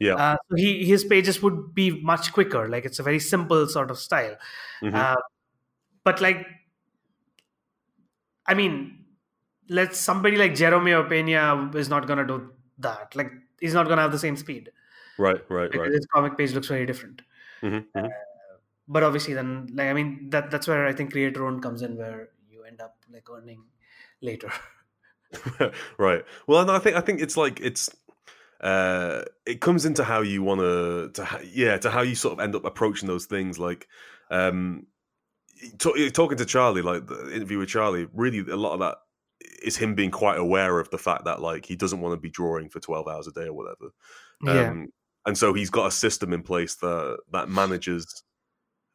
Yeah. 0.00 0.16
uh, 0.16 0.36
so 0.48 0.56
he 0.56 0.84
his 0.84 1.04
pages 1.04 1.42
would 1.42 1.74
be 1.74 2.00
much 2.02 2.32
quicker 2.32 2.68
like 2.68 2.84
it's 2.84 2.98
a 2.98 3.02
very 3.02 3.18
simple 3.20 3.66
sort 3.68 3.90
of 3.90 3.98
style 3.98 4.36
Mhm. 4.82 5.02
uh, 5.02 5.16
but 6.04 6.20
like 6.20 6.46
i 8.46 8.54
mean 8.54 8.74
let's 9.68 9.98
somebody 9.98 10.36
like 10.36 10.54
jerome 10.54 10.84
Opeña 10.86 11.74
is 11.74 11.88
not 11.88 12.06
gonna 12.06 12.26
do 12.26 12.52
that 12.78 13.14
like 13.16 13.32
he's 13.60 13.74
not 13.74 13.88
gonna 13.88 14.02
have 14.02 14.12
the 14.12 14.18
same 14.18 14.36
speed 14.36 14.70
right, 15.18 15.42
right, 15.50 15.74
right. 15.76 15.92
his 15.92 16.06
comic 16.14 16.36
page 16.38 16.52
looks 16.52 16.68
very 16.68 16.86
different 16.86 17.22
Mhm, 17.62 17.84
mhm. 17.94 18.10
but 18.88 19.02
obviously 19.02 19.34
then 19.34 19.68
like 19.74 19.88
i 19.88 19.92
mean 19.92 20.30
that 20.30 20.50
that's 20.50 20.66
where 20.66 20.86
i 20.86 20.92
think 20.92 21.12
creator 21.12 21.46
own 21.46 21.60
comes 21.60 21.82
in 21.82 21.96
where 21.96 22.30
you 22.48 22.64
end 22.64 22.80
up 22.80 22.96
like 23.12 23.28
earning 23.30 23.64
later 24.22 24.50
right. 25.98 26.24
Well, 26.48 26.64
no, 26.66 26.74
I 26.74 26.80
think 26.80 26.96
I 26.96 27.00
think 27.00 27.20
it's 27.20 27.36
like 27.36 27.60
it's 27.60 27.88
uh 28.60 29.22
it 29.46 29.60
comes 29.60 29.86
into 29.86 30.02
how 30.04 30.20
you 30.22 30.42
want 30.42 30.60
to 30.60 31.10
to 31.14 31.24
ha- 31.24 31.40
yeah 31.52 31.78
to 31.78 31.88
how 31.90 32.02
you 32.02 32.14
sort 32.16 32.32
of 32.32 32.40
end 32.40 32.54
up 32.56 32.64
approaching 32.64 33.06
those 33.06 33.26
things 33.26 33.58
like 33.58 33.86
um 34.30 34.86
to- 35.78 36.10
talking 36.10 36.36
to 36.36 36.44
Charlie 36.44 36.82
like 36.82 37.06
the 37.06 37.32
interview 37.32 37.58
with 37.58 37.68
Charlie 37.68 38.08
really 38.12 38.40
a 38.50 38.56
lot 38.56 38.72
of 38.74 38.80
that 38.80 38.96
is 39.62 39.76
him 39.76 39.94
being 39.94 40.10
quite 40.10 40.38
aware 40.38 40.78
of 40.78 40.90
the 40.90 40.98
fact 40.98 41.24
that 41.24 41.40
like 41.40 41.66
he 41.66 41.76
doesn't 41.76 42.00
want 42.00 42.12
to 42.14 42.20
be 42.20 42.30
drawing 42.30 42.68
for 42.68 42.80
12 42.80 43.08
hours 43.08 43.26
a 43.26 43.32
day 43.32 43.46
or 43.46 43.52
whatever. 43.52 43.90
Yeah. 44.42 44.70
Um, 44.70 44.88
and 45.26 45.36
so 45.36 45.52
he's 45.52 45.70
got 45.70 45.86
a 45.86 45.90
system 45.90 46.32
in 46.32 46.42
place 46.42 46.76
that 46.76 47.18
that 47.32 47.48
manages 47.48 48.22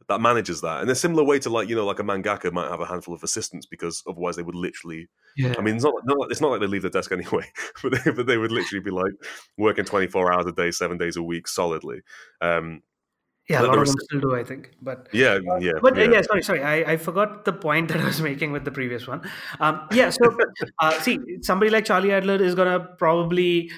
that 0.08 0.22
manages 0.22 0.62
that. 0.62 0.84
In 0.84 0.90
a 0.90 0.96
similar 0.96 1.24
way 1.24 1.40
to 1.40 1.50
like 1.50 1.70
you 1.70 1.76
know 1.76 1.86
like 1.86 2.00
a 2.00 2.04
mangaka 2.04 2.52
might 2.52 2.70
have 2.70 2.82
a 2.82 2.86
handful 2.86 3.14
of 3.14 3.24
assistants 3.24 3.66
because 3.66 4.04
otherwise 4.08 4.36
they 4.36 4.44
would 4.44 4.56
literally 4.56 5.08
yeah. 5.36 5.54
I 5.58 5.62
mean, 5.62 5.76
it's 5.76 5.84
not, 5.84 5.94
not 6.06 6.32
it's 6.32 6.42
not 6.42 6.52
like 6.52 6.62
they 6.62 6.68
leave 6.68 6.84
the 6.84 6.90
desk 6.90 7.12
anyway, 7.12 7.46
but 7.84 8.04
they, 8.04 8.12
but 8.12 8.26
they 8.26 8.38
would 8.38 8.52
literally 8.52 8.84
be 8.84 8.92
like 8.92 9.14
working 9.58 9.86
twenty 9.86 10.08
four 10.08 10.32
hours 10.32 10.46
a 10.46 10.52
day, 10.52 10.72
seven 10.72 10.98
days 10.98 11.18
a 11.18 11.24
week, 11.24 11.48
solidly. 11.48 12.02
Um, 12.42 12.82
yeah 13.50 13.62
a 13.62 13.64
lot 13.64 13.78
of 13.78 13.86
them 13.86 13.96
still 14.04 14.20
do 14.20 14.36
i 14.36 14.44
think 14.44 14.72
but 14.82 15.08
yeah, 15.12 15.40
yeah, 15.60 15.74
but 15.82 15.98
uh, 15.98 16.02
yeah. 16.02 16.12
yeah, 16.12 16.22
sorry, 16.22 16.44
sorry. 16.44 16.64
I, 16.64 16.94
I 16.94 16.98
forgot 16.98 17.46
the 17.46 17.54
point 17.54 17.88
that 17.92 18.02
I 18.02 18.06
was 18.06 18.22
making 18.22 18.52
with 18.52 18.66
the 18.66 18.72
previous 18.72 19.08
one. 19.08 19.22
Um, 19.60 19.88
yeah, 19.92 20.10
so 20.10 20.36
uh, 20.80 21.00
see, 21.00 21.20
somebody 21.42 21.70
like 21.72 21.86
Charlie 21.86 22.10
Adlard 22.10 22.42
is 22.42 22.56
gonna 22.56 22.80
probably 22.98 23.72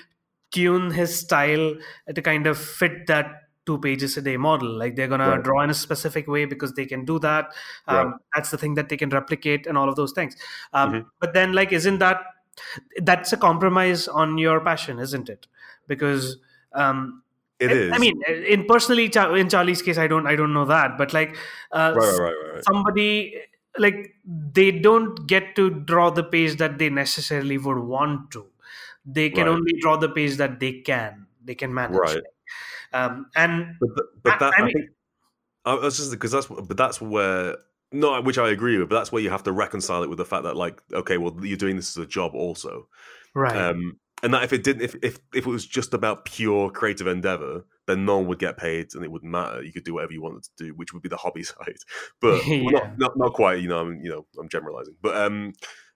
tune 0.52 0.91
his 0.91 1.18
style 1.19 1.76
to 2.14 2.22
kind 2.22 2.48
of 2.48 2.57
fit 2.57 3.07
that 3.07 3.44
two 3.65 3.77
pages 3.77 4.15
a 4.18 4.22
day 4.22 4.38
model. 4.38 4.69
Like 4.77 4.95
they're 4.95 5.07
gonna 5.10 5.30
Right. 5.30 5.44
draw 5.44 5.61
in 5.61 5.69
a 5.69 5.73
specific 5.73 6.27
way 6.27 6.45
because 6.45 6.73
they 6.73 6.85
can 6.85 7.06
do 7.06 7.19
that. 7.19 7.53
Um, 7.88 7.95
Right. 7.98 8.15
That's 8.35 8.52
the 8.52 8.57
thing 8.57 8.76
that 8.76 8.89
they 8.89 8.98
can 8.98 9.10
replicate 9.10 9.68
and 9.68 9.77
all 9.77 9.89
of 9.89 9.95
those 9.95 10.14
things. 10.14 10.35
Um, 10.73 10.94
Mhm. 10.94 11.06
But 11.19 11.34
then, 11.34 11.53
like, 11.53 11.72
isn't 11.73 11.99
that 11.99 12.22
that's 13.03 13.34
a 13.34 13.38
compromise 13.38 14.07
on 14.07 14.38
your 14.38 14.60
passion, 14.61 14.99
isn't 14.99 15.30
it? 15.30 15.48
Because 15.88 16.38
um, 16.73 17.23
It 17.59 17.69
I- 17.71 17.73
is. 17.73 17.91
I 17.93 17.97
mean, 17.97 18.21
in 18.27 18.65
personally, 18.65 19.05
in 19.05 19.49
Charlie's 19.49 19.81
case, 19.81 19.97
I 19.97 20.07
don't, 20.07 20.27
I 20.27 20.35
don't 20.35 20.53
know 20.53 20.65
that, 20.65 20.97
but 20.97 21.13
like, 21.13 21.35
uh, 21.71 21.93
right, 21.95 22.19
right, 22.19 22.35
right, 22.53 22.63
somebody 22.63 23.35
like 23.79 24.15
they 24.25 24.71
don't 24.71 25.27
get 25.27 25.55
to 25.55 25.69
draw 25.69 26.09
the 26.09 26.23
page 26.23 26.57
that 26.57 26.77
they 26.79 26.89
necessarily 26.89 27.57
would 27.57 27.79
want 27.79 28.31
to. 28.31 28.45
They 29.05 29.29
can 29.29 29.47
only 29.47 29.73
draw 29.79 29.97
the 29.97 30.09
page 30.09 30.38
that 30.38 30.59
they 30.59 30.81
can. 30.81 31.27
They 31.43 31.55
can 31.55 31.73
manage. 31.73 31.97
Right. 31.97 32.23
Um, 32.93 33.27
and 33.35 33.75
But 33.79 34.05
but 34.23 34.34
I- 34.34 34.38
that 34.39 34.53
I 34.53 34.57
I, 34.57 34.65
mean- 34.65 34.73
think 34.73 34.89
I 35.65 35.73
was 35.75 35.97
just 35.97 36.11
because 36.11 36.31
that's 36.31 36.47
but 36.47 36.77
that's 36.77 37.01
where 37.01 37.57
no, 37.91 38.21
which 38.21 38.38
I 38.38 38.49
agree 38.49 38.77
with, 38.77 38.89
but 38.89 38.95
that's 38.97 39.11
where 39.11 39.21
you 39.21 39.29
have 39.29 39.43
to 39.43 39.51
reconcile 39.51 40.03
it 40.03 40.09
with 40.09 40.17
the 40.17 40.25
fact 40.25 40.43
that 40.43 40.55
like 40.55 40.81
okay, 40.93 41.17
well, 41.17 41.35
you're 41.41 41.57
doing 41.57 41.75
this 41.77 41.97
as 41.97 42.03
a 42.03 42.07
job 42.07 42.34
also. 42.35 42.88
right, 43.34 43.55
Um, 43.55 43.97
and 44.23 44.34
that 44.34 44.44
if 44.44 44.53
it 44.53 44.64
didn't, 44.64 44.81
if, 44.81 44.95
if 45.03 45.19
if 45.34 45.45
it 45.45 45.49
was 45.49 45.65
just 45.65 45.94
about 45.94 46.26
pure 46.26 46.69
creative 46.72 47.07
endeavor, 47.07 47.65
then 47.85 48.06
no 48.06 48.18
one 48.18 48.27
would 48.27 48.39
get 48.39 48.57
paid, 48.57 48.88
and 48.95 49.03
it 49.03 49.11
wouldn't 49.11 49.31
matter. 49.31 49.61
You 49.61 49.72
could 49.72 49.84
do 49.84 49.94
whatever 49.94 50.14
you 50.14 50.22
wanted 50.22 50.44
to 50.44 50.65
do, 50.65 50.73
which 50.73 50.94
would 50.94 51.03
be 51.03 51.10
the 51.10 51.18
hobby 51.26 51.44
side. 51.44 51.77
But 52.22 52.45
Yeah. 52.48 52.72
not, 52.72 52.98
not 52.98 53.18
not 53.18 53.34
quite. 53.34 53.60
You 53.60 53.69
know, 53.69 53.80
I'm 53.80 54.02
you 54.03 54.10
know 54.10 54.26
I'm 54.39 54.49
generalizing, 54.49 54.95
but 55.02 55.15
um, 55.15 55.53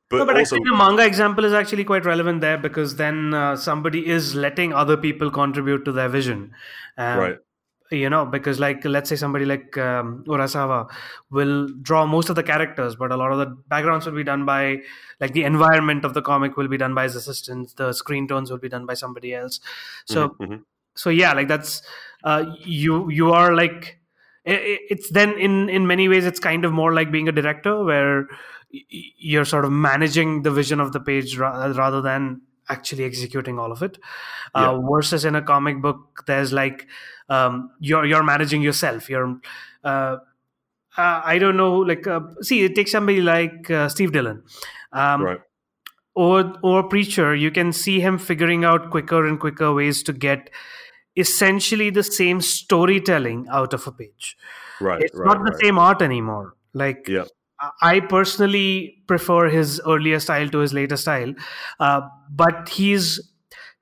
but, 0.09 0.17
no, 0.17 0.25
but 0.25 0.37
also 0.37 0.57
actually, 0.57 0.69
the 0.69 0.75
manga 0.75 1.05
example 1.05 1.45
is 1.45 1.53
actually 1.53 1.85
quite 1.85 2.05
relevant 2.05 2.41
there 2.41 2.57
because 2.57 2.97
then 2.97 3.33
uh, 3.33 3.55
somebody 3.55 4.07
is 4.07 4.35
letting 4.35 4.73
other 4.73 4.97
people 4.97 5.31
contribute 5.31 5.85
to 5.85 5.91
their 5.91 6.09
vision. 6.09 6.51
Um, 6.97 7.17
right, 7.17 7.37
you 7.91 8.09
know 8.09 8.25
because 8.25 8.59
like 8.59 8.83
let's 8.85 9.09
say 9.09 9.15
somebody 9.15 9.45
like 9.45 9.77
um, 9.77 10.23
urasawa 10.27 10.89
will 11.29 11.67
draw 11.81 12.05
most 12.05 12.29
of 12.29 12.35
the 12.35 12.43
characters 12.43 12.95
but 12.95 13.11
a 13.11 13.17
lot 13.17 13.31
of 13.31 13.37
the 13.37 13.45
backgrounds 13.45 14.05
will 14.05 14.13
be 14.13 14.23
done 14.23 14.45
by 14.45 14.77
like 15.19 15.33
the 15.33 15.43
environment 15.43 16.05
of 16.05 16.13
the 16.13 16.21
comic 16.21 16.57
will 16.57 16.67
be 16.67 16.77
done 16.77 16.93
by 16.93 17.03
his 17.03 17.15
assistants 17.15 17.73
the 17.73 17.91
screen 17.93 18.27
tones 18.27 18.49
will 18.49 18.57
be 18.57 18.69
done 18.69 18.85
by 18.85 18.93
somebody 18.93 19.33
else 19.33 19.59
so 20.05 20.35
Mhm, 20.39 20.47
mhm. 20.47 20.63
so 20.95 21.09
yeah 21.09 21.33
like 21.33 21.47
that's 21.47 21.81
uh, 22.23 22.45
you 22.59 23.09
you 23.09 23.31
are 23.31 23.53
like 23.53 23.99
it's 24.45 25.09
then 25.11 25.33
in 25.37 25.69
in 25.69 25.85
many 25.85 26.07
ways 26.09 26.25
it's 26.25 26.39
kind 26.39 26.65
of 26.65 26.71
more 26.71 26.93
like 26.93 27.11
being 27.11 27.27
a 27.27 27.31
director 27.31 27.83
where 27.83 28.27
you're 28.69 29.45
sort 29.45 29.65
of 29.65 29.71
managing 29.71 30.43
the 30.43 30.51
vision 30.51 30.79
of 30.79 30.93
the 30.93 30.99
page 30.99 31.37
rather 31.37 32.01
than 32.01 32.41
actually 32.71 33.03
executing 33.03 33.59
all 33.59 33.71
of 33.71 33.83
it. 33.83 33.97
Uh, 34.53 34.79
versus 34.81 35.23
in 35.25 35.35
a 35.35 35.41
comic 35.41 35.81
book 35.81 36.23
there's 36.27 36.51
like 36.51 36.87
um, 37.29 37.71
you're 37.79 38.05
you're 38.05 38.23
managing 38.23 38.61
yourself. 38.61 39.09
You're 39.09 39.39
uh, 39.83 40.17
I 40.97 41.37
don't 41.39 41.57
know 41.57 41.77
like 41.77 42.07
uh, 42.07 42.21
see 42.41 42.63
it 42.63 42.75
takes 42.75 42.91
somebody 42.91 43.21
like 43.21 43.71
uh, 43.71 43.89
Steve 43.89 44.11
Dillon. 44.11 44.43
Um, 44.91 45.23
right. 45.23 45.39
or 46.15 46.53
or 46.61 46.83
preacher 46.83 47.33
you 47.33 47.49
can 47.49 47.71
see 47.71 48.01
him 48.01 48.17
figuring 48.17 48.65
out 48.65 48.89
quicker 48.91 49.25
and 49.25 49.39
quicker 49.39 49.73
ways 49.73 50.03
to 50.03 50.13
get 50.13 50.49
essentially 51.15 51.89
the 51.89 52.03
same 52.03 52.41
storytelling 52.41 53.47
out 53.49 53.73
of 53.73 53.87
a 53.87 53.91
page. 53.91 54.35
Right 54.81 55.01
it's 55.01 55.15
right, 55.17 55.27
not 55.27 55.37
the 55.45 55.51
right. 55.51 55.61
same 55.61 55.79
art 55.79 56.01
anymore. 56.01 56.55
Like 56.73 57.07
yeah 57.07 57.25
I 57.81 57.99
personally 57.99 59.03
prefer 59.07 59.49
his 59.49 59.81
earlier 59.87 60.19
style 60.19 60.49
to 60.49 60.59
his 60.59 60.73
later 60.73 60.97
style, 60.97 61.33
uh, 61.79 62.01
but 62.29 62.69
he's 62.69 63.31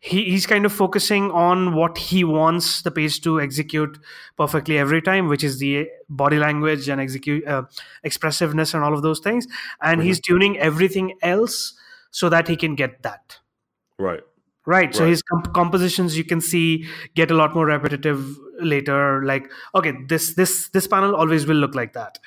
he, 0.01 0.25
he's 0.25 0.45
kind 0.45 0.65
of 0.65 0.71
focusing 0.71 1.29
on 1.31 1.75
what 1.75 1.97
he 1.97 2.23
wants 2.23 2.83
the 2.83 2.91
page 2.91 3.21
to 3.21 3.41
execute 3.41 3.99
perfectly 4.37 4.77
every 4.77 5.01
time, 5.01 5.27
which 5.27 5.43
is 5.43 5.59
the 5.59 5.89
body 6.07 6.37
language 6.37 6.87
and 6.87 7.01
execute 7.01 7.45
uh, 7.45 7.63
expressiveness 8.03 8.73
and 8.73 8.83
all 8.83 8.93
of 8.93 9.01
those 9.01 9.19
things, 9.19 9.45
and 9.81 9.99
mm-hmm. 9.99 10.07
he's 10.07 10.19
tuning 10.19 10.57
everything 10.57 11.17
else 11.21 11.73
so 12.11 12.29
that 12.29 12.47
he 12.47 12.55
can 12.55 12.75
get 12.75 13.03
that 13.03 13.39
right. 13.97 14.21
Right. 14.65 14.93
So 14.93 15.03
right. 15.03 15.09
his 15.09 15.23
comp- 15.23 15.51
compositions 15.53 16.15
you 16.15 16.23
can 16.23 16.41
see 16.41 16.85
get 17.15 17.31
a 17.31 17.33
lot 17.33 17.55
more 17.55 17.65
repetitive 17.65 18.37
later. 18.61 19.23
Like, 19.23 19.49
okay, 19.73 19.93
this 20.07 20.35
this 20.35 20.69
this 20.69 20.85
panel 20.85 21.15
always 21.15 21.47
will 21.47 21.55
look 21.55 21.73
like 21.73 21.93
that 21.93 22.19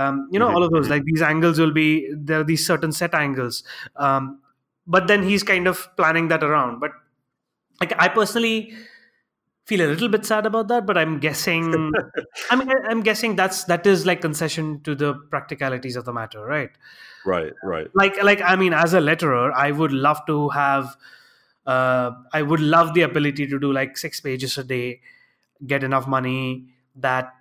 um, 0.00 0.28
you 0.30 0.38
know 0.38 0.46
mm-hmm. 0.46 0.56
all 0.56 0.64
of 0.64 0.72
those 0.72 0.88
like 0.88 1.04
these 1.04 1.22
angles 1.22 1.58
will 1.58 1.72
be 1.72 2.10
there 2.14 2.40
are 2.40 2.44
these 2.44 2.66
certain 2.66 2.92
set 2.92 3.14
angles. 3.14 3.62
Um, 3.96 4.40
but 4.86 5.06
then 5.06 5.22
he's 5.22 5.42
kind 5.42 5.66
of 5.66 5.88
planning 5.96 6.28
that 6.28 6.42
around. 6.42 6.80
But 6.80 6.92
like 7.80 7.92
i 7.98 8.08
personally 8.08 8.72
feel 9.64 9.80
a 9.80 9.88
little 9.88 10.08
bit 10.08 10.24
sad 10.26 10.46
about 10.46 10.68
that 10.68 10.86
but 10.86 10.98
i'm 10.98 11.18
guessing 11.18 11.92
i 12.50 12.56
mean 12.56 12.70
i'm 12.88 13.02
guessing 13.02 13.36
that's 13.36 13.64
that 13.64 13.86
is 13.86 14.06
like 14.06 14.20
concession 14.20 14.80
to 14.82 14.94
the 14.94 15.14
practicalities 15.30 15.96
of 15.96 16.04
the 16.04 16.12
matter 16.12 16.44
right? 16.44 16.70
Right 17.26 17.52
right. 17.62 17.88
Like 17.94 18.22
like 18.22 18.40
i 18.42 18.56
mean 18.56 18.72
as 18.72 18.94
a 18.94 19.00
letterer 19.00 19.52
i 19.54 19.70
would 19.70 19.92
love 19.92 20.24
to 20.26 20.48
have 20.50 20.96
uh, 21.66 22.12
i 22.32 22.42
would 22.42 22.60
love 22.60 22.94
the 22.94 23.02
ability 23.02 23.46
to 23.46 23.58
do 23.58 23.72
like 23.72 23.96
six 23.96 24.20
pages 24.20 24.56
a 24.58 24.64
day 24.64 25.00
get 25.66 25.84
enough 25.84 26.06
money 26.06 26.66
that 26.96 27.34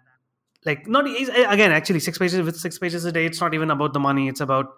like 0.66 0.88
not 0.88 1.06
again 1.06 1.72
actually 1.72 2.00
six 2.00 2.18
pages 2.18 2.42
with 2.42 2.56
six 2.58 2.78
pages 2.78 3.06
a 3.06 3.12
day 3.12 3.26
it's 3.26 3.42
not 3.42 3.54
even 3.54 3.72
about 3.72 3.94
the 3.94 4.00
money 4.00 4.28
it's 4.28 4.42
about 4.42 4.76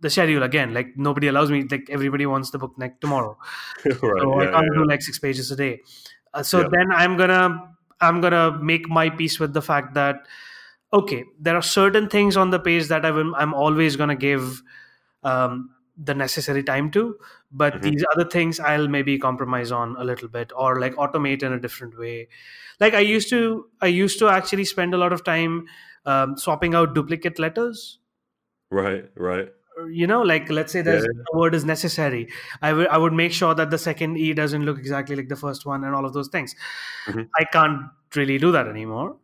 the 0.00 0.10
schedule 0.10 0.42
again 0.42 0.74
like 0.74 0.88
nobody 0.96 1.26
allows 1.26 1.50
me 1.50 1.64
like 1.70 1.88
everybody 1.90 2.26
wants 2.26 2.50
the 2.50 2.58
book 2.58 2.72
next 2.78 3.00
tomorrow 3.00 3.36
right, 3.84 3.94
so 4.00 4.40
yeah, 4.40 4.48
i 4.48 4.52
can't 4.52 4.66
yeah. 4.72 4.78
do 4.78 4.84
like 4.86 5.02
six 5.02 5.18
pages 5.18 5.50
a 5.50 5.56
day 5.56 5.80
uh, 6.34 6.42
so 6.42 6.60
yeah. 6.60 6.68
then 6.70 6.86
i'm 6.92 7.16
gonna 7.16 7.74
i'm 8.00 8.20
gonna 8.20 8.58
make 8.62 8.88
my 8.88 9.08
peace 9.10 9.40
with 9.40 9.52
the 9.54 9.62
fact 9.62 9.94
that 9.94 10.16
okay 10.92 11.24
there 11.40 11.56
are 11.56 11.62
certain 11.62 12.08
things 12.08 12.36
on 12.36 12.50
the 12.50 12.58
page 12.58 12.88
that 12.88 13.04
I 13.04 13.10
will, 13.10 13.34
i'm 13.36 13.54
always 13.54 13.96
gonna 13.96 14.16
give 14.16 14.62
um, 15.24 15.70
the 15.96 16.14
necessary 16.14 16.62
time 16.62 16.90
to 16.90 17.16
but 17.50 17.74
mm-hmm. 17.74 17.82
these 17.90 18.04
other 18.12 18.28
things 18.28 18.60
i'll 18.60 18.88
maybe 18.88 19.18
compromise 19.18 19.72
on 19.72 19.96
a 19.98 20.04
little 20.04 20.28
bit 20.28 20.52
or 20.54 20.78
like 20.78 20.94
automate 20.96 21.42
in 21.42 21.52
a 21.52 21.60
different 21.60 21.98
way. 21.98 22.28
Like 22.80 22.94
i 22.94 23.00
used 23.00 23.30
to 23.30 23.68
i 23.80 23.86
used 23.86 24.18
to 24.18 24.28
actually 24.28 24.66
spend 24.66 24.92
a 24.92 24.98
lot 24.98 25.12
of 25.12 25.24
time 25.24 25.66
um, 26.04 26.36
swapping 26.36 26.74
out 26.74 26.94
duplicate 26.94 27.38
letters. 27.38 27.98
Right 28.70 29.04
right 29.16 29.48
you 29.90 30.06
know 30.06 30.22
like 30.22 30.48
let's 30.50 30.72
say 30.72 30.82
there's 30.82 31.04
yeah. 31.04 31.22
a 31.32 31.38
word 31.38 31.54
is 31.54 31.64
necessary 31.64 32.28
I 32.62 32.72
would 32.72 32.88
I 32.88 32.98
would 32.98 33.12
make 33.12 33.32
sure 33.32 33.54
that 33.54 33.70
the 33.70 33.78
second 33.78 34.16
e 34.16 34.32
doesn't 34.32 34.64
look 34.64 34.78
exactly 34.78 35.16
like 35.16 35.28
the 35.28 35.36
first 35.36 35.66
one 35.66 35.84
and 35.84 35.94
all 35.94 36.04
of 36.04 36.12
those 36.12 36.28
things 36.28 36.54
mm-hmm. 37.06 37.22
i 37.38 37.44
can't 37.44 37.82
really 38.14 38.38
do 38.38 38.52
that 38.52 38.68
anymore 38.68 39.16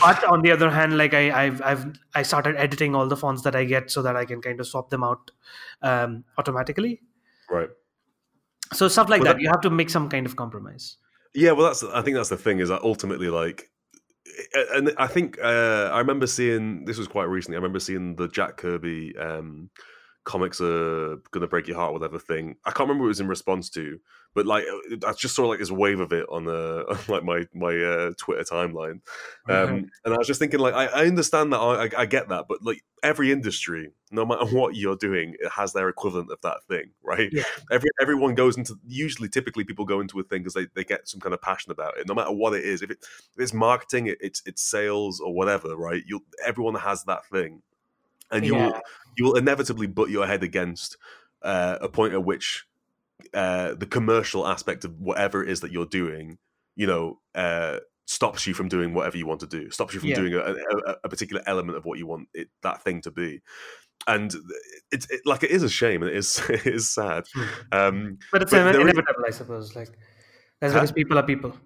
but 0.00 0.24
on 0.24 0.42
the 0.42 0.50
other 0.50 0.70
hand 0.70 0.96
like 0.96 1.14
I, 1.14 1.44
I've 1.44 1.62
I've 1.62 1.86
I 2.14 2.22
started 2.22 2.56
editing 2.56 2.94
all 2.94 3.06
the 3.08 3.16
fonts 3.16 3.42
that 3.42 3.54
I 3.54 3.64
get 3.64 3.90
so 3.90 4.02
that 4.02 4.16
I 4.16 4.24
can 4.24 4.40
kind 4.40 4.60
of 4.60 4.66
swap 4.66 4.90
them 4.90 5.04
out 5.04 5.30
um, 5.82 6.24
automatically. 6.38 7.00
Right. 7.50 7.68
So 8.72 8.88
stuff 8.88 9.08
like 9.08 9.20
well, 9.20 9.32
that, 9.32 9.36
that, 9.36 9.42
you 9.42 9.48
have 9.50 9.60
to 9.62 9.70
make 9.70 9.90
some 9.90 10.08
kind 10.08 10.26
of 10.26 10.36
compromise. 10.36 10.96
Yeah, 11.34 11.52
well, 11.52 11.66
that's 11.66 11.82
I 11.82 12.02
think 12.02 12.16
that's 12.16 12.28
the 12.28 12.36
thing 12.36 12.60
is 12.60 12.68
that 12.68 12.82
ultimately 12.82 13.28
like, 13.28 13.70
and 14.72 14.92
I 14.96 15.06
think 15.06 15.38
uh, 15.42 15.90
I 15.92 15.98
remember 15.98 16.26
seeing 16.26 16.84
this 16.84 16.98
was 16.98 17.08
quite 17.08 17.24
recently. 17.24 17.56
I 17.56 17.58
remember 17.58 17.80
seeing 17.80 18.16
the 18.16 18.28
Jack 18.28 18.56
Kirby 18.56 19.16
um, 19.18 19.70
comics 20.24 20.60
are 20.60 21.16
gonna 21.30 21.46
break 21.46 21.68
your 21.68 21.76
heart, 21.76 21.92
whatever 21.92 22.18
thing. 22.18 22.56
I 22.64 22.70
can't 22.70 22.88
remember 22.88 23.02
what 23.02 23.08
it 23.08 23.16
was 23.16 23.20
in 23.20 23.28
response 23.28 23.70
to, 23.70 23.98
but 24.34 24.46
like 24.46 24.64
I 25.06 25.12
just 25.12 25.36
saw 25.36 25.46
like 25.46 25.60
this 25.60 25.70
wave 25.70 26.00
of 26.00 26.12
it 26.12 26.26
on 26.28 26.44
the 26.44 26.84
on, 26.88 26.98
like 27.08 27.22
my 27.22 27.46
my 27.54 27.76
uh, 27.76 28.12
Twitter 28.18 28.42
timeline, 28.42 29.00
um, 29.48 29.90
and 30.04 30.14
I 30.14 30.18
was 30.18 30.26
just 30.26 30.40
thinking 30.40 30.58
like 30.58 30.74
I, 30.74 30.86
I 30.86 31.06
understand 31.06 31.52
that 31.52 31.58
I, 31.58 31.88
I, 31.96 32.06
get 32.06 32.28
that, 32.28 32.46
but 32.48 32.58
like 32.62 32.82
every 33.02 33.30
industry, 33.30 33.92
no 34.10 34.26
matter 34.26 34.44
what 34.46 34.74
you're 34.74 34.96
doing, 34.96 35.36
it 35.38 35.50
has 35.52 35.72
their 35.72 35.88
equivalent 35.88 36.32
of 36.32 36.40
that 36.42 36.64
thing, 36.68 36.90
right? 37.02 37.30
Yeah. 37.32 37.44
Every 37.70 37.90
everyone 38.02 38.34
goes 38.34 38.56
into 38.56 38.74
usually 38.84 39.28
typically 39.28 39.62
people 39.62 39.84
go 39.84 40.00
into 40.00 40.18
a 40.18 40.24
thing 40.24 40.42
because 40.42 40.54
they, 40.54 40.66
they 40.74 40.84
get 40.84 41.08
some 41.08 41.20
kind 41.20 41.32
of 41.32 41.40
passion 41.40 41.70
about 41.70 41.96
it, 41.96 42.08
no 42.08 42.14
matter 42.14 42.32
what 42.32 42.54
it 42.54 42.64
is. 42.64 42.82
If, 42.82 42.90
it, 42.90 42.98
if 43.00 43.38
it's 43.38 43.54
marketing, 43.54 44.08
it, 44.08 44.18
it's 44.20 44.42
it's 44.46 44.62
sales 44.62 45.20
or 45.20 45.32
whatever, 45.32 45.76
right? 45.76 46.02
You 46.04 46.24
everyone 46.44 46.74
has 46.74 47.04
that 47.04 47.24
thing, 47.26 47.62
and 48.32 48.44
you 48.44 48.56
yeah. 48.56 48.66
will 48.66 48.80
you 49.16 49.24
will 49.26 49.36
inevitably 49.36 49.86
butt 49.86 50.10
your 50.10 50.26
head 50.26 50.42
against 50.42 50.96
uh, 51.42 51.78
a 51.80 51.88
point 51.88 52.14
at 52.14 52.24
which 52.24 52.66
uh, 53.32 53.74
the 53.74 53.86
commercial 53.86 54.46
aspect 54.46 54.84
of 54.84 55.00
whatever 55.00 55.42
it 55.42 55.50
is 55.50 55.60
that 55.60 55.72
you're 55.72 55.86
doing, 55.86 56.38
you 56.76 56.86
know, 56.86 57.18
uh, 57.34 57.78
stops 58.06 58.46
you 58.46 58.54
from 58.54 58.68
doing 58.68 58.94
whatever 58.94 59.16
you 59.16 59.26
want 59.26 59.40
to 59.40 59.46
do, 59.46 59.70
stops 59.70 59.94
you 59.94 60.00
from 60.00 60.10
yeah. 60.10 60.16
doing 60.16 60.34
a, 60.34 60.38
a, 60.38 60.96
a, 61.04 61.08
particular 61.08 61.42
element 61.46 61.76
of 61.78 61.84
what 61.84 61.98
you 61.98 62.06
want 62.06 62.28
it, 62.34 62.48
that 62.62 62.82
thing 62.82 63.00
to 63.02 63.10
be. 63.10 63.40
And 64.06 64.34
it's 64.92 65.10
it, 65.10 65.22
like 65.24 65.42
it 65.42 65.50
is 65.50 65.62
a 65.62 65.68
shame 65.68 66.02
and 66.02 66.10
it 66.10 66.16
is 66.16 66.38
it 66.48 66.66
is 66.66 66.90
sad, 66.90 67.24
hmm. 67.34 67.44
um, 67.72 68.18
but 68.32 68.42
it's 68.42 68.50
but 68.50 68.74
inevitable, 68.74 69.24
is, 69.26 69.34
I 69.34 69.38
suppose. 69.38 69.74
Like 69.74 69.88
that's 70.60 70.74
because 70.74 70.92
people 70.92 71.18
are 71.18 71.22
people. 71.22 71.56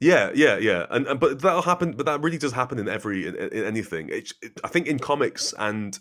Yeah, 0.00 0.30
yeah, 0.34 0.58
yeah, 0.58 0.86
and, 0.90 1.06
and, 1.06 1.18
but 1.18 1.40
that'll 1.40 1.62
happen. 1.62 1.92
But 1.92 2.04
that 2.06 2.20
really 2.20 2.36
does 2.36 2.52
happen 2.52 2.78
in 2.78 2.88
every 2.88 3.26
in, 3.26 3.36
in 3.36 3.64
anything. 3.64 4.10
It, 4.10 4.32
I 4.62 4.68
think 4.68 4.86
in 4.86 4.98
comics 4.98 5.54
and 5.58 5.98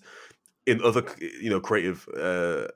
in 0.66 0.82
other 0.84 1.06
you 1.20 1.50
know 1.50 1.62
creative 1.62 2.08
uh, 2.18 2.68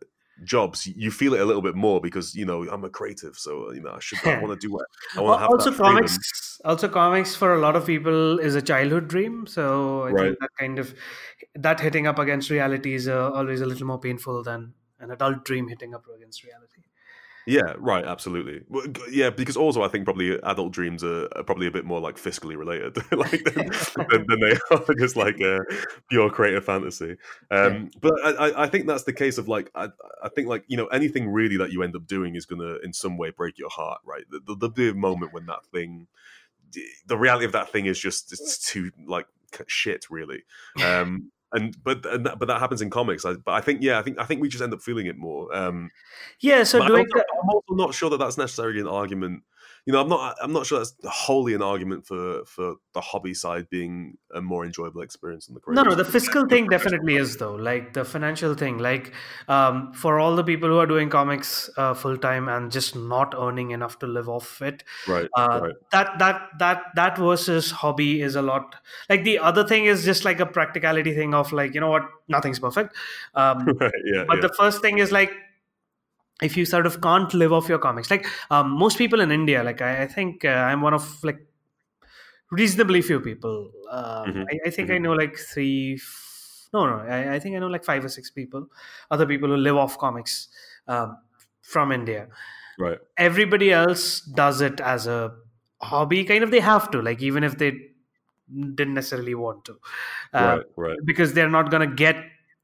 jobs 0.43 0.88
you 0.88 1.11
feel 1.11 1.34
it 1.34 1.41
a 1.41 1.45
little 1.45 1.61
bit 1.61 1.76
more 1.76 1.99
because 1.99 2.35
you 2.35 2.45
know 2.45 2.68
i'm 2.69 2.84
a 2.84 2.89
creative 2.89 3.38
so 3.38 3.72
you 3.73 3.81
know 3.81 3.91
i 3.91 3.99
should 3.99 4.19
I 4.26 4.39
want 4.39 4.59
to 4.59 4.68
do 4.68 4.72
what 4.72 4.85
i 5.15 5.22
want 5.22 5.38
to 5.38 5.41
have 5.41 5.49
also 5.49 5.72
comics 5.72 6.61
also 6.65 6.88
comics 6.88 7.35
for 7.35 7.53
a 7.53 7.59
lot 7.59 7.76
of 7.76 7.85
people 7.85 8.39
is 8.39 8.55
a 8.55 8.61
childhood 8.61 9.07
dream 9.07 9.47
so 9.47 10.03
i 10.03 10.11
right. 10.11 10.23
think 10.23 10.39
that 10.39 10.49
kind 10.59 10.80
of 10.80 10.93
that 11.55 11.80
hitting 11.80 12.07
up 12.07 12.19
against 12.19 12.49
reality 12.49 12.93
is 12.93 13.07
uh, 13.07 13.31
always 13.31 13.61
a 13.61 13.65
little 13.65 13.88
more 13.88 13.99
painful 13.99 14.43
than 14.43 14.73
an 14.99 15.11
adult 15.11 15.45
dream 15.45 15.68
hitting 15.68 15.93
up 15.93 16.05
against 16.15 16.43
reality 16.43 16.86
yeah, 17.48 17.76
right, 17.78 18.03
absolutely. 18.03 18.61
Yeah, 19.10 19.30
because 19.30 19.56
also 19.56 19.82
I 19.82 19.88
think 19.88 20.03
probably 20.03 20.38
adult 20.44 20.74
dreams 20.74 21.02
are, 21.02 21.30
are 21.34 21.44
probably 21.44 21.65
a 21.65 21.72
bit 21.72 21.86
more 21.86 22.02
like 22.02 22.18
fiscally 22.18 22.57
related, 22.57 22.98
like 23.11 23.44
than, 23.45 23.68
than, 24.10 24.26
than, 24.28 24.40
they 24.41 24.57
are 24.69 24.95
just 24.99 25.15
like 25.15 25.40
a 25.40 25.60
pure 26.10 26.30
creative 26.30 26.65
fantasy. 26.65 27.15
Um, 27.49 27.90
but 28.02 28.14
I, 28.24 28.64
I 28.64 28.68
think 28.68 28.86
that's 28.86 29.03
the 29.03 29.14
case 29.14 29.38
of 29.38 29.48
like 29.48 29.72
I, 29.74 29.88
I 30.22 30.28
think 30.28 30.49
like 30.49 30.65
you 30.68 30.76
know 30.76 30.88
anything 30.88 31.30
really 31.30 31.56
that 31.57 31.72
you 31.72 31.84
end 31.84 31.95
up 31.95 32.06
doing 32.06 32.36
is 32.36 32.45
gonna 32.45 32.76
in 32.84 32.91
some 32.91 33.18
way 33.18 33.30
break 33.30 33.57
your 33.57 33.69
heart, 33.69 34.02
right? 34.06 34.26
The, 34.30 34.56
the, 34.56 34.69
the 34.69 34.94
moment 34.94 35.32
when 35.32 35.45
that 35.45 35.65
thing, 35.72 36.07
the 37.06 37.18
reality 37.18 37.45
of 37.45 37.53
that 37.53 37.69
thing 37.69 37.86
is 37.86 37.98
just 37.98 38.34
it's 38.34 38.57
too 38.57 38.91
like 39.07 39.28
shit, 39.68 40.06
really. 40.10 40.44
Um, 40.84 41.32
and 41.53 41.76
but 41.84 42.06
and 42.06 42.26
that, 42.26 42.40
but 42.40 42.48
that 42.48 42.60
happens 42.60 42.82
in 42.82 42.90
comics. 42.90 43.26
I, 43.26 43.34
but 43.34 43.53
I 43.53 43.61
think 43.61 43.82
yeah, 43.82 43.99
I 43.99 44.02
think 44.02 44.19
I 44.19 44.26
think 44.26 44.41
we 44.41 44.49
just 44.49 44.64
end 44.64 44.74
up 44.74 44.82
feeling 44.82 45.07
it 45.07 45.18
more. 45.18 45.53
Um, 45.56 45.90
yeah. 46.40 46.64
So 46.64 46.80
doing 46.80 46.91
I'm 46.91 47.14
also, 47.14 47.26
I'm 47.44 47.49
also 47.49 47.74
not 47.76 47.94
sure 47.94 48.10
that 48.10 48.18
that's 48.18 48.38
necessarily 48.38 48.80
an 48.80 48.88
argument 48.88 49.44
you 49.88 49.93
know, 49.93 50.01
I'm 50.01 50.09
not 50.09 50.35
I'm 50.41 50.51
not 50.51 50.65
sure 50.65 50.80
that's 50.80 50.93
wholly 51.05 51.53
an 51.53 51.61
argument 51.61 52.05
for 52.05 52.43
for 52.43 52.76
the 52.93 52.99
hobby 52.99 53.34
side 53.34 53.69
being 53.69 54.18
a 54.35 54.41
more 54.41 54.65
enjoyable 54.65 55.01
experience 55.01 55.45
than 55.45 55.55
the 55.55 55.61
creative. 55.61 55.85
No, 55.85 55.89
no, 55.91 55.95
the 55.95 56.03
fiscal 56.03 56.45
thing 56.45 56.68
definitely 56.68 57.15
is 57.15 57.38
though. 57.38 57.55
Like 57.55 57.93
the 57.93 58.03
financial 58.03 58.53
thing, 58.53 58.80
like 58.80 59.14
um, 59.47 59.93
for 59.93 60.19
all 60.19 60.35
the 60.35 60.43
people 60.43 60.68
who 60.68 60.77
are 60.77 60.85
doing 60.85 61.09
comics 61.09 61.69
uh, 61.77 61.93
full 61.93 62.18
time 62.18 62.49
and 62.49 62.69
just 62.69 62.97
not 62.97 63.34
earning 63.38 63.72
enough 63.72 63.97
to 63.99 64.07
live 64.07 64.27
off 64.27 64.61
it, 64.61 64.84
right, 65.07 65.30
uh, 65.38 65.61
right? 65.64 65.76
That 65.93 66.19
that 66.19 66.41
that 66.59 66.84
that 66.95 67.18
versus 67.18 67.72
hobby 67.72 68.22
is 68.22 68.35
a 68.35 68.41
lot. 68.41 68.76
Like 69.09 69.23
the 69.23 69.39
other 69.39 69.65
thing 69.65 69.85
is 69.85 70.03
just 70.03 70.26
like 70.26 70.41
a 70.41 70.45
practicality 70.45 71.14
thing 71.14 71.34
of 71.34 71.53
like 71.53 71.73
you 71.73 71.80
know 71.80 71.91
what, 71.91 72.03
nothing's 72.27 72.59
perfect. 72.59 72.93
Um, 73.35 73.65
right, 73.80 73.93
yeah, 74.03 74.26
but 74.27 74.35
yeah. 74.35 74.41
the 74.41 74.53
first 74.59 74.81
thing 74.81 74.97
is 74.97 75.14
like 75.14 75.31
if 76.41 76.55
you 76.57 76.65
sort 76.65 76.85
of 76.85 77.01
can't 77.01 77.34
live 77.34 77.51
off 77.53 77.68
your 77.69 77.80
comics 77.80 78.11
like 78.11 78.26
um, 78.51 78.69
most 78.72 78.97
people 78.97 79.22
in 79.22 79.31
india 79.31 79.64
like 79.64 79.81
i, 79.81 80.03
I 80.03 80.07
think 80.07 80.45
uh, 80.45 80.49
i'm 80.49 80.81
one 80.81 80.93
of 80.93 81.23
like 81.23 81.39
reasonably 82.51 83.01
few 83.01 83.19
people 83.19 83.72
um, 83.91 84.34
Mhm, 84.34 84.45
I, 84.51 84.59
I 84.68 84.69
think 84.69 84.89
i 84.89 84.97
mhm. 84.97 85.01
know 85.01 85.14
like 85.14 85.38
three 85.38 85.95
f- 85.95 86.69
no 86.73 86.85
no 86.85 86.97
I, 86.99 87.35
I 87.35 87.39
think 87.39 87.55
i 87.55 87.59
know 87.59 87.68
like 87.68 87.84
five 87.84 88.03
or 88.05 88.09
six 88.09 88.30
people 88.31 88.68
other 89.11 89.26
people 89.26 89.49
who 89.49 89.57
live 89.57 89.76
off 89.76 89.97
comics 89.97 90.47
um, 90.88 91.18
from 91.61 91.91
india 91.91 92.27
Right. 92.80 92.99
everybody 93.18 93.72
else 93.72 94.22
does 94.22 94.61
it 94.61 94.80
as 94.81 95.07
a 95.07 95.35
hobby 95.81 96.23
kind 96.23 96.43
of 96.43 96.51
they 96.51 96.59
have 96.59 96.89
to 96.91 97.01
like 97.01 97.22
even 97.22 97.43
if 97.43 97.57
they 97.57 97.72
didn't 98.76 98.93
necessarily 98.93 99.35
want 99.35 99.65
to 99.65 99.77
uh, 100.34 100.57
right. 100.57 100.65
Right. 100.76 100.97
because 101.05 101.34
they're 101.34 101.49
not 101.49 101.69
going 101.69 101.88
to 101.88 101.95
get 101.95 102.15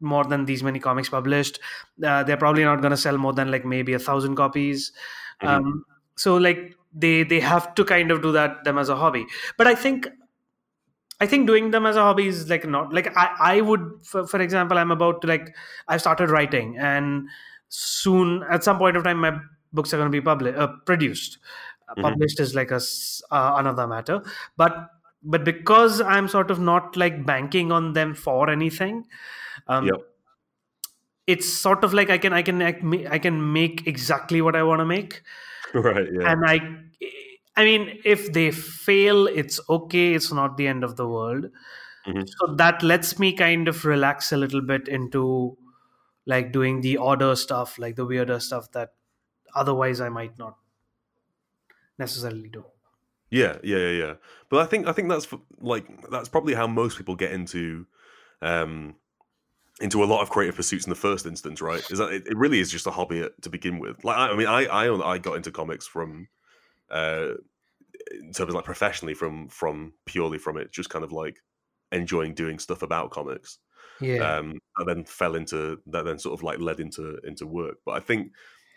more 0.03 0.23
than 0.25 0.45
these 0.45 0.63
many 0.63 0.79
comics 0.79 1.09
published 1.09 1.59
uh, 2.05 2.23
they're 2.23 2.37
probably 2.37 2.63
not 2.63 2.81
going 2.81 2.91
to 2.91 2.97
sell 2.97 3.17
more 3.17 3.33
than 3.33 3.51
like 3.51 3.65
maybe 3.65 3.93
a 3.93 3.99
thousand 3.99 4.35
copies 4.35 4.91
Mhm. 5.41 5.49
um, 5.49 5.85
so 6.17 6.35
like 6.37 6.75
they 6.93 7.23
they 7.23 7.39
have 7.39 7.73
to 7.75 7.85
kind 7.85 8.11
of 8.11 8.21
do 8.21 8.31
that 8.31 8.63
them 8.65 8.77
as 8.77 8.89
a 8.89 8.95
hobby 8.95 9.25
but 9.57 9.67
i 9.67 9.75
think 9.75 10.07
i 11.21 11.25
think 11.27 11.47
doing 11.47 11.71
them 11.71 11.85
as 11.85 11.95
a 11.95 12.01
hobby 12.01 12.27
is 12.27 12.49
like 12.49 12.65
not 12.65 12.93
like 12.93 13.07
i 13.17 13.25
i 13.55 13.61
would 13.61 13.83
for, 14.03 14.25
for 14.27 14.41
example 14.41 14.77
i'm 14.77 14.91
about 14.91 15.21
to 15.21 15.27
like 15.27 15.55
i've 15.87 16.01
started 16.01 16.29
writing 16.29 16.77
and 16.77 17.27
soon 17.69 18.43
at 18.49 18.63
some 18.63 18.77
point 18.77 18.97
of 18.97 19.03
time 19.03 19.19
my 19.19 19.31
books 19.71 19.93
are 19.93 19.97
going 19.97 20.11
to 20.11 20.15
be 20.21 20.25
published 20.31 20.57
uh, 20.57 20.71
produced 20.91 21.39
Uh, 21.91 21.95
Mhm. 21.95 22.03
published 22.03 22.39
is 22.43 22.51
like 22.57 22.71
a 22.75 22.77
uh, 23.37 23.53
another 23.61 23.85
matter 23.91 24.15
but 24.61 24.75
but 25.33 25.43
because 25.47 25.97
i'm 26.13 26.27
sort 26.33 26.51
of 26.53 26.61
not 26.67 26.95
like 27.01 27.17
banking 27.31 27.73
on 27.77 27.89
them 27.97 28.13
for 28.21 28.37
anything 28.53 29.01
um 29.67 29.87
Yep. 29.87 30.01
it's 31.27 31.51
sort 31.51 31.83
of 31.83 31.93
like 31.93 32.09
i 32.09 32.17
can 32.17 32.33
i 32.33 32.41
can 32.41 32.61
i 32.61 33.17
can 33.17 33.53
make 33.53 33.85
exactly 33.87 34.41
what 34.41 34.55
i 34.55 34.63
want 34.63 34.79
to 34.79 34.85
make 34.85 35.21
Right. 35.73 36.07
Yeah. 36.11 36.31
and 36.31 36.45
i 36.45 36.59
i 37.55 37.63
mean 37.63 37.99
if 38.03 38.31
they 38.33 38.51
fail 38.51 39.27
it's 39.27 39.59
okay 39.69 40.13
it's 40.13 40.31
not 40.33 40.57
the 40.57 40.67
end 40.67 40.83
of 40.83 40.95
the 40.97 41.07
world 41.07 41.49
Mhm. 42.05 42.27
so 42.27 42.55
that 42.61 42.83
lets 42.83 43.17
me 43.17 43.31
kind 43.31 43.69
of 43.69 43.85
relax 43.85 44.33
a 44.33 44.37
little 44.37 44.61
bit 44.61 44.89
into 44.89 45.57
like 46.25 46.51
doing 46.51 46.81
the 46.81 46.97
odder 46.97 47.33
stuff 47.43 47.77
like 47.79 47.95
the 47.95 48.05
weirder 48.05 48.39
stuff 48.41 48.69
that 48.73 48.91
otherwise 49.55 50.01
i 50.01 50.09
might 50.09 50.37
not 50.37 50.57
necessarily 51.97 52.49
do 52.49 52.65
Yeah, 53.33 53.57
yeah, 53.63 53.77
yeah, 53.77 53.93
yeah. 53.99 54.13
But 54.49 54.61
I 54.61 54.65
think 54.71 54.85
I 54.87 54.91
think 54.93 55.09
that's 55.09 55.27
like 55.59 55.87
that's 56.11 56.29
probably 56.29 56.53
how 56.53 56.67
most 56.67 56.97
people 56.99 57.15
get 57.15 57.31
into 57.31 57.87
um 58.41 58.93
into 59.83 60.03
a 60.03 60.05
lot 60.05 60.21
of 60.21 60.29
creative 60.29 60.55
pursuits 60.55 60.85
in 60.85 60.89
the 60.89 60.95
first 60.95 61.25
instance, 61.25 61.61
right? 61.61 61.83
Is 61.91 61.99
that 61.99 62.11
it, 62.11 62.37
really 62.37 62.59
is 62.59 62.71
just 62.71 62.87
a 62.87 62.91
hobby 62.91 63.27
to 63.41 63.49
begin 63.49 63.79
with. 63.79 64.03
Like 64.03 64.17
I, 64.17 64.29
I 64.29 64.35
mean, 64.35 64.47
I 64.47 64.65
I 64.65 65.13
I 65.13 65.17
got 65.17 65.35
into 65.35 65.51
comics 65.51 65.85
from 65.85 66.27
uh 66.89 67.33
in 68.11 68.33
terms 68.33 68.49
of 68.49 68.55
like 68.55 68.65
professionally 68.65 69.13
from 69.13 69.49
from 69.49 69.93
purely 70.05 70.37
from 70.37 70.57
it, 70.57 70.71
just 70.71 70.89
kind 70.89 71.03
of 71.03 71.11
like 71.11 71.37
enjoying 71.91 72.33
doing 72.33 72.59
stuff 72.59 72.81
about 72.81 73.11
comics. 73.11 73.59
yeah 74.01 74.37
um, 74.37 74.59
and 74.77 74.87
then 74.87 75.03
fell 75.03 75.35
into 75.35 75.79
that. 75.87 76.05
Then 76.05 76.17
sort 76.17 76.39
of 76.39 76.43
like 76.43 76.59
led 76.59 76.79
into 76.79 77.17
into 77.25 77.45
work. 77.45 77.77
But 77.85 77.93
I 77.93 77.99
think 77.99 78.31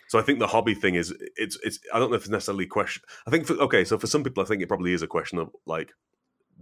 so. 0.09 0.19
I 0.19 0.21
think 0.21 0.39
the 0.39 0.47
hobby 0.47 0.75
thing 0.75 0.95
is 0.95 1.13
it's 1.35 1.57
it's. 1.63 1.79
I 1.93 1.99
don't 1.99 2.09
know 2.09 2.17
if 2.17 2.23
it's 2.23 2.29
necessarily 2.29 2.65
a 2.65 2.67
question. 2.67 3.03
I 3.25 3.31
think 3.31 3.45
for, 3.45 3.53
okay. 3.53 3.83
So 3.85 3.97
for 3.97 4.07
some 4.07 4.23
people, 4.23 4.43
I 4.43 4.45
think 4.45 4.61
it 4.61 4.67
probably 4.67 4.93
is 4.93 5.01
a 5.01 5.07
question 5.07 5.39
of 5.39 5.49
like, 5.65 5.93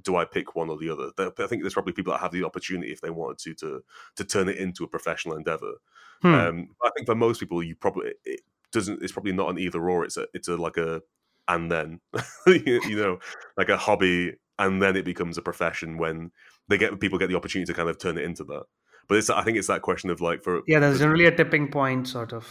do 0.06 0.16
I 0.16 0.24
pick 0.24 0.56
one 0.56 0.70
or 0.70 0.78
the 0.78 0.90
other? 0.90 1.12
I 1.18 1.48
think 1.48 1.62
there's 1.62 1.74
probably 1.74 1.94
people 1.94 2.14
that 2.14 2.22
have 2.22 2.32
the 2.32 2.46
opportunity 2.46 2.92
if 2.92 3.02
they 3.02 3.10
wanted 3.10 3.40
to 3.40 3.54
to 3.56 3.84
to 4.16 4.24
turn 4.24 4.48
it 4.48 4.58
into 4.58 4.84
a 4.84 4.88
professional 4.88 5.36
endeavor. 5.36 5.74
Hmm. 6.22 6.34
Um, 6.34 6.70
I 6.84 6.92
think 6.96 7.08
for 7.08 7.16
most 7.16 7.40
people, 7.40 7.62
you 7.62 7.76
probably 7.76 8.14
it 8.24 8.42
doesn't. 8.72 9.04
It's 9.04 9.12
probably 9.12 9.34
not 9.34 9.50
an 9.50 9.60
either 9.60 9.90
or. 9.90 10.06
It's 10.06 10.18
a 10.18 10.28
it's 10.34 10.48
a 10.48 10.56
like 10.56 10.78
a 10.78 11.02
and 11.48 11.72
then 11.72 12.00
you 12.48 12.82
you 12.88 12.96
know 12.96 13.20
like 13.58 13.70
a 13.70 13.78
hobby 13.78 14.36
and 14.58 14.82
then 14.82 14.96
it 14.96 15.06
becomes 15.06 15.38
a 15.38 15.42
profession 15.42 15.98
when 15.98 16.32
they 16.68 16.78
get 16.78 17.00
people 17.00 17.20
get 17.20 17.30
the 17.30 17.36
opportunity 17.36 17.72
to 17.72 17.76
kind 17.76 17.90
of 17.90 17.98
turn 17.98 18.18
it 18.18 18.24
into 18.24 18.44
that. 18.46 18.64
But 19.08 19.18
it's 19.18 19.30
I 19.30 19.44
think 19.44 19.58
it's 19.58 19.68
that 19.68 19.82
question 19.82 20.10
of 20.10 20.22
like 20.22 20.44
for 20.44 20.62
yeah 20.68 20.80
there's 20.80 21.00
generally 21.00 21.26
a 21.26 21.36
tipping 21.36 21.70
point 21.70 22.08
sort 22.08 22.34
of 22.34 22.48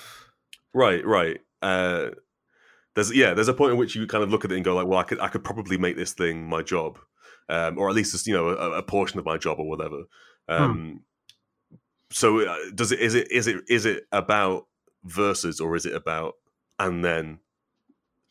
right 0.73 1.05
right. 1.05 1.41
Uh, 1.63 2.11
there's 2.95 3.15
yeah 3.15 3.35
there's 3.35 3.49
a 3.49 3.55
point 3.55 3.73
at 3.73 3.79
which 3.79 3.97
you 3.97 4.07
kind 4.07 4.23
of 4.23 4.31
look 4.31 4.45
at 4.45 4.53
it 4.53 4.57
and 4.57 4.65
go 4.65 4.75
like 4.75 4.87
well 4.87 4.99
I 4.99 5.05
could 5.05 5.21
I 5.21 5.29
could 5.29 5.45
probably 5.45 5.79
make 5.79 5.97
this 5.97 6.13
thing 6.13 6.49
my 6.49 6.63
job, 6.63 6.99
um, 7.49 7.79
or 7.79 7.89
at 7.89 7.95
least 7.95 8.15
it's, 8.15 8.27
you 8.27 8.35
know 8.35 8.49
a, 8.49 8.79
a 8.79 8.83
portion 8.83 9.19
of 9.19 9.25
my 9.25 9.37
job 9.39 9.59
or 9.59 9.69
whatever. 9.69 10.05
Um, 10.49 11.05
So 12.11 12.41
uh, 12.41 12.57
does 12.75 12.93
it 12.93 13.01
is 13.01 13.15
it 13.15 13.31
is 13.33 13.47
it 13.47 13.65
is 13.69 13.87
it 13.87 14.05
about 14.13 14.67
verses 15.05 15.61
or 15.61 15.75
is 15.77 15.85
it 15.87 15.95
about 15.95 16.35
and 16.79 17.05
then 17.05 17.39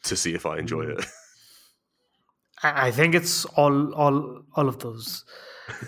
to 0.03 0.15
see 0.15 0.33
if 0.33 0.45
I 0.45 0.57
enjoy 0.59 0.83
it? 0.83 1.05
I 2.63 2.87
I 2.87 2.91
think 2.91 3.15
it's 3.15 3.45
all 3.57 3.93
all 3.93 4.43
all 4.55 4.67
of 4.69 4.79
those. 4.79 5.25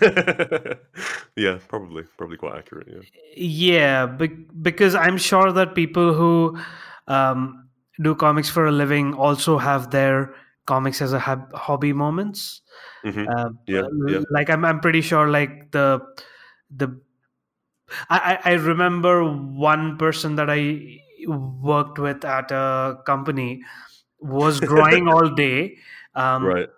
yeah, 1.36 1.58
probably, 1.68 2.04
probably 2.16 2.36
quite 2.36 2.56
accurate. 2.56 2.88
Yeah, 2.88 3.02
Yeah, 3.36 4.06
be- 4.06 4.46
because 4.62 4.94
I'm 4.94 5.18
sure 5.18 5.52
that 5.52 5.74
people 5.74 6.14
who 6.14 6.58
um, 7.08 7.68
do 8.02 8.14
comics 8.14 8.48
for 8.48 8.66
a 8.66 8.72
living 8.72 9.14
also 9.14 9.58
have 9.58 9.90
their 9.90 10.34
comics 10.66 11.00
as 11.02 11.12
a 11.12 11.18
hab- 11.18 11.52
hobby 11.54 11.92
moments. 11.92 12.62
Mhm. 13.04 13.26
Uh, 13.28 13.50
Yeah, 13.66 13.86
yeah. 14.08 14.20
Like 14.30 14.50
I'm, 14.50 14.64
I'm 14.64 14.80
pretty 14.80 15.00
sure. 15.00 15.28
Like 15.28 15.70
the 15.72 16.00
the 16.70 17.00
I, 18.10 18.38
I 18.44 18.50
I 18.50 18.54
remember 18.54 19.24
one 19.24 19.96
person 19.96 20.36
that 20.36 20.50
I 20.50 21.00
worked 21.26 21.98
with 21.98 22.24
at 22.24 22.50
a 22.50 22.98
company 23.06 23.62
was 24.20 24.60
drawing 24.72 25.08
all 25.08 25.28
day. 25.34 25.76
Um, 26.14 26.44
right. 26.44 26.68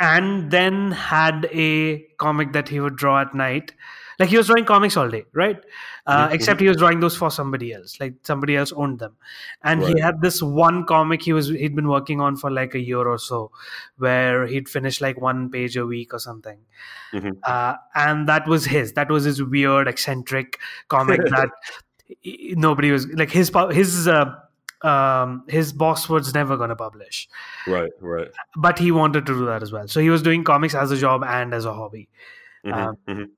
and 0.00 0.50
then 0.50 0.90
had 0.90 1.46
a 1.52 2.02
comic 2.18 2.52
that 2.52 2.68
he 2.68 2.80
would 2.80 2.96
draw 2.96 3.20
at 3.20 3.34
night. 3.34 3.72
Like 4.18 4.28
he 4.28 4.36
was 4.36 4.46
drawing 4.46 4.64
comics 4.64 4.96
all 4.96 5.08
day, 5.08 5.24
right? 5.32 5.58
Uh, 6.06 6.28
Mhm, 6.28 6.34
except 6.34 6.60
he 6.60 6.68
was 6.68 6.76
drawing 6.76 7.00
those 7.00 7.16
for 7.16 7.30
somebody 7.30 7.72
else. 7.72 7.98
Like 8.00 8.14
somebody 8.22 8.56
else 8.56 8.72
owned 8.72 8.98
them, 8.98 9.16
and 9.62 9.82
he 9.82 9.98
had 10.00 10.20
this 10.20 10.42
one 10.42 10.84
comic 10.84 11.22
he 11.22 11.32
was 11.32 11.48
he'd 11.48 11.74
been 11.74 11.88
working 11.88 12.20
on 12.20 12.36
for 12.36 12.50
like 12.50 12.74
a 12.74 12.78
year 12.80 13.06
or 13.08 13.18
so, 13.18 13.50
where 13.98 14.46
he'd 14.46 14.68
finish 14.68 15.00
like 15.00 15.20
one 15.20 15.50
page 15.50 15.76
a 15.76 15.86
week 15.86 16.12
or 16.14 16.18
something. 16.18 16.58
Mhm. 17.12 17.38
Uh, 17.42 17.74
and 17.94 18.28
that 18.28 18.46
was 18.46 18.64
his. 18.64 18.92
That 18.92 19.08
was 19.10 19.24
his 19.24 19.42
weird, 19.42 19.88
eccentric 19.88 20.58
comic 20.88 21.20
that 21.30 21.48
nobody 22.56 22.90
was 22.90 23.06
like 23.08 23.30
his 23.30 23.50
his. 23.70 24.08
Uh, 24.08 24.34
um, 24.82 25.44
his 25.48 25.72
boss 25.72 26.10
was 26.10 26.34
never 26.34 26.58
going 26.58 26.68
to 26.68 26.76
publish 26.76 27.26
Right, 27.66 27.90
right. 28.02 28.28
but 28.54 28.78
he 28.78 28.90
wanted 28.92 29.24
to 29.24 29.32
do 29.32 29.46
that 29.46 29.62
as 29.62 29.72
well. 29.72 29.88
So 29.88 29.98
he 29.98 30.10
was 30.10 30.20
doing 30.20 30.44
comics 30.44 30.74
as 30.74 30.90
a 30.90 30.96
job 30.98 31.24
and 31.24 31.54
as 31.54 31.64
a 31.64 31.72
hobby 31.72 32.10
Mhm, 32.66 32.74
Um, 32.74 32.96
mhm. 33.08 33.30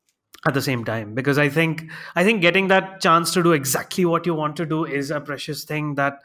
At 0.46 0.54
the 0.54 0.62
same 0.62 0.84
time. 0.84 1.14
Because 1.14 1.38
I 1.38 1.48
think 1.48 1.90
I 2.14 2.24
think 2.24 2.40
getting 2.40 2.68
that 2.68 3.00
chance 3.00 3.32
to 3.32 3.42
do 3.42 3.52
exactly 3.52 4.04
what 4.04 4.26
you 4.26 4.34
want 4.34 4.56
to 4.56 4.66
do 4.66 4.84
is 4.84 5.10
a 5.10 5.20
precious 5.20 5.64
thing 5.64 5.94
that 5.96 6.22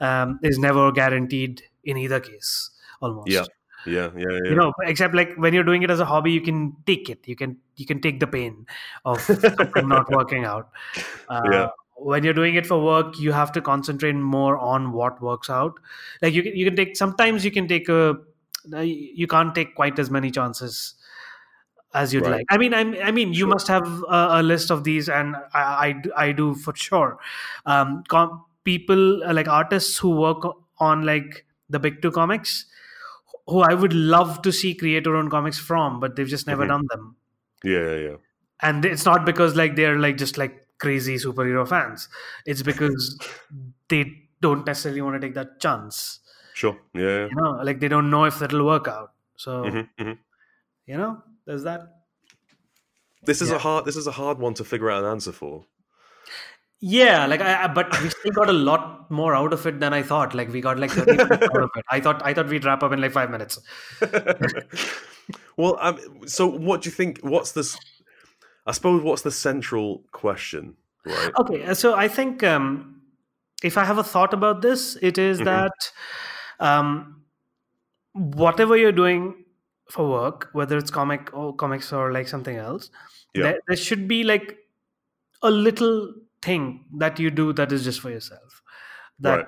um, 0.00 0.38
is 0.42 0.58
never 0.58 0.92
guaranteed 0.92 1.62
in 1.84 1.96
either 1.96 2.20
case. 2.20 2.70
Almost, 3.00 3.28
Yeah, 3.28 3.44
yeah, 3.86 4.10
yeah, 4.16 4.24
yeah. 4.30 4.50
you 4.50 4.54
know. 4.54 4.72
Except 4.84 5.14
like 5.14 5.34
when 5.36 5.52
you're 5.54 5.64
doing 5.64 5.82
it 5.82 5.90
as 5.90 6.00
a 6.00 6.04
hobby, 6.04 6.32
you 6.32 6.40
can 6.40 6.76
take 6.86 7.10
it. 7.10 7.26
You 7.26 7.36
can 7.36 7.58
you 7.76 7.86
can 7.86 8.00
take 8.00 8.20
the 8.20 8.26
pain 8.26 8.66
of 9.04 9.20
something 9.20 9.88
not 9.96 10.10
working 10.10 10.44
out. 10.44 10.70
Uh, 11.28 11.42
Yeah. 11.50 11.68
When 11.98 12.22
you're 12.24 12.34
doing 12.34 12.56
it 12.56 12.66
for 12.66 12.84
work, 12.84 13.18
you 13.18 13.32
have 13.32 13.52
to 13.52 13.62
concentrate 13.62 14.12
more 14.12 14.58
on 14.58 14.92
what 14.92 15.20
works 15.22 15.48
out. 15.48 15.78
Like 16.20 16.34
you 16.34 16.42
can 16.42 16.54
you 16.54 16.66
can 16.66 16.76
take 16.76 16.94
sometimes 16.94 17.42
you 17.42 17.50
can 17.50 17.66
take 17.66 17.88
a 17.88 18.18
you 18.82 19.26
can't 19.26 19.54
take 19.54 19.74
quite 19.74 19.98
as 19.98 20.10
many 20.10 20.30
chances 20.30 20.94
as 22.02 22.12
you'd 22.14 22.24
Right. 22.24 22.36
like. 22.38 22.46
I 22.50 22.58
mean, 22.58 22.74
I, 22.74 22.82
I 23.08 23.10
mean, 23.10 23.32
you 23.32 23.40
Sure. 23.46 23.48
must 23.48 23.68
have 23.68 23.86
a, 24.08 24.28
a 24.40 24.42
list 24.42 24.70
of 24.70 24.84
these, 24.84 25.08
and 25.08 25.36
I, 25.54 25.62
I, 25.86 25.92
do- 25.92 26.12
I 26.16 26.32
do 26.32 26.54
for 26.54 26.74
sure. 26.76 27.18
Um, 27.74 28.04
com- 28.08 28.44
people 28.64 29.22
uh, 29.24 29.32
like 29.32 29.48
artists 29.48 29.98
who 29.98 30.10
work 30.22 30.44
on 30.78 31.04
like 31.06 31.44
the 31.70 31.78
big 31.78 32.02
two 32.02 32.10
comics, 32.10 32.66
who 33.46 33.60
I 33.60 33.74
would 33.74 33.92
love 33.92 34.42
to 34.42 34.52
see 34.52 34.74
create 34.74 35.04
their 35.04 35.16
own 35.16 35.30
comics 35.30 35.58
from, 35.58 36.00
but 36.00 36.16
they've 36.16 36.28
just 36.36 36.46
never 36.46 36.64
Mhm. 36.64 36.68
done 36.68 36.86
them. 36.94 37.16
yeah, 37.64 37.80
yeah, 37.80 37.96
yeah. 38.10 38.16
And 38.60 38.84
it's 38.84 39.04
not 39.04 39.24
because 39.26 39.54
like 39.56 39.76
they're 39.76 39.98
like 39.98 40.16
just 40.16 40.38
like 40.38 40.54
crazy 40.78 41.16
superhero 41.16 41.66
fans. 41.68 42.08
It's 42.46 42.62
because 42.62 43.18
they 43.88 44.04
don't 44.40 44.66
necessarily 44.66 45.02
want 45.02 45.20
to 45.20 45.26
take 45.26 45.34
that 45.34 45.60
chance. 45.60 46.20
Sure. 46.54 46.76
Yeah. 46.94 47.26
You 47.26 47.34
know, 47.36 47.50
like 47.62 47.80
they 47.80 47.88
don't 47.88 48.10
know 48.10 48.24
if 48.24 48.38
that'll 48.38 48.64
work 48.64 48.88
out. 48.88 49.12
So 49.36 49.62
Mhm, 49.64 49.88
mhm. 50.00 50.18
you 50.86 50.96
know, 50.96 51.22
there's 51.46 51.62
that. 51.64 51.82
This 53.22 53.40
is 53.42 53.50
Yeah. 53.50 53.56
a 53.56 53.58
hard. 53.58 53.84
This 53.84 53.96
is 53.96 54.06
a 54.06 54.12
hard 54.12 54.38
one 54.38 54.54
to 54.54 54.64
figure 54.64 54.90
out 54.90 55.04
an 55.04 55.10
answer 55.10 55.32
for. 55.32 55.64
Yeah, 56.78 57.26
like 57.26 57.40
I, 57.40 57.64
I 57.64 57.68
but 57.68 57.90
we 58.02 58.10
still 58.10 58.32
got 58.32 58.50
a 58.50 58.52
lot 58.52 59.10
more 59.10 59.34
out 59.34 59.52
of 59.54 59.66
it 59.66 59.80
than 59.80 59.94
I 59.94 60.02
thought. 60.02 60.34
Like 60.34 60.52
we 60.52 60.60
got 60.60 60.78
like 60.78 60.90
30 60.90 61.12
minutes 61.16 61.32
out 61.42 61.62
of 61.62 61.70
it. 61.74 61.84
I 61.90 62.00
thought 62.00 62.20
I 62.24 62.34
thought 62.34 62.48
we'd 62.48 62.64
wrap 62.66 62.82
up 62.82 62.92
in 62.92 63.00
like 63.00 63.12
five 63.12 63.30
minutes. 63.30 63.58
well, 65.56 65.78
um, 65.80 65.98
so 66.26 66.46
what 66.46 66.82
do 66.82 66.88
you 66.88 66.92
think? 66.92 67.20
What's 67.22 67.52
this? 67.52 67.78
I 68.66 68.72
suppose 68.72 69.02
what's 69.02 69.22
the 69.22 69.30
central 69.30 70.02
question, 70.12 70.76
right? 71.06 71.30
Okay, 71.40 71.64
uh, 71.64 71.74
so 71.74 71.94
I 71.94 72.08
think 72.08 72.42
um 72.42 73.00
if 73.62 73.78
I 73.78 73.84
have 73.84 73.96
a 73.98 74.04
thought 74.04 74.34
about 74.34 74.60
this, 74.60 74.96
it 75.00 75.16
is 75.18 75.40
Mhm. 75.40 75.44
that 75.46 75.92
um, 76.60 77.22
whatever 78.12 78.76
you're 78.76 78.92
doing 78.92 79.45
for 79.90 80.08
work, 80.10 80.48
whether 80.52 80.76
it's 80.78 80.90
comic 80.90 81.32
or 81.34 81.54
comics 81.54 81.92
or 81.92 82.12
like 82.12 82.28
something 82.28 82.56
else, 82.56 82.90
Yeah. 83.34 83.42
there, 83.44 83.60
there 83.68 83.76
should 83.76 84.08
be 84.08 84.24
like 84.24 84.58
a 85.42 85.50
little 85.50 86.14
thing 86.42 86.86
that 86.98 87.18
you 87.18 87.30
do 87.30 87.52
that 87.54 87.72
is 87.72 87.84
just 87.84 88.00
for 88.00 88.10
yourself. 88.10 88.62
That 89.20 89.40
Right. 89.40 89.46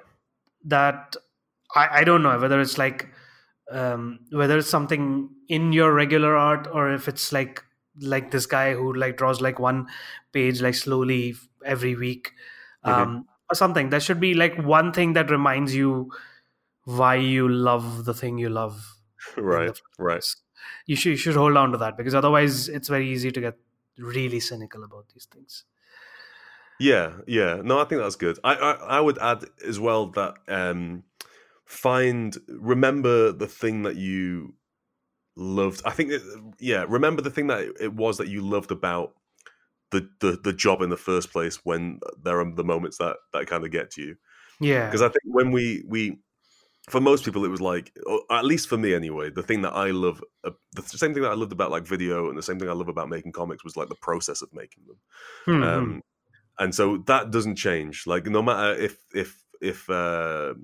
that 0.65 1.17
I, 1.75 2.01
I 2.01 2.05
don't 2.05 2.23
know 2.23 2.39
whether 2.39 2.61
it's 2.61 2.79
like 2.79 3.09
um, 3.71 4.21
whether 4.33 4.59
it's 4.59 4.71
something 4.71 5.31
in 5.49 5.73
your 5.73 5.93
regular 5.93 6.37
art 6.37 6.69
or 6.73 6.93
if 6.93 7.09
it's 7.09 7.33
like 7.33 7.63
like 8.01 8.31
this 8.31 8.47
guy 8.47 8.75
who 8.75 8.95
like 8.95 9.17
draws 9.19 9.41
like 9.41 9.59
one 9.59 9.89
page 10.33 10.61
like 10.63 10.75
slowly 10.75 11.35
every 11.65 11.95
week 11.97 12.33
Mhm. 12.87 12.93
um, 12.93 13.29
or 13.51 13.55
something 13.57 13.91
there 13.91 14.01
should 14.01 14.21
be 14.21 14.35
like 14.35 14.57
one 14.59 14.93
thing 14.93 15.15
that 15.15 15.31
reminds 15.31 15.75
you 15.75 16.11
why 16.85 17.17
you 17.17 17.49
love 17.49 18.05
the 18.07 18.15
thing 18.15 18.39
you 18.39 18.49
love 18.49 18.98
right, 19.37 19.81
right. 19.99 20.25
you 20.87 20.97
should 20.97 21.11
you 21.11 21.17
should 21.17 21.37
hold 21.37 21.57
on 21.57 21.73
to 21.73 21.79
that 21.79 21.97
because 21.97 22.15
otherwise 22.15 22.69
it's 22.69 22.89
very 22.89 23.09
easy 23.09 23.31
to 23.31 23.41
get 23.41 23.59
really 23.99 24.41
cynical 24.41 24.85
about 24.85 25.07
these 25.15 25.27
things 25.27 25.65
Yeah, 26.79 27.19
yeah. 27.27 27.61
No, 27.63 27.81
I 27.81 27.85
think 27.85 28.01
that's 28.01 28.17
good. 28.17 28.39
I, 28.45 28.55
I 28.55 28.73
I 28.99 29.01
would 29.01 29.19
add 29.19 29.45
as 29.67 29.81
well 29.81 30.07
that 30.13 30.35
um 30.47 31.03
find 31.65 32.37
remember 32.49 33.33
the 33.33 33.47
thing 33.49 33.83
that 33.83 33.97
you 33.97 34.55
loved. 35.37 35.83
I 35.85 35.91
think 35.91 36.13
it, 36.13 36.23
yeah, 36.61 36.85
remember 36.89 37.23
the 37.23 37.31
thing 37.31 37.49
that 37.49 37.75
it 37.81 37.95
was 37.95 38.19
that 38.19 38.29
you 38.29 38.43
loved 38.43 38.71
about 38.71 39.15
the 39.91 40.09
the 40.21 40.39
the 40.43 40.53
job 40.53 40.83
in 40.83 40.91
the 40.91 40.97
first 40.97 41.33
place 41.33 41.65
when 41.65 42.01
there 42.23 42.41
are 42.41 42.55
the 42.55 42.65
moments 42.65 42.99
that 42.99 43.17
that 43.33 43.47
kind 43.47 43.65
of 43.65 43.71
get 43.71 43.91
to 43.93 44.03
you. 44.03 44.17
yeah 44.61 44.87
Because 44.87 45.03
I 45.03 45.09
think 45.09 45.25
when 45.25 45.51
we 45.51 45.85
we 45.87 46.19
for 46.89 47.01
most 47.01 47.25
people 47.25 47.45
it 47.45 47.49
was 47.49 47.61
like 47.61 47.93
or 48.07 48.21
at 48.31 48.45
least 48.45 48.69
for 48.69 48.79
me 48.79 48.95
anyway, 48.95 49.31
the 49.31 49.43
thing 49.43 49.63
that 49.63 49.75
I 49.75 49.91
love 49.91 50.23
uh, 50.45 50.51
the 50.75 50.83
same 50.83 51.15
thing 51.15 51.23
that 51.23 51.33
I 51.33 51.35
loved 51.35 51.53
about 51.53 51.71
like 51.71 51.87
video 51.87 52.29
and 52.29 52.39
the 52.39 52.43
same 52.43 52.59
thing 52.59 52.69
I 52.69 52.73
love 52.73 52.89
about 52.89 53.09
making 53.09 53.33
comics 53.33 53.65
was 53.65 53.77
like 53.77 53.89
the 53.89 53.97
process 53.97 54.43
of 54.43 54.53
making 54.53 54.85
them 54.87 54.97
Hmm, 55.45 55.57
hmm. 55.57 55.63
um, 55.63 56.03
and 56.59 56.75
so 56.75 56.99
that 57.07 57.31
doesn't 57.31 57.57
change. 57.57 58.07
Like 58.07 58.27
no 58.27 58.43
matter 58.43 58.79
if 58.79 58.99
if 59.15 59.43
if 59.61 59.89
uh, 59.89 60.55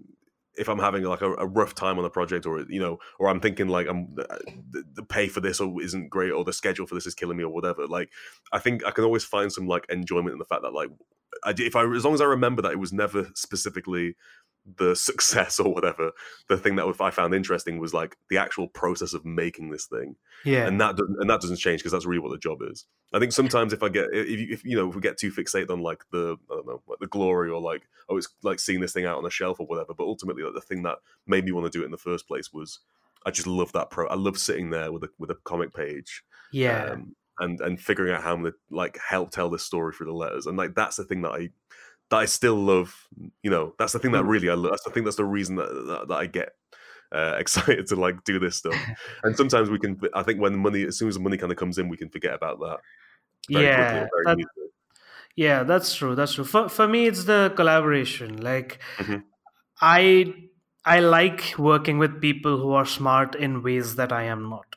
if 0.56 0.68
I'm 0.68 0.78
having 0.78 1.04
like 1.04 1.20
a, 1.20 1.32
a 1.34 1.46
rough 1.46 1.74
time 1.74 1.98
on 1.98 2.04
a 2.04 2.10
project, 2.10 2.46
or 2.46 2.60
you 2.68 2.80
know, 2.80 2.98
or 3.18 3.28
I'm 3.28 3.40
thinking 3.40 3.68
like 3.68 3.88
I'm 3.88 4.14
the, 4.14 4.84
the 4.94 5.02
pay 5.02 5.28
for 5.28 5.40
this 5.40 5.60
or 5.60 5.80
isn't 5.82 6.10
great, 6.10 6.32
or 6.32 6.44
the 6.44 6.52
schedule 6.52 6.86
for 6.86 6.94
this 6.94 7.06
is 7.06 7.14
killing 7.14 7.36
me, 7.36 7.44
or 7.44 7.52
whatever. 7.52 7.86
Like 7.86 8.10
I 8.52 8.58
think 8.58 8.84
I 8.86 8.90
can 8.90 9.04
always 9.04 9.24
find 9.24 9.52
some 9.52 9.66
like 9.66 9.86
enjoyment 9.88 10.32
in 10.32 10.38
the 10.38 10.44
fact 10.44 10.62
that 10.62 10.74
like 10.74 10.90
I, 11.44 11.54
if 11.56 11.76
I 11.76 11.84
as 11.84 12.04
long 12.04 12.14
as 12.14 12.20
I 12.20 12.26
remember 12.26 12.62
that 12.62 12.72
it 12.72 12.78
was 12.78 12.92
never 12.92 13.28
specifically 13.34 14.16
the 14.64 14.94
success 14.96 15.58
or 15.60 15.72
whatever. 15.72 16.12
The 16.48 16.56
thing 16.56 16.76
that 16.76 16.94
I 17.00 17.10
found 17.10 17.34
interesting 17.34 17.78
was 17.78 17.94
like 17.94 18.16
the 18.30 18.38
actual 18.38 18.68
process 18.68 19.12
of 19.12 19.24
making 19.24 19.70
this 19.70 19.86
thing 19.86 20.16
yeah 20.44 20.66
and 20.66 20.80
that 20.80 20.96
doesn't 20.96 21.16
and 21.20 21.30
that 21.30 21.40
doesn't 21.40 21.56
change 21.56 21.80
because 21.80 21.92
that's 21.92 22.06
really 22.06 22.20
what 22.20 22.32
the 22.32 22.38
job 22.38 22.58
is. 22.62 22.86
I 23.12 23.18
think 23.18 23.32
sometimes 23.32 23.72
if 23.72 23.82
I 23.82 23.88
get 23.88 24.06
if 24.12 24.40
you, 24.40 24.46
if 24.50 24.64
you 24.64 24.76
know 24.76 24.88
if 24.88 24.94
we 24.94 25.00
get 25.00 25.18
too 25.18 25.30
fixated 25.30 25.70
on 25.70 25.80
like 25.80 26.04
the 26.10 26.36
I 26.50 26.54
don't 26.54 26.66
know 26.66 26.82
like 26.86 26.98
the 27.00 27.06
glory 27.06 27.50
or 27.50 27.60
like 27.60 27.82
oh 28.08 28.16
it's 28.16 28.28
like 28.42 28.60
seeing 28.60 28.80
this 28.80 28.92
thing 28.92 29.06
out 29.06 29.18
on 29.18 29.26
a 29.26 29.30
shelf 29.30 29.60
or 29.60 29.66
whatever, 29.66 29.94
but 29.94 30.04
ultimately 30.04 30.42
like, 30.42 30.54
the 30.54 30.60
thing 30.60 30.82
that 30.82 30.98
made 31.26 31.44
me 31.44 31.52
want 31.52 31.70
to 31.70 31.76
do 31.76 31.82
it 31.82 31.86
in 31.86 31.92
the 31.92 31.98
first 31.98 32.26
place 32.26 32.52
was 32.52 32.80
I 33.26 33.30
just 33.30 33.46
love 33.46 33.72
that 33.72 33.90
pro. 33.90 34.06
I 34.06 34.14
love 34.14 34.38
sitting 34.38 34.70
there 34.70 34.92
with 34.92 35.04
a 35.04 35.08
with 35.18 35.30
a 35.30 35.36
comic 35.44 35.72
page 35.72 36.22
yeah 36.52 36.90
um, 36.92 37.16
and 37.40 37.60
and 37.60 37.80
figuring 37.80 38.14
out 38.14 38.22
how 38.22 38.32
I'm 38.32 38.42
gonna 38.42 38.54
like 38.70 38.98
help 38.98 39.30
tell 39.30 39.50
this 39.50 39.64
story 39.64 39.92
through 39.92 40.06
the 40.06 40.12
letters, 40.12 40.46
and 40.46 40.56
like 40.56 40.74
that's 40.74 40.96
the 40.96 41.04
thing 41.04 41.22
that 41.22 41.32
I 41.32 41.50
that 42.14 42.20
I 42.22 42.26
still 42.26 42.56
love. 42.56 42.94
You 43.42 43.50
know, 43.50 43.74
that's 43.78 43.92
the 43.92 43.98
thing 43.98 44.12
that 44.12 44.24
Mm. 44.24 44.28
really 44.28 44.48
I 44.50 44.54
love. 44.54 44.70
That's 44.72 44.84
the 44.84 44.90
thing 44.90 45.04
that's 45.04 45.16
the 45.16 45.24
reason 45.24 45.56
that 45.56 45.68
that, 45.88 46.08
that 46.08 46.14
I 46.14 46.26
get. 46.26 46.52
Uh, 47.12 47.36
excited 47.38 47.86
to 47.86 47.96
like 47.96 48.24
do 48.24 48.38
this 48.40 48.56
stuff, 48.56 48.74
and 49.24 49.36
sometimes 49.36 49.70
we 49.70 49.78
can. 49.78 50.00
I 50.14 50.22
think 50.22 50.40
when 50.40 50.52
the 50.52 50.58
money, 50.58 50.84
as 50.84 50.96
soon 50.98 51.08
as 51.08 51.14
the 51.14 51.20
money 51.20 51.36
kind 51.36 51.52
of 51.52 51.58
comes 51.58 51.78
in, 51.78 51.88
we 51.88 51.96
can 51.96 52.08
forget 52.08 52.34
about 52.34 52.58
that. 52.60 52.78
quickly 53.46 53.62
yeah 53.64 54.06
that- 54.24 54.38
yeah 55.36 55.62
that's 55.64 55.94
true 55.94 56.14
that's 56.14 56.34
true 56.34 56.44
for, 56.44 56.68
for 56.68 56.86
me 56.88 57.06
it's 57.06 57.24
the 57.24 57.52
collaboration 57.56 58.36
like 58.40 58.78
Mhm. 58.98 59.22
i 59.82 60.32
i 60.86 61.00
like 61.00 61.54
working 61.58 61.98
with 61.98 62.20
people 62.20 62.56
who 62.58 62.72
are 62.72 62.86
smart 62.86 63.34
in 63.34 63.62
ways 63.62 63.96
that 63.96 64.12
i 64.12 64.22
am 64.22 64.48
not 64.48 64.73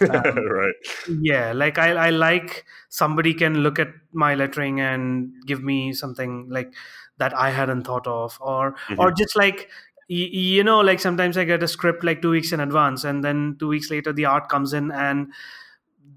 Um, 0.00 0.08
right. 0.50 0.74
yeah 1.20 1.52
like 1.52 1.78
I, 1.78 1.92
I 2.06 2.10
like 2.10 2.64
somebody 2.88 3.34
can 3.34 3.56
look 3.62 3.78
at 3.78 3.88
my 4.12 4.34
lettering 4.34 4.80
and 4.80 5.32
give 5.46 5.62
me 5.62 5.92
something 5.92 6.48
like 6.50 6.72
that 7.18 7.36
i 7.36 7.50
hadn't 7.50 7.84
thought 7.84 8.06
of 8.06 8.38
or 8.40 8.74
or 8.98 9.10
just 9.12 9.36
like 9.36 9.68
you 10.08 10.64
know 10.64 10.80
like 10.80 11.00
sometimes 11.00 11.36
i 11.38 11.44
get 11.44 11.62
a 11.62 11.68
script 11.68 12.04
like 12.04 12.20
two 12.22 12.30
weeks 12.30 12.52
in 12.52 12.60
advance 12.60 13.04
and 13.04 13.22
then 13.22 13.56
two 13.58 13.68
weeks 13.68 13.90
later 13.90 14.12
the 14.12 14.24
art 14.24 14.48
comes 14.48 14.72
in 14.72 14.90
and 14.92 15.32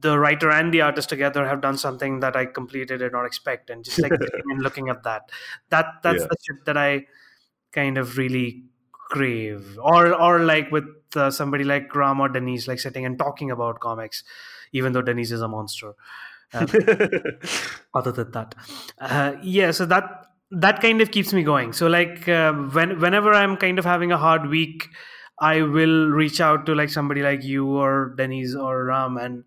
the 0.01 0.17
writer 0.19 0.49
and 0.51 0.73
the 0.73 0.81
artist 0.81 1.09
together 1.09 1.45
have 1.47 1.61
done 1.61 1.77
something 1.77 2.19
that 2.19 2.35
i 2.35 2.45
completely 2.45 2.97
did 2.97 3.11
not 3.11 3.25
expect 3.25 3.69
and 3.69 3.83
just 3.85 3.99
like 4.01 4.11
and 4.11 4.61
looking 4.61 4.89
at 4.89 5.03
that 5.03 5.29
that 5.69 5.85
that's 6.03 6.21
Yeah. 6.21 6.27
the 6.29 6.37
shit 6.45 6.65
that 6.65 6.77
i 6.77 7.05
kind 7.71 7.97
of 7.97 8.17
really 8.17 8.65
crave 8.91 9.77
or 9.81 10.13
or 10.13 10.39
like 10.39 10.71
with 10.71 10.85
uh, 11.17 11.31
somebody 11.31 11.63
like 11.63 11.93
Ram 11.95 12.19
or 12.19 12.29
Denise 12.29 12.67
like 12.67 12.79
sitting 12.79 13.05
and 13.05 13.17
talking 13.17 13.51
about 13.51 13.79
comics 13.79 14.23
even 14.71 14.93
though 14.93 15.01
Denise 15.01 15.31
is 15.31 15.41
a 15.41 15.47
monster. 15.47 15.93
Um, 16.53 16.67
other 17.93 18.11
than 18.11 18.31
that. 18.31 18.55
Uh, 18.99 19.33
yeah 19.41 19.71
so 19.71 19.85
that 19.85 20.27
that 20.51 20.81
kind 20.81 21.01
of 21.01 21.11
keeps 21.11 21.33
me 21.33 21.43
going. 21.43 21.73
So 21.73 21.87
like 21.87 22.29
uh, 22.29 22.53
when 22.53 22.99
whenever 22.99 23.33
i'm 23.33 23.57
kind 23.57 23.79
of 23.79 23.85
having 23.85 24.11
a 24.11 24.17
hard 24.17 24.47
week 24.47 24.87
i 25.39 25.61
will 25.61 26.09
reach 26.09 26.39
out 26.39 26.65
to 26.65 26.73
like 26.73 26.89
somebody 26.89 27.21
like 27.21 27.43
you 27.43 27.67
or 27.67 28.13
denise 28.15 28.55
or 28.55 28.85
ram 28.85 29.17
and 29.17 29.43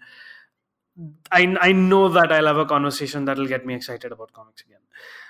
i 1.32 1.56
i 1.62 1.72
know 1.72 2.08
that 2.08 2.30
i'll 2.30 2.46
have 2.46 2.58
a 2.58 2.66
conversation 2.66 3.24
that'll 3.24 3.46
get 3.46 3.64
me 3.64 3.74
excited 3.74 4.12
about 4.12 4.32
comics 4.32 4.62
again. 4.62 4.78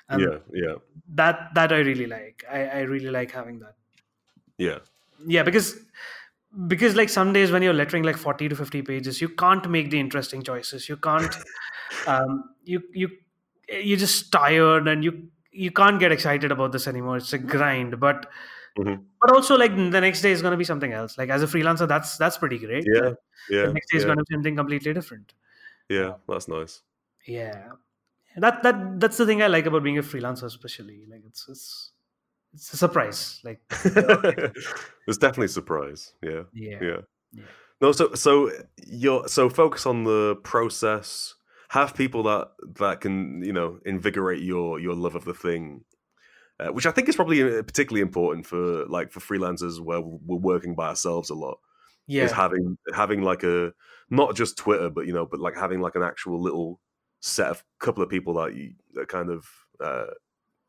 And 0.09 0.23
yeah, 0.23 0.39
yeah, 0.53 0.75
that 1.15 1.51
that 1.55 1.73
i 1.73 1.79
really 1.79 2.07
like. 2.07 2.45
I 2.51 2.65
i 2.65 2.81
really 2.81 3.11
like 3.11 3.31
having 3.31 3.59
that. 3.61 3.75
Yeah, 4.57 4.79
yeah 5.27 5.43
because 5.43 5.77
because 6.67 6.95
like 6.97 7.09
some 7.09 7.33
days 7.33 7.51
when 7.51 7.63
you're 7.63 7.75
lettering 7.75 8.03
like 8.05 8.17
40 8.17 8.49
to 8.49 8.57
50 8.57 8.83
pages 8.83 9.21
you 9.21 9.29
can't 9.29 9.69
make 9.71 9.91
the 9.91 10.01
interesting 10.01 10.43
choices. 10.43 10.89
You 10.89 10.97
can't 10.97 11.35
um 12.07 12.45
you 12.65 12.83
you 12.93 13.09
you're 13.69 13.99
just 13.99 14.33
tired 14.33 14.89
and 14.89 15.05
you 15.05 15.29
you 15.53 15.71
can't 15.71 15.99
get 16.01 16.13
excited 16.13 16.53
about 16.53 16.73
this 16.73 16.87
anymore. 16.87 17.17
It's 17.19 17.33
a 17.33 17.39
grind. 17.39 18.01
But 18.01 18.27
Mhm. 18.79 19.05
but 19.21 19.33
also 19.33 19.57
like 19.57 19.75
the 19.75 20.01
next 20.01 20.21
day 20.23 20.31
is 20.31 20.41
going 20.41 20.53
to 20.53 20.57
be 20.57 20.65
something 20.65 20.93
else. 20.93 21.19
Like 21.19 21.31
as 21.31 21.43
a 21.43 21.47
freelancer 21.47 21.89
that's 21.89 22.17
that's 22.17 22.39
pretty 22.39 22.59
great 22.59 22.85
yeah, 22.87 23.01
Like, 23.09 23.17
yeah, 23.51 23.67
the 23.67 23.73
next 23.73 23.91
day 23.91 23.99
is 23.99 24.05
going 24.05 24.19
to 24.19 24.25
be 24.25 24.35
something 24.35 24.55
completely 24.57 24.93
different. 24.95 25.35
Yeah. 25.89 26.15
That's 26.29 26.49
nice. 26.49 26.83
yeah. 27.27 27.71
That 28.37 28.63
that 28.63 29.01
that's 29.01 29.17
the 29.17 29.27
thing 29.27 29.43
i 29.43 29.49
like 29.49 29.67
about 29.67 29.83
being 29.83 29.99
a 29.99 30.03
freelancer 30.03 30.45
especially. 30.45 31.07
Like 31.11 31.25
it's 31.27 31.49
it's 31.49 31.93
it's 32.55 32.73
a 32.73 32.77
surprise 32.77 33.41
like 33.45 33.61
There's 33.85 35.19
definitely 35.19 35.47
a 35.47 35.49
surprise. 35.49 36.13
Yeah. 36.23 36.43
yeah 36.53 36.79
yeah 36.81 36.97
Yeah. 37.33 37.45
no 37.81 37.93
so 37.93 38.15
so 38.15 38.51
you're 38.87 39.29
so 39.29 39.49
focus 39.49 39.87
on 39.87 40.05
the 40.05 40.37
process 40.43 41.35
have 41.71 41.95
people 41.95 42.23
that 42.25 42.49
that 42.79 43.01
can 43.01 43.43
you 43.43 43.53
know 43.53 43.79
invigorate 43.85 44.43
your 44.43 44.81
your 44.81 44.95
love 44.95 45.15
of 45.15 45.25
the 45.25 45.35
thing 45.35 45.85
uh, 46.61 46.69
which 46.69 46.87
i 46.87 46.91
think 46.91 47.09
is 47.09 47.17
probably 47.17 47.43
uh, 47.43 47.63
particularly 47.63 48.01
important 48.01 48.47
for 48.47 48.87
like 48.87 49.13
for 49.13 49.21
freelancers 49.21 49.79
where 49.81 50.01
we're 50.01 50.37
working 50.39 50.75
by 50.75 50.89
ourselves 50.89 51.31
a 51.31 51.35
lot 51.35 51.59
Yeah, 52.07 52.25
is 52.25 52.33
having 52.33 52.79
having 52.95 53.23
like 53.23 53.43
a 53.45 53.73
not 54.11 54.35
just 54.35 54.57
twitter 54.57 54.89
but 54.89 55.07
you 55.07 55.13
know 55.13 55.27
but 55.27 55.41
like 55.41 55.55
having 55.57 55.81
like 55.81 55.95
an 55.95 56.03
actual 56.03 56.41
little 56.43 56.81
set 57.21 57.49
of 57.49 57.63
couple 57.79 58.03
of 58.03 58.09
people 58.09 58.35
that 58.35 58.55
you 58.55 58.73
that 58.95 59.09
kind 59.09 59.31
of 59.31 59.45
uh 59.85 60.07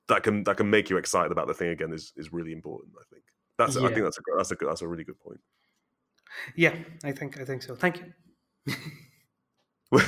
that 0.10 0.24
can 0.24 0.44
that 0.44 0.58
can 0.58 0.70
make 0.70 0.90
you 0.90 0.98
excited 0.98 1.32
about 1.32 1.48
the 1.48 1.54
thing 1.54 1.70
again 1.70 1.94
is 1.94 2.14
is 2.18 2.34
really 2.34 2.52
important 2.52 2.94
i 3.00 3.06
think. 3.12 3.24
That's 3.58 3.78
i 3.78 3.88
think 3.88 4.04
that's 4.04 4.18
a 4.18 4.22
that's 4.38 4.52
a 4.52 4.56
good- 4.56 4.70
that's 4.70 4.82
a 4.82 4.88
really 4.88 5.04
good 5.04 5.20
point. 5.20 5.40
Yeah 6.56 6.76
i 7.04 7.12
think 7.12 7.40
i 7.40 7.46
think 7.46 7.64
so. 7.64 7.76
Thank 7.76 8.02
you. 8.02 8.76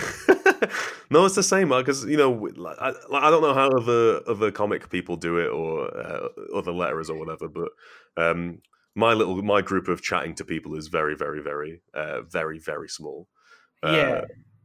No, 1.12 1.26
it's 1.26 1.36
the 1.36 1.44
same 1.44 1.70
because 1.70 2.06
you 2.06 2.16
know 2.16 2.32
like, 2.56 2.78
I, 2.80 2.94
like, 3.10 3.24
I 3.24 3.30
don't 3.30 3.42
know 3.42 3.54
how 3.54 3.68
other 3.68 4.22
other 4.28 4.50
comic 4.50 4.90
people 4.90 5.18
do 5.18 5.40
it 5.40 5.50
or 5.50 5.94
uh, 5.94 6.30
other 6.56 6.72
letterers 6.72 7.10
or 7.10 7.18
whatever, 7.20 7.50
but 7.50 7.70
um, 8.16 8.62
my 8.96 9.14
little 9.14 9.42
my 9.42 9.62
group 9.62 9.90
of 9.90 10.02
chatting 10.02 10.36
to 10.36 10.46
people 10.46 10.74
is 10.76 10.88
very 10.88 11.16
very 11.16 11.42
very 11.42 11.82
uh, 11.94 12.22
very 12.22 12.60
very 12.60 12.88
small. 12.88 13.28
Uh, 13.84 13.92
yeah 13.92 14.22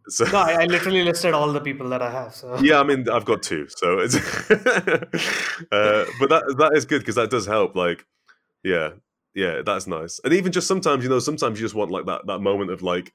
So 0.09 0.25
no 0.27 0.39
I, 0.39 0.63
I 0.63 0.65
literally 0.67 1.03
listed 1.03 1.35
all 1.35 1.53
the 1.53 1.61
people 1.61 1.89
that 1.89 2.01
i 2.01 2.11
have 2.11 2.33
so 2.35 2.57
yeah, 2.61 2.79
I 2.79 2.85
mean 2.85 3.09
I've 3.09 3.25
got 3.25 3.43
two, 3.43 3.67
so 3.69 3.99
it's 3.99 4.15
uh, 4.51 6.05
but 6.21 6.29
that 6.31 6.55
that 6.59 6.73
is 6.75 6.85
good 6.85 7.01
because 7.01 7.17
that 7.17 7.31
does 7.31 7.47
help. 7.47 7.75
Like 7.75 8.05
yeah, 8.63 8.91
yeah, 9.35 9.63
that's 9.65 9.87
nice. 9.87 10.21
And 10.25 10.33
even 10.33 10.53
just 10.53 10.67
sometimes 10.69 11.03
you 11.05 11.11
know 11.11 11.19
sometimes 11.19 11.59
you 11.59 11.65
just 11.67 11.75
want 11.75 11.91
like 11.91 12.07
that 12.07 12.27
that 12.27 12.39
moment 12.41 12.71
of 12.71 12.83
like 12.83 13.13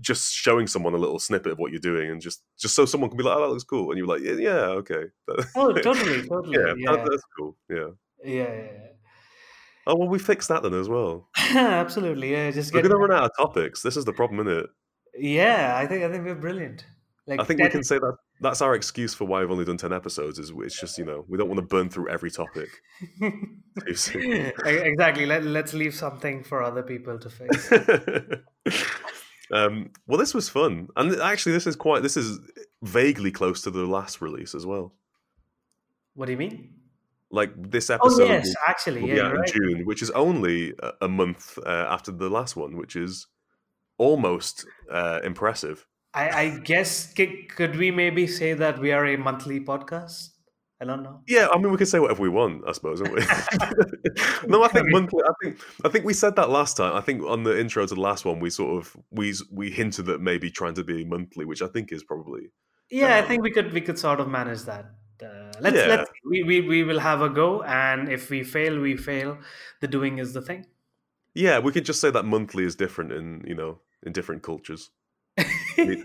just 0.00 0.32
showing 0.32 0.66
someone 0.66 0.94
a 0.94 0.98
little 0.98 1.18
snippet 1.18 1.52
of 1.52 1.58
what 1.58 1.72
you're 1.72 1.80
doing, 1.80 2.10
and 2.10 2.20
just 2.20 2.42
just 2.58 2.74
so 2.74 2.84
someone 2.84 3.10
can 3.10 3.16
be 3.16 3.24
like, 3.24 3.36
"Oh, 3.36 3.40
that 3.40 3.48
looks 3.48 3.64
cool," 3.64 3.90
and 3.90 3.98
you're 3.98 4.06
like, 4.06 4.22
"Yeah, 4.22 4.34
yeah 4.34 4.66
okay." 4.82 5.04
Oh, 5.56 5.72
totally, 5.72 6.28
totally. 6.28 6.58
yeah, 6.58 6.74
Yeah, 6.76 6.92
that- 6.92 7.08
that's 7.10 7.22
cool. 7.36 7.56
Yeah. 7.68 7.88
yeah, 8.24 8.52
yeah. 8.54 8.86
Oh 9.86 9.96
well, 9.96 10.08
we 10.08 10.18
fixed 10.18 10.48
that 10.50 10.62
then 10.62 10.74
as 10.74 10.88
well. 10.88 11.28
Absolutely. 11.36 12.32
Yeah, 12.32 12.50
just 12.50 12.72
We're 12.74 12.82
gonna 12.82 12.96
run 12.96 13.12
out 13.12 13.24
of 13.24 13.30
topics. 13.36 13.82
This 13.82 13.96
is 13.96 14.04
the 14.04 14.12
problem, 14.12 14.46
isn't 14.46 14.64
it? 14.64 14.70
Yeah, 15.18 15.76
I 15.76 15.86
think 15.86 16.04
I 16.04 16.10
think 16.10 16.24
we're 16.24 16.34
brilliant. 16.34 16.84
Like 17.26 17.40
I 17.40 17.44
think 17.44 17.60
we 17.60 17.68
can 17.68 17.84
say 17.84 17.98
that 17.98 18.16
that's 18.40 18.62
our 18.62 18.74
excuse 18.74 19.14
for 19.14 19.24
why 19.24 19.40
we've 19.40 19.50
only 19.50 19.64
done 19.64 19.76
ten 19.76 19.92
episodes. 19.92 20.38
Is 20.38 20.52
it's 20.58 20.78
just 20.78 20.98
you 20.98 21.04
know 21.04 21.24
we 21.28 21.38
don't 21.38 21.48
want 21.48 21.58
to 21.58 21.66
burn 21.66 21.88
through 21.88 22.08
every 22.08 22.30
topic. 22.30 22.68
exactly. 23.86 25.26
Let, 25.26 25.44
let's 25.44 25.72
leave 25.72 25.94
something 25.94 26.42
for 26.42 26.62
other 26.62 26.82
people 26.82 27.18
to 27.18 27.30
fix. 27.30 27.70
um, 29.52 29.90
well, 30.06 30.18
this 30.18 30.34
was 30.34 30.48
fun, 30.48 30.88
and 30.96 31.14
actually, 31.20 31.52
this 31.52 31.66
is 31.66 31.76
quite. 31.76 32.02
This 32.02 32.16
is 32.16 32.38
vaguely 32.82 33.30
close 33.30 33.62
to 33.62 33.70
the 33.70 33.84
last 33.84 34.20
release 34.20 34.54
as 34.54 34.66
well. 34.66 34.94
What 36.14 36.26
do 36.26 36.32
you 36.32 36.38
mean? 36.38 36.74
Like 37.30 37.52
this 37.56 37.90
episode, 37.90 38.22
Oh 38.22 38.26
yes, 38.26 38.48
will, 38.48 38.54
actually, 38.66 39.02
will 39.02 39.08
yeah, 39.08 39.14
be 39.14 39.20
you're 39.20 39.26
out 39.26 39.34
in 39.34 39.40
right. 39.40 39.52
June, 39.52 39.86
which 39.86 40.02
is 40.02 40.10
only 40.10 40.74
a, 40.80 40.92
a 41.02 41.08
month 41.08 41.58
uh, 41.64 41.86
after 41.88 42.10
the 42.10 42.28
last 42.28 42.56
one, 42.56 42.76
which 42.76 42.96
is 42.96 43.28
almost 44.00 44.66
uh, 44.90 45.20
impressive. 45.22 45.86
I, 46.12 46.28
I 46.42 46.44
guess 46.58 47.12
could 47.14 47.76
we 47.76 47.90
maybe 47.92 48.26
say 48.26 48.54
that 48.54 48.80
we 48.80 48.90
are 48.92 49.06
a 49.06 49.16
monthly 49.16 49.60
podcast? 49.60 50.30
I 50.82 50.86
don't 50.86 51.02
know. 51.02 51.20
Yeah, 51.28 51.48
I 51.52 51.58
mean, 51.58 51.70
we 51.70 51.76
can 51.76 51.86
say 51.86 52.00
whatever 52.00 52.22
we 52.22 52.30
want, 52.30 52.64
I 52.66 52.72
suppose, 52.72 53.00
don't 53.00 53.12
we? 53.12 53.20
no, 54.48 54.62
I 54.64 54.68
think 54.68 54.86
monthly. 54.96 55.22
I 55.22 55.32
think 55.42 55.60
I 55.84 55.88
think 55.90 56.04
we 56.06 56.14
said 56.14 56.36
that 56.36 56.48
last 56.48 56.76
time. 56.78 56.96
I 56.96 57.02
think 57.02 57.22
on 57.22 57.42
the 57.44 57.54
intro 57.60 57.84
to 57.86 57.94
the 57.94 58.00
last 58.00 58.24
one, 58.24 58.40
we 58.40 58.50
sort 58.50 58.72
of 58.78 58.96
we 59.10 59.34
we 59.52 59.70
hinted 59.70 60.08
at 60.08 60.20
maybe 60.20 60.50
trying 60.50 60.74
to 60.74 60.84
be 60.84 61.04
monthly, 61.04 61.44
which 61.44 61.60
I 61.62 61.68
think 61.68 61.92
is 61.92 62.02
probably 62.02 62.44
Yeah, 62.90 63.14
I 63.16 63.20
Um, 63.20 63.28
think 63.28 63.42
we 63.42 63.50
could 63.56 63.72
we 63.76 63.82
could 63.82 63.98
sort 63.98 64.20
of 64.20 64.28
manage 64.28 64.62
that. 64.70 64.86
Uh, 65.22 65.52
let's 65.60 65.76
Yeah. 65.76 65.86
let's 65.92 66.10
we, 66.30 66.42
we 66.50 66.56
we 66.72 66.82
will 66.82 67.00
have 67.00 67.20
a 67.20 67.28
go, 67.28 67.62
and 67.62 68.08
if 68.08 68.30
we 68.30 68.42
fail, 68.42 68.80
we 68.80 68.96
fail. 68.96 69.38
The 69.82 69.88
doing 69.96 70.18
is 70.18 70.32
the 70.32 70.42
thing. 70.48 70.64
yeah. 71.34 71.58
We 71.64 71.72
could 71.72 71.84
just 71.84 72.00
say 72.00 72.10
that 72.10 72.24
monthly 72.24 72.64
is 72.64 72.74
different 72.74 73.12
and 73.12 73.44
you 73.46 73.54
know 73.60 73.72
in 74.04 74.12
different 74.12 74.42
cultures. 74.42 74.90
means 75.78 76.04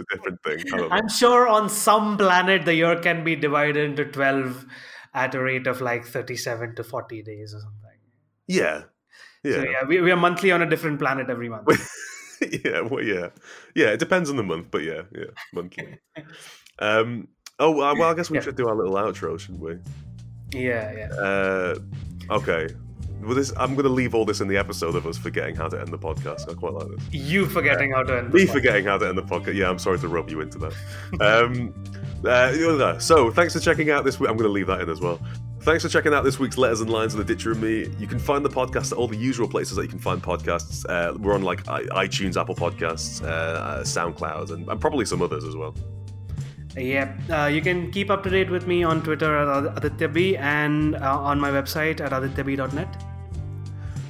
a 0.00 0.04
different 0.12 0.42
thing. 0.44 0.58
I 0.72 0.76
don't 0.76 0.88
know. 0.88 0.88
I'm 0.90 1.08
sure 1.08 1.48
on 1.48 1.68
some 1.68 2.16
planet 2.16 2.64
the 2.64 2.74
year 2.74 2.98
can 3.00 3.24
be 3.24 3.36
divided 3.36 3.76
into 3.90 4.04
twelve 4.06 4.64
at 5.14 5.34
a 5.34 5.40
rate 5.42 5.66
of 5.66 5.80
like 5.80 6.06
thirty-seven 6.06 6.76
to 6.76 6.84
forty 6.84 7.22
days 7.22 7.54
or 7.54 7.60
something. 7.60 7.98
Yeah, 8.46 8.84
yeah, 9.44 9.54
So 9.56 9.62
yeah, 9.62 9.84
we, 9.86 10.00
we 10.00 10.10
are 10.10 10.16
monthly 10.16 10.50
on 10.52 10.62
a 10.62 10.68
different 10.68 10.98
planet 10.98 11.28
every 11.30 11.48
month. 11.48 11.68
yeah. 12.64 12.80
Well, 12.80 13.04
yeah, 13.04 13.28
yeah. 13.74 13.88
It 13.88 13.98
depends 13.98 14.30
on 14.30 14.36
the 14.36 14.42
month, 14.42 14.68
but 14.70 14.82
yeah, 14.84 15.02
yeah, 15.14 15.24
monthly. 15.52 15.98
um. 16.78 17.28
Oh 17.58 17.72
well, 17.72 17.94
well, 17.96 18.10
I 18.10 18.14
guess 18.14 18.30
we 18.30 18.38
Yeah. 18.38 18.42
should 18.42 18.56
do 18.56 18.68
our 18.68 18.74
little 18.74 18.94
outro, 18.94 19.38
shouldn't 19.38 19.60
we? 19.60 19.78
yeah, 20.58 20.92
yeah. 20.92 21.14
Uh, 21.14 21.74
okay. 22.30 22.68
Well, 23.20 23.34
this 23.34 23.52
I'm 23.56 23.74
going 23.74 23.84
to 23.84 23.90
leave 23.90 24.14
all 24.14 24.24
this 24.24 24.40
in 24.40 24.48
the 24.48 24.56
episode 24.56 24.94
of 24.94 25.06
us 25.06 25.18
forgetting 25.18 25.54
how 25.54 25.68
to 25.68 25.78
end 25.78 25.88
the 25.88 25.98
podcast. 25.98 26.50
I 26.50 26.54
quite 26.54 26.72
like 26.72 26.88
this. 26.88 27.04
You 27.12 27.46
forgetting 27.46 27.92
how 27.92 28.02
to 28.02 28.18
end. 28.18 28.32
Me 28.32 28.40
the 28.44 28.46
podcast. 28.46 28.52
forgetting 28.52 28.84
how 28.86 28.98
to 28.98 29.08
end 29.08 29.18
the 29.18 29.22
podcast. 29.22 29.54
Yeah, 29.54 29.68
I'm 29.68 29.78
sorry 29.78 29.98
to 29.98 30.08
rub 30.08 30.30
you 30.30 30.40
into 30.40 30.58
that. 30.58 30.72
Um, 31.20 31.74
uh, 32.24 32.98
so 32.98 33.30
thanks 33.30 33.54
for 33.54 33.60
checking 33.60 33.90
out 33.90 34.04
this 34.04 34.18
week. 34.20 34.30
I'm 34.30 34.36
going 34.36 34.48
to 34.48 34.52
leave 34.52 34.66
that 34.68 34.80
in 34.80 34.88
as 34.88 35.00
well. 35.00 35.20
Thanks 35.62 35.82
for 35.82 35.90
checking 35.90 36.14
out 36.14 36.24
this 36.24 36.38
week's 36.38 36.56
Letters 36.56 36.80
and 36.80 36.88
Lines 36.88 37.12
of 37.12 37.18
the 37.18 37.24
Ditcher 37.34 37.52
and 37.52 37.60
Me. 37.60 37.86
You 37.98 38.06
can 38.06 38.18
find 38.18 38.42
the 38.42 38.48
podcast 38.48 38.92
at 38.92 38.98
all 38.98 39.06
the 39.06 39.16
usual 39.16 39.46
places 39.46 39.76
that 39.76 39.82
you 39.82 39.88
can 39.88 39.98
find 39.98 40.22
podcasts. 40.22 40.86
Uh, 40.88 41.18
we're 41.18 41.34
on 41.34 41.42
like 41.42 41.68
i- 41.68 41.82
iTunes, 42.06 42.40
Apple 42.40 42.54
Podcasts, 42.54 43.22
uh, 43.22 43.26
uh, 43.26 43.82
SoundCloud, 43.82 44.52
and, 44.52 44.66
and 44.68 44.80
probably 44.80 45.04
some 45.04 45.20
others 45.20 45.44
as 45.44 45.54
well. 45.54 45.74
Yeah, 46.76 47.12
uh, 47.30 47.46
you 47.46 47.60
can 47.60 47.90
keep 47.90 48.10
up 48.10 48.22
to 48.22 48.30
date 48.30 48.48
with 48.48 48.66
me 48.66 48.84
on 48.84 49.02
Twitter 49.02 49.36
at 49.36 49.76
Aditya 49.84 50.08
B 50.08 50.36
and 50.36 50.94
uh, 50.96 51.18
on 51.18 51.38
my 51.38 51.50
website 51.50 52.00
at 52.00 52.12
adityaB.net. 52.12 53.04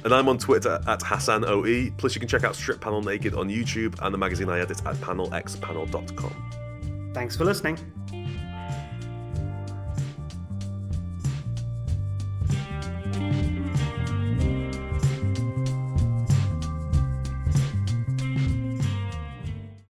And 0.03 0.13
I'm 0.13 0.29
on 0.29 0.37
Twitter 0.37 0.79
at 0.87 0.99
HassanOE. 1.01 1.97
Plus, 1.97 2.15
you 2.15 2.19
can 2.19 2.27
check 2.27 2.43
out 2.43 2.55
Strip 2.55 2.81
Panel 2.81 3.01
Naked 3.01 3.33
on 3.33 3.49
YouTube 3.49 3.97
and 4.01 4.13
the 4.13 4.17
magazine 4.17 4.49
I 4.49 4.59
edit 4.59 4.81
at 4.85 4.95
panelxpanel.com. 4.95 7.11
Thanks 7.13 7.35
for 7.35 7.45
listening. 7.45 7.77